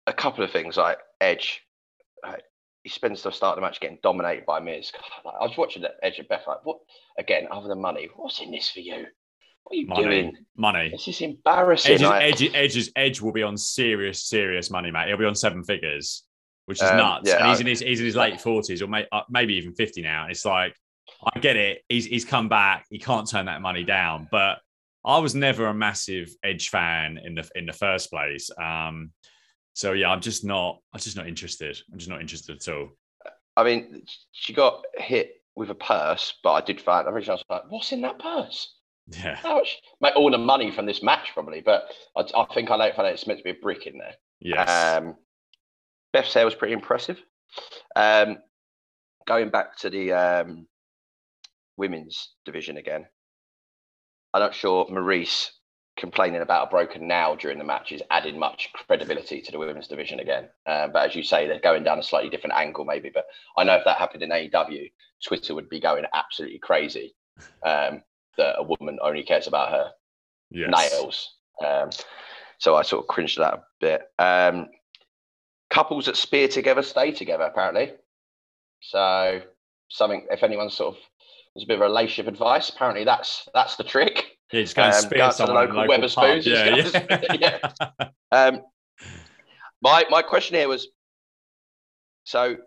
a 0.08 0.14
couple 0.14 0.44
of 0.44 0.52
things 0.52 0.78
like 0.78 1.00
Edge. 1.20 1.62
He 2.84 2.90
spends 2.90 3.22
the 3.22 3.32
start 3.32 3.58
of 3.58 3.62
the 3.62 3.68
match 3.68 3.80
getting 3.80 4.00
dominated 4.02 4.46
by 4.46 4.60
Miz. 4.60 4.92
God, 4.92 5.34
I 5.40 5.46
was 5.46 5.56
watching 5.58 5.84
that 5.84 5.96
Edge 6.02 6.18
and 6.20 6.28
Beth. 6.28 6.44
Like, 6.48 6.66
what? 6.66 6.80
Again, 7.18 7.48
other 7.52 7.68
than 7.68 7.80
money, 7.82 8.10
what's 8.16 8.40
in 8.42 8.52
this 8.52 8.70
for 8.70 8.80
you? 8.80 9.06
What 9.64 9.76
are 9.76 9.80
you 9.80 9.88
Money. 9.88 10.04
doing? 10.04 10.38
Money. 10.58 10.90
This 10.90 11.08
is 11.08 11.22
embarrassing. 11.22 11.94
Edge, 11.94 12.02
like- 12.02 12.24
Edge, 12.42 12.56
Edge's 12.56 12.92
Edge 12.96 13.22
will 13.22 13.32
be 13.32 13.44
on 13.44 13.56
serious, 13.58 14.24
serious 14.24 14.72
money, 14.72 14.90
mate. 14.90 15.08
He'll 15.08 15.18
be 15.18 15.26
on 15.26 15.36
seven 15.36 15.64
figures, 15.64 16.24
which 16.66 16.82
is 16.82 16.90
Um, 16.90 16.98
nuts. 16.98 17.30
yeah, 17.30 17.38
and 17.42 17.50
he's 17.50 17.58
I- 17.60 17.62
in 17.62 17.68
his 17.68 17.80
he's 17.82 18.00
in 18.00 18.06
his 18.08 18.16
late 18.16 18.42
forties 18.42 18.82
or 18.82 18.88
may, 18.88 19.06
uh, 19.12 19.22
maybe 19.30 19.54
even 19.58 19.76
fifty 19.76 20.02
now. 20.02 20.28
It's 20.28 20.46
like 20.46 20.76
I 21.36 21.40
get 21.40 21.58
it. 21.58 21.84
He's 21.88 22.06
he's 22.06 22.26
come 22.26 22.50
back. 22.50 22.86
He 22.90 22.98
can't 22.98 23.30
turn 23.30 23.46
that 23.46 23.62
money 23.62 23.84
down. 23.84 24.28
But 24.32 24.60
I 25.06 25.20
was 25.20 25.36
never 25.36 25.68
a 25.68 25.74
massive 25.76 26.30
Edge 26.44 26.70
fan 26.70 27.20
in 27.24 27.36
the 27.36 27.48
in 27.54 27.68
the 27.68 27.74
first 27.74 28.10
place. 28.10 28.50
Um, 28.60 29.12
so 29.74 29.94
yeah, 29.94 30.10
I'm 30.10 30.22
just 30.22 30.44
not. 30.44 30.80
I'm 30.94 31.00
just 31.00 31.18
not 31.18 31.28
interested. 31.28 31.80
I'm 31.92 31.98
just 31.98 32.10
not 32.10 32.22
interested 32.22 32.56
at 32.56 32.74
all. 32.74 32.90
I 33.58 33.64
mean, 33.64 34.04
she 34.32 34.54
got 34.54 34.84
hit 34.96 35.42
with 35.56 35.70
a 35.70 35.76
purse, 35.76 36.34
but 36.44 36.54
I 36.54 36.62
did 36.62 36.80
find 36.80 37.08
originally 37.08 37.40
I 37.40 37.42
was 37.42 37.62
like, 37.64 37.72
"What's 37.72 37.92
in 37.92 38.02
that 38.02 38.20
purse?" 38.20 38.76
Yeah. 39.08 39.36
How 39.36 39.56
much? 39.56 39.82
Mate, 40.00 40.14
all 40.16 40.32
the 40.32 40.38
money 40.38 40.72
from 40.72 40.86
this 40.86 41.04
match 41.04 41.30
probably, 41.34 41.62
but 41.62 41.92
I, 42.16 42.22
I 42.36 42.46
think 42.54 42.70
I 42.70 42.76
later 42.76 42.96
found 42.96 43.08
out 43.08 43.14
it's 43.14 43.28
meant 43.28 43.40
to 43.40 43.44
be 43.44 43.52
a 43.52 43.62
brick 43.62 43.88
in 43.88 43.98
there. 43.98 44.16
Yes. 44.40 44.98
Um, 44.98 45.16
Beth's 46.14 46.34
hair 46.34 46.46
was 46.46 46.56
pretty 46.56 46.74
impressive. 46.74 47.22
Um, 47.96 48.38
going 49.28 49.50
back 49.50 49.78
to 49.80 49.90
the 49.90 50.12
um, 50.14 50.68
women's 51.78 52.34
division 52.46 52.78
again, 52.78 53.06
I'm 54.34 54.42
not 54.42 54.56
sure 54.56 54.86
Maryse 54.86 55.50
complaining 55.98 56.42
about 56.42 56.68
a 56.68 56.70
broken 56.70 57.08
nail 57.08 57.36
during 57.36 57.58
the 57.58 57.64
match 57.64 57.92
is 57.92 58.02
adding 58.10 58.40
much 58.40 58.70
credibility 58.74 59.42
to 59.42 59.52
the 59.52 59.60
women's 59.60 59.88
division 59.88 60.20
again. 60.20 60.50
Um, 60.66 60.92
but 60.92 61.10
as 61.10 61.16
you 61.16 61.24
say, 61.24 61.48
they're 61.48 61.60
going 61.60 61.84
down 61.84 62.00
a 62.00 62.04
slightly 62.04 62.30
different 62.30 62.56
angle, 62.56 62.86
maybe. 62.86 63.12
But 63.14 63.26
I 63.58 63.64
know 63.64 63.76
if 63.76 63.86
that 63.86 63.98
happened 63.98 64.24
in 64.24 64.30
AEW, 64.30 64.92
Twitter 65.24 65.54
would 65.54 65.70
be 65.70 65.80
going 65.80 66.06
absolutely 66.14 66.60
crazy. 66.60 67.14
Um, 67.66 68.04
that 68.38 68.56
a 68.58 68.64
woman 68.64 69.00
only 69.02 69.24
cares 69.24 69.48
about 69.48 69.72
her 69.72 69.92
yes. 70.52 70.70
nails. 70.70 71.36
Um, 71.66 71.90
so 72.58 72.76
I 72.76 72.84
sort 72.84 73.04
of 73.04 73.08
cringed 73.08 73.40
at 73.40 73.52
that 73.52 73.60
a 73.60 73.64
bit. 73.80 74.02
Um, 74.20 74.70
couples 75.70 76.06
that 76.06 76.18
spear 76.18 76.48
together 76.48 76.84
stay 76.84 77.12
together, 77.12 77.44
apparently. 77.44 77.94
So 78.82 79.42
something, 79.90 80.28
if 80.30 80.44
anyone's 80.44 80.76
sort 80.76 80.96
of 80.96 81.02
there's 81.54 81.66
a 81.66 81.68
bit 81.68 81.76
of 81.76 81.82
relationship 81.82 82.32
advice, 82.32 82.70
apparently 82.70 83.04
that's 83.04 83.48
that's 83.54 83.76
the 83.76 83.84
trick. 83.84 84.31
Yeah, 84.52 84.62
just 84.62 84.76
go 84.76 84.84
and 84.84 84.94
Um, 84.94 85.02
spear 85.02 85.18
go 85.18 85.24
out 85.26 85.32
to 85.32 85.38
the 85.38 85.46
someone 85.48 85.66
local 85.76 85.76
local 85.78 86.08
Wetherspoons 86.08 86.94
pub. 86.94 87.26
and 87.34 87.42
Yeah, 87.42 87.60
yeah. 88.00 88.10
Um, 88.34 88.62
my 89.82 90.06
my 90.10 90.22
question 90.22 90.56
here 90.56 90.68
was, 90.70 90.88
so 92.24 92.58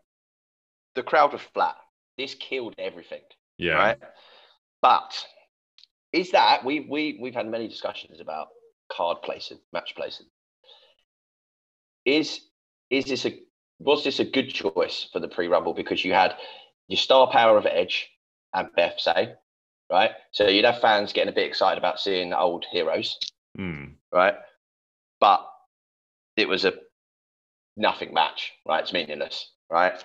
the 0.94 1.02
crowd 1.02 1.32
was 1.32 1.40
flat. 1.54 1.76
This 2.18 2.34
killed 2.34 2.74
everything. 2.78 3.22
yeah. 3.58 3.74
right? 3.74 3.98
But 4.82 5.26
is 6.12 6.30
that 6.32 6.64
we 6.64 6.80
we 6.80 7.18
we've 7.20 7.34
had 7.34 7.46
many 7.48 7.66
discussions 7.68 8.20
about 8.20 8.48
card 8.92 9.18
placing, 9.22 9.58
match 9.72 9.94
placing. 9.96 10.26
Is 12.04 12.40
is 12.90 13.06
this 13.06 13.24
a 13.24 13.38
was 13.78 14.04
this 14.04 14.20
a 14.20 14.24
good 14.24 14.50
choice 14.50 15.08
for 15.12 15.20
the 15.20 15.28
pre-rumble 15.28 15.74
because 15.74 16.04
you 16.04 16.12
had 16.12 16.34
your 16.88 16.98
star 16.98 17.30
power 17.30 17.56
of 17.56 17.66
Edge 17.66 18.10
and 18.52 18.68
Beth 18.76 19.00
say, 19.00 19.34
right? 19.90 20.12
So 20.32 20.48
you'd 20.48 20.64
have 20.64 20.80
fans 20.80 21.12
getting 21.12 21.32
a 21.32 21.34
bit 21.34 21.46
excited 21.46 21.78
about 21.78 22.00
seeing 22.00 22.32
old 22.32 22.64
heroes, 22.70 23.18
Mm. 23.58 23.94
right? 24.12 24.34
But 25.20 25.46
it 26.36 26.48
was 26.48 26.64
a 26.64 26.72
nothing 27.76 28.12
match, 28.12 28.52
right? 28.66 28.82
It's 28.82 28.92
meaningless, 28.92 29.50
right? 29.70 30.02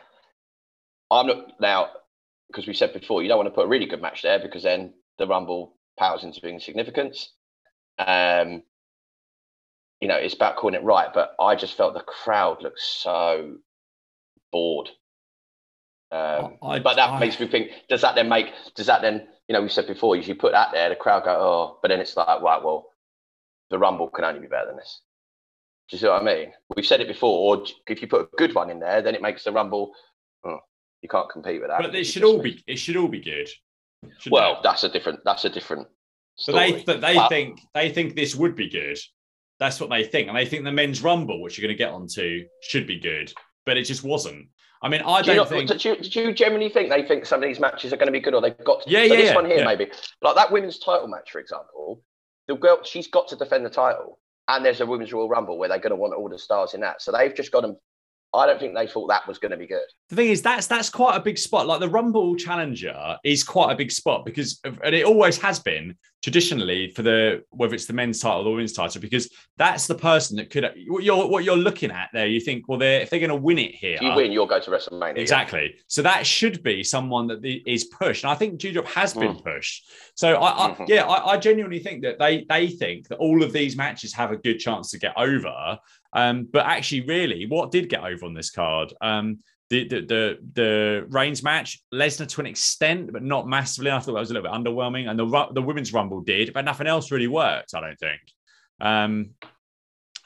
I'm 1.11 1.27
not 1.27 1.59
now 1.59 1.89
because 2.47 2.67
we 2.67 2.73
said 2.73 2.93
before 2.93 3.21
you 3.21 3.27
don't 3.29 3.37
want 3.37 3.47
to 3.47 3.53
put 3.55 3.65
a 3.65 3.69
really 3.69 3.85
good 3.87 4.01
match 4.01 4.21
there 4.21 4.39
because 4.39 4.63
then 4.63 4.93
the 5.17 5.27
Rumble 5.27 5.75
powers 5.97 6.23
into 6.23 6.47
insignificance. 6.47 7.31
Um, 7.97 8.63
you 9.99 10.07
know, 10.07 10.15
it's 10.15 10.33
about 10.33 10.55
calling 10.55 10.75
it 10.75 10.83
right. 10.83 11.09
But 11.13 11.35
I 11.39 11.55
just 11.55 11.75
felt 11.75 11.93
the 11.93 11.99
crowd 12.01 12.61
looked 12.63 12.79
so 12.79 13.57
bored. 14.51 14.89
Um, 16.11 16.57
I- 16.63 16.79
but 16.79 16.95
that 16.95 17.09
I- 17.09 17.19
makes 17.19 17.39
me 17.39 17.47
think: 17.47 17.71
Does 17.89 18.01
that 18.01 18.15
then 18.15 18.29
make? 18.29 18.53
Does 18.75 18.87
that 18.87 19.01
then? 19.01 19.27
You 19.49 19.53
know, 19.53 19.63
we 19.63 19.69
said 19.69 19.87
before, 19.87 20.15
if 20.15 20.27
you 20.27 20.35
put 20.35 20.51
that 20.51 20.71
there, 20.71 20.89
the 20.89 20.95
crowd 20.95 21.23
go, 21.25 21.31
"Oh," 21.31 21.79
but 21.81 21.87
then 21.89 21.99
it's 21.99 22.15
like, 22.15 22.27
right, 22.41 22.63
well, 22.63 22.91
the 23.71 23.79
Rumble 23.79 24.07
can 24.07 24.23
only 24.23 24.39
be 24.39 24.47
better 24.47 24.67
than 24.67 24.77
this. 24.77 25.01
Do 25.89 25.95
you 25.95 26.01
see 26.01 26.07
what 26.07 26.21
I 26.21 26.23
mean? 26.23 26.53
We've 26.75 26.85
said 26.85 27.01
it 27.01 27.07
before. 27.07 27.57
Or 27.57 27.65
if 27.87 27.99
you 27.99 28.07
put 28.07 28.21
a 28.31 28.37
good 28.37 28.53
one 28.53 28.69
in 28.69 28.79
there, 28.79 29.01
then 29.01 29.15
it 29.15 29.23
makes 29.23 29.43
the 29.43 29.51
Rumble. 29.51 29.91
Oh, 30.45 30.59
you 31.01 31.09
can't 31.09 31.31
compete 31.31 31.61
with 31.61 31.71
that. 31.71 31.81
But 31.81 31.95
it 31.95 32.03
should 32.03 32.23
all 32.23 32.39
be. 32.39 32.63
It 32.67 32.77
should 32.77 32.95
all 32.95 33.07
be 33.07 33.21
good. 33.21 33.49
Well, 34.29 34.53
it? 34.53 34.59
that's 34.63 34.83
a 34.83 34.89
different. 34.89 35.21
That's 35.25 35.45
a 35.45 35.49
different. 35.49 35.87
but 36.45 36.53
they 36.53 36.83
but 36.83 37.01
they 37.01 37.15
But- 37.15 37.29
think 37.29 37.59
they 37.73 37.89
think 37.89 38.15
this 38.15 38.35
would 38.35 38.55
be 38.55 38.69
good. 38.69 38.99
That's 39.59 39.81
what 39.81 39.89
they 39.89 40.03
think, 40.03 40.27
and 40.27 40.37
they 40.37 40.45
think 40.45 40.63
the 40.63 40.71
men's 40.71 41.01
rumble, 41.01 41.41
which 41.41 41.57
you're 41.57 41.67
going 41.67 41.75
to 41.75 41.83
get 41.83 41.91
onto, 41.91 42.47
should 42.61 42.85
be 42.87 42.99
good. 42.99 43.33
But 43.65 43.77
it 43.77 43.83
just 43.83 44.03
wasn't. 44.03 44.47
I 44.81 44.87
mean, 44.87 45.01
I 45.01 45.21
Do 45.21 45.35
not, 45.35 45.49
think. 45.49 45.67
did, 45.67 45.83
you, 45.83 45.95
did 45.97 46.15
you 46.15 46.33
generally 46.33 46.69
think 46.69 46.89
they 46.89 47.03
think 47.03 47.25
some 47.25 47.43
of 47.43 47.49
these 47.49 47.59
matches 47.59 47.91
are 47.91 47.97
going 47.97 48.07
to 48.07 48.13
be 48.13 48.21
good 48.21 48.33
or 48.33 48.41
they've 48.41 48.57
got 48.63 48.83
to? 48.83 48.89
Yeah, 48.89 48.99
so 49.07 49.13
yeah, 49.13 49.15
this 49.15 49.29
yeah, 49.29 49.35
one 49.35 49.45
here, 49.45 49.57
yeah. 49.57 49.65
maybe. 49.65 49.87
Like 50.21 50.35
that 50.35 50.51
women's 50.51 50.79
title 50.79 51.07
match, 51.07 51.31
for 51.31 51.39
example, 51.39 52.01
the 52.47 52.55
girl, 52.55 52.79
she's 52.83 53.07
got 53.07 53.27
to 53.29 53.35
defend 53.35 53.65
the 53.65 53.69
title. 53.69 54.19
And 54.47 54.65
there's 54.65 54.81
a 54.81 54.85
women's 54.85 55.13
Royal 55.13 55.29
Rumble 55.29 55.59
where 55.59 55.69
they're 55.69 55.79
going 55.79 55.91
to 55.91 55.95
want 55.95 56.13
all 56.13 56.27
the 56.27 56.39
stars 56.39 56.73
in 56.73 56.81
that. 56.81 57.01
So 57.01 57.11
they've 57.11 57.35
just 57.35 57.51
got 57.51 57.61
them. 57.61 57.77
I 58.33 58.45
don't 58.45 58.59
think 58.59 58.75
they 58.75 58.85
thought 58.85 59.07
that 59.07 59.27
was 59.27 59.39
going 59.39 59.51
to 59.51 59.57
be 59.57 59.65
good. 59.65 59.81
The 60.09 60.15
thing 60.15 60.29
is, 60.29 60.41
that's 60.43 60.67
that's 60.67 60.89
quite 60.89 61.15
a 61.15 61.19
big 61.19 61.37
spot. 61.37 61.65
Like 61.65 61.79
the 61.79 61.89
Rumble 61.89 62.35
Challenger 62.35 63.17
is 63.23 63.43
quite 63.43 63.71
a 63.71 63.75
big 63.75 63.91
spot 63.91 64.23
because, 64.25 64.59
and 64.63 64.93
it 64.93 65.05
always 65.05 65.37
has 65.39 65.59
been 65.59 65.95
traditionally 66.21 66.89
for 66.89 67.01
the 67.01 67.43
whether 67.49 67.73
it's 67.73 67.85
the 67.85 67.93
men's 67.93 68.19
title 68.19 68.41
or 68.41 68.43
the 68.43 68.49
women's 68.51 68.73
title, 68.73 69.01
because 69.01 69.29
that's 69.57 69.87
the 69.87 69.95
person 69.95 70.37
that 70.37 70.51
could. 70.51 70.69
What 70.87 71.03
you're 71.03 71.27
what 71.27 71.43
you're 71.43 71.57
looking 71.57 71.89
at 71.89 72.09
there, 72.13 72.27
you 72.27 72.39
think, 72.39 72.67
well, 72.67 72.77
they're 72.77 73.01
if 73.01 73.09
they're 73.09 73.19
going 73.19 73.29
to 73.31 73.35
win 73.35 73.57
it 73.57 73.73
here, 73.73 73.95
If 73.95 74.01
you 74.01 74.13
win, 74.13 74.31
you'll 74.31 74.45
go 74.45 74.59
to 74.59 74.69
WrestleMania. 74.71 75.17
Exactly. 75.17 75.75
So 75.87 76.03
that 76.03 76.25
should 76.27 76.61
be 76.61 76.83
someone 76.83 77.25
that 77.27 77.41
the- 77.41 77.63
is 77.65 77.85
pushed. 77.85 78.23
And 78.23 78.31
I 78.31 78.35
think 78.35 78.59
Doudrop 78.59 78.85
has 78.85 79.13
been 79.15 79.35
Mm. 79.35 79.43
pushed. 79.43 79.89
So 80.15 80.35
I, 80.35 80.67
I 80.67 80.71
Mhm. 80.75 80.87
yeah, 80.87 81.05
I, 81.05 81.31
I 81.33 81.37
genuinely 81.37 81.79
think 81.79 82.03
that 82.03 82.19
they 82.19 82.45
they 82.47 82.67
think 82.67 83.07
that 83.07 83.17
all 83.17 83.41
of 83.41 83.53
these 83.53 83.75
matches 83.75 84.13
have 84.13 84.31
a 84.31 84.37
good 84.37 84.59
chance 84.59 84.91
to 84.91 84.99
get 84.99 85.13
over. 85.17 85.79
Um, 86.13 86.47
but 86.51 86.65
actually, 86.65 87.01
really, 87.01 87.45
what 87.45 87.71
did 87.71 87.89
get 87.89 88.03
over 88.03 88.25
on 88.25 88.33
this 88.33 88.49
card? 88.51 88.93
Um, 89.01 89.39
the 89.69 89.87
the 89.87 90.01
the, 90.01 90.37
the 90.53 91.05
Reigns 91.09 91.43
match, 91.43 91.79
Lesnar 91.93 92.27
to 92.27 92.41
an 92.41 92.47
extent, 92.47 93.13
but 93.13 93.21
not 93.23 93.47
massively. 93.47 93.91
I 93.91 93.99
thought 93.99 94.13
that 94.13 94.19
was 94.19 94.31
a 94.31 94.33
little 94.33 94.49
bit 94.49 94.57
underwhelming. 94.57 95.09
And 95.09 95.19
the 95.19 95.47
the 95.53 95.61
women's 95.61 95.93
rumble 95.93 96.21
did, 96.21 96.53
but 96.53 96.65
nothing 96.65 96.87
else 96.87 97.11
really 97.11 97.27
worked. 97.27 97.73
I 97.75 97.81
don't 97.81 97.99
think. 97.99 98.21
Um, 98.81 99.31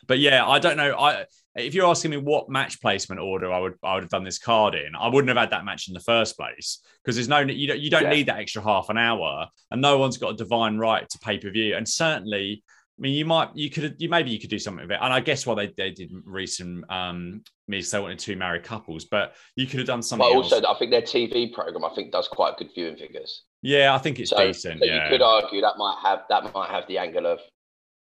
but 0.08 0.20
yeah, 0.20 0.46
I 0.48 0.60
don't 0.60 0.78
know. 0.78 0.98
I 0.98 1.26
if 1.56 1.76
you're 1.76 1.88
asking 1.88 2.12
me 2.12 2.18
what 2.18 2.50
match 2.50 2.82
placement 2.82 3.22
order 3.22 3.52
I 3.52 3.60
would 3.60 3.76
I 3.84 3.94
would 3.96 4.04
have 4.04 4.10
done 4.10 4.24
this 4.24 4.40
card 4.40 4.76
in, 4.76 4.96
I 4.96 5.08
wouldn't 5.08 5.28
have 5.30 5.38
had 5.38 5.52
that 5.52 5.66
match 5.66 5.88
in 5.88 5.94
the 5.94 6.00
first 6.00 6.38
place 6.38 6.80
because 7.04 7.16
there's 7.16 7.28
no 7.28 7.40
you 7.40 7.68
don't 7.68 7.80
you 7.80 7.90
don't 7.90 8.04
Yeah. 8.04 8.10
need 8.10 8.28
that 8.28 8.40
extra 8.40 8.62
half 8.62 8.90
an 8.90 8.98
hour, 8.98 9.48
and 9.72 9.82
no 9.82 9.98
one's 9.98 10.18
got 10.18 10.34
a 10.34 10.38
divine 10.38 10.78
right 10.78 11.08
to 11.10 11.20
pay 11.20 11.38
per 11.38 11.52
view. 11.52 11.76
And 11.76 11.88
certainly, 11.88 12.64
I 13.00 13.02
mean, 13.02 13.14
you 13.14 13.26
might 13.26 13.50
you 13.56 13.70
could 13.70 13.96
you 13.98 14.08
maybe 14.10 14.30
you 14.30 14.40
could 14.40 14.50
do 14.52 14.60
something 14.60 14.84
with 14.84 14.92
it. 14.92 15.00
And 15.02 15.12
I 15.12 15.20
guess 15.20 15.46
why 15.46 15.56
they 15.56 15.74
they 15.76 15.92
did 15.92 16.12
recent 16.26 16.86
um 16.92 17.42
me 17.68 17.82
they 17.82 18.00
wanted 18.00 18.20
two 18.20 18.36
married 18.36 18.64
couples, 18.64 19.06
but 19.06 19.34
you 19.56 19.66
could 19.66 19.80
have 19.80 19.88
done 19.88 20.02
something 20.04 20.28
But 20.30 20.36
else. 20.36 20.52
also, 20.54 20.68
I 20.68 20.78
think 20.78 20.92
their 20.92 21.02
TV 21.02 21.52
program, 21.52 21.84
I 21.86 21.94
think, 21.96 22.12
does 22.12 22.28
quite 22.28 22.58
good 22.58 22.70
viewing 22.76 22.98
figures. 22.98 23.44
yeah, 23.62 23.94
I 23.96 23.98
think 23.98 24.20
it's 24.20 24.30
so, 24.30 24.38
decent. 24.38 24.80
so 24.80 24.86
yeah, 24.86 25.04
you 25.06 25.10
could 25.10 25.22
argue 25.22 25.62
that 25.62 25.78
might 25.78 25.98
have 26.04 26.20
that 26.30 26.54
might 26.54 26.70
have 26.70 26.88
the 26.88 26.98
angle 27.00 27.26
of, 27.26 27.40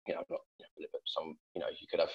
you 0.08 0.14
know, 0.14 0.22
not 0.30 0.40
you 0.76 0.86
know, 0.92 0.98
some, 1.06 1.36
you 1.54 1.60
know, 1.60 1.68
you 1.80 1.86
could 1.90 2.00
have 2.00 2.10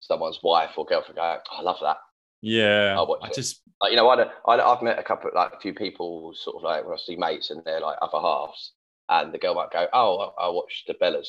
someone's 0.00 0.38
wife 0.42 0.70
or 0.76 0.84
girlfriend 0.86 1.16
go, 1.16 1.38
"Oh, 1.52 1.56
I 1.58 1.62
love 1.62 1.78
that. 1.82 1.98
yeah. 2.40 2.94
I'll 2.96 3.06
watch 3.06 3.20
I 3.22 3.30
just 3.30 3.62
Like, 3.80 3.90
you 3.90 3.96
know, 3.96 4.08
I, 4.08 4.22
I, 4.46 4.60
I've 4.72 4.82
met 4.82 4.98
a 4.98 5.02
couple, 5.02 5.30
like 5.34 5.52
a 5.54 5.60
few 5.60 5.74
people, 5.74 6.32
sort 6.34 6.56
of 6.56 6.62
like 6.62 6.84
when 6.84 6.94
I 6.94 6.96
see 6.96 7.16
mates 7.16 7.50
and 7.50 7.62
they're 7.64 7.80
like 7.80 7.98
other 8.00 8.20
halves, 8.20 8.72
and 9.08 9.34
the 9.34 9.38
girl 9.38 9.54
might 9.54 9.70
go, 9.72 9.86
"Oh, 9.92 10.32
I, 10.38 10.44
I 10.46 10.48
watched 10.50 10.86
the 10.86 10.94
Bellas 10.94 11.26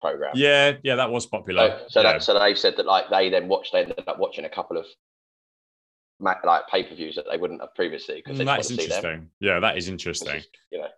program." 0.00 0.32
yeah 0.34 0.72
yeah 0.82 0.94
that 0.96 1.10
was 1.10 1.26
popular. 1.26 1.78
So, 1.80 1.84
so, 1.88 2.00
yeah. 2.02 2.12
that, 2.12 2.22
so 2.22 2.38
they've 2.38 2.58
said 2.58 2.74
that 2.76 2.86
like 2.86 3.10
they 3.10 3.28
then 3.30 3.48
watched, 3.48 3.72
they 3.72 3.80
ended 3.82 4.04
up 4.06 4.18
watching 4.18 4.44
a 4.44 4.48
couple 4.50 4.76
of 4.76 4.86
like 6.20 6.38
pay 6.68 6.82
per 6.82 6.94
views 6.94 7.14
that 7.14 7.26
they 7.30 7.36
wouldn't 7.36 7.60
have 7.60 7.74
previously 7.74 8.16
because 8.24 8.38
Mm, 8.40 8.44
that's 8.46 8.68
them. 8.68 8.78
interesting. 8.80 9.30
Yeah, 9.40 9.60
that 9.60 9.76
is 9.78 9.88
interesting. 9.88 10.34
just, 10.34 10.48
you 10.72 10.78
know, 10.80 10.88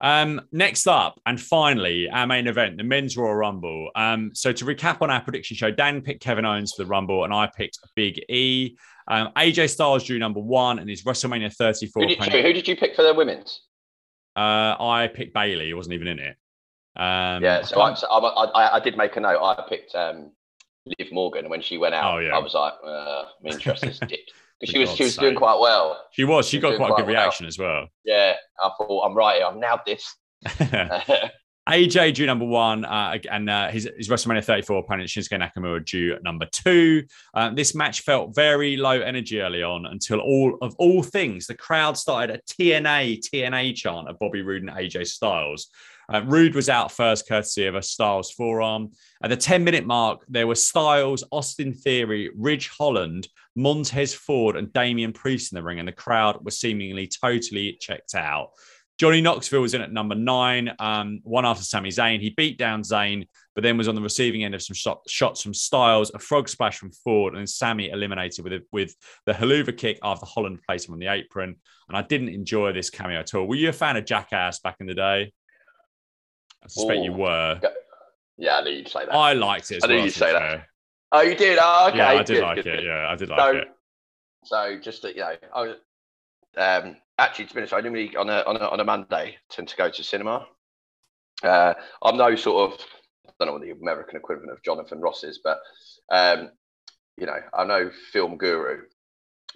Um, 0.00 0.42
next 0.52 0.86
up, 0.86 1.20
and 1.26 1.40
finally, 1.40 2.08
our 2.08 2.26
main 2.26 2.46
event, 2.46 2.76
the 2.76 2.84
men's 2.84 3.16
Royal 3.16 3.34
Rumble. 3.34 3.90
Um, 3.96 4.30
so 4.34 4.52
to 4.52 4.64
recap 4.64 5.02
on 5.02 5.10
our 5.10 5.20
prediction 5.20 5.56
show, 5.56 5.70
Dan 5.70 6.02
picked 6.02 6.22
Kevin 6.22 6.44
Owens 6.44 6.72
for 6.72 6.82
the 6.84 6.88
Rumble, 6.88 7.24
and 7.24 7.32
I 7.32 7.46
picked 7.56 7.78
Big 7.96 8.20
E. 8.28 8.76
Um, 9.08 9.30
AJ 9.36 9.70
Styles 9.70 10.04
drew 10.04 10.18
number 10.18 10.40
one, 10.40 10.78
and 10.78 10.88
his 10.88 11.02
WrestleMania 11.02 11.52
34 11.54 12.02
who 12.02 12.08
did, 12.08 12.18
who 12.44 12.52
did 12.52 12.68
you 12.68 12.76
pick 12.76 12.94
for 12.94 13.02
the 13.02 13.12
women's? 13.14 13.60
Uh, 14.36 14.76
I 14.78 15.10
picked 15.12 15.32
Bayley. 15.34 15.66
He 15.66 15.74
wasn't 15.74 15.94
even 15.94 16.08
in 16.08 16.18
it. 16.18 16.36
Um, 16.96 17.42
yeah, 17.42 17.62
so, 17.62 17.80
I, 17.80 17.94
so 17.94 18.06
I, 18.08 18.44
I, 18.44 18.76
I 18.76 18.80
did 18.80 18.96
make 18.96 19.16
a 19.16 19.20
note. 19.20 19.42
I 19.42 19.64
picked 19.68 19.94
um, 19.94 20.30
Liv 20.98 21.12
Morgan, 21.12 21.48
when 21.48 21.62
she 21.62 21.78
went 21.78 21.94
out, 21.94 22.14
Oh, 22.14 22.18
yeah. 22.18 22.34
I 22.34 22.38
was 22.38 22.54
like, 22.54 22.74
uh, 22.86 23.24
my 23.42 23.50
interest 23.50 23.84
is 23.84 23.98
dipped 24.08 24.32
because 24.60 24.72
she 24.72 24.78
was 24.78 24.94
she 24.94 25.04
was 25.04 25.16
doing 25.16 25.34
quite 25.34 25.58
well. 25.58 26.00
she 26.12 26.24
was. 26.24 26.46
She 26.46 26.56
she's 26.56 26.62
got 26.62 26.70
doing 26.70 26.78
quite 26.78 26.92
a 26.92 26.96
good 26.96 27.06
well. 27.06 27.14
reaction 27.22 27.46
as 27.46 27.58
well. 27.58 27.88
Yeah, 28.04 28.34
I 28.62 28.70
thought 28.78 29.04
I'm 29.04 29.14
right. 29.14 29.36
here, 29.36 29.46
I've 29.46 29.56
nailed 29.56 29.80
this. 29.86 30.14
AJ 31.68 32.14
drew 32.14 32.26
number 32.26 32.44
one, 32.44 32.84
uh, 32.84 33.16
and 33.30 33.48
uh, 33.48 33.70
his, 33.70 33.88
his 33.96 34.08
WrestleMania 34.10 34.44
34 34.44 34.80
opponent 34.80 35.08
Shinsuke 35.08 35.40
Nakamura 35.40 35.84
drew 35.84 36.18
number 36.22 36.46
two. 36.52 37.04
Um, 37.32 37.54
this 37.54 37.74
match 37.74 38.02
felt 38.02 38.34
very 38.34 38.76
low 38.76 39.00
energy 39.00 39.40
early 39.40 39.62
on 39.62 39.86
until 39.86 40.20
all 40.20 40.58
of 40.60 40.74
all 40.78 41.02
things, 41.02 41.46
the 41.46 41.54
crowd 41.54 41.96
started 41.96 42.36
a 42.36 42.52
TNA 42.52 43.20
TNA 43.32 43.74
chant 43.76 44.10
of 44.10 44.18
Bobby 44.18 44.42
Roode 44.42 44.62
and 44.62 44.72
AJ 44.72 45.06
Styles. 45.06 45.68
Uh, 46.12 46.22
Roode 46.24 46.54
was 46.54 46.68
out 46.68 46.92
first, 46.92 47.28
courtesy 47.28 47.66
of 47.66 47.74
a 47.74 47.82
Styles 47.82 48.30
forearm. 48.30 48.90
At 49.22 49.30
the 49.30 49.36
10 49.36 49.64
minute 49.64 49.86
mark, 49.86 50.24
there 50.28 50.46
were 50.46 50.54
Styles, 50.54 51.24
Austin 51.32 51.72
Theory, 51.72 52.30
Ridge 52.36 52.68
Holland, 52.68 53.28
Montez 53.56 54.14
Ford, 54.14 54.56
and 54.56 54.72
Damian 54.72 55.12
Priest 55.12 55.52
in 55.52 55.56
the 55.56 55.62
ring, 55.62 55.78
and 55.78 55.88
the 55.88 55.92
crowd 55.92 56.44
was 56.44 56.58
seemingly 56.58 57.08
totally 57.08 57.78
checked 57.80 58.14
out. 58.14 58.50
Johnny 58.96 59.20
Knoxville 59.20 59.60
was 59.60 59.74
in 59.74 59.80
at 59.80 59.92
number 59.92 60.14
nine, 60.14 60.72
um, 60.78 61.20
one 61.24 61.44
after 61.44 61.64
Sami 61.64 61.88
Zayn. 61.88 62.20
He 62.20 62.30
beat 62.30 62.58
down 62.58 62.82
Zayn, 62.82 63.26
but 63.54 63.62
then 63.62 63.76
was 63.76 63.88
on 63.88 63.96
the 63.96 64.00
receiving 64.00 64.44
end 64.44 64.54
of 64.54 64.62
some 64.62 64.74
shot, 64.74 65.02
shots 65.08 65.42
from 65.42 65.52
Styles, 65.52 66.12
a 66.14 66.18
frog 66.20 66.48
splash 66.48 66.78
from 66.78 66.92
Ford, 66.92 67.32
and 67.32 67.40
then 67.40 67.46
Sami 67.48 67.90
eliminated 67.90 68.44
with 68.44 68.52
a, 68.52 68.62
with 68.70 68.94
the 69.26 69.32
Helluva 69.32 69.76
kick 69.76 69.98
after 70.04 70.26
Holland 70.26 70.60
placed 70.64 70.86
him 70.86 70.94
on 70.94 71.00
the 71.00 71.08
apron. 71.08 71.56
And 71.88 71.96
I 71.96 72.02
didn't 72.02 72.28
enjoy 72.28 72.72
this 72.72 72.88
cameo 72.88 73.18
at 73.18 73.34
all. 73.34 73.46
Were 73.46 73.56
you 73.56 73.68
a 73.68 73.72
fan 73.72 73.96
of 73.96 74.06
Jackass 74.06 74.60
back 74.60 74.76
in 74.78 74.86
the 74.86 74.94
day? 74.94 75.32
I 76.64 76.68
suspect 76.68 77.00
you 77.02 77.12
were. 77.12 77.60
yeah, 78.38 78.56
I 78.56 78.62
knew 78.62 78.70
you'd 78.70 78.88
say 78.88 79.04
that. 79.04 79.14
I 79.14 79.32
liked 79.34 79.70
it 79.70 79.76
as 79.76 79.84
I 79.84 79.86
knew 79.88 79.94
well. 79.96 80.04
you'd 80.06 80.14
say 80.14 80.32
that. 80.32 80.38
fair. 80.40 80.66
oh, 81.12 81.20
you 81.22 81.34
did? 81.36 81.58
Oh, 81.60 81.88
okay. 81.88 81.98
yeah, 81.98 82.08
I 82.08 82.22
did 82.22 82.26
good, 82.34 82.42
like 82.42 82.56
good, 82.56 82.66
it. 82.66 82.76
good. 82.78 82.84
Yeah, 82.84 83.08
I 83.08 83.14
did 83.16 83.28
like 83.28 83.38
So, 83.38 83.56
it. 83.56 83.68
so 84.44 84.78
just 84.82 85.02
that 85.02 85.14
you 85.14 85.20
know, 85.22 85.34
I 85.54 85.60
was 85.62 85.76
um, 86.56 86.96
actually 87.18 87.46
to 87.46 87.54
be 87.54 87.60
honest, 87.60 87.74
I 87.74 87.80
normally 87.80 88.16
on 88.16 88.28
a 88.30 88.42
on 88.46 88.56
a 88.56 88.64
on 88.68 88.80
a 88.80 88.84
Monday 88.84 89.36
tend 89.50 89.68
to 89.68 89.76
go 89.76 89.90
to 89.90 90.02
cinema. 90.04 90.46
Uh, 91.42 91.74
I'm 92.02 92.16
no 92.16 92.34
sort 92.36 92.72
of 92.72 92.80
I 93.28 93.32
don't 93.38 93.48
know 93.48 93.52
what 93.54 93.62
the 93.62 93.70
American 93.72 94.16
equivalent 94.16 94.50
of 94.52 94.62
Jonathan 94.62 95.00
Ross 95.00 95.24
is, 95.24 95.40
but 95.42 95.58
um, 96.10 96.50
you 97.16 97.26
know, 97.26 97.38
I'm 97.52 97.68
no 97.68 97.90
film 98.12 98.36
guru. 98.38 98.82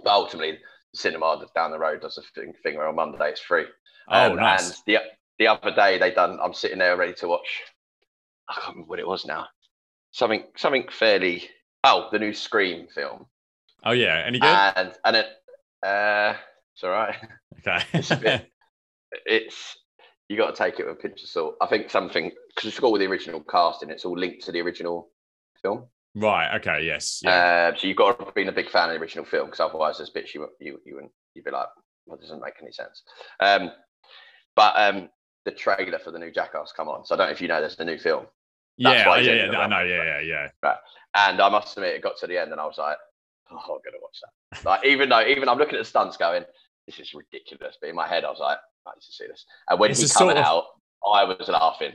But 0.05 0.11
ultimately, 0.13 0.59
the 0.93 0.99
cinema 0.99 1.45
down 1.55 1.71
the 1.71 1.79
road 1.79 2.01
does 2.03 2.19
a 2.19 2.23
thing, 2.39 2.53
thing 2.63 2.77
where 2.77 2.87
on 2.89 2.95
Monday 2.97 3.31
it's 3.31 3.41
free. 3.41 3.65
Oh, 4.09 4.31
Um, 4.31 4.37
nice. 4.37 4.69
And 4.69 4.77
the 4.87 4.99
the 5.39 5.47
other 5.49 5.71
day 5.75 5.99
they 5.99 6.11
done. 6.13 6.39
I'm 6.43 6.55
sitting 6.55 6.79
there 6.79 6.97
ready 6.97 7.15
to 7.15 7.29
watch. 7.29 7.63
I 8.49 8.55
can't 8.55 8.69
remember 8.77 8.89
what 8.91 8.99
it 8.99 9.07
was 9.07 9.25
now. 9.27 9.47
Something 10.13 10.45
something 10.57 10.87
fairly. 10.91 11.49
Oh, 11.85 12.09
the 12.11 12.19
new 12.19 12.33
Scream 12.33 12.89
film. 12.95 13.27
Oh, 13.85 13.93
yeah. 13.93 14.25
Any 14.27 14.39
good? 14.41 14.49
And 14.49 14.93
and 15.05 15.17
it. 15.17 15.27
Uh, 15.87 16.35
it's 16.75 16.83
all 16.85 16.91
right. 16.91 17.15
okay. 17.61 17.85
it's 17.93 18.11
a 18.11 18.17
bit- 18.17 18.51
It's 19.27 19.77
you 20.29 20.37
got 20.37 20.55
to 20.55 20.63
take 20.63 20.79
it 20.81 20.87
with 20.87 20.97
a 20.99 21.01
pinch 21.01 21.23
of 21.23 21.29
salt. 21.29 21.57
I 21.61 21.67
think 21.67 21.89
something 21.91 22.31
because 22.55 22.69
it's 22.69 22.81
got 22.81 22.89
all 22.89 22.99
the 22.99 23.07
original 23.07 23.41
casting. 23.41 23.91
It's 23.91 24.05
all 24.05 24.19
linked 24.19 24.45
to 24.45 24.53
the 24.53 24.61
original 24.61 25.09
film. 25.63 25.87
right. 26.15 26.57
Okay. 26.59 26.85
Yes. 26.85 27.21
Yeah. 27.23 27.71
Uh, 27.73 27.79
so 27.79 27.87
you've 27.87 27.97
got 27.97 28.19
to 28.19 28.25
have 28.27 28.35
been 28.35 28.49
a 28.49 28.53
big 28.53 28.71
fan 28.71 28.89
of 28.91 28.95
the 28.95 29.01
original 29.01 29.25
film 29.25 29.47
because 29.47 29.61
otherwise 29.61 29.99
there's 29.99 30.11
bits 30.11 30.35
you 30.35 30.47
you 30.61 30.81
you 30.85 30.95
wouldn't 30.97 31.13
you'd 31.35 31.45
be 31.45 31.51
like, 31.51 31.69
well, 32.07 32.19
it 32.19 32.23
doesn't 32.23 32.41
make 32.43 32.55
any 32.61 32.73
sense. 32.73 33.03
Um, 33.41 33.71
but 34.57 34.75
um, 34.77 35.09
the 35.49 35.57
trailer 35.57 35.99
for 35.99 36.11
the 36.11 36.19
new 36.19 36.31
Jackass 36.31 36.73
come 36.77 36.89
on. 36.89 37.05
So 37.07 37.15
I 37.15 37.19
don't 37.19 37.27
know 37.29 37.33
if 37.33 37.41
you 37.41 37.49
know 37.49 37.61
there's 37.61 37.77
the 37.77 37.85
new 37.85 37.99
film. 37.99 38.27
that's 38.79 38.99
yeah. 38.99 39.09
why 39.09 39.21
yeah. 39.21 39.51
yeah, 39.51 39.59
I 39.59 39.67
know. 39.67 39.81
Yeah. 39.83 40.21
Yeah. 40.21 40.49
Yeah. 40.63 40.77
And 41.15 41.41
I 41.41 41.49
must 41.49 41.77
admit, 41.77 41.95
it 41.95 42.03
got 42.03 42.19
to 42.19 42.27
the 42.27 42.39
end, 42.39 42.53
and 42.53 42.61
I 42.61 42.67
was 42.67 42.77
like, 42.77 42.99
"Oh, 43.51 43.57
I'm 43.57 43.81
gonna 43.85 44.03
watch 44.03 44.19
that." 44.23 44.65
Like, 44.65 44.85
even 44.85 45.09
though, 45.09 45.23
even 45.23 45.49
I'm 45.49 45.59
looking 45.59 45.77
at 45.77 45.81
the 45.81 45.85
stunts, 45.87 46.19
going, 46.19 46.45
"This 46.87 46.99
is 47.01 47.15
ridiculous," 47.15 47.79
but 47.81 47.89
in 47.89 47.97
my 47.97 48.07
head, 48.07 48.25
I 48.25 48.31
was 48.31 48.41
like, 48.41 48.59
"I 48.87 48.91
need 48.91 49.01
to 49.01 49.13
see 49.13 49.27
this." 49.27 49.47
And 49.69 49.81
when 49.81 49.91
It's 49.91 50.01
he 50.01 50.25
of- 50.25 50.37
out, 50.37 50.65
I 51.07 51.25
was 51.25 51.49
laughing. 51.49 51.95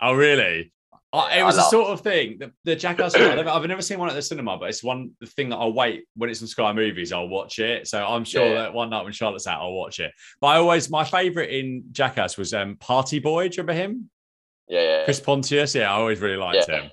Oh, 0.00 0.14
really? 0.14 0.72
I, 1.10 1.38
it 1.38 1.42
was 1.42 1.56
the 1.56 1.62
sort 1.62 1.88
of 1.88 2.02
thing 2.02 2.36
the, 2.38 2.52
the 2.64 2.76
Jackass. 2.76 3.14
I've 3.14 3.64
never 3.64 3.80
seen 3.80 3.98
one 3.98 4.10
at 4.10 4.14
the 4.14 4.20
cinema, 4.20 4.58
but 4.58 4.68
it's 4.68 4.82
one 4.82 5.12
the 5.20 5.26
thing 5.26 5.48
that 5.48 5.56
I'll 5.56 5.72
wait 5.72 6.04
when 6.16 6.28
it's 6.28 6.42
on 6.42 6.48
Sky 6.48 6.72
Movies. 6.74 7.12
I'll 7.12 7.28
watch 7.28 7.58
it. 7.58 7.88
So 7.88 8.04
I'm 8.04 8.24
sure 8.24 8.46
yeah. 8.46 8.54
that 8.54 8.74
one 8.74 8.90
night 8.90 9.04
when 9.04 9.14
Charlotte's 9.14 9.46
out, 9.46 9.62
I'll 9.62 9.72
watch 9.72 10.00
it. 10.00 10.12
But 10.40 10.48
I 10.48 10.56
always 10.56 10.90
my 10.90 11.04
favorite 11.04 11.48
in 11.48 11.84
Jackass 11.92 12.36
was 12.36 12.52
um, 12.52 12.76
Party 12.76 13.20
Boy. 13.20 13.48
Do 13.48 13.56
you 13.56 13.62
remember 13.62 13.80
him? 13.80 14.10
Yeah, 14.68 14.80
yeah. 14.82 15.04
Chris 15.04 15.18
Pontius. 15.18 15.74
Yeah, 15.74 15.90
I 15.90 15.94
always 15.94 16.20
really 16.20 16.36
liked 16.36 16.68
yeah. 16.68 16.82
him. 16.82 16.90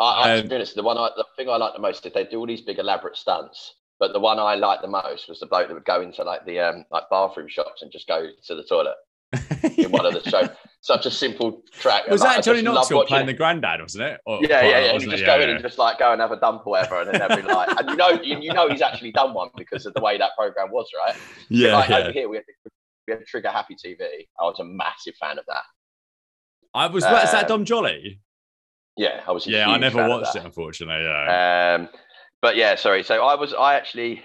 I, 0.00 0.04
I 0.04 0.36
um, 0.38 0.42
to 0.42 0.48
be 0.48 0.54
honest, 0.56 0.74
the 0.74 0.82
one 0.82 0.98
I, 0.98 1.10
the 1.16 1.24
thing 1.36 1.48
I 1.48 1.56
like 1.56 1.74
the 1.74 1.78
most 1.78 2.04
is 2.04 2.12
they 2.12 2.24
do 2.24 2.40
all 2.40 2.46
these 2.46 2.62
big 2.62 2.80
elaborate 2.80 3.16
stunts. 3.16 3.74
But 4.00 4.12
the 4.12 4.18
one 4.18 4.40
I 4.40 4.56
liked 4.56 4.82
the 4.82 4.88
most 4.88 5.28
was 5.28 5.38
the 5.38 5.46
bloke 5.46 5.68
that 5.68 5.74
would 5.74 5.84
go 5.84 6.02
into 6.02 6.24
like 6.24 6.44
the 6.44 6.58
um, 6.58 6.84
like 6.90 7.04
bathroom 7.08 7.46
shops 7.48 7.82
and 7.82 7.92
just 7.92 8.08
go 8.08 8.26
to 8.46 8.54
the 8.56 8.64
toilet 8.64 8.96
in 9.78 9.92
one 9.92 10.04
of 10.04 10.14
the 10.14 10.28
shows. 10.28 10.48
Such 10.82 11.06
a 11.06 11.12
simple 11.12 11.62
track. 11.70 12.08
Was 12.08 12.22
like, 12.22 12.38
that 12.38 12.44
Johnny 12.44 12.60
Knoxville 12.60 13.06
playing 13.06 13.26
the 13.26 13.32
granddad, 13.32 13.80
wasn't 13.80 14.02
it? 14.02 14.20
Or, 14.26 14.40
yeah, 14.42 14.62
yeah, 14.62 14.78
yeah. 14.80 14.92
You 14.94 14.98
just 14.98 15.22
it? 15.22 15.26
go 15.26 15.36
yeah, 15.36 15.42
in 15.42 15.48
yeah. 15.48 15.54
and 15.54 15.64
just 15.64 15.78
like 15.78 16.00
go 16.00 16.10
and 16.10 16.20
have 16.20 16.32
a 16.32 16.40
dump 16.40 16.66
or 16.66 16.72
whatever, 16.72 17.02
and 17.02 17.14
then 17.14 17.22
every 17.22 17.42
like, 17.44 17.68
and 17.78 17.88
you 17.88 17.94
know, 17.94 18.08
you, 18.20 18.40
you, 18.40 18.52
know, 18.52 18.68
he's 18.68 18.82
actually 18.82 19.12
done 19.12 19.32
one 19.32 19.50
because 19.56 19.86
of 19.86 19.94
the 19.94 20.00
way 20.00 20.18
that 20.18 20.32
program 20.36 20.72
was, 20.72 20.88
right? 21.06 21.16
Yeah. 21.48 21.76
Like, 21.76 21.88
yeah. 21.88 21.98
Over 21.98 22.10
here, 22.10 22.28
we 22.28 22.36
had, 22.38 22.44
we 23.06 23.14
had 23.14 23.24
Trigger 23.26 23.50
Happy 23.50 23.76
TV. 23.76 24.26
I 24.40 24.42
was 24.42 24.58
a 24.58 24.64
massive 24.64 25.14
fan 25.20 25.38
of 25.38 25.46
that. 25.46 25.62
I 26.74 26.88
was. 26.88 27.04
Um, 27.04 27.14
is 27.14 27.30
that 27.30 27.46
Dom 27.46 27.64
Jolly? 27.64 28.20
Yeah, 28.96 29.20
I 29.24 29.30
was. 29.30 29.46
yeah, 29.46 29.68
I 29.68 29.78
never 29.78 30.08
watched 30.08 30.34
it, 30.34 30.44
unfortunately. 30.44 31.04
Yeah. 31.04 31.78
Um, 31.78 31.88
but 32.40 32.56
yeah, 32.56 32.74
sorry. 32.74 33.04
So 33.04 33.24
I 33.24 33.36
was. 33.36 33.54
I 33.54 33.74
actually 33.74 34.24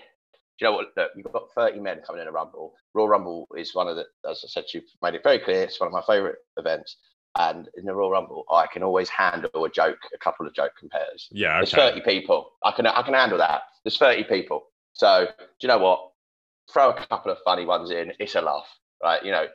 you 0.59 0.67
know 0.67 0.73
what? 0.73 0.87
Look, 0.95 1.11
you've 1.15 1.31
got 1.31 1.51
30 1.55 1.79
men 1.79 2.01
coming 2.05 2.21
in 2.21 2.27
a 2.27 2.31
Rumble. 2.31 2.73
Royal 2.93 3.09
Rumble 3.09 3.47
is 3.57 3.75
one 3.75 3.87
of 3.87 3.95
the, 3.95 4.05
as 4.29 4.41
I 4.43 4.47
said, 4.47 4.65
you've 4.73 4.83
made 5.01 5.15
it 5.15 5.23
very 5.23 5.39
clear, 5.39 5.63
it's 5.63 5.79
one 5.79 5.87
of 5.87 5.93
my 5.93 6.01
favourite 6.01 6.35
events. 6.57 6.97
And 7.37 7.69
in 7.77 7.85
the 7.85 7.93
Royal 7.93 8.11
Rumble, 8.11 8.45
I 8.51 8.65
can 8.67 8.81
always 8.81 9.09
handle 9.09 9.63
a 9.63 9.69
joke, 9.69 9.99
a 10.13 10.17
couple 10.17 10.47
of 10.47 10.53
joke 10.53 10.71
compares. 10.79 11.27
Yeah, 11.31 11.49
okay. 11.49 11.57
there's 11.57 11.73
30 11.73 12.01
people. 12.01 12.51
I 12.63 12.71
can 12.71 12.87
I 12.87 13.03
can 13.03 13.13
handle 13.13 13.37
that. 13.37 13.61
There's 13.83 13.97
30 13.97 14.23
people. 14.23 14.63
So 14.93 15.27
do 15.37 15.45
you 15.61 15.67
know 15.67 15.77
what? 15.77 16.11
Throw 16.73 16.89
a 16.89 17.05
couple 17.05 17.31
of 17.31 17.37
funny 17.45 17.65
ones 17.65 17.91
in. 17.91 18.11
It's 18.19 18.33
a 18.35 18.41
laugh, 18.41 18.67
right? 19.03 19.23
You 19.23 19.31
know, 19.31 19.45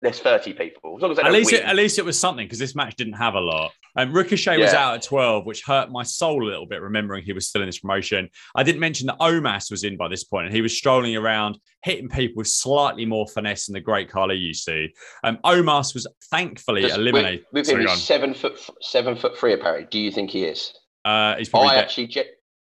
there's 0.00 0.20
30 0.20 0.54
people. 0.54 0.96
As 0.96 1.02
long 1.02 1.12
as 1.12 1.18
at 1.18 1.32
least 1.32 1.52
it, 1.52 1.62
at 1.62 1.76
least 1.76 1.98
it 1.98 2.04
was 2.04 2.18
something 2.18 2.46
because 2.46 2.58
this 2.58 2.74
match 2.74 2.96
didn't 2.96 3.14
have 3.14 3.34
a 3.34 3.40
lot. 3.40 3.72
And 3.96 4.14
Ricochet 4.14 4.58
yeah. 4.58 4.64
was 4.64 4.72
out 4.72 4.94
at 4.94 5.02
12, 5.02 5.44
which 5.44 5.62
hurt 5.64 5.90
my 5.90 6.02
soul 6.02 6.44
a 6.44 6.48
little 6.48 6.66
bit, 6.66 6.80
remembering 6.80 7.24
he 7.24 7.32
was 7.32 7.48
still 7.48 7.62
in 7.62 7.68
this 7.68 7.80
promotion. 7.80 8.28
I 8.54 8.62
didn't 8.62 8.80
mention 8.80 9.06
that 9.08 9.18
Omos 9.18 9.70
was 9.70 9.84
in 9.84 9.96
by 9.96 10.08
this 10.08 10.24
point, 10.24 10.46
and 10.46 10.54
he 10.54 10.62
was 10.62 10.76
strolling 10.76 11.16
around, 11.16 11.58
hitting 11.82 12.08
people 12.08 12.34
with 12.36 12.48
slightly 12.48 13.04
more 13.04 13.26
finesse 13.26 13.66
than 13.66 13.74
the 13.74 13.80
great 13.80 14.10
Khali 14.10 14.36
you 14.36 14.54
see. 14.54 14.94
Um, 15.24 15.38
Omos 15.44 15.94
was 15.94 16.06
thankfully 16.30 16.82
Just, 16.82 16.96
eliminated. 16.96 17.44
With, 17.52 17.68
with 17.68 17.80
him, 17.80 17.88
seven 17.88 18.34
foot 18.34 18.58
seven 18.80 19.16
foot 19.16 19.36
three 19.36 19.52
apparently. 19.52 19.88
Do 19.90 19.98
you 19.98 20.10
think 20.10 20.30
he 20.30 20.44
is? 20.44 20.72
Uh, 21.04 21.36
he's 21.36 21.48
probably 21.48 21.70
I 21.70 21.76
actually. 21.76 22.06
Je- 22.06 22.24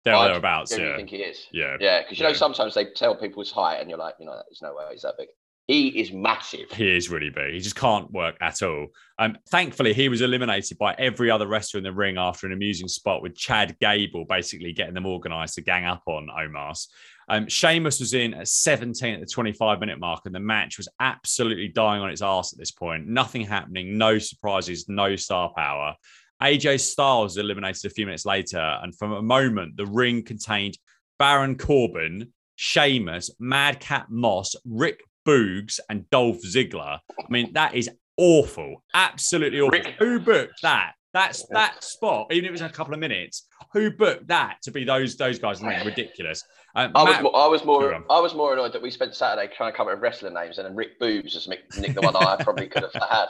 there, 0.05 0.14
I 0.14 0.28
thereabouts. 0.28 0.76
Yeah, 0.76 0.97
think 0.97 1.11
he 1.11 1.16
is. 1.16 1.47
Yeah, 1.53 1.76
yeah, 1.80 2.03
because 2.03 2.18
you 2.18 2.24
yeah. 2.24 2.30
know 2.30 2.36
sometimes 2.36 2.74
they 2.74 2.86
tell 2.86 3.16
people's 3.16 3.51
height, 3.51 3.80
and 3.80 3.91
you're 3.91 3.99
like, 3.99 4.14
you 4.20 4.26
know, 4.26 4.41
there's 4.49 4.62
no 4.62 4.74
way 4.74 4.84
he's 4.93 5.03
that 5.03 5.14
big. 5.18 5.28
He 5.68 5.88
is 6.00 6.12
massive. 6.14 6.70
He 6.72 6.96
is 6.96 7.10
really 7.10 7.28
big. 7.28 7.52
He 7.52 7.60
just 7.60 7.76
can't 7.76 8.10
work 8.10 8.38
at 8.40 8.62
all. 8.62 8.86
Um, 9.18 9.36
thankfully, 9.50 9.92
he 9.92 10.08
was 10.08 10.22
eliminated 10.22 10.78
by 10.78 10.94
every 10.94 11.30
other 11.30 11.46
wrestler 11.46 11.76
in 11.76 11.84
the 11.84 11.92
ring 11.92 12.16
after 12.16 12.46
an 12.46 12.54
amusing 12.54 12.88
spot 12.88 13.20
with 13.20 13.36
Chad 13.36 13.78
Gable 13.78 14.24
basically 14.24 14.72
getting 14.72 14.94
them 14.94 15.04
organised 15.04 15.56
to 15.56 15.60
gang 15.60 15.84
up 15.84 16.02
on 16.06 16.28
Omos. 16.28 16.86
Um, 17.28 17.48
Sheamus 17.48 18.00
was 18.00 18.14
in 18.14 18.32
at 18.32 18.48
17 18.48 19.16
at 19.16 19.20
the 19.20 19.26
25 19.26 19.78
minute 19.78 20.00
mark, 20.00 20.22
and 20.24 20.34
the 20.34 20.40
match 20.40 20.78
was 20.78 20.88
absolutely 21.00 21.68
dying 21.68 22.00
on 22.00 22.08
its 22.08 22.22
ass 22.22 22.54
at 22.54 22.58
this 22.58 22.70
point. 22.70 23.06
Nothing 23.06 23.42
happening, 23.42 23.98
no 23.98 24.18
surprises, 24.18 24.88
no 24.88 25.16
star 25.16 25.52
power. 25.54 25.94
AJ 26.42 26.80
Styles 26.80 27.32
was 27.32 27.36
eliminated 27.36 27.84
a 27.84 27.90
few 27.90 28.06
minutes 28.06 28.24
later, 28.24 28.78
and 28.82 28.96
from 28.96 29.12
a 29.12 29.20
moment, 29.20 29.76
the 29.76 29.84
ring 29.84 30.22
contained 30.22 30.78
Baron 31.18 31.58
Corbin, 31.58 32.32
Sheamus, 32.56 33.30
Madcap 33.38 34.08
Moss, 34.08 34.56
Rick 34.64 35.02
Boogs 35.29 35.79
and 35.91 36.09
Dolph 36.09 36.41
Ziggler. 36.43 36.99
I 37.20 37.26
mean, 37.29 37.53
that 37.53 37.74
is 37.74 37.91
awful. 38.16 38.83
Absolutely 38.95 39.61
awful. 39.61 39.79
Rick. 39.79 39.95
Who 39.99 40.18
booked 40.20 40.62
that? 40.62 40.93
That's 41.12 41.47
that 41.49 41.83
spot, 41.85 42.33
even 42.33 42.45
if 42.45 42.49
it 42.49 42.53
was 42.53 42.61
a 42.62 42.68
couple 42.68 42.95
of 42.95 43.01
minutes. 43.01 43.47
Who 43.72 43.91
booked 43.91 44.29
that 44.29 44.59
to 44.62 44.70
be 44.70 44.85
those 44.85 45.16
those 45.16 45.39
guys? 45.39 45.62
I 45.62 45.68
mean, 45.68 45.87
ridiculous. 45.87 46.45
Um, 46.74 46.93
I, 46.95 47.05
Matt, 47.05 47.22
was, 47.24 47.33
I 47.35 47.47
was 47.47 47.64
more 47.64 47.95
I 48.11 48.20
was 48.20 48.35
more 48.35 48.53
annoyed 48.53 48.72
that 48.72 48.83
we 48.83 48.91
spent 48.91 49.14
Saturday 49.14 49.53
trying 49.55 49.72
to 49.72 49.76
come 49.76 49.89
up 49.89 49.95
with 49.95 50.03
wrestler 50.03 50.31
names 50.31 50.59
and 50.59 50.66
then 50.66 50.74
Rick 50.74 51.01
Boogs 51.01 51.33
just 51.33 51.49
nicked 51.49 51.72
the 51.74 52.01
one 52.01 52.16
I 52.16 52.37
probably 52.43 52.68
could 52.68 52.85
have 52.85 52.93
had. 53.11 53.29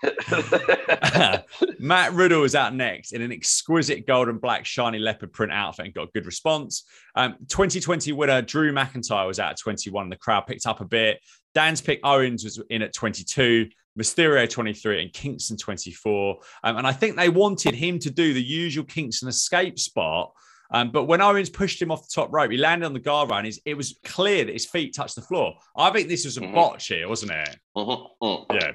Matt 1.80 2.12
Riddle 2.12 2.44
is 2.44 2.54
out 2.54 2.74
next 2.74 3.12
in 3.12 3.22
an 3.22 3.32
exquisite 3.32 4.06
gold 4.06 4.28
and 4.28 4.40
black 4.40 4.64
shiny 4.64 4.98
leopard 4.98 5.32
print 5.32 5.52
outfit 5.52 5.86
and 5.86 5.94
got 5.94 6.12
good 6.12 6.26
response. 6.26 6.84
Um, 7.16 7.34
2020 7.48 8.12
winner 8.12 8.42
Drew 8.42 8.72
McIntyre 8.72 9.26
was 9.26 9.40
out 9.40 9.50
at 9.52 9.58
21. 9.58 10.08
The 10.08 10.16
crowd 10.16 10.46
picked 10.46 10.66
up 10.66 10.80
a 10.80 10.84
bit. 10.84 11.20
Dan's 11.54 11.80
pick 11.80 12.00
Owens 12.04 12.44
was 12.44 12.62
in 12.70 12.82
at 12.82 12.92
22. 12.92 13.68
Mysterio 13.98 14.48
23 14.48 15.02
and 15.02 15.12
Kingston 15.12 15.56
24. 15.56 16.38
Um, 16.62 16.76
and 16.76 16.86
I 16.86 16.92
think 16.92 17.16
they 17.16 17.28
wanted 17.28 17.74
him 17.74 17.98
to 17.98 18.10
do 18.10 18.32
the 18.32 18.42
usual 18.42 18.84
Kingston 18.84 19.28
escape 19.28 19.78
spot. 19.78 20.32
Um, 20.70 20.90
but 20.90 21.04
when 21.04 21.20
Owens 21.20 21.50
pushed 21.50 21.80
him 21.80 21.90
off 21.90 22.02
the 22.02 22.12
top 22.14 22.32
rope, 22.32 22.50
he 22.50 22.58
landed 22.58 22.86
on 22.86 22.92
the 22.92 23.00
guardrail 23.00 23.38
and 23.38 23.58
it 23.64 23.74
was 23.74 23.98
clear 24.04 24.44
that 24.44 24.52
his 24.52 24.66
feet 24.66 24.94
touched 24.94 25.16
the 25.16 25.22
floor. 25.22 25.54
I 25.76 25.90
think 25.90 26.08
this 26.08 26.24
was 26.24 26.36
a 26.36 26.42
mm-hmm. 26.42 26.54
botch 26.54 26.88
here, 26.88 27.08
wasn't 27.08 27.32
it? 27.32 27.56
Mm-hmm. 27.76 28.24
Mm-hmm. 28.24 28.54
Yeah. 28.54 28.72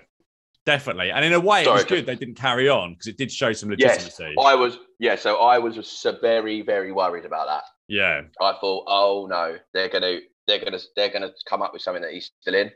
Definitely. 0.66 1.12
And 1.12 1.26
in 1.26 1.34
a 1.34 1.40
way, 1.40 1.66
Sorry, 1.66 1.76
it 1.76 1.84
was 1.84 1.86
good 1.86 2.06
they 2.06 2.16
didn't 2.16 2.36
carry 2.36 2.70
on 2.70 2.94
because 2.94 3.08
it 3.08 3.18
did 3.18 3.32
show 3.32 3.52
some 3.54 3.70
legitimacy. 3.70 4.34
Yes, 4.36 4.46
I 4.46 4.56
was, 4.56 4.78
yeah, 4.98 5.16
so 5.16 5.38
I 5.38 5.60
was 5.60 6.06
very, 6.22 6.62
very 6.62 6.92
worried 6.92 7.26
about 7.26 7.48
that. 7.48 7.64
Yeah. 7.88 8.22
I 8.42 8.54
thought, 8.60 8.86
oh 8.88 9.28
no, 9.30 9.58
they're 9.74 9.90
gonna 9.90 10.20
they're 10.48 10.64
gonna 10.64 10.80
they're 10.96 11.12
gonna 11.12 11.32
come 11.48 11.62
up 11.62 11.74
with 11.74 11.82
something 11.82 12.02
that 12.02 12.12
he's 12.12 12.32
still 12.42 12.56
in. 12.56 12.72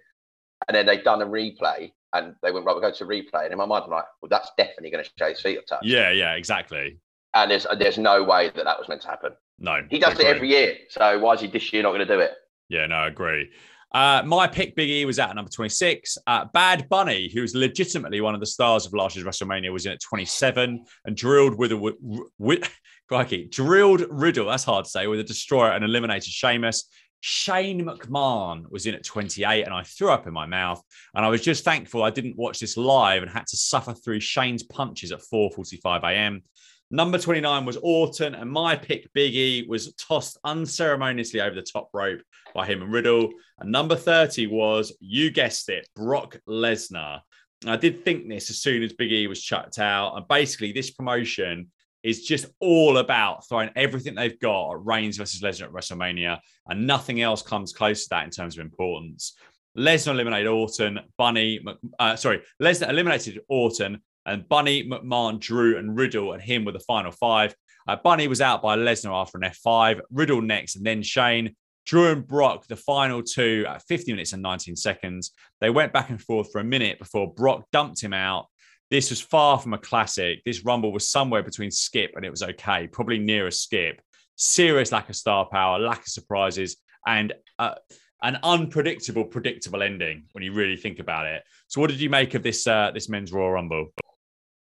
And 0.68 0.76
then 0.76 0.86
they've 0.86 1.04
done 1.04 1.22
a 1.22 1.26
replay 1.26 1.92
and 2.14 2.34
they 2.42 2.52
went, 2.52 2.66
right, 2.66 2.74
we'll 2.74 2.82
go 2.82 2.92
to 2.92 3.06
replay. 3.06 3.44
And 3.44 3.52
in 3.52 3.58
my 3.58 3.66
mind, 3.66 3.84
I'm 3.86 3.92
like, 3.92 4.06
well, 4.22 4.30
that's 4.30 4.50
definitely 4.58 4.92
gonna 4.92 5.04
show 5.18 5.30
his 5.30 5.42
feet 5.42 5.56
have 5.56 5.66
touched. 5.66 5.86
Yeah, 5.86 6.12
yeah, 6.12 6.34
exactly. 6.34 7.00
And 7.34 7.52
there's 7.52 7.68
there's 7.78 7.98
no 7.98 8.24
way 8.24 8.52
that 8.56 8.66
that 8.66 8.80
was 8.80 8.88
meant 8.90 9.02
to 9.02 9.08
happen. 9.08 9.34
No. 9.60 9.82
He 9.90 10.00
does 10.00 10.20
it 10.20 10.26
every 10.26 10.50
year. 10.50 10.78
So 10.90 11.20
why 11.20 11.34
is 11.34 11.42
he 11.42 11.48
this 11.48 11.72
year 11.74 11.84
not 11.84 11.92
gonna 11.92 12.06
do 12.06 12.20
it? 12.20 12.32
Yeah, 12.70 12.86
no, 12.88 12.96
I 12.96 13.08
agree. 13.08 13.50
Uh, 13.94 14.22
my 14.26 14.48
pick, 14.48 14.76
Big 14.76 14.90
E, 14.90 15.06
was 15.06 15.18
at 15.18 15.34
number 15.34 15.50
26. 15.50 16.18
Uh, 16.28 16.46
Bad 16.54 16.90
Bunny, 16.90 17.32
who 17.34 17.42
was 17.42 17.56
legitimately 17.56 18.20
one 18.20 18.34
of 18.34 18.40
the 18.40 18.46
stars 18.46 18.86
of 18.86 18.94
last 18.94 19.16
year's 19.16 19.26
WrestleMania, 19.26 19.72
was 19.72 19.86
in 19.86 19.94
at 19.94 20.02
27 20.02 20.84
and 21.06 21.16
drilled 21.16 21.58
with 21.58 21.72
a 21.72 21.96
with, 22.38 22.70
crikey, 23.08 23.46
drilled 23.46 24.04
Riddle. 24.10 24.48
That's 24.48 24.66
hard 24.66 24.86
to 24.86 24.92
say 24.92 25.08
with 25.08 25.22
a 25.22 25.24
destroyer 25.24 25.72
and 25.72 25.86
eliminated 25.86 26.26
Sheamus. 26.26 26.90
Shane 27.22 27.86
McMahon 27.86 28.70
was 28.70 28.86
in 28.86 28.96
at 28.96 29.04
28, 29.04 29.64
and 29.64 29.74
I 29.74 29.84
threw 29.84 30.10
up 30.10 30.28
in 30.28 30.34
my 30.34 30.46
mouth. 30.46 30.82
And 31.16 31.26
I 31.26 31.30
was 31.30 31.42
just 31.42 31.64
thankful 31.64 32.04
I 32.04 32.10
didn't 32.10 32.38
watch 32.38 32.60
this 32.60 32.78
live 32.78 33.24
and 33.24 33.32
had 33.32 33.48
to 33.48 33.58
suffer 33.58 33.94
through 33.94 34.20
Shane's 34.20 34.64
punches 34.64 35.12
at 35.12 35.22
4:45 35.22 36.04
a.m. 36.04 36.44
Number 36.90 37.18
29 37.18 37.66
was 37.66 37.78
Orton, 37.78 38.34
and 38.34 38.50
my 38.50 38.76
pick, 38.76 39.12
Biggie, 39.14 39.68
was 39.68 39.94
tossed 39.96 40.38
unceremoniously 40.46 41.42
over 41.42 41.54
the 41.54 41.62
top 41.62 41.90
rope 41.94 42.22
by 42.56 42.66
him 42.66 42.82
and 42.82 42.94
Riddle. 42.94 43.30
And 43.60 43.72
number 43.72 43.96
30 43.96 44.48
was, 44.48 44.96
you 45.02 45.30
guessed 45.30 45.68
it, 45.68 45.88
Brock 45.96 46.40
Lesnar. 46.48 47.22
I 47.66 47.76
did 47.76 48.06
think 48.06 48.30
this 48.30 48.50
as 48.50 48.60
soon 48.60 48.84
as 48.84 48.94
Biggie 48.94 49.28
was 49.28 49.44
chucked 49.44 49.80
out. 49.80 50.16
And 50.16 50.28
basically, 50.30 50.72
this 50.72 50.92
promotion 50.92 51.72
is 52.08 52.24
just 52.24 52.46
all 52.62 53.00
about 53.00 53.46
throwing 53.48 53.70
everything 53.76 54.16
they've 54.16 54.40
got 54.40 54.72
at 54.72 54.86
Reigns 54.86 55.18
versus 55.18 55.42
Lesnar 55.42 55.66
at 55.66 55.74
WrestleMania, 55.74 56.40
and 56.68 56.88
nothing 56.88 57.22
else 57.22 57.42
comes 57.42 57.74
close 57.74 58.04
to 58.04 58.10
that 58.12 58.24
in 58.24 58.30
terms 58.30 58.58
of 58.58 58.64
importance. 58.64 59.36
Lesnar 59.78 60.14
eliminated 60.14 60.48
Orton, 60.48 61.00
Bunny, 61.18 61.60
uh, 62.00 62.16
sorry, 62.16 62.42
Lesnar 62.62 62.90
eliminated 62.90 63.42
Orton, 63.50 64.02
and 64.26 64.48
Bunny, 64.48 64.88
McMahon, 64.88 65.38
Drew, 65.38 65.78
and 65.78 65.98
Riddle 65.98 66.32
and 66.32 66.42
him 66.42 66.64
were 66.64 66.72
the 66.72 66.80
final 66.80 67.12
five. 67.12 67.54
Uh, 67.90 67.98
Bunny 67.98 68.30
was 68.30 68.40
out 68.40 68.62
by 68.62 68.78
Lesnar 68.78 69.14
after 69.14 69.38
an 69.38 69.44
F5, 69.44 70.00
Riddle 70.10 70.42
next, 70.42 70.78
and 70.78 70.86
then 70.86 71.04
Shane. 71.04 71.56
Drew 71.86 72.12
and 72.12 72.28
Brock, 72.28 72.68
the 72.68 72.76
final 72.76 73.22
two 73.22 73.66
at 73.68 73.82
50 73.84 74.12
minutes 74.12 74.34
and 74.34 74.42
19 74.42 74.76
seconds. 74.76 75.32
They 75.62 75.70
went 75.70 75.94
back 75.94 76.10
and 76.10 76.22
forth 76.22 76.52
for 76.52 76.60
a 76.60 76.64
minute 76.64 77.00
before 77.00 77.34
Brock 77.34 77.66
dumped 77.72 78.02
him 78.02 78.14
out. 78.14 78.48
This 78.90 79.10
was 79.10 79.20
far 79.20 79.60
from 79.60 79.74
a 79.74 79.78
classic. 79.78 80.44
This 80.46 80.64
Rumble 80.64 80.94
was 80.94 81.10
somewhere 81.10 81.44
between 81.44 81.72
skip 81.72 82.14
and 82.16 82.26
it 82.26 82.30
was 82.30 82.44
okay, 82.44 82.88
probably 82.88 83.20
near 83.20 83.48
a 83.48 83.52
skip. 83.52 84.02
Serious 84.36 84.92
lack 84.92 85.10
of 85.10 85.16
star 85.16 85.48
power, 85.52 85.80
lack 85.80 86.00
of 86.00 86.08
surprises, 86.08 86.78
and 87.06 87.34
uh, 87.60 87.76
an 88.24 88.38
unpredictable, 88.44 89.26
predictable 89.26 89.84
ending 89.84 90.24
when 90.32 90.44
you 90.44 90.54
really 90.54 90.78
think 90.78 91.00
about 91.00 91.26
it. 91.26 91.44
So, 91.68 91.82
what 91.82 91.90
did 91.90 92.00
you 92.00 92.10
make 92.10 92.34
of 92.34 92.44
this 92.44 92.66
uh, 92.68 92.92
this 92.94 93.10
men's 93.10 93.34
Royal 93.34 93.52
Rumble? 93.52 93.92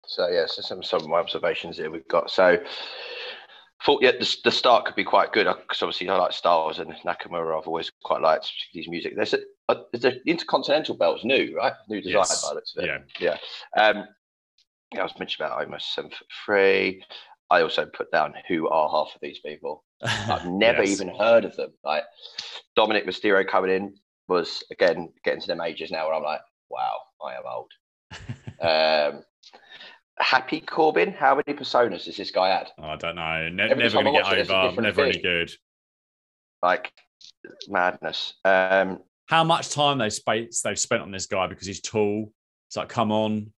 So 0.06 0.28
yeah, 0.28 0.47
so 0.47 0.60
some 0.60 0.82
some 0.82 1.02
of 1.02 1.09
my 1.09 1.18
observations 1.18 1.76
here 1.76 1.90
we've 1.90 2.09
got. 2.09 2.30
So 2.30 2.59
thought 3.85 4.02
yeah, 4.02 4.12
the, 4.12 4.36
the 4.44 4.51
start 4.51 4.85
could 4.85 4.94
be 4.94 5.05
quite 5.05 5.32
good 5.32 5.47
because 5.47 5.82
obviously 5.82 6.09
I 6.09 6.16
like 6.16 6.32
Styles 6.32 6.78
and 6.78 6.93
Nakamura. 7.05 7.59
I've 7.59 7.66
always 7.66 7.90
quite 8.02 8.20
liked 8.20 8.52
his 8.73 8.89
music. 8.89 9.15
There's 9.16 9.35
a, 9.35 9.40
a 9.69 9.77
the 9.93 10.20
Intercontinental 10.27 10.97
belt's 10.97 11.24
new, 11.24 11.57
right? 11.57 11.73
New 11.89 12.01
design 12.01 12.20
yes. 12.28 12.43
by 12.43 12.55
looks 12.55 12.74
of 12.77 12.85
it. 12.85 12.90
Yeah, 13.20 13.36
yeah. 13.77 13.82
Um, 13.82 14.05
I 14.98 15.02
was 15.02 15.19
mentioned 15.19 15.47
about 15.47 15.66
Omos 15.66 15.82
seven 15.82 16.11
foot 16.11 16.27
three. 16.44 17.05
I 17.51 17.62
also 17.62 17.86
put 17.86 18.11
down 18.12 18.35
who 18.48 18.69
are 18.69 18.89
half 18.89 19.15
of 19.15 19.20
these 19.20 19.40
people. 19.40 19.85
I've 20.02 20.47
never 20.47 20.82
Yes. 20.82 21.01
even 21.01 21.15
heard 21.15 21.44
of 21.44 21.57
them. 21.57 21.73
Like 21.85 22.05
Dominic 22.77 23.07
Mysterio 23.07 23.47
coming 23.47 23.70
in 23.70 23.94
was 24.28 24.62
again 24.70 25.12
getting 25.24 25.40
to 25.40 25.47
them 25.47 25.61
ages 25.61 25.90
now 25.90 26.07
where 26.07 26.15
I'm 26.15 26.23
like, 26.23 26.40
wow, 26.69 26.97
I 27.24 27.35
am 27.35 27.43
old. 27.47 27.73
um, 28.61 29.23
Happy 30.20 30.60
Corbin, 30.60 31.12
how 31.12 31.34
many 31.34 31.59
personas 31.59 32.05
has 32.05 32.16
this 32.16 32.30
guy 32.30 32.51
had? 32.51 32.68
I 32.78 32.97
don't 32.97 33.16
know. 33.16 33.48
Ne- 33.48 33.74
never 33.74 34.02
going 34.02 34.05
to 34.05 34.12
get 34.12 34.51
over. 34.51 34.82
Never 34.82 35.05
any 35.06 35.18
good. 35.18 35.51
Like 36.62 36.92
madness. 37.68 38.34
Um, 38.44 39.01
How 39.28 39.44
much 39.44 39.70
time 39.70 39.98
they 39.98 40.10
spent 40.10 40.55
they've 40.62 40.78
spent 40.78 41.02
on 41.02 41.10
this 41.10 41.26
guy 41.26 41.47
because 41.47 41.66
he's 41.66 41.80
tall. 41.80 42.32
It's 42.68 42.76
like, 42.76 42.90
come 42.90 43.10
on. 43.12 43.52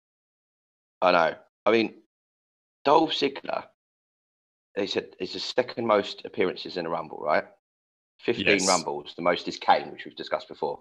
I 1.02 1.12
know. 1.12 1.36
I 1.66 1.72
mean, 1.72 1.96
Dolph 2.86 3.12
Ziggler, 3.12 3.66
they 4.76 4.86
said 4.86 5.08
is 5.20 5.34
the 5.34 5.40
second 5.40 5.88
most 5.88 6.22
appearances 6.26 6.78
in 6.78 6.86
a 6.86 6.90
Rumble, 6.90 7.18
right? 7.20 7.46
15 8.22 8.46
Yes. 8.46 8.68
Rumbles. 8.68 9.14
The 9.16 9.24
most 9.24 9.48
is 9.48 9.58
Kane, 9.58 9.92
which 9.92 10.06
we've 10.06 10.16
discussed 10.16 10.48
before. 10.48 10.80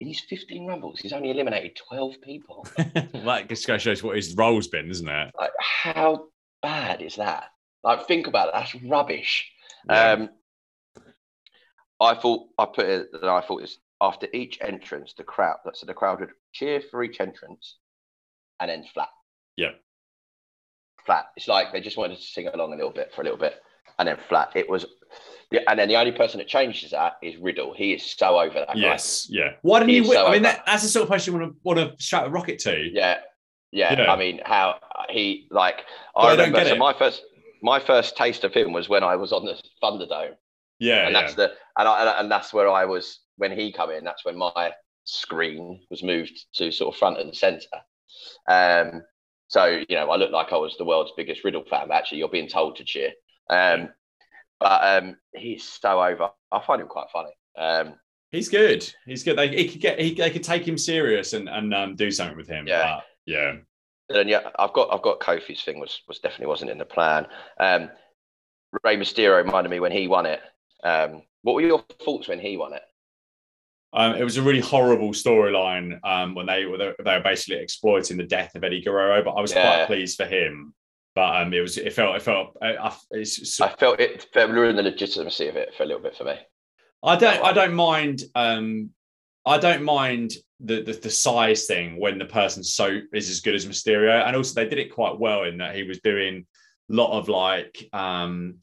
In 0.00 0.08
these 0.08 0.20
15 0.28 0.66
Rumbles, 0.66 1.00
he's 1.00 1.12
only 1.12 1.30
eliminated 1.30 1.78
12 1.88 2.20
people. 2.22 2.66
that 2.76 3.46
just 3.48 3.66
goes 3.66 3.82
shows 3.82 4.02
what 4.02 4.16
his 4.16 4.34
role's 4.34 4.66
been, 4.66 4.90
isn't 4.90 5.08
it? 5.08 5.30
like, 5.38 5.52
how 5.60 6.26
bad 6.60 7.02
is 7.02 7.16
that? 7.16 7.44
Like, 7.84 8.06
think 8.06 8.26
about 8.26 8.48
it. 8.48 8.54
That's 8.54 8.74
rubbish. 8.84 9.50
Yeah. 9.88 10.12
Um, 10.12 10.30
I 12.00 12.14
thought 12.14 12.48
I 12.58 12.66
put 12.66 12.86
it 12.86 13.12
that 13.12 13.24
I 13.24 13.40
thought 13.42 13.62
is 13.62 13.78
after 14.00 14.26
each 14.32 14.58
entrance, 14.60 15.14
the 15.16 15.22
crowd 15.22 15.58
so 15.74 15.86
the 15.86 15.94
crowd 15.94 16.20
would 16.20 16.30
cheer 16.52 16.80
for 16.80 17.04
each 17.04 17.20
entrance 17.20 17.76
and 18.58 18.68
then 18.68 18.84
flat. 18.92 19.08
Yeah. 19.56 19.72
Flat. 21.06 21.26
It's 21.36 21.48
like 21.48 21.72
they 21.72 21.80
just 21.80 21.96
wanted 21.96 22.16
to 22.16 22.22
sing 22.22 22.48
along 22.48 22.72
a 22.72 22.76
little 22.76 22.90
bit 22.90 23.12
for 23.14 23.20
a 23.20 23.24
little 23.24 23.38
bit 23.38 23.54
and 23.98 24.08
then 24.08 24.16
flat. 24.28 24.52
It 24.54 24.68
was 24.68 24.86
yeah, 25.50 25.60
and 25.68 25.78
then 25.78 25.88
the 25.88 25.96
only 25.96 26.12
person 26.12 26.38
that 26.38 26.48
changes 26.48 26.92
that 26.92 27.18
is 27.22 27.36
Riddle. 27.36 27.74
He 27.74 27.92
is 27.92 28.02
so 28.16 28.38
over 28.40 28.54
that 28.54 28.68
guy. 28.68 28.74
Yes, 28.74 29.26
yeah. 29.28 29.50
Why 29.62 29.80
didn't 29.80 29.90
He 29.90 29.96
you? 29.96 30.02
win? 30.04 30.12
so 30.12 30.26
I 30.26 30.32
mean, 30.32 30.42
that, 30.42 30.62
that's 30.66 30.82
the 30.82 30.88
sort 30.88 31.02
of 31.04 31.10
person 31.10 31.34
you 31.34 31.40
want 31.40 31.52
to 31.52 31.58
want 31.62 31.78
to 31.98 32.02
shout 32.02 32.26
a 32.26 32.30
rocket 32.30 32.58
to. 32.60 32.74
Yeah. 32.92 33.18
Yeah. 33.70 34.00
Yeah. 34.00 34.12
I 34.12 34.16
mean, 34.16 34.40
how 34.44 34.78
he 35.10 35.46
like 35.50 35.84
But 36.14 36.20
I 36.20 36.26
I 36.32 36.36
don't 36.36 36.38
remember 36.46 36.58
get 36.58 36.66
so 36.68 36.74
it. 36.74 36.78
my 36.78 36.92
first 36.94 37.22
my 37.62 37.78
first 37.80 38.16
taste 38.16 38.44
of 38.44 38.54
him 38.54 38.72
was 38.72 38.88
when 38.88 39.04
I 39.04 39.16
was 39.16 39.32
on 39.32 39.44
the 39.44 39.60
Thunderdome. 39.82 40.34
yeah, 40.78 41.06
and 41.06 41.12
yeah. 41.14 41.20
that's 41.20 41.34
the 41.34 41.52
and, 41.78 41.86
I, 41.88 42.00
and, 42.00 42.08
and 42.20 42.30
that's 42.30 42.52
where 42.52 42.68
I 42.68 42.84
was 42.86 43.20
when 43.36 43.52
he 43.52 43.72
come 43.72 43.90
in. 43.90 44.04
That's 44.04 44.24
when 44.24 44.36
my 44.38 44.72
screen 45.04 45.80
was 45.90 46.02
moved 46.02 46.46
to 46.54 46.70
sort 46.70 46.94
of 46.94 46.98
front 46.98 47.18
and 47.18 47.36
center. 47.36 47.66
Um, 48.48 49.02
so 49.48 49.66
you 49.66 49.96
know, 49.96 50.10
I 50.10 50.16
looked 50.16 50.32
like 50.32 50.52
I 50.52 50.56
was 50.56 50.76
the 50.78 50.84
world's 50.84 51.12
biggest 51.16 51.44
Riddle 51.44 51.64
fan. 51.68 51.88
But 51.88 51.94
actually, 51.94 52.18
you're 52.18 52.28
being 52.28 52.48
told 52.48 52.76
to 52.76 52.84
cheer. 52.84 53.10
Um, 53.52 53.88
but 54.60 54.80
um, 55.02 55.16
he's 55.34 55.64
so 55.64 56.02
over. 56.02 56.30
I 56.50 56.60
find 56.66 56.80
him 56.80 56.88
quite 56.88 57.08
funny. 57.12 57.32
Um, 57.56 57.94
He's 58.30 58.48
good. 58.48 58.90
He's 59.04 59.22
good. 59.22 59.36
They 59.36 59.48
he 59.48 59.68
could 59.68 59.80
get 59.82 60.00
he, 60.00 60.14
they 60.14 60.30
could 60.30 60.42
take 60.42 60.66
him 60.66 60.78
serious 60.78 61.34
and 61.34 61.50
and 61.50 61.74
um, 61.74 61.96
do 61.96 62.10
something 62.10 62.36
with 62.36 62.48
him. 62.48 62.66
Yeah. 62.66 62.96
But, 62.96 63.04
yeah. 63.26 63.56
and 64.18 64.28
yeah, 64.28 64.48
I've 64.58 64.72
got 64.72 64.88
I've 64.90 65.02
got 65.02 65.20
Kofi's 65.20 65.62
thing 65.62 65.78
was 65.78 66.00
was 66.08 66.18
definitely 66.18 66.46
wasn't 66.46 66.70
in 66.70 66.78
the 66.78 66.86
plan. 66.86 67.26
Um, 67.60 67.90
Rey 68.82 68.96
Mysterio 68.96 69.44
reminded 69.44 69.68
me 69.68 69.80
when 69.80 69.92
he 69.92 70.08
won 70.08 70.24
it. 70.24 70.40
Um, 70.82 71.22
what 71.42 71.54
were 71.54 71.60
your 71.60 71.84
thoughts 72.02 72.26
when 72.26 72.40
he 72.40 72.56
won 72.56 72.72
it? 72.72 72.82
Um, 73.92 74.14
it 74.14 74.24
was 74.24 74.38
a 74.38 74.42
really 74.42 74.60
horrible 74.60 75.10
storyline 75.10 76.00
um, 76.02 76.34
when 76.34 76.46
they 76.46 76.64
were 76.64 76.78
they 76.78 76.94
were 77.04 77.22
basically 77.22 77.62
exploiting 77.62 78.16
the 78.16 78.22
death 78.24 78.54
of 78.54 78.64
Eddie 78.64 78.80
Guerrero, 78.80 79.22
but 79.22 79.32
I 79.32 79.42
was 79.42 79.52
Yeah. 79.52 79.84
quite 79.84 79.86
pleased 79.88 80.16
for 80.16 80.24
him. 80.24 80.72
But 81.14 81.42
um, 81.42 81.52
it 81.52 81.60
was 81.60 81.76
it 81.76 81.92
felt 81.92 82.16
it 82.16 82.22
felt 82.22 82.56
I, 82.62 82.76
I, 82.76 82.96
it's, 83.10 83.60
I 83.60 83.68
felt 83.68 84.00
it 84.00 84.26
felt 84.32 84.50
ruined 84.50 84.78
the 84.78 84.82
legitimacy 84.82 85.48
of 85.48 85.56
it 85.56 85.74
for 85.76 85.82
a 85.82 85.86
little 85.86 86.02
bit 86.02 86.16
for 86.16 86.24
me. 86.24 86.36
I 87.02 87.16
don't 87.16 87.44
I 87.44 87.52
don't 87.52 87.74
mind 87.74 88.22
um 88.34 88.90
I 89.44 89.58
don't 89.58 89.82
mind 89.82 90.32
the, 90.60 90.82
the 90.82 90.92
the 90.92 91.10
size 91.10 91.66
thing 91.66 92.00
when 92.00 92.18
the 92.18 92.24
person 92.24 92.62
so 92.62 93.00
is 93.12 93.28
as 93.28 93.40
good 93.40 93.54
as 93.54 93.66
Mysterio. 93.66 94.26
And 94.26 94.36
also 94.36 94.54
they 94.54 94.68
did 94.68 94.78
it 94.78 94.94
quite 94.94 95.18
well 95.18 95.44
in 95.44 95.58
that 95.58 95.76
he 95.76 95.82
was 95.82 96.00
doing 96.00 96.46
a 96.90 96.94
lot 96.94 97.18
of 97.18 97.28
like 97.28 97.88
um 97.92 98.58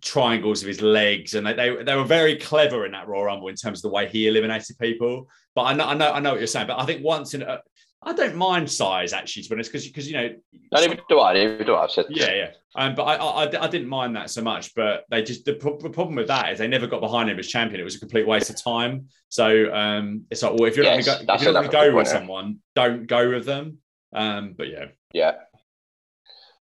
triangles 0.00 0.62
of 0.62 0.68
his 0.68 0.80
legs. 0.80 1.34
And 1.34 1.44
they, 1.44 1.54
they 1.54 1.82
they 1.82 1.96
were 1.96 2.04
very 2.04 2.36
clever 2.36 2.86
in 2.86 2.92
that 2.92 3.08
Royal 3.08 3.24
Rumble 3.24 3.48
in 3.48 3.56
terms 3.56 3.78
of 3.78 3.82
the 3.82 3.94
way 3.94 4.08
he 4.08 4.28
eliminated 4.28 4.78
people. 4.78 5.28
But 5.56 5.62
I 5.62 5.72
know 5.72 5.86
I 5.86 5.94
know 5.94 6.12
I 6.12 6.20
know 6.20 6.30
what 6.30 6.38
you're 6.38 6.46
saying. 6.46 6.68
But 6.68 6.78
I 6.78 6.86
think 6.86 7.02
once 7.02 7.34
in 7.34 7.42
a 7.42 7.62
I 8.02 8.14
don't 8.14 8.34
mind 8.34 8.70
size 8.70 9.12
actually 9.12 9.42
to 9.42 9.48
be 9.50 9.54
honest 9.56 9.70
because 9.72 9.86
because 9.86 10.10
you 10.10 10.16
know 10.16 10.28
No, 10.72 10.80
neither 10.80 10.98
do 11.08 11.20
I. 11.20 11.34
Neither 11.34 11.64
do 11.64 11.74
I. 11.74 11.84
I've 11.84 11.90
said 11.90 12.06
yeah, 12.08 12.32
yeah. 12.32 12.50
Um, 12.74 12.94
but 12.94 13.02
I, 13.04 13.16
I, 13.16 13.64
I- 13.64 13.68
didn't 13.68 13.88
mind 13.88 14.16
that 14.16 14.30
so 14.30 14.40
much. 14.42 14.74
But 14.74 15.04
they 15.10 15.22
just 15.22 15.44
the, 15.44 15.54
pro- 15.54 15.78
the 15.78 15.90
problem 15.90 16.16
with 16.16 16.28
that 16.28 16.50
is 16.52 16.58
they 16.58 16.68
never 16.68 16.86
got 16.86 17.00
behind 17.00 17.28
him 17.28 17.38
as 17.38 17.46
champion. 17.48 17.80
It 17.80 17.84
was 17.84 17.96
a 17.96 18.00
complete 18.00 18.26
waste 18.26 18.48
of 18.48 18.62
time. 18.62 19.08
So 19.28 19.72
um, 19.74 20.24
it's 20.30 20.42
like, 20.42 20.52
well, 20.54 20.64
if 20.64 20.76
you're 20.76 20.84
Yes, 20.86 21.06
not 21.06 21.40
going 21.42 21.62
to 21.62 21.68
go 21.68 21.94
with 21.94 22.06
yeah. 22.06 22.12
someone, 22.12 22.58
don't 22.74 23.06
go 23.06 23.28
with 23.30 23.44
them. 23.44 23.78
Um, 24.14 24.54
but 24.56 24.68
yeah, 24.68 24.86
Yeah. 25.12 25.32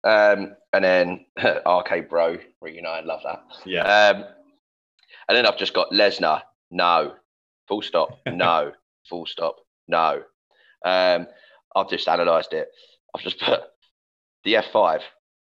Um, 0.04 0.56
and 0.74 0.84
then 0.84 1.26
RK 1.66 2.10
Bro 2.10 2.38
reunited. 2.62 3.06
Love 3.06 3.22
that. 3.24 3.44
yeah, 3.66 3.84
Um, 4.10 4.26
and 5.30 5.38
then 5.38 5.46
I've 5.46 5.58
just 5.58 5.74
got 5.74 5.92
Lesnar. 5.92 6.42
No. 6.72 7.14
Full 7.68 7.82
stop. 7.82 8.20
No. 8.28 8.74
Full 9.10 9.26
stop. 9.26 9.56
No. 9.88 10.24
Um, 10.84 11.28
I've 11.76 11.90
just 11.90 12.08
analysed 12.08 12.54
it. 12.54 12.68
I've 13.16 13.22
just 13.24 13.40
put 13.40 13.62
the 14.44 14.56
F5. 14.56 15.02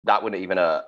That 0.06 0.24
wouldn't 0.24 0.42
even 0.42 0.58
hurt. 0.58 0.86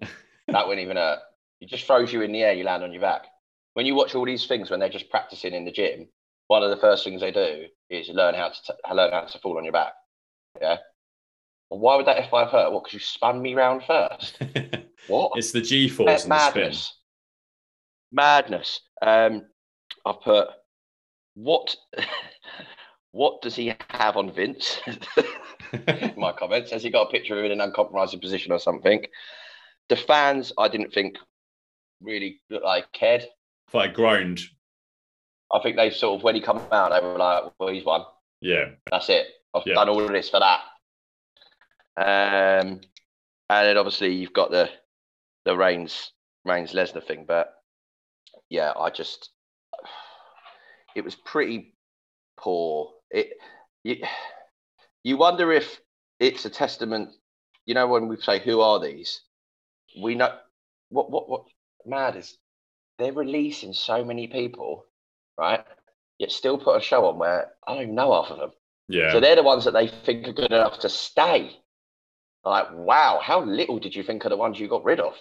That 0.50 0.66
wouldn't 0.66 0.82
even 0.82 0.96
hurt. 0.96 1.18
It 1.60 1.68
just 1.68 1.84
throws 1.86 2.10
you 2.10 2.22
in 2.22 2.32
the 2.32 2.42
air. 2.42 2.54
You 2.54 2.64
land 2.64 2.82
on 2.82 2.90
your 2.90 3.02
back. 3.02 3.26
When 3.74 3.84
you 3.84 3.94
watch 3.94 4.14
all 4.14 4.24
these 4.24 4.46
things 4.46 4.70
when 4.70 4.80
they're 4.80 4.88
just 4.88 5.10
practicing 5.10 5.52
in 5.52 5.66
the 5.66 5.70
gym, 5.70 6.08
one 6.46 6.62
of 6.62 6.70
the 6.70 6.78
first 6.78 7.04
things 7.04 7.20
they 7.20 7.30
do 7.32 7.66
is 7.90 8.08
learn 8.08 8.34
how 8.34 8.48
to 8.48 8.54
t- 8.66 8.94
learn 8.94 9.12
how 9.12 9.24
to 9.26 9.38
fall 9.40 9.58
on 9.58 9.64
your 9.64 9.74
back. 9.74 9.92
Yeah. 10.58 10.78
Well, 11.68 11.80
why 11.80 11.96
would 11.96 12.06
that 12.06 12.30
F5 12.30 12.50
hurt? 12.50 12.72
What? 12.72 12.84
Because 12.84 12.94
you 12.94 13.00
spun 13.00 13.42
me 13.42 13.54
round 13.54 13.82
first. 13.86 14.38
What? 15.06 15.32
it's 15.36 15.52
the 15.52 15.60
G 15.60 15.88
force 15.88 16.22
and 16.24 16.32
the 16.32 16.50
spin. 16.50 16.62
madness. 16.62 16.96
Madness. 18.10 18.80
Um, 19.02 19.42
I've 20.06 20.20
put 20.22 20.48
what? 21.34 21.76
What 23.12 23.42
does 23.42 23.56
he 23.56 23.74
have 23.90 24.16
on 24.16 24.30
Vince? 24.32 24.80
My 26.16 26.32
comments. 26.32 26.70
Has 26.70 26.82
he 26.82 26.90
got 26.90 27.08
a 27.08 27.10
picture 27.10 27.34
of 27.34 27.40
him 27.40 27.46
in 27.46 27.52
an 27.52 27.60
uncompromising 27.60 28.20
position 28.20 28.52
or 28.52 28.58
something? 28.58 29.04
The 29.88 29.96
fans, 29.96 30.52
I 30.58 30.68
didn't 30.68 30.92
think 30.92 31.18
really 32.00 32.40
looked 32.50 32.64
like 32.64 32.92
cared. 32.92 33.24
I 33.74 33.88
groaned, 33.88 34.40
I 35.52 35.60
think 35.62 35.76
they 35.76 35.90
sort 35.90 36.18
of 36.18 36.24
when 36.24 36.34
he 36.34 36.40
come 36.40 36.66
out, 36.72 36.90
they 36.90 37.06
were 37.06 37.18
like, 37.18 37.44
"Well, 37.58 37.70
he's 37.70 37.84
won. 37.84 38.04
yeah, 38.40 38.70
That's 38.90 39.08
it. 39.08 39.26
I've 39.54 39.66
Yeah. 39.66 39.74
done 39.74 39.88
all 39.88 40.04
of 40.04 40.12
this 40.12 40.30
for 40.30 40.40
that." 40.40 40.60
Um, 41.96 42.80
and 43.50 43.66
then 43.66 43.76
obviously 43.76 44.14
you've 44.14 44.32
got 44.32 44.50
the 44.50 44.70
the 45.44 45.56
Reigns 45.56 46.12
Reigns 46.44 46.72
Lesnar 46.72 47.02
thing, 47.04 47.24
but 47.26 47.54
yeah, 48.48 48.72
I 48.78 48.90
just 48.90 49.30
it 50.94 51.02
was 51.04 51.14
pretty 51.14 51.74
poor. 52.36 52.92
It 53.10 53.32
you, 53.84 53.96
you 55.04 55.16
wonder 55.16 55.52
if 55.52 55.80
it's 56.20 56.44
a 56.44 56.50
testament. 56.50 57.10
You 57.66 57.74
know, 57.74 57.86
when 57.86 58.08
we 58.08 58.16
say 58.16 58.38
who 58.38 58.60
are 58.60 58.80
these, 58.80 59.20
we 60.00 60.14
know 60.14 60.34
what 60.90 61.10
what 61.10 61.28
what 61.28 61.44
mad 61.86 62.16
is 62.16 62.36
they're 62.98 63.12
releasing 63.12 63.72
so 63.72 64.04
many 64.04 64.26
people, 64.26 64.84
right? 65.38 65.64
Yet 66.18 66.32
still 66.32 66.58
put 66.58 66.76
a 66.76 66.80
show 66.80 67.06
on 67.06 67.18
where 67.18 67.52
I 67.66 67.74
don't 67.74 67.82
even 67.82 67.94
know 67.94 68.12
half 68.12 68.32
of 68.32 68.38
them. 68.38 68.50
yeah. 68.88 69.12
So 69.12 69.20
they're 69.20 69.36
the 69.36 69.42
ones 69.42 69.64
that 69.64 69.72
they 69.72 69.88
think 69.88 70.26
are 70.26 70.32
good 70.32 70.52
enough 70.52 70.80
to 70.80 70.88
stay. 70.88 71.56
Like, 72.44 72.66
wow, 72.72 73.20
how 73.22 73.42
little 73.44 73.78
did 73.78 73.94
you 73.94 74.02
think 74.02 74.24
of 74.24 74.30
the 74.30 74.36
ones 74.36 74.58
you 74.58 74.68
got 74.68 74.84
rid 74.84 75.00
of? 75.00 75.14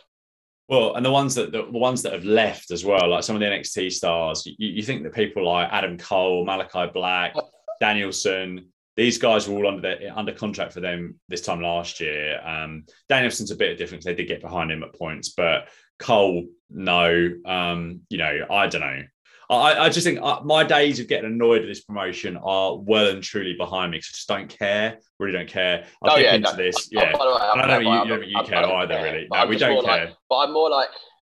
Well, 0.69 0.95
and 0.95 1.05
the 1.05 1.11
ones 1.11 1.35
that 1.35 1.51
the, 1.51 1.63
the 1.63 1.77
ones 1.77 2.01
that 2.01 2.13
have 2.13 2.25
left 2.25 2.71
as 2.71 2.83
well, 2.83 3.09
like 3.09 3.23
some 3.23 3.35
of 3.35 3.39
the 3.39 3.45
NXT 3.45 3.91
stars, 3.91 4.45
you, 4.45 4.55
you 4.57 4.83
think 4.83 5.03
that 5.03 5.13
people 5.13 5.45
like 5.45 5.69
Adam 5.71 5.97
Cole, 5.97 6.45
Malakai 6.45 6.91
Black, 6.93 7.33
Danielson, 7.79 8.69
these 8.95 9.17
guys 9.17 9.47
were 9.47 9.55
all 9.57 9.67
under 9.67 9.81
the, 9.81 10.17
under 10.17 10.31
contract 10.33 10.73
for 10.73 10.79
them 10.79 11.19
this 11.29 11.41
time 11.41 11.61
last 11.61 11.99
year. 11.99 12.39
Um, 12.45 12.85
Danielson's 13.09 13.51
a 13.51 13.55
bit 13.55 13.77
different; 13.77 14.01
'cause 14.01 14.05
they 14.05 14.15
did 14.15 14.27
get 14.27 14.41
behind 14.41 14.71
him 14.71 14.83
at 14.83 14.93
points, 14.95 15.29
but 15.29 15.67
Cole, 15.99 16.45
no. 16.69 17.29
Um, 17.45 18.01
you 18.09 18.17
know, 18.17 18.45
I 18.49 18.67
don't 18.67 18.81
know. 18.81 19.01
I, 19.49 19.85
I 19.85 19.89
just 19.89 20.05
think 20.05 20.19
uh, 20.21 20.41
my 20.43 20.65
days 20.65 20.99
of 20.99 21.07
getting 21.07 21.31
annoyed 21.31 21.61
at 21.61 21.67
this 21.67 21.81
promotion 21.85 22.35
are 22.35 22.75
well 22.75 23.07
and 23.07 23.23
truly 23.23 23.55
behind 23.57 23.91
me 23.91 23.97
because 23.97 24.09
I 24.09 24.15
just 24.15 24.27
don't 24.27 24.49
care. 24.49 24.99
Really 25.19 25.31
don't 25.37 25.47
care. 25.47 25.85
I'll 26.03 26.11
Oh, 26.11 26.15
dip 26.17 26.25
yeah, 26.25 26.33
into 26.35 26.51
no, 26.51 26.57
this. 26.57 26.75
Oh, 26.75 26.87
Yeah. 26.91 27.11
by 27.13 27.17
the 27.25 27.31
way, 27.31 27.41
I'm 27.41 27.57
don't 27.59 27.67
know 27.69 27.79
you, 27.79 27.87
I'm 27.89 28.07
you, 28.07 28.09
not- 28.13 28.19
don't- 28.19 28.29
you 28.29 28.37
I'm- 28.37 28.45
care 28.45 28.57
I 28.57 28.83
either, 28.83 28.93
care. 28.95 29.03
really. 29.03 29.27
No, 29.31 29.45
we 29.45 29.57
don't 29.57 29.85
care. 29.85 30.05
Like, 30.07 30.15
but 30.29 30.35
I'm 30.39 30.51
more 30.53 30.69
like, 30.69 30.89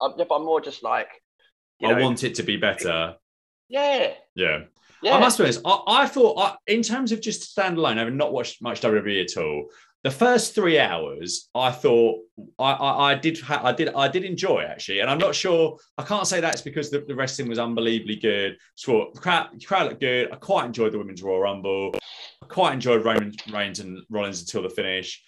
I'm, 0.01 0.13
I'm 0.31 0.43
more 0.45 0.59
just 0.59 0.81
like, 0.81 1.07
I 1.83 1.93
know, 1.93 2.01
want 2.03 2.23
it 2.23 2.33
to 2.35 2.43
be 2.43 2.57
better. 2.57 3.15
yeah, 3.67 4.13
Yeah. 4.35 4.61
Yeah. 5.01 5.15
I 5.15 5.19
must 5.19 5.37
be 5.37 5.45
honest. 5.45 5.61
I, 5.65 5.81
I 5.87 6.07
thought, 6.07 6.39
I, 6.39 6.55
in 6.67 6.81
terms 6.81 7.11
of 7.11 7.21
just 7.21 7.55
standalone, 7.55 7.97
having 7.97 8.17
not 8.17 8.33
watched 8.33 8.61
much 8.61 8.81
WWE 8.81 9.23
at 9.23 9.41
all, 9.41 9.69
the 10.03 10.11
first 10.11 10.55
three 10.55 10.79
hours, 10.79 11.49
I 11.53 11.71
thought 11.71 12.19
I, 12.57 12.71
I, 12.71 13.11
I 13.11 13.15
did, 13.15 13.39
ha- 13.39 13.61
I 13.63 13.73
did, 13.73 13.89
I 13.89 14.07
did 14.07 14.23
enjoy 14.23 14.61
actually, 14.61 15.01
and 15.01 15.09
I'm 15.09 15.17
not 15.17 15.35
sure. 15.35 15.77
I 15.97 16.03
can't 16.03 16.25
say 16.25 16.39
that's 16.39 16.61
because 16.61 16.89
the, 16.89 17.01
the 17.01 17.15
wrestling 17.15 17.49
was 17.49 17.59
unbelievably 17.59 18.17
good. 18.17 18.57
So 18.75 19.11
crowd, 19.17 19.49
crowd 19.65 19.87
looked 19.89 19.99
good. 19.99 20.31
I 20.31 20.35
quite 20.35 20.65
enjoyed 20.65 20.93
the 20.93 20.99
women's 20.99 21.21
Royal 21.21 21.41
Rumble. 21.41 21.95
I 22.41 22.45
quite 22.45 22.73
enjoyed 22.73 23.03
Roman 23.03 23.33
Reigns 23.51 23.79
and 23.79 24.01
Rollins 24.09 24.41
until 24.41 24.63
the 24.63 24.69
finish. 24.69 25.21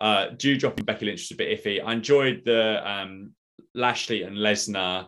Uh, 0.00 0.26
dropping 0.36 0.84
Becky 0.84 1.06
Lynch 1.06 1.20
was 1.20 1.30
a 1.30 1.36
bit 1.36 1.62
iffy. 1.62 1.82
I 1.84 1.92
enjoyed 1.92 2.42
the 2.44 2.88
um, 2.88 3.32
Lashley 3.74 4.22
and 4.24 4.36
Lesnar 4.36 5.06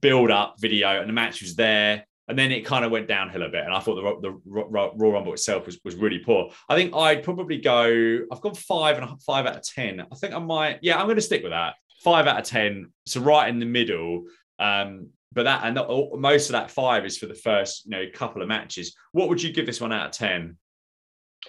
build 0.00 0.30
up 0.30 0.56
video, 0.58 1.00
and 1.00 1.08
the 1.08 1.12
match 1.12 1.42
was 1.42 1.54
there. 1.54 2.06
And 2.28 2.38
then 2.38 2.52
it 2.52 2.64
kind 2.64 2.84
of 2.84 2.92
went 2.92 3.08
downhill 3.08 3.42
a 3.42 3.48
bit, 3.48 3.64
and 3.64 3.74
I 3.74 3.80
thought 3.80 3.96
the, 3.96 4.30
the 4.30 4.40
Royal 4.46 4.94
Rumble 4.96 5.32
itself 5.32 5.66
was, 5.66 5.78
was 5.84 5.96
really 5.96 6.20
poor. 6.20 6.50
I 6.68 6.76
think 6.76 6.94
I'd 6.94 7.24
probably 7.24 7.58
go. 7.58 8.20
I've 8.30 8.40
gone 8.40 8.54
five 8.54 8.96
and 8.96 9.10
a, 9.10 9.16
five 9.26 9.44
out 9.46 9.56
of 9.56 9.64
ten. 9.64 10.00
I 10.00 10.14
think 10.14 10.32
I 10.32 10.38
might. 10.38 10.78
Yeah, 10.82 10.98
I'm 10.98 11.06
going 11.06 11.16
to 11.16 11.22
stick 11.22 11.42
with 11.42 11.50
that. 11.50 11.74
Five 12.04 12.28
out 12.28 12.38
of 12.38 12.44
ten. 12.44 12.92
So 13.06 13.20
right 13.20 13.48
in 13.48 13.58
the 13.58 13.66
middle. 13.66 14.24
Um, 14.60 15.08
but 15.34 15.44
that 15.44 15.62
and 15.64 15.76
the, 15.76 16.10
most 16.16 16.48
of 16.48 16.52
that 16.52 16.70
five 16.70 17.04
is 17.04 17.18
for 17.18 17.26
the 17.26 17.34
first 17.34 17.86
you 17.86 17.90
know 17.90 18.04
couple 18.14 18.40
of 18.40 18.48
matches. 18.48 18.94
What 19.12 19.28
would 19.28 19.42
you 19.42 19.52
give 19.52 19.66
this 19.66 19.80
one 19.80 19.92
out 19.92 20.06
of 20.06 20.12
ten? 20.12 20.56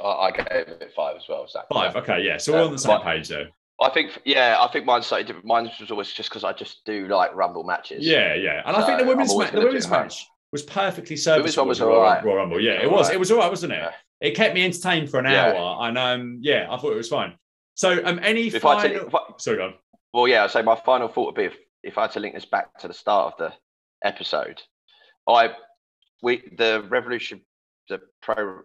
I, 0.03 0.31
gave 0.31 0.47
it 0.47 0.91
five 0.95 1.17
as 1.17 1.23
well. 1.29 1.47
Zach. 1.47 1.65
Five. 1.71 1.95
Okay, 1.95 2.23
yeah. 2.23 2.37
So 2.37 2.53
we're 2.53 2.63
on 2.63 2.71
the 2.71 2.79
same 2.79 3.01
page 3.01 3.29
though. 3.29 3.45
I 3.81 3.89
think, 3.89 4.19
yeah, 4.23 4.57
I 4.59 4.67
think 4.71 4.85
mine's 4.85 5.07
slightly 5.07 5.25
different. 5.25 5.45
Mine 5.45 5.69
was 5.79 5.91
always 5.91 6.11
just 6.11 6.29
because 6.29 6.43
I 6.43 6.53
just 6.53 6.85
do 6.85 7.07
like 7.07 7.35
Rumble 7.35 7.63
matches. 7.63 8.05
Yeah, 8.05 8.33
yeah. 8.33 8.61
And 8.65 8.75
I 8.75 8.85
think 8.85 8.99
the 8.99 9.05
women's 9.05 9.35
match, 9.35 9.51
the 9.51 9.61
women's 9.61 9.89
match 9.89 10.25
was 10.53 10.61
perfectly 10.63 11.15
Women's 11.15 11.27
one 11.27 11.35
serviceable. 11.43 11.67
was 11.67 11.79
for 11.79 11.87
Royal. 11.87 12.21
Royal 12.23 12.35
Rumble. 12.37 12.61
Yeah, 12.61 12.73
It 12.73 12.83
it 12.83 12.91
was 12.91 13.01
alright. 13.07 13.15
It 13.15 13.19
was 13.19 13.31
all 13.31 13.39
right, 13.39 13.49
wasn't 13.49 13.73
it? 13.73 13.77
Yeah. 13.77 13.91
It 14.21 14.35
kept 14.35 14.53
me 14.53 14.63
entertained 14.63 15.09
for 15.09 15.19
an 15.19 15.25
Yeah. 15.25 15.47
hour, 15.51 15.87
and 15.87 15.97
um, 15.97 16.37
yeah, 16.41 16.67
I 16.69 16.77
thought 16.77 16.93
it 16.93 16.97
was 16.97 17.09
fine. 17.09 17.37
So, 17.75 18.01
um, 18.05 18.19
any 18.23 18.47
If 18.47 18.55
I, 18.57 18.59
final? 18.59 18.81
tell 18.81 18.91
you, 18.91 19.09
I, 19.13 19.33
Sorry, 19.37 19.57
go 19.57 19.65
on. 19.65 19.73
well, 20.13 20.27
yeah, 20.27 20.47
so 20.47 20.61
my 20.63 20.75
final 20.85 21.07
thought 21.09 21.25
would 21.25 21.35
be 21.35 21.45
if, 21.45 21.57
if 21.81 21.97
I 21.97 22.03
had 22.03 22.11
to 22.11 22.19
link 22.21 22.35
this 22.35 22.45
back 22.45 22.77
to 22.79 22.87
the 22.87 22.93
start 22.93 23.33
of 23.33 23.37
the 23.39 24.07
episode, 24.07 24.61
I 25.27 25.55
we 26.21 26.43
the 26.57 26.85
Revolution, 26.87 27.41
the 27.89 27.99
Pro 28.21 28.59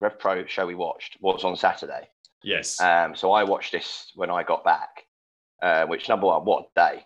Rev 0.00 0.18
Pro 0.18 0.46
show 0.46 0.66
we 0.66 0.74
watched 0.74 1.16
was 1.20 1.44
on 1.44 1.54
Saturday. 1.56 2.08
Yes. 2.42 2.80
Um, 2.80 3.14
so 3.14 3.32
I 3.32 3.44
watched 3.44 3.72
this 3.72 4.10
when 4.16 4.30
I 4.30 4.42
got 4.42 4.64
back, 4.64 5.04
uh, 5.62 5.84
which 5.86 6.08
number 6.08 6.26
one, 6.26 6.44
what 6.44 6.74
day, 6.74 7.04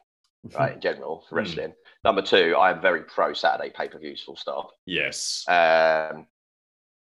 right, 0.59 0.75
in 0.75 0.81
general 0.81 1.25
for 1.29 1.35
Hmm. 1.35 1.39
wrestling. 1.39 1.75
Number 2.09 2.23
two, 2.23 2.57
I 2.59 2.71
am 2.71 2.81
very 2.81 3.03
pro 3.03 3.35
Saturday 3.35 3.71
pay 3.77 3.87
per 3.87 3.99
views, 3.99 4.23
full 4.23 4.35
stop. 4.35 4.71
yes. 4.87 5.45
Um, 5.47 6.27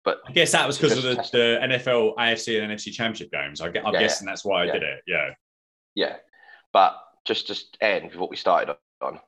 but 0.05 0.19
I 0.27 0.31
guess 0.33 0.51
that 0.51 0.67
was 0.67 0.77
because 0.77 0.95
of 0.97 1.01
the, 1.03 1.15
the 1.31 1.59
NFL, 1.63 2.15
AFC, 2.15 2.61
and 2.61 2.71
NFC 2.71 2.91
championship 2.93 3.31
games. 3.31 3.59
I 3.59 3.69
I'm 3.69 3.73
Yeah. 3.73 3.99
guessing 3.99 4.27
that's 4.27 4.45
why 4.45 4.61
I 4.61 4.65
Yeah. 4.65 4.73
did 4.73 4.83
it. 4.83 5.01
Yeah. 5.07 5.29
yeah, 5.95 6.15
but 6.73 6.95
just 7.25 7.47
to 7.47 7.83
end 7.83 8.11
with 8.11 8.17
what 8.19 8.29
we 8.29 8.35
started 8.35 8.75
on, 9.01 9.19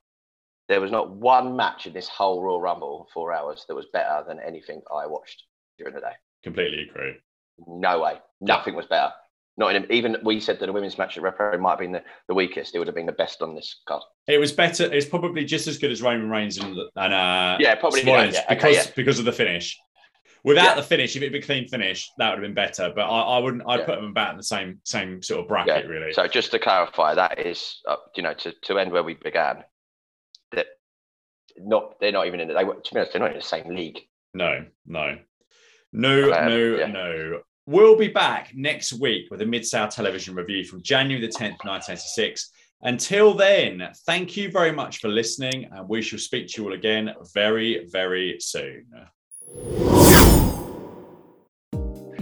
there 0.68 0.80
was 0.82 0.92
not 0.92 1.10
one 1.10 1.56
match 1.56 1.88
in 1.88 1.94
this 1.94 2.08
whole 2.08 2.44
Royal 2.44 2.62
Rumble 2.62 3.10
four 3.12 3.34
hours 3.34 3.66
that 3.68 3.74
was 3.74 3.88
better 3.92 4.24
than 4.28 4.40
anything 4.40 4.84
I 4.94 5.08
watched 5.08 5.46
during 5.80 5.96
the 5.96 6.02
day. 6.02 6.14
Completely 6.44 6.88
agree. 6.88 7.16
No 7.66 8.02
way, 8.02 8.20
nothing 8.40 8.76
was 8.76 8.86
better. 8.86 9.12
Not 9.58 9.74
in 9.74 9.90
even 9.90 10.18
we 10.24 10.40
said 10.42 10.60
that 10.60 10.66
the 10.66 10.74
women's 10.74 10.98
match 10.98 11.16
at 11.16 11.24
Rev 11.24 11.36
Pro 11.38 11.58
might 11.58 11.72
have 11.72 11.80
been 11.80 11.94
the, 11.94 12.04
the 12.28 12.34
weakest. 12.34 12.76
It 12.76 12.80
would 12.80 12.88
have 12.88 12.96
been 12.96 13.06
the 13.06 13.14
best 13.14 13.42
on 13.42 13.56
this 13.56 13.82
card. 13.88 14.04
It 14.28 14.38
was 14.38 14.52
better. 14.52 14.92
It's 14.92 15.06
probably 15.06 15.46
just 15.46 15.68
as 15.68 15.78
good 15.78 15.92
as 15.92 16.02
Roman 16.02 16.30
Reigns 16.30 16.58
and, 16.58 16.78
and 16.96 17.14
uh, 17.14 17.58
Yeah, 17.60 17.76
probably, 17.76 18.04
yeah, 18.04 18.14
okay, 18.30 18.44
because 18.50 18.76
yeah. 18.76 18.92
because 18.96 19.18
of 19.20 19.26
the 19.26 19.32
finish. 19.32 19.80
Without 20.44 20.64
Yeah. 20.66 20.76
the 20.76 20.84
finish, 20.84 21.16
if 21.16 21.22
it'd 21.22 21.32
been 21.32 21.42
a 21.42 21.46
clean 21.46 21.68
finish, 21.70 22.08
that 22.18 22.30
would 22.30 22.40
have 22.40 22.42
been 22.44 22.54
better. 22.54 22.92
But 22.94 23.06
I, 23.10 23.22
I 23.22 23.38
wouldn't. 23.40 23.64
I'd 23.66 23.80
Yeah. 23.80 23.86
put 23.86 23.96
them 23.96 24.10
about 24.10 24.32
in 24.32 24.38
the 24.38 24.44
same 24.44 24.80
same 24.84 25.22
sort 25.24 25.40
of 25.42 25.48
bracket, 25.48 25.88
really. 25.88 26.12
So 26.12 26.28
just 26.28 26.52
to 26.52 26.60
clarify, 26.60 27.16
that 27.16 27.40
is 27.40 27.80
uh, 27.88 27.96
you 28.16 28.24
know 28.24 28.34
to, 28.34 28.52
to 28.64 28.78
end 28.78 28.92
where 28.92 29.04
we 29.04 29.14
began. 29.14 29.64
That 30.52 30.68
not 31.58 32.00
they're 32.02 32.12
not 32.12 32.28
even 32.28 32.42
in. 32.42 32.50
They 32.50 32.54
to 32.54 32.66
be 32.66 32.72
honest, 33.00 33.14
they're 33.14 33.22
not 33.22 33.32
in 33.32 33.38
the 33.38 33.42
same 33.42 33.70
league. 33.74 34.00
No, 34.34 34.66
no, 34.86 35.18
no, 35.94 36.34
Um, 36.34 36.50
no, 36.50 36.86
no. 36.88 37.42
We'll 37.68 37.98
be 37.98 38.10
back 38.10 38.52
next 38.54 38.94
week 38.94 39.32
with 39.32 39.42
a 39.42 39.46
Mid 39.46 39.66
South 39.66 39.90
television 39.90 40.36
review 40.36 40.64
from 40.64 40.84
January 40.84 41.20
the 41.20 41.34
10th, 41.34 41.66
1986. 41.66 42.52
Until 42.84 43.34
then, 43.34 43.90
thank 44.06 44.38
you 44.38 44.52
very 44.52 44.72
much 44.72 45.00
for 45.00 45.08
listening, 45.08 45.68
and 45.72 45.90
we 45.90 46.04
shall 46.04 46.20
speak 46.20 46.48
to 46.50 46.62
you 46.62 46.68
all 46.68 46.76
again 46.76 47.12
very, 47.34 47.88
very 47.92 48.38
soon. 48.40 48.86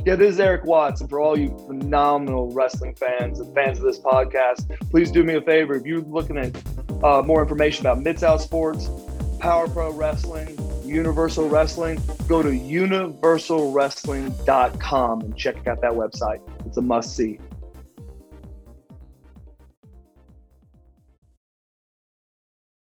Yeah, 0.06 0.16
this 0.16 0.36
is 0.36 0.40
Erik 0.40 0.64
Watts, 0.64 1.02
and 1.02 1.10
for 1.10 1.20
all 1.20 1.38
you 1.38 1.50
phenomenal 1.68 2.50
wrestling 2.54 2.96
fans 2.96 3.42
and 3.42 3.54
fans 3.54 3.80
of 3.80 3.84
this 3.84 4.00
podcast, 4.00 4.80
please 4.92 5.12
do 5.12 5.26
me 5.26 5.36
a 5.36 5.42
favor. 5.42 5.76
If 5.76 5.86
you're 5.86 6.00
looking 6.00 6.38
at 6.38 6.56
uh, 7.04 7.22
more 7.22 7.42
information 7.42 7.86
about 7.86 8.02
Mid 8.02 8.18
South 8.18 8.40
Sports, 8.40 8.90
Power 9.40 9.68
Pro 9.68 9.92
Wrestling, 9.92 10.58
Universal 10.94 11.50
Wrestling, 11.50 12.00
go 12.28 12.44
to 12.44 12.50
universalwrestling.com 12.50 15.22
and 15.22 15.36
check 15.36 15.68
out 15.68 15.82
that 15.82 15.92
website. 15.92 16.40
It's 16.66 16.78
a 16.78 16.82
must 16.82 17.16
see. 17.16 17.40